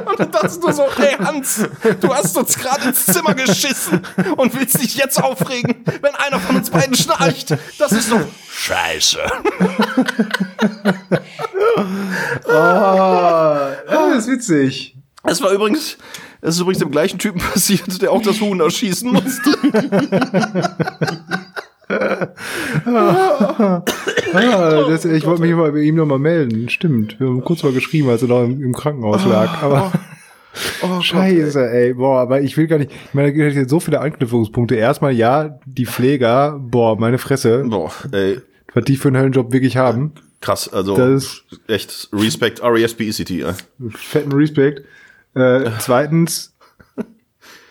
Und 0.07 0.20
dann 0.20 0.30
dachtest 0.30 0.62
du 0.62 0.72
so, 0.72 0.86
hey 0.96 1.16
Hans, 1.18 1.68
du 2.01 2.14
hast 2.14 2.36
uns 2.36 2.57
gerade 2.57 2.88
ins 2.88 3.07
Zimmer 3.07 3.34
geschissen 3.34 4.01
und 4.36 4.55
willst 4.59 4.80
dich 4.82 4.96
jetzt 4.96 5.22
aufregen, 5.22 5.84
wenn 6.01 6.14
einer 6.14 6.38
von 6.40 6.57
uns 6.57 6.70
beiden 6.70 6.94
schnarcht. 6.94 7.57
Das 7.78 7.92
ist 7.92 8.11
doch 8.11 8.20
scheiße. 8.53 9.18
Das 12.46 14.26
ist 14.26 14.28
witzig. 14.28 14.96
Das 15.22 15.40
war 15.42 15.51
übrigens, 15.53 15.96
das 16.40 16.55
ist 16.55 16.61
übrigens 16.61 16.78
dem 16.78 16.90
gleichen 16.90 17.18
Typen 17.18 17.40
passiert, 17.53 18.01
der 18.03 18.11
auch 18.12 18.22
das 18.22 18.40
Huhn 18.40 18.61
erschießen 18.61 19.12
musste. 19.12 19.51
Ah, 24.32 24.84
das, 24.88 25.05
ich 25.05 25.24
wollte 25.26 25.42
mich 25.42 25.53
mal 25.55 25.72
bei 25.72 25.80
ihm 25.80 25.96
noch 25.96 26.07
mal 26.07 26.18
melden. 26.18 26.68
Stimmt. 26.68 27.18
Wir 27.20 27.26
haben 27.28 27.44
kurz 27.44 27.62
mal 27.62 27.72
geschrieben, 27.72 28.09
als 28.09 28.22
er 28.22 28.28
noch 28.28 28.44
im, 28.44 28.62
im 28.62 28.72
Krankenhaus 28.74 29.24
lag. 29.26 29.62
Aber 29.62 29.92
Oh, 30.82 31.01
Scheiße, 31.01 31.70
ey. 31.70 31.94
Boah, 31.94 32.20
aber 32.22 32.40
ich 32.40 32.57
will 32.57 32.66
gar 32.66 32.78
nicht. 32.78 32.90
Ich 32.90 33.14
meine, 33.14 33.28
da 33.28 33.32
gibt 33.34 33.51
es 33.51 33.55
jetzt 33.55 33.70
so 33.70 33.78
viele 33.78 34.01
Anknüpfungspunkte. 34.01 34.74
Erstmal, 34.74 35.12
ja, 35.12 35.61
die 35.64 35.86
Pfleger, 35.86 36.59
boah, 36.61 36.98
meine 36.98 37.18
Fresse. 37.18 37.64
Boah, 37.68 37.92
ey. 38.11 38.40
was 38.74 38.84
die 38.84 38.96
für 38.96 39.09
einen 39.09 39.18
Höllenjob 39.18 39.53
wirklich 39.53 39.76
haben. 39.76 40.12
Krass, 40.40 40.68
also 40.72 40.96
Das 40.96 41.42
echt 41.68 42.09
Respect, 42.12 42.61
R-E-S-P-E-C-T. 42.61 43.38
ja. 43.38 43.55
Fetten 43.94 44.32
Respekt. 44.32 44.82
Äh, 45.34 45.70
zweitens, 45.78 46.57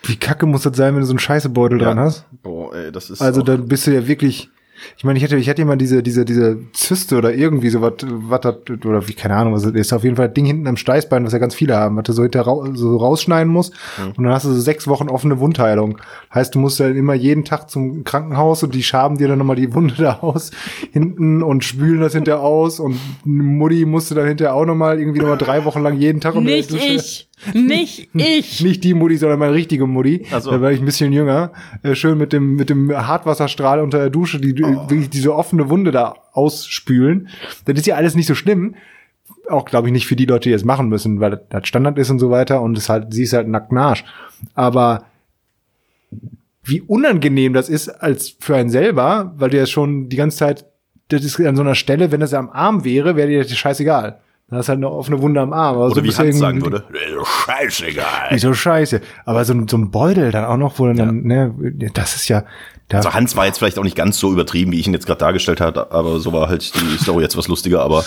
wie 0.02 0.16
kacke 0.16 0.46
muss 0.46 0.62
das 0.62 0.76
sein, 0.76 0.94
wenn 0.94 1.00
du 1.00 1.06
so 1.06 1.12
einen 1.12 1.18
Scheißebeutel 1.18 1.78
dran 1.78 1.98
hast? 1.98 2.24
Boah, 2.42 2.74
ey, 2.74 2.92
das 2.92 3.10
ist 3.10 3.20
Also 3.20 3.42
dann 3.42 3.68
bist 3.68 3.86
du 3.86 3.92
ja 3.92 4.06
wirklich. 4.06 4.50
Ich 4.96 5.04
meine, 5.04 5.18
ich 5.18 5.22
hätte, 5.22 5.36
ich 5.36 5.46
hätte 5.46 5.60
immer 5.60 5.76
diese, 5.76 6.02
diese, 6.02 6.24
diese 6.24 6.56
Zyste 6.72 7.18
oder 7.18 7.34
irgendwie 7.34 7.68
so 7.68 7.82
was, 7.82 7.96
was 8.02 8.46
oder 8.46 9.06
wie, 9.06 9.12
keine 9.12 9.36
Ahnung, 9.36 9.52
was 9.52 9.64
das 9.64 9.72
ist. 9.72 9.92
Auf 9.92 10.04
jeden 10.04 10.16
Fall 10.16 10.28
das 10.28 10.34
Ding 10.34 10.46
hinten 10.46 10.66
am 10.66 10.78
Steißbein, 10.78 11.22
was 11.22 11.34
ja 11.34 11.38
ganz 11.38 11.54
viele 11.54 11.76
haben, 11.76 11.96
was 11.96 12.04
du 12.04 12.14
so 12.14 12.22
hinter 12.22 12.44
so 12.72 12.96
rausschneiden 12.96 13.52
musst. 13.52 13.74
Mhm. 13.98 14.12
Und 14.16 14.24
dann 14.24 14.32
hast 14.32 14.46
du 14.46 14.52
so 14.52 14.58
sechs 14.58 14.88
Wochen 14.88 15.10
offene 15.10 15.38
Wundheilung. 15.38 15.98
Heißt, 16.32 16.54
du 16.54 16.60
musst 16.60 16.80
dann 16.80 16.96
immer 16.96 17.12
jeden 17.12 17.44
Tag 17.44 17.68
zum 17.68 18.04
Krankenhaus 18.04 18.62
und 18.62 18.74
die 18.74 18.82
schaben 18.82 19.18
dir 19.18 19.28
dann 19.28 19.38
nochmal 19.38 19.56
die 19.56 19.74
Wunde 19.74 19.94
da 19.98 20.20
aus 20.20 20.50
hinten 20.92 21.42
und 21.42 21.62
spülen 21.62 22.00
das 22.00 22.14
hinterher 22.14 22.40
aus 22.40 22.80
und 22.80 22.98
Mutti 23.24 23.84
musste 23.84 24.14
dann 24.14 24.28
hinterher 24.28 24.54
auch 24.54 24.64
nochmal 24.64 24.98
irgendwie 24.98 25.20
nochmal 25.20 25.36
drei 25.36 25.66
Wochen 25.66 25.82
lang 25.82 25.98
jeden 25.98 26.22
Tag 26.22 26.36
um 26.36 26.46
die 26.46 26.54
Nicht 26.54 26.72
ich. 26.72 27.29
Nicht 27.54 28.08
ich. 28.14 28.60
nicht 28.62 28.84
die 28.84 28.94
Mutti, 28.94 29.16
sondern 29.16 29.38
meine 29.38 29.54
richtige 29.54 29.86
Mutti. 29.86 30.26
Ach 30.30 30.40
so. 30.42 30.50
Da 30.50 30.60
war 30.60 30.72
ich 30.72 30.80
ein 30.80 30.84
bisschen 30.84 31.12
jünger. 31.12 31.52
Äh, 31.82 31.94
schön 31.94 32.18
mit 32.18 32.32
dem, 32.32 32.54
mit 32.56 32.68
dem 32.70 32.90
Hartwasserstrahl 32.94 33.80
unter 33.80 33.98
der 33.98 34.10
Dusche, 34.10 34.38
die 34.40 34.62
Oh. 34.62 34.88
wirklich 34.90 35.10
diese 35.10 35.34
offene 35.34 35.68
Wunde 35.70 35.90
da 35.90 36.14
ausspülen. 36.32 37.28
Das 37.64 37.78
ist 37.78 37.86
ja 37.86 37.94
alles 37.96 38.14
nicht 38.14 38.26
so 38.26 38.34
schlimm. 38.34 38.74
Auch, 39.48 39.64
glaube 39.64 39.88
ich, 39.88 39.92
nicht 39.92 40.06
für 40.06 40.16
die 40.16 40.26
Leute, 40.26 40.48
die 40.48 40.54
es 40.54 40.64
machen 40.64 40.88
müssen, 40.88 41.18
weil 41.20 41.40
das- 41.48 41.66
Standard 41.66 41.98
ist 41.98 42.10
und 42.10 42.18
so 42.18 42.30
weiter 42.30 42.60
und 42.62 42.76
es 42.76 42.88
halt, 42.88 43.12
sie 43.14 43.22
ist 43.22 43.32
halt 43.32 43.48
ein 43.48 43.52
nackten 43.52 43.78
Arsch. 43.78 44.04
Aber 44.54 45.04
wie 46.62 46.82
unangenehm 46.82 47.52
das 47.52 47.68
ist 47.68 47.88
als 47.88 48.36
für 48.38 48.54
einen 48.56 48.70
selber, 48.70 49.32
weil 49.36 49.50
du 49.50 49.56
ja 49.56 49.66
schon 49.66 50.08
die 50.08 50.16
ganze 50.16 50.36
Zeit, 50.38 50.66
das 51.08 51.24
ist 51.24 51.40
an 51.40 51.56
so 51.56 51.62
einer 51.62 51.74
Stelle, 51.74 52.12
wenn 52.12 52.20
das 52.20 52.34
am 52.34 52.50
Arm 52.50 52.84
wäre, 52.84 53.16
wäre 53.16 53.28
dir 53.28 53.42
das 53.42 53.50
scheißegal. 53.56 54.20
Dann 54.50 54.58
hast 54.58 54.68
halt 54.68 54.78
eine 54.78 54.90
offene 54.90 55.22
Wunde 55.22 55.40
am 55.40 55.52
Arm. 55.52 55.76
Aber 55.76 55.86
Oder 55.86 56.02
wie 56.02 56.10
Hans 56.12 56.38
sagen 56.38 56.60
würde, 56.62 56.84
"Äh, 56.92 57.24
scheißegal. 57.24 58.32
nicht 58.32 58.42
so 58.42 58.52
scheiße. 58.52 59.00
Aber 59.24 59.44
so, 59.44 59.52
ein- 59.52 59.68
so 59.68 59.76
ein 59.76 59.90
Beutel 59.90 60.32
dann 60.32 60.44
auch 60.44 60.56
noch, 60.56 60.78
wo 60.78 60.92
dann, 60.92 61.22
ne, 61.22 61.54
das 61.94 62.16
ist 62.16 62.28
ja, 62.28 62.42
da, 62.88 62.96
Also 62.98 63.14
Hans 63.14 63.36
war 63.36 63.46
jetzt 63.46 63.58
vielleicht 63.58 63.78
auch 63.78 63.84
nicht 63.84 63.94
ganz 63.96 64.18
so 64.18 64.32
übertrieben, 64.32 64.72
wie 64.72 64.80
ich 64.80 64.86
ihn 64.88 64.92
jetzt 64.92 65.06
gerade 65.06 65.20
dargestellt 65.20 65.60
habe, 65.60 65.92
aber 65.92 66.18
so 66.18 66.32
war 66.32 66.48
halt 66.48 66.72
die 66.74 66.98
Story 66.98 67.22
jetzt 67.22 67.36
was 67.36 67.46
lustiger, 67.46 67.82
aber 67.82 68.04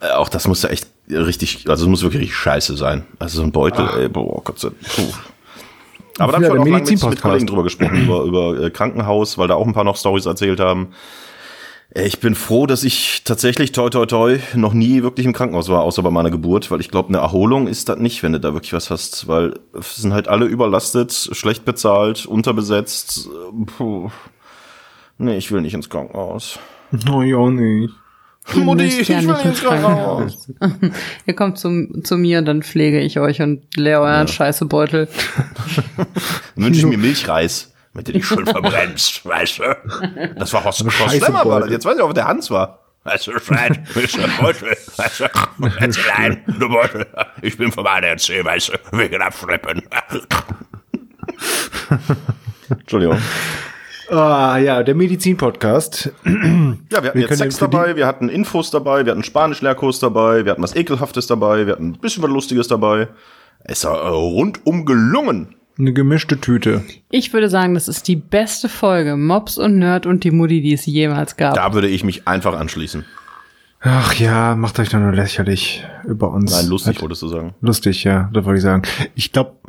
äh, 0.00 0.10
auch 0.12 0.30
das 0.30 0.48
muss 0.48 0.62
ja 0.62 0.70
echt 0.70 0.86
richtig, 1.10 1.68
also 1.68 1.84
es 1.84 1.88
muss 1.90 2.02
wirklich 2.02 2.22
richtig 2.22 2.36
scheiße 2.38 2.76
sein. 2.76 3.04
Also 3.18 3.36
so 3.38 3.42
ein 3.42 3.52
Beutel, 3.52 3.86
ey, 3.98 4.08
boah, 4.08 4.42
Gott 4.42 4.58
sei 4.58 4.68
Dank. 4.96 5.08
Aber 6.18 6.32
da 6.32 6.38
Ja, 6.40 6.48
habe 6.48 6.58
ich 6.58 6.64
der 6.64 6.74
auch 6.76 6.80
mit, 6.90 7.02
mit. 7.10 7.20
Kollegen 7.22 7.46
drüber 7.46 7.62
gesprochen, 7.64 8.04
über, 8.04 8.22
über 8.22 8.58
äh, 8.64 8.70
Krankenhaus, 8.70 9.36
weil 9.36 9.48
da 9.48 9.54
auch 9.56 9.66
ein 9.66 9.72
paar 9.74 9.84
noch 9.84 9.96
Stories 9.96 10.24
erzählt 10.26 10.60
haben. 10.60 10.88
Äh, 11.94 12.06
Ich 12.06 12.20
bin 12.20 12.34
froh, 12.34 12.66
dass 12.66 12.84
ich 12.84 13.22
tatsächlich 13.24 13.72
toi 13.72 13.88
toi 13.90 14.06
toi 14.06 14.38
noch 14.54 14.72
nie 14.74 15.02
wirklich 15.02 15.26
im 15.26 15.32
Krankenhaus 15.32 15.68
war, 15.68 15.82
außer 15.82 16.02
bei 16.02 16.10
meiner 16.10 16.30
Geburt, 16.30 16.70
weil 16.70 16.80
ich 16.80 16.90
glaube, 16.90 17.08
eine 17.08 17.18
Erholung 17.18 17.66
ist 17.66 17.88
das 17.88 17.98
nicht, 17.98 18.22
wenn 18.22 18.32
du 18.32 18.40
da 18.40 18.52
wirklich 18.52 18.72
was 18.72 18.90
hast, 18.90 19.26
weil 19.28 19.54
es 19.78 19.96
sind 19.96 20.12
halt 20.12 20.28
alle 20.28 20.46
überlastet, 20.46 21.12
schlecht 21.32 21.64
bezahlt, 21.64 22.26
unterbesetzt. 22.26 23.28
Puh. 23.76 24.10
Nee, 25.18 25.36
ich 25.36 25.50
will 25.52 25.60
nicht 25.60 25.74
ins 25.74 25.88
Krankenhaus. 25.88 26.58
no, 26.90 27.22
ich 27.22 27.34
auch 27.34 27.50
nicht. 27.50 27.92
Mutti, 28.56 28.84
ich 28.84 29.08
ja 29.08 29.20
will 29.22 29.28
nicht 29.28 29.44
ins 29.46 29.60
Krankenhaus. 29.62 30.48
Ihr 31.26 31.34
kommt 31.34 31.58
zu, 31.58 31.88
zu 32.02 32.18
mir, 32.18 32.42
dann 32.42 32.62
pflege 32.62 33.00
ich 33.00 33.18
euch 33.18 33.40
und 33.40 33.62
leer 33.76 34.00
euren 34.02 34.28
Scheißebeutel. 34.28 35.08
Dann 36.56 36.64
wünsche 36.66 36.80
ich 36.80 36.86
mir 36.86 36.98
Milchreis, 36.98 37.72
damit 37.94 38.08
du 38.08 38.12
dich 38.12 38.26
schön 38.26 38.44
verbrennst, 38.46 39.24
weißt 39.24 39.60
du? 39.60 40.34
Das 40.36 40.52
war 40.52 40.64
Horst, 40.64 40.84
Horst 40.84 41.16
Schlemmer, 41.16 41.44
war 41.44 41.60
das. 41.60 41.70
Jetzt 41.70 41.84
weiß 41.86 41.96
ich 41.96 42.02
auch, 42.02 42.08
wer 42.08 42.14
der 42.14 42.26
Hans 42.26 42.50
war. 42.50 42.80
Weißt 43.04 43.26
du, 43.26 43.38
Schwein, 43.38 43.86
bist 43.94 44.16
du 44.16 44.22
Beutel, 44.40 44.76
weißt 44.96 45.20
du, 45.20 45.24
erzähl 45.78 46.10
ein, 46.16 46.42
du 46.58 46.68
Beutel, 46.70 47.06
ich 47.42 47.56
bin 47.58 47.70
vom 47.70 47.86
ADAC, 47.86 48.42
weißt 48.42 48.70
du, 48.70 48.98
wegen 48.98 49.20
Abschleppen. 49.20 49.82
Entschuldigung. 52.70 53.18
Ah, 54.10 54.56
ja, 54.58 54.82
der 54.82 54.94
Medizin-Podcast. 54.94 56.12
Ja, 56.24 56.32
wir 56.32 57.08
hatten 57.10 57.18
Wir 57.18 57.26
jetzt 57.28 57.38
Sex 57.38 57.58
dabei, 57.58 57.94
wir 57.96 58.06
hatten 58.06 58.30
Infos 58.30 58.70
dabei, 58.70 59.04
wir 59.04 59.12
hatten 59.12 59.22
Spanisch-Lehrkurs 59.22 59.98
dabei, 59.98 60.46
wir 60.46 60.52
hatten 60.52 60.62
was 60.62 60.74
Ekelhaftes 60.74 61.26
dabei, 61.26 61.66
wir 61.66 61.74
hatten 61.74 61.90
ein 61.90 62.00
bisschen 62.00 62.22
was 62.22 62.30
Lustiges 62.30 62.68
dabei. 62.68 63.08
Es 63.64 63.84
war 63.84 63.98
rundum 64.12 64.86
gelungen. 64.86 65.56
Eine 65.78 65.92
gemischte 65.92 66.40
Tüte. 66.40 66.84
Ich 67.10 67.32
würde 67.32 67.48
sagen, 67.50 67.74
das 67.74 67.88
ist 67.88 68.06
die 68.06 68.16
beste 68.16 68.68
Folge 68.68 69.16
Mops 69.16 69.58
und 69.58 69.78
Nerd 69.78 70.06
und 70.06 70.22
die 70.22 70.30
Mutti, 70.30 70.60
die 70.62 70.72
es 70.72 70.86
jemals 70.86 71.36
gab. 71.36 71.54
Da 71.54 71.74
würde 71.74 71.88
ich 71.88 72.04
mich 72.04 72.28
einfach 72.28 72.56
anschließen. 72.58 73.04
Ach 73.80 74.14
ja, 74.14 74.54
macht 74.54 74.78
euch 74.78 74.88
doch 74.88 74.98
nur 75.00 75.12
lächerlich 75.12 75.84
über 76.04 76.30
uns. 76.30 76.52
Nein, 76.52 76.68
lustig, 76.68 76.94
Hat- 76.96 77.02
wolltest 77.02 77.22
du 77.22 77.28
sagen. 77.28 77.54
Lustig, 77.60 78.04
ja, 78.04 78.30
das 78.32 78.44
wollte 78.44 78.58
ich 78.58 78.62
sagen. 78.62 78.82
Ich 79.14 79.32
glaube, 79.32 79.56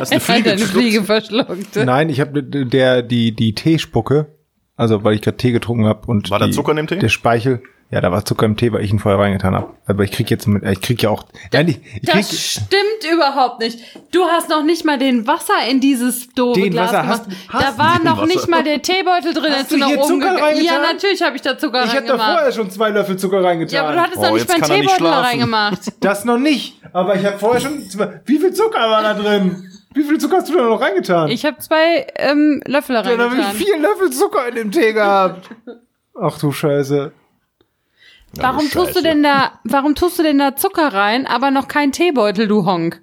Hast 0.00 0.12
eine 0.12 0.20
Hat 0.20 0.22
Fliege 0.22 0.50
eine? 0.52 0.58
Fliege 0.60 1.02
verschluckt. 1.02 1.76
nein, 1.76 2.08
ich 2.08 2.20
habe 2.20 2.42
der 2.42 3.02
die 3.02 3.32
die 3.32 3.54
Teespucke, 3.54 4.28
also 4.76 5.04
weil 5.04 5.14
ich 5.14 5.20
gerade 5.22 5.36
Tee 5.36 5.52
getrunken 5.52 5.86
habe 5.86 6.06
und 6.06 6.30
War 6.30 6.38
da 6.38 6.46
die, 6.46 6.52
Zucker 6.52 6.70
in 6.70 6.76
dem 6.78 6.86
Tee? 6.86 6.98
Der 6.98 7.08
Speichel, 7.08 7.62
ja, 7.90 8.00
da 8.00 8.10
war 8.10 8.24
Zucker 8.24 8.46
im 8.46 8.56
Tee, 8.56 8.72
weil 8.72 8.82
ich 8.82 8.90
ihn 8.92 8.98
vorher 8.98 9.20
reingetan 9.20 9.54
habe. 9.54 9.72
Aber 9.86 10.02
ich 10.02 10.10
krieg 10.10 10.28
jetzt 10.30 10.46
mit, 10.48 10.64
ich 10.64 10.80
krieg 10.80 11.00
ja 11.02 11.10
auch, 11.10 11.24
nein, 11.52 11.68
ich, 11.68 11.76
ich 12.02 12.08
krieg, 12.08 12.26
Das 12.28 12.38
stimmt 12.38 13.12
überhaupt 13.12 13.60
nicht. 13.60 13.78
Du 14.12 14.24
hast 14.24 14.48
noch 14.48 14.64
nicht 14.64 14.84
mal 14.84 14.98
den 14.98 15.26
Wasser 15.26 15.54
in 15.70 15.80
dieses 15.80 16.28
doofe 16.34 16.60
Den 16.60 16.72
Glas 16.72 16.92
Wasser 16.92 17.02
gemacht. 17.02 17.22
hast- 17.48 17.52
hast 17.54 17.78
da 17.78 17.82
war 17.82 17.98
noch 18.02 18.16
Wasser? 18.22 18.26
nicht 18.26 18.48
mal 18.48 18.64
der 18.64 18.82
Teebeutel 18.82 19.32
drin, 19.32 19.44
Hast 19.52 19.58
als 19.58 19.68
du 19.68 19.76
nach 19.76 19.86
hier 19.88 19.98
oben 20.00 20.08
Zucker 20.08 20.42
reingetan? 20.42 20.64
Ja, 20.64 20.78
natürlich 20.92 21.22
habe 21.22 21.36
ich 21.36 21.42
da 21.42 21.56
Zucker 21.56 21.84
ich 21.84 21.94
habe 21.94 22.06
da 22.06 22.18
vorher 22.18 22.52
schon 22.52 22.70
zwei 22.70 22.90
Löffel 22.90 23.16
Zucker 23.16 23.44
reingetan. 23.44 23.74
Ja, 23.74 23.82
aber 23.84 23.92
du 23.92 24.00
hattest 24.00 24.18
Oh, 24.18 24.22
doch 24.24 24.32
nicht 24.34 24.48
meinen 24.48 24.62
Teebeutel 24.64 25.04
da 25.04 25.20
reingemacht. 25.20 25.78
Das 26.00 26.24
noch 26.24 26.38
nicht. 26.38 26.80
Aber 26.92 27.14
ich 27.14 27.24
habe 27.24 27.38
vorher 27.38 27.60
schon. 27.60 27.88
zwei- 27.88 28.20
Wie 28.24 28.38
viel 28.38 28.52
Zucker 28.52 28.80
war 28.90 29.02
da 29.02 29.14
drin? 29.14 29.62
Wie 29.94 30.02
viel 30.02 30.18
Zucker 30.18 30.36
hast 30.38 30.48
du 30.48 30.56
da 30.56 30.64
noch 30.64 30.80
reingetan? 30.80 31.28
Ich 31.30 31.44
habe 31.46 31.56
zwei 31.58 32.06
ähm, 32.16 32.60
Löffel 32.66 32.96
da 32.96 33.02
Dann 33.02 33.18
habe 33.20 33.36
ich 33.36 33.44
reingetan. 33.46 33.54
vier 33.64 33.78
Löffel 33.78 34.10
Zucker 34.10 34.48
in 34.48 34.54
dem 34.56 34.70
Tee 34.72 34.92
gehabt. 34.92 35.48
Ach 36.20 36.38
du 36.38 36.50
Scheiße. 36.52 37.12
Warum 38.34 38.68
tust 38.70 38.94
du 38.96 39.02
denn 39.02 39.22
da, 39.22 39.52
warum 39.64 39.94
tust 39.94 40.18
du 40.18 40.22
denn 40.22 40.38
da 40.38 40.56
Zucker 40.56 40.92
rein, 40.92 41.26
aber 41.26 41.50
noch 41.50 41.68
kein 41.68 41.92
Teebeutel, 41.92 42.48
du 42.48 42.66
Honk? 42.66 43.00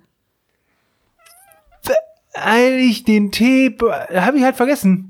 Eigentlich 2.35 3.03
den 3.03 3.31
Tee 3.31 3.75
habe 4.15 4.37
ich 4.37 4.43
halt 4.43 4.55
vergessen. 4.55 5.09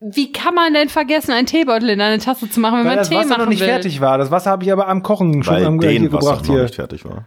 Wie 0.00 0.32
kann 0.32 0.54
man 0.54 0.72
denn 0.72 0.88
vergessen, 0.88 1.32
einen 1.32 1.46
Teebeutel 1.46 1.90
in 1.90 2.00
eine 2.00 2.18
Tasse 2.18 2.48
zu 2.50 2.58
machen, 2.60 2.78
wenn 2.78 2.84
Weil 2.86 2.90
man 2.92 2.96
das 2.98 3.08
Tee 3.10 3.16
Wasser 3.16 3.28
machen 3.28 3.40
noch 3.42 3.48
nicht 3.48 3.60
will? 3.60 3.68
fertig 3.68 4.00
war. 4.00 4.16
Das 4.16 4.30
Wasser 4.30 4.50
habe 4.50 4.64
ich 4.64 4.72
aber 4.72 4.88
am 4.88 5.02
Kochen 5.02 5.42
schon 5.42 5.54
Weil 5.54 5.66
am, 5.66 5.78
den 5.78 5.90
hier 6.02 6.12
Wasser 6.12 6.20
gebracht 6.30 6.46
noch 6.46 6.54
hier. 6.54 6.62
nicht 6.62 6.74
fertig 6.74 7.04
war. 7.04 7.26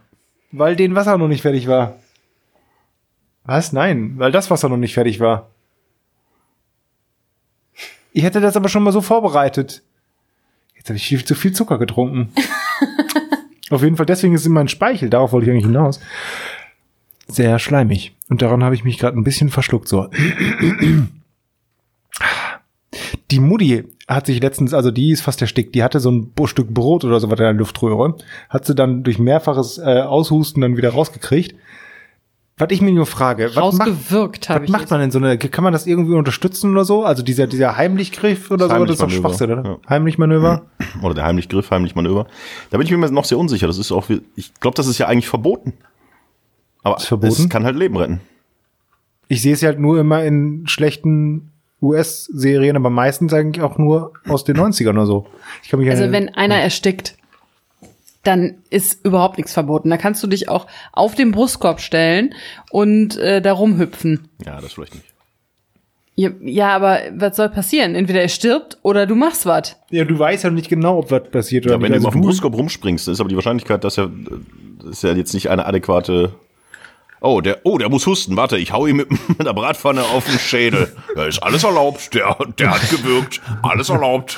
Weil 0.50 0.74
den 0.74 0.94
Wasser 0.96 1.16
noch 1.16 1.28
nicht 1.28 1.42
fertig 1.42 1.68
war. 1.68 1.94
Was? 3.44 3.72
Nein, 3.72 4.14
weil 4.16 4.32
das 4.32 4.50
Wasser 4.50 4.68
noch 4.68 4.76
nicht 4.76 4.94
fertig 4.94 5.20
war. 5.20 5.50
Ich 8.12 8.24
hätte 8.24 8.40
das 8.40 8.56
aber 8.56 8.68
schon 8.68 8.82
mal 8.82 8.92
so 8.92 9.00
vorbereitet. 9.00 9.82
Jetzt 10.84 10.90
habe 10.90 10.98
ich 10.98 11.06
viel 11.06 11.24
zu 11.24 11.34
viel 11.34 11.52
Zucker 11.52 11.78
getrunken. 11.78 12.28
Auf 13.70 13.82
jeden 13.82 13.96
Fall, 13.96 14.04
deswegen 14.04 14.34
ist 14.34 14.42
es 14.42 14.46
in 14.46 14.52
mein 14.52 14.68
Speichel, 14.68 15.08
darauf 15.08 15.32
wollte 15.32 15.46
ich 15.46 15.50
eigentlich 15.50 15.64
hinaus. 15.64 15.98
Sehr 17.26 17.58
schleimig. 17.58 18.14
Und 18.28 18.42
daran 18.42 18.62
habe 18.62 18.74
ich 18.74 18.84
mich 18.84 18.98
gerade 18.98 19.18
ein 19.18 19.24
bisschen 19.24 19.48
verschluckt. 19.48 19.88
So. 19.88 20.10
Die 23.30 23.40
Mutti 23.40 23.84
hat 24.06 24.26
sich 24.26 24.42
letztens, 24.42 24.74
also 24.74 24.90
die 24.90 25.10
ist 25.10 25.22
fast 25.22 25.40
erstickt, 25.40 25.74
die 25.74 25.82
hatte 25.82 26.00
so 26.00 26.10
ein 26.10 26.30
Stück 26.44 26.68
Brot 26.68 27.02
oder 27.04 27.18
so 27.18 27.30
was 27.30 27.38
in 27.38 27.44
der 27.44 27.54
Luftröhre, 27.54 28.18
hat 28.50 28.66
sie 28.66 28.74
dann 28.74 29.02
durch 29.02 29.18
mehrfaches 29.18 29.78
äh, 29.78 30.02
Aushusten 30.02 30.60
dann 30.60 30.76
wieder 30.76 30.90
rausgekriegt. 30.90 31.56
Was 32.56 32.68
ich 32.70 32.80
mir 32.80 32.92
nur 32.92 33.06
frage, 33.06 33.50
was 33.54 33.74
macht, 33.74 33.90
was 34.12 34.68
macht 34.68 34.88
man 34.90 35.00
denn 35.00 35.10
so 35.10 35.18
eine, 35.18 35.36
kann 35.38 35.64
man 35.64 35.72
das 35.72 35.88
irgendwie 35.88 36.14
unterstützen 36.14 36.70
oder 36.70 36.84
so? 36.84 37.04
Also 37.04 37.24
dieser, 37.24 37.48
dieser 37.48 37.76
Heimlichgriff 37.76 38.48
oder 38.52 38.68
so, 38.68 38.84
das 38.84 38.94
ist 38.94 39.02
doch 39.02 39.10
Schwachsinn, 39.10 39.50
oder? 39.50 39.64
ja. 39.64 39.78
Heimlichmanöver? 39.88 40.62
Oder 41.02 41.14
der 41.14 41.24
Heimlichgriff, 41.24 41.68
Heimlichmanöver. 41.72 42.28
Da 42.70 42.78
bin 42.78 42.86
ich 42.86 42.92
mir 42.92 43.10
noch 43.10 43.24
sehr 43.24 43.38
unsicher. 43.38 43.66
Das 43.66 43.78
ist 43.78 43.90
auch, 43.90 44.08
wie- 44.08 44.22
ich 44.36 44.54
glaube, 44.60 44.76
das 44.76 44.86
ist 44.86 44.98
ja 44.98 45.08
eigentlich 45.08 45.28
verboten. 45.28 45.72
Aber 46.84 46.96
Ist 46.98 47.06
verboten? 47.06 47.32
es 47.42 47.48
kann 47.48 47.64
halt 47.64 47.74
Leben 47.74 47.96
retten. 47.96 48.20
Ich 49.26 49.42
sehe 49.42 49.52
es 49.54 49.60
ja 49.60 49.70
halt 49.70 49.80
nur 49.80 49.98
immer 49.98 50.22
in 50.22 50.64
schlechten 50.68 51.50
US-Serien, 51.82 52.76
aber 52.76 52.90
meistens 52.90 53.32
eigentlich 53.32 53.64
auch 53.64 53.78
nur 53.78 54.12
aus 54.28 54.44
den 54.44 54.56
90ern 54.56 54.90
oder 54.90 55.06
so. 55.06 55.26
Ich 55.64 55.70
kann 55.70 55.80
mich 55.80 55.90
Also 55.90 56.12
wenn 56.12 56.28
einer 56.34 56.56
erstickt, 56.56 57.16
dann 58.24 58.58
ist 58.70 59.04
überhaupt 59.04 59.36
nichts 59.38 59.52
verboten. 59.52 59.90
Da 59.90 59.96
kannst 59.96 60.22
du 60.22 60.26
dich 60.26 60.48
auch 60.48 60.66
auf 60.92 61.14
den 61.14 61.30
Brustkorb 61.32 61.80
stellen 61.80 62.34
und 62.70 63.16
äh, 63.18 63.40
da 63.40 63.52
rumhüpfen. 63.52 64.28
Ja, 64.44 64.60
das 64.60 64.72
vielleicht 64.72 64.94
nicht. 64.94 65.06
Ja, 66.16 66.30
ja, 66.42 66.68
aber 66.76 67.00
was 67.16 67.36
soll 67.36 67.48
passieren? 67.48 67.94
Entweder 67.96 68.22
er 68.22 68.28
stirbt 68.28 68.78
oder 68.82 69.04
du 69.06 69.16
machst 69.16 69.46
was. 69.46 69.76
ja, 69.90 70.04
du 70.04 70.16
weißt 70.16 70.44
ja 70.44 70.50
nicht 70.50 70.68
genau, 70.68 70.98
ob 70.98 71.10
was 71.10 71.28
passiert 71.30 71.66
oder 71.66 71.74
Ja, 71.74 71.82
wenn 71.82 71.90
nicht. 71.90 72.02
du 72.02 72.06
Also 72.06 72.08
auf 72.08 72.14
dem 72.14 72.22
Brustkorb 72.22 72.54
rumspringst, 72.54 73.08
ist 73.08 73.18
aber 73.20 73.28
die 73.28 73.34
Wahrscheinlichkeit, 73.34 73.82
dass 73.82 73.96
das 73.96 74.08
ist 74.90 75.02
ja 75.02 75.12
jetzt 75.12 75.34
nicht 75.34 75.50
eine 75.50 75.66
adäquate 75.66 76.32
Oh, 77.20 77.40
der, 77.40 77.60
oh, 77.64 77.78
der 77.78 77.88
muss 77.88 78.06
husten. 78.06 78.36
Warte, 78.36 78.58
ich 78.58 78.70
hau 78.72 78.86
ihm 78.86 78.96
mit, 78.96 79.08
der 79.42 79.54
Bratpfanne 79.54 80.02
auf 80.02 80.26
den 80.26 80.38
Schädel. 80.38 80.94
Da 81.16 81.24
ist 81.24 81.42
alles 81.42 81.64
erlaubt. 81.64 82.12
Der, 82.14 82.36
der 82.58 82.70
hat 82.72 82.90
gewirkt. 82.90 83.40
Alles 83.62 83.88
erlaubt. 83.88 84.36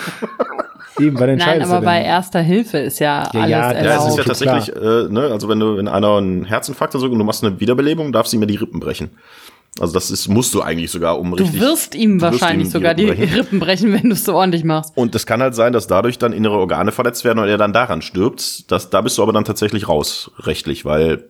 Eben, 0.98 1.18
weil 1.18 1.36
Nein, 1.36 1.62
aber 1.62 1.80
bei 1.82 2.02
erster 2.02 2.40
Hilfe 2.40 2.78
ist 2.78 2.98
ja, 2.98 3.28
Ja, 3.32 3.40
alles 3.40 3.50
ja, 3.50 3.58
Ja, 3.58 3.70
es 3.72 3.76
erlaubt. 3.76 4.08
ist 4.10 4.16
ja 4.18 4.24
tatsächlich, 4.24 4.76
äh, 4.76 5.08
ne, 5.08 5.28
also 5.32 5.48
wenn 5.48 5.60
du 5.60 5.76
in 5.76 5.88
einer 5.88 6.16
einen 6.16 6.44
Herzinfarkt 6.44 6.94
hast 6.94 7.02
und 7.02 7.18
du 7.18 7.24
machst 7.24 7.44
eine 7.44 7.60
Wiederbelebung, 7.60 8.12
darfst 8.12 8.32
du 8.32 8.36
ihm 8.36 8.40
ja 8.42 8.46
die 8.46 8.56
Rippen 8.56 8.80
brechen. 8.80 9.10
Also 9.78 9.92
das 9.92 10.10
ist, 10.10 10.28
musst 10.28 10.54
du 10.54 10.62
eigentlich 10.62 10.90
sogar 10.90 11.18
um 11.18 11.32
du 11.36 11.42
richtig. 11.44 11.60
wirst 11.60 11.94
ihm 11.94 12.18
du 12.18 12.24
wirst 12.24 12.40
wahrscheinlich 12.40 12.68
ihm 12.68 12.70
sogar 12.72 12.94
die 12.94 13.04
Rippen 13.04 13.18
brechen. 13.26 13.34
Rippen 13.38 13.60
brechen, 13.60 13.92
wenn 13.92 14.02
du 14.04 14.12
es 14.12 14.24
so 14.24 14.34
ordentlich 14.34 14.64
machst. 14.64 14.92
Und 14.96 15.14
es 15.14 15.26
kann 15.26 15.42
halt 15.42 15.54
sein, 15.54 15.74
dass 15.74 15.86
dadurch 15.86 16.16
dann 16.18 16.32
innere 16.32 16.56
Organe 16.56 16.92
verletzt 16.92 17.24
werden 17.24 17.40
und 17.40 17.48
er 17.48 17.58
dann 17.58 17.74
daran 17.74 18.00
stirbt. 18.00 18.70
Das, 18.72 18.88
da 18.88 19.02
bist 19.02 19.18
du 19.18 19.22
aber 19.22 19.34
dann 19.34 19.44
tatsächlich 19.44 19.86
raus, 19.88 20.30
rechtlich, 20.38 20.86
weil 20.86 21.24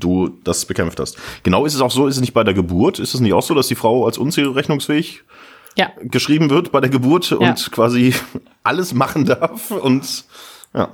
du 0.00 0.30
das 0.42 0.64
bekämpft 0.64 0.98
hast. 0.98 1.16
Genau 1.44 1.64
ist 1.64 1.74
es 1.74 1.80
auch 1.80 1.92
so, 1.92 2.08
ist 2.08 2.16
es 2.16 2.20
nicht 2.20 2.34
bei 2.34 2.42
der 2.42 2.54
Geburt? 2.54 2.98
Ist 2.98 3.14
es 3.14 3.20
nicht 3.20 3.32
auch 3.34 3.42
so, 3.42 3.54
dass 3.54 3.68
die 3.68 3.76
Frau 3.76 4.04
als 4.04 4.18
unzurechnungsfähig 4.18 5.22
Ja, 5.78 5.90
geschrieben 6.02 6.50
wird 6.50 6.72
bei 6.72 6.80
der 6.80 6.90
Geburt 6.90 7.30
Ja. 7.30 7.36
und 7.36 7.70
quasi 7.70 8.14
alles 8.66 8.92
machen 8.94 9.24
darf 9.24 9.70
und 9.70 10.24
ja. 10.74 10.88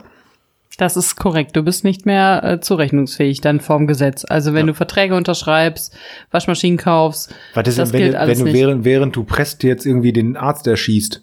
das 0.79 0.97
ist 0.97 1.17
korrekt. 1.17 1.57
Du 1.57 1.63
bist 1.63 1.85
nicht 1.85 2.07
mehr 2.07 2.43
äh, 2.45 2.61
zurechnungsfähig 2.61 3.41
dann 3.41 3.61
vorm 3.61 3.87
Gesetz. 3.87 4.25
Also 4.29 4.55
wenn 4.55 4.67
du 4.67 4.75
Verträge 4.75 5.15
unterschreibst, 5.17 5.95
Waschmaschinen 6.31 6.79
kaufst, 6.79 7.35
Was 7.55 7.67
ist 7.69 7.79
das 7.79 7.91
denn, 7.91 7.99
wenn, 8.01 8.05
gilt 8.07 8.15
du- 8.15 8.21
alles 8.21 8.39
wenn 8.39 8.45
du 8.47 8.53
nicht. 8.53 8.61
während, 8.61 8.85
während 8.85 9.17
du 9.17 9.25
presst 9.25 9.63
jetzt 9.63 9.87
irgendwie 9.87 10.13
den 10.13 10.37
Arzt 10.37 10.67
erschießt? 10.67 11.23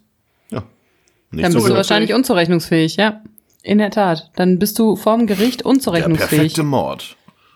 ja. 0.51 0.63
Nicht 1.31 1.45
dann 1.45 1.53
bist 1.53 1.65
so 1.65 1.69
du 1.71 1.75
wahrscheinlich 1.77 2.13
unzurechnungsfähig, 2.13 2.95
ja. 2.97 3.21
In 3.61 3.77
der 3.77 3.91
Tat. 3.91 4.31
Dann 4.35 4.57
bist 4.57 4.79
du 4.79 4.95
vorm 4.95 5.27
Gericht 5.27 5.59
der 5.61 5.65
unzurechnungsfähig. 5.67 6.29
perfekte 6.29 6.63
Mord. 6.63 7.15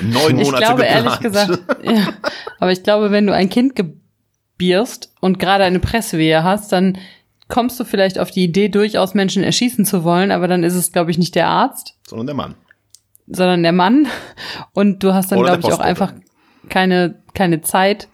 Neun 0.00 0.38
Ich 0.38 0.46
Monate 0.46 0.64
glaube 0.64 0.82
geplant. 0.82 1.06
ehrlich 1.06 1.20
gesagt, 1.20 1.58
ja. 1.84 2.08
Aber 2.58 2.72
ich 2.72 2.82
glaube, 2.82 3.10
wenn 3.10 3.26
du 3.26 3.32
ein 3.34 3.48
Kind 3.48 3.74
gebierst 3.76 5.12
und 5.20 5.38
gerade 5.38 5.64
eine 5.64 5.78
Presswehe 5.78 6.42
hast, 6.42 6.72
dann 6.72 6.98
kommst 7.54 7.78
du 7.78 7.84
vielleicht 7.84 8.18
auf 8.18 8.32
die 8.32 8.42
Idee, 8.42 8.68
durchaus 8.68 9.14
Menschen 9.14 9.44
erschießen 9.44 9.84
zu 9.84 10.02
wollen, 10.02 10.32
aber 10.32 10.48
dann 10.48 10.64
ist 10.64 10.74
es, 10.74 10.90
glaube 10.90 11.12
ich, 11.12 11.18
nicht 11.18 11.36
der 11.36 11.46
Arzt, 11.46 11.94
sondern 12.04 12.26
der 12.26 12.34
Mann. 12.34 12.54
sondern 13.28 13.62
der 13.62 13.70
Mann. 13.70 14.08
Und 14.72 15.04
du 15.04 15.14
hast 15.14 15.30
dann, 15.30 15.40
glaube 15.40 15.60
ich, 15.60 15.72
auch 15.72 15.78
einfach 15.78 16.12
keine, 16.68 17.22
keine 17.32 17.62
Zeit, 17.62 18.08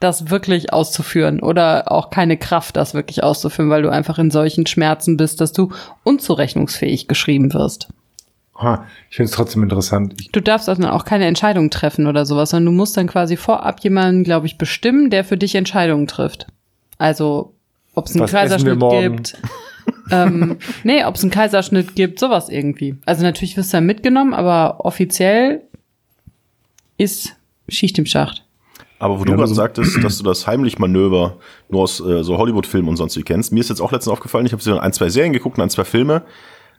das 0.00 0.30
wirklich 0.30 0.72
auszuführen 0.72 1.38
oder 1.38 1.92
auch 1.92 2.10
keine 2.10 2.36
Kraft, 2.36 2.76
das 2.76 2.92
wirklich 2.92 3.22
auszuführen, 3.22 3.70
weil 3.70 3.82
du 3.82 3.88
einfach 3.88 4.18
in 4.18 4.32
solchen 4.32 4.66
Schmerzen 4.66 5.16
bist, 5.16 5.40
dass 5.40 5.52
du 5.52 5.70
unzurechnungsfähig 6.02 7.06
geschrieben 7.06 7.54
wirst. 7.54 7.86
Ha, 8.56 8.84
ich 9.10 9.14
finde 9.14 9.30
es 9.30 9.36
trotzdem 9.36 9.62
interessant. 9.62 10.14
Ich, 10.20 10.32
Du 10.32 10.40
darfst 10.40 10.68
also 10.68 10.82
dann 10.82 10.90
auch 10.90 11.04
keine 11.04 11.26
Entscheidung 11.26 11.70
treffen 11.70 12.08
oder 12.08 12.26
sowas, 12.26 12.50
sondern 12.50 12.72
du 12.72 12.76
musst 12.76 12.96
dann 12.96 13.06
quasi 13.06 13.36
vorab 13.36 13.78
jemanden, 13.84 14.24
glaube 14.24 14.46
ich, 14.46 14.58
bestimmen, 14.58 15.08
der 15.08 15.22
für 15.22 15.36
dich 15.36 15.54
Entscheidungen 15.54 16.08
trifft. 16.08 16.48
Also, 16.98 17.54
ob 17.94 18.06
es 18.06 18.16
einen 18.16 18.26
Kaiserschnitt 18.26 18.80
gibt. 18.80 19.36
ähm, 20.10 20.58
nee, 20.84 21.04
ob 21.04 21.16
es 21.16 21.22
einen 21.22 21.30
Kaiserschnitt 21.30 21.94
gibt, 21.94 22.18
sowas 22.18 22.48
irgendwie. 22.48 22.96
Also 23.04 23.22
natürlich 23.22 23.56
wirst 23.56 23.72
du 23.72 23.78
dann 23.78 23.86
mitgenommen, 23.86 24.34
aber 24.34 24.84
offiziell 24.84 25.62
ist 26.98 27.34
Schicht 27.68 27.98
im 27.98 28.06
Schacht. 28.06 28.44
Aber 28.98 29.18
wo 29.18 29.24
du 29.24 29.30
Ja, 29.30 29.36
gerade 29.36 29.42
also- 29.48 29.54
sagtest, 29.54 30.02
dass 30.04 30.18
du 30.18 30.24
das 30.24 30.46
Heimlich-Manöver 30.46 31.38
nur 31.68 31.80
aus 31.82 32.00
äh, 32.00 32.22
so 32.22 32.38
Hollywood-Filmen 32.38 32.88
und 32.88 32.96
sonst 32.96 33.16
wie 33.16 33.22
kennst, 33.22 33.52
mir 33.52 33.60
ist 33.60 33.68
jetzt 33.68 33.80
auch 33.80 33.90
letztens 33.90 34.12
aufgefallen, 34.12 34.46
ich 34.46 34.52
habe 34.52 34.62
so 34.62 34.78
ein, 34.78 34.92
zwei 34.92 35.08
Serien 35.08 35.32
geguckt 35.32 35.58
und 35.58 35.62
ein, 35.64 35.70
zwei 35.70 35.84
Filme, 35.84 36.22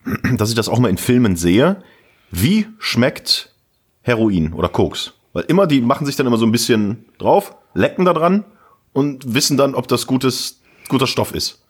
dass 0.37 0.49
ich 0.49 0.55
das 0.55 0.69
auch 0.69 0.79
mal 0.79 0.89
in 0.89 0.97
Filmen 0.97 1.35
sehe. 1.35 1.83
Wie 2.31 2.67
schmeckt 2.79 3.53
Heroin 4.01 4.53
oder 4.53 4.69
Koks? 4.69 5.13
Weil 5.33 5.43
immer, 5.47 5.67
die 5.67 5.81
machen 5.81 6.05
sich 6.05 6.15
dann 6.15 6.25
immer 6.27 6.37
so 6.37 6.45
ein 6.45 6.51
bisschen 6.51 7.05
drauf, 7.17 7.55
lecken 7.73 8.05
da 8.05 8.13
dran 8.13 8.45
und 8.93 9.33
wissen 9.33 9.57
dann, 9.57 9.75
ob 9.75 9.87
das 9.87 10.07
gutes, 10.07 10.61
guter 10.89 11.07
Stoff 11.07 11.33
ist. 11.33 11.61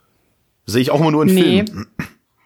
Sehe 0.66 0.82
ich 0.82 0.92
auch 0.92 1.00
immer 1.00 1.12
nur 1.12 1.24
in 1.24 1.34
Nee. 1.34 1.64
Filmen. 1.66 1.88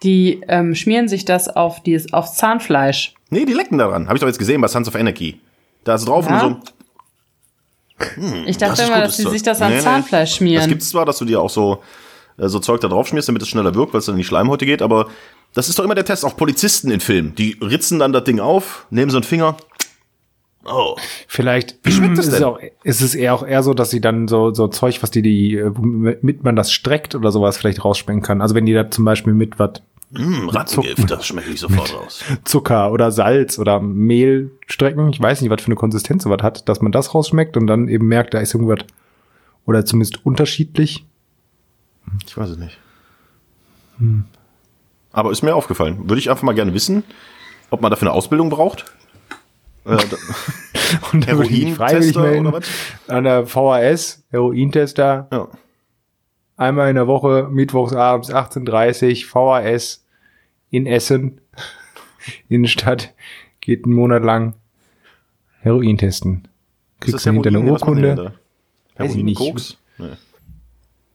Die 0.04 0.42
ähm, 0.48 0.76
schmieren 0.76 1.08
sich 1.08 1.26
das 1.26 1.48
auf 1.50 1.82
dieses, 1.84 2.14
aufs 2.14 2.36
Zahnfleisch. 2.36 3.14
Nee, 3.30 3.46
die 3.46 3.54
lecken 3.54 3.78
daran. 3.78 4.08
Habe 4.08 4.16
ich 4.18 4.22
doch 4.22 4.28
jetzt 4.28 4.38
gesehen 4.40 4.62
bei 4.62 4.68
Sons 4.68 4.88
of 4.88 4.96
Anarchy. 4.96 5.40
Da 5.84 5.96
ist 5.96 6.08
drauf 6.08 6.30
Ja? 6.30 6.44
und 6.46 6.66
so. 6.66 6.72
Ich 8.46 8.58
Das 8.58 8.70
dachte 8.70 8.82
ist 8.84 8.88
immer, 8.90 9.02
dass 9.02 9.18
sie 9.18 9.24
Zeug. 9.24 9.34
sich 9.34 9.44
das 9.44 9.60
Nee, 9.60 9.66
ans 9.66 9.78
nee. 9.78 9.84
Zahnfleisch 9.84 10.36
schmieren. 10.36 10.62
Das 10.62 10.68
gibt's 10.70 10.90
zwar, 10.90 11.06
dass 11.06 11.18
du 11.18 11.26
dir 11.26 11.42
auch 11.42 11.50
so, 11.50 11.82
äh, 12.38 12.48
so 12.48 12.60
Zeug 12.60 12.80
da 12.82 12.88
drauf 12.90 13.08
schmierst, 13.08 13.28
damit 13.28 13.42
es 13.42 13.48
schneller 13.50 13.74
wirkt, 13.74 13.94
weil 13.94 14.00
es 14.00 14.06
dann 14.06 14.14
in 14.16 14.20
die 14.20 14.24
Schleimhäute 14.26 14.66
geht, 14.68 14.82
aber 14.84 15.08
das 15.54 15.68
ist 15.70 15.80
doch 15.80 15.84
immer 15.84 15.96
der 15.96 16.06
Test. 16.06 16.24
Auch 16.24 16.38
Polizisten 16.38 16.92
in 16.92 17.00
Filmen, 17.00 17.34
die 17.34 17.58
ritzen 17.60 17.98
dann 17.98 18.14
das 18.14 18.24
Ding 18.26 18.40
auf, 18.40 18.86
nehmen 18.92 19.10
so 19.10 19.18
einen 19.18 19.24
Finger. 19.24 19.58
Oh, 20.68 20.96
vielleicht 21.28 21.78
schmeckt 21.88 22.18
das 22.18 22.28
ist, 22.28 22.34
denn? 22.34 22.42
es 22.42 22.44
auch, 22.44 22.60
ist 22.84 23.02
es 23.02 23.16
eher 23.16 23.34
auch 23.34 23.46
eher 23.46 23.64
so, 23.64 23.74
dass 23.74 23.90
sie 23.90 24.02
dann 24.02 24.28
so, 24.28 24.54
so 24.54 24.68
Zeug, 24.68 25.02
was 25.02 25.12
die, 25.12 25.22
die, 25.22 25.58
äh, 25.58 25.72
womit 25.74 26.44
man 26.44 26.56
das 26.56 26.72
streckt 26.72 27.16
oder 27.16 27.32
sowas 27.32 27.58
vielleicht 27.58 27.86
rausschmecken 27.86 28.22
kann. 28.22 28.42
Also 28.42 28.54
wenn 28.54 28.66
die 28.66 28.74
da 28.74 28.92
zum 28.92 29.06
Beispiel 29.06 29.34
mit 29.34 29.60
was 29.60 29.82
mh, 30.12 30.20
Hm, 30.20 30.50
Rattengift, 30.50 31.10
das 31.10 31.26
schmecke 31.26 31.52
ich 31.52 31.60
sofort 31.60 31.94
raus. 31.94 32.24
Zucker 32.44 32.92
oder 32.92 33.12
Salz 33.12 33.60
oder 33.60 33.80
Mehl 33.80 34.52
strecken. 34.66 35.10
Ich 35.10 35.22
weiß 35.22 35.42
nicht, 35.42 35.50
was 35.50 35.62
für 35.62 35.68
eine 35.68 35.76
Konsistenz 35.76 36.24
sowas 36.24 36.42
hat, 36.42 36.68
dass 36.68 36.82
man 36.82 36.92
das 36.92 37.14
rausschmeckt 37.14 37.56
und 37.56 37.68
dann 37.68 37.88
eben 37.88 38.08
merkt, 38.08 38.34
da 38.34 38.40
ist 38.40 38.54
irgendwas 38.54 38.86
oder 39.66 39.86
zumindest 39.86 40.26
unterschiedlich. 40.26 41.06
Ich 42.26 42.38
weiß 42.38 42.50
es 42.50 42.58
nicht. 42.58 42.78
Hm. 44.00 44.26
Aber 45.12 45.32
ist 45.32 45.44
mir 45.44 45.56
aufgefallen. 45.56 46.10
Würde 46.10 46.20
ich 46.20 46.30
einfach 46.30 46.44
mal 46.44 46.56
gerne 46.56 46.74
wissen, 46.74 47.04
ob 47.70 47.82
man 47.82 47.90
dafür 47.90 48.10
eine 48.10 48.18
Ausbildung 48.18 48.50
braucht. 48.50 48.86
Äh, 49.88 49.98
da- 49.98 50.18
Und 51.12 51.28
dann 51.28 51.38
würde 51.38 51.50
ich 51.52 51.66
mich 51.66 51.74
freiwillig 51.76 52.16
Herointester 52.16 52.52
melden 52.52 52.64
an 53.08 53.24
der 53.26 53.46
VHS, 53.46 54.24
Herointester, 54.30 55.28
ja. 55.32 55.48
einmal 56.56 56.90
in 56.90 56.96
der 56.96 57.08
Woche, 57.08 57.48
mittwochs 57.52 57.94
abends 57.94 58.32
18.30 58.34 59.26
VHS 59.26 60.06
in 60.70 60.86
Essen, 60.86 61.42
Innenstadt, 62.50 63.14
geht 63.62 63.86
einen 63.86 63.96
Monat 63.96 64.24
lang 64.24 64.54
Heroin 65.62 65.98
testen. 65.98 66.48
Kriegst 67.00 67.26
du 67.26 67.32
hinter 67.32 67.50
eine 67.50 67.60
Urkunde. 67.62 68.16
da? 68.16 68.24
Weiß 68.24 68.32
ich 69.12 69.18
Heroin, 69.18 69.26
nicht. 69.26 69.38
Koks? 69.38 69.78
Nee. 69.98 70.08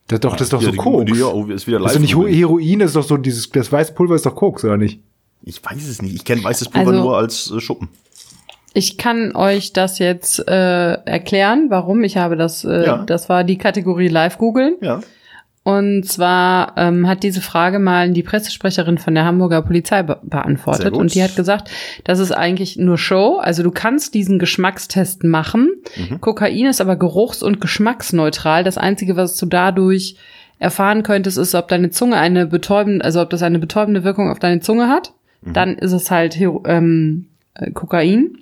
Das, 0.09 0.16
ist 0.16 0.25
doch, 0.25 0.33
das 0.33 0.41
ist 0.43 0.53
doch 0.53 0.61
Ja, 0.61 0.66
so 0.66 0.70
die- 0.73 0.77
Koks. 0.79 1.12
die- 1.12 1.18
Ja, 1.18 1.27
oh, 1.27 1.47
ist 1.47 1.66
wieder 1.66 1.79
Das 1.79 1.93
ist 1.93 1.97
doch 1.97 2.01
nicht 2.01 2.14
live. 2.14 2.37
Heroin, 2.37 2.79
das 2.81 2.91
ist 2.91 2.97
doch 2.97 3.03
so 3.05 3.16
dieses, 3.16 3.49
das 3.51 3.73
weiße 3.73 3.95
Pulver 3.95 4.14
ist 4.16 4.27
doch 4.27 4.35
Koks, 4.35 4.64
oder 4.64 4.77
nicht? 4.77 5.01
Ich 5.45 5.64
weiß 5.64 5.89
es 5.89 6.03
nicht. 6.03 6.14
Ich 6.14 6.25
kenne 6.25 6.45
weißes 6.45 6.68
Pulver 6.68 6.91
Also- 6.91 7.03
nur 7.03 7.16
als 7.16 7.51
äh, 7.51 7.61
Schuppen. 7.61 7.89
Ich 8.75 8.97
kann 8.99 9.35
euch 9.37 9.73
das 9.73 9.99
jetzt 9.99 10.49
äh, 10.49 10.93
erklären, 11.05 11.66
warum. 11.68 12.05
Ich 12.05 12.16
habe 12.16 12.37
das, 12.37 12.64
äh, 12.64 12.87
Ja. 12.87 13.05
das 13.05 13.29
war 13.29 13.45
die 13.45 13.59
Kategorie 13.59 14.09
Live 14.09 14.39
googeln. 14.39 14.77
Ja. 14.81 15.01
Und 15.64 16.05
zwar 16.09 16.73
ähm, 16.77 17.07
hat 17.07 17.23
diese 17.23 17.41
Frage 17.41 17.79
mal 17.79 18.11
die 18.11 18.25
Pressesprecherin 18.25 18.99
von 18.99 19.14
der 19.14 19.25
Hamburger 19.25 19.62
Polizei 19.62 20.03
be 20.03 20.18
beantwortet. 20.23 20.93
Und 20.93 21.14
die 21.14 21.23
hat 21.23 21.37
gesagt, 21.37 21.70
das 22.03 22.18
ist 22.18 22.33
eigentlich 22.33 22.79
nur 22.79 22.99
Show. 22.99 23.37
Also 23.41 23.62
du 23.62 23.70
kannst 23.70 24.14
diesen 24.14 24.41
Geschmackstest 24.41 25.23
machen. 25.23 25.70
Mhm. 25.97 26.20
Kokain 26.20 26.66
ist 26.66 26.81
aber 26.81 26.97
geruchs- 26.97 27.45
und 27.45 27.61
geschmacksneutral. 27.61 28.64
Das 28.64 28.77
Einzige, 28.77 29.14
was 29.16 29.37
du 29.37 29.47
dadurch 29.47 30.16
erfahren 30.59 31.05
könntest, 31.05 31.39
ist, 31.39 31.55
ob 31.55 31.68
deine 31.68 31.91
Zunge 31.91 32.16
eine 32.16 32.47
betäubende, 32.47 33.05
also 33.05 33.20
ob 33.20 33.31
das 33.31 33.43
eine 33.45 33.61
betäubende 33.61 34.03
Wirkung 34.03 34.31
auf 34.33 34.41
deine 34.41 34.59
Zunge 34.61 34.89
hat. 34.89 35.12
Mhm. 35.43 35.53
Dann 35.53 35.79
ist 35.79 35.93
es 35.93 36.11
halt 36.11 36.41
ähm, 36.41 37.27
äh, 37.55 37.70
Kokain. 37.70 38.39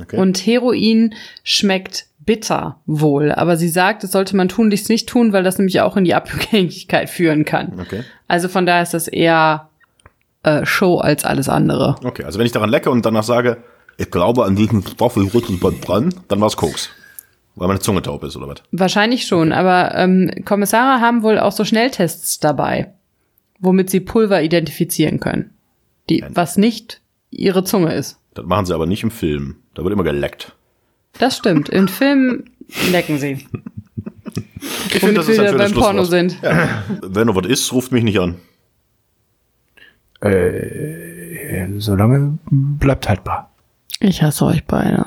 Okay. 0.00 0.16
Und 0.16 0.38
Heroin 0.38 1.14
schmeckt 1.42 2.06
bitter 2.26 2.80
wohl. 2.86 3.32
Aber 3.32 3.56
sie 3.56 3.68
sagt, 3.68 4.02
das 4.02 4.12
sollte 4.12 4.36
man 4.36 4.48
tunlichst 4.48 4.88
nicht 4.88 5.08
tun, 5.08 5.32
weil 5.32 5.44
das 5.44 5.58
nämlich 5.58 5.80
auch 5.80 5.96
in 5.96 6.04
die 6.04 6.14
Abhängigkeit 6.14 7.08
führen 7.10 7.44
kann. 7.44 7.78
okay. 7.80 8.02
Also 8.28 8.48
von 8.48 8.66
daher 8.66 8.82
ist 8.82 8.94
das 8.94 9.08
eher 9.08 9.70
äh, 10.42 10.66
Show 10.66 10.98
als 10.98 11.24
alles 11.24 11.48
andere. 11.48 11.96
Okay, 12.04 12.24
also 12.24 12.38
wenn 12.38 12.46
ich 12.46 12.52
daran 12.52 12.70
lecke 12.70 12.90
und 12.90 13.06
danach 13.06 13.22
sage, 13.22 13.58
ich 13.96 14.10
glaube 14.10 14.44
an 14.44 14.56
diesen 14.56 14.82
Stoff 14.86 15.16
richtig 15.16 15.62
was 15.62 15.80
dran, 15.80 16.12
dann 16.28 16.40
war 16.40 16.48
es 16.48 16.56
Koks. 16.56 16.90
Weil 17.54 17.68
meine 17.68 17.80
Zunge 17.80 18.02
taub 18.02 18.22
ist 18.24 18.36
oder 18.36 18.48
was? 18.48 18.62
Wahrscheinlich 18.70 19.26
schon, 19.26 19.52
aber 19.52 19.94
ähm, 19.94 20.30
Kommissare 20.44 21.00
haben 21.00 21.22
wohl 21.22 21.38
auch 21.38 21.52
so 21.52 21.64
Schnelltests 21.64 22.38
dabei, 22.38 22.92
womit 23.60 23.88
sie 23.88 24.00
Pulver 24.00 24.42
identifizieren 24.42 25.20
können. 25.20 25.54
Die, 26.10 26.22
was 26.28 26.58
nicht 26.58 27.00
ihre 27.30 27.64
Zunge 27.64 27.94
ist. 27.94 28.18
Das 28.34 28.44
machen 28.44 28.66
sie 28.66 28.74
aber 28.74 28.86
nicht 28.86 29.02
im 29.02 29.10
Film. 29.10 29.56
Da 29.76 29.84
wird 29.84 29.92
immer 29.92 30.04
geleckt. 30.04 30.52
Das 31.18 31.36
stimmt. 31.36 31.68
In 31.68 31.86
Filmen 31.86 32.50
lecken 32.90 33.18
sie. 33.18 33.46
Ich 34.92 35.02
Womit 35.02 35.28
wir 35.28 35.28
wieder 35.28 35.56
beim 35.56 35.72
Porno 35.72 36.04
sind. 36.04 36.36
Ja. 36.42 36.82
Wenn 37.02 37.28
noch 37.28 37.36
was 37.36 37.46
ist, 37.46 37.72
ruft 37.72 37.92
mich 37.92 38.02
nicht 38.02 38.18
an. 38.18 38.36
Äh, 40.20 41.68
solange 41.78 42.38
bleibt 42.50 43.08
haltbar. 43.08 43.50
Ich 44.00 44.22
hasse 44.22 44.46
euch 44.46 44.64
beide. 44.64 45.06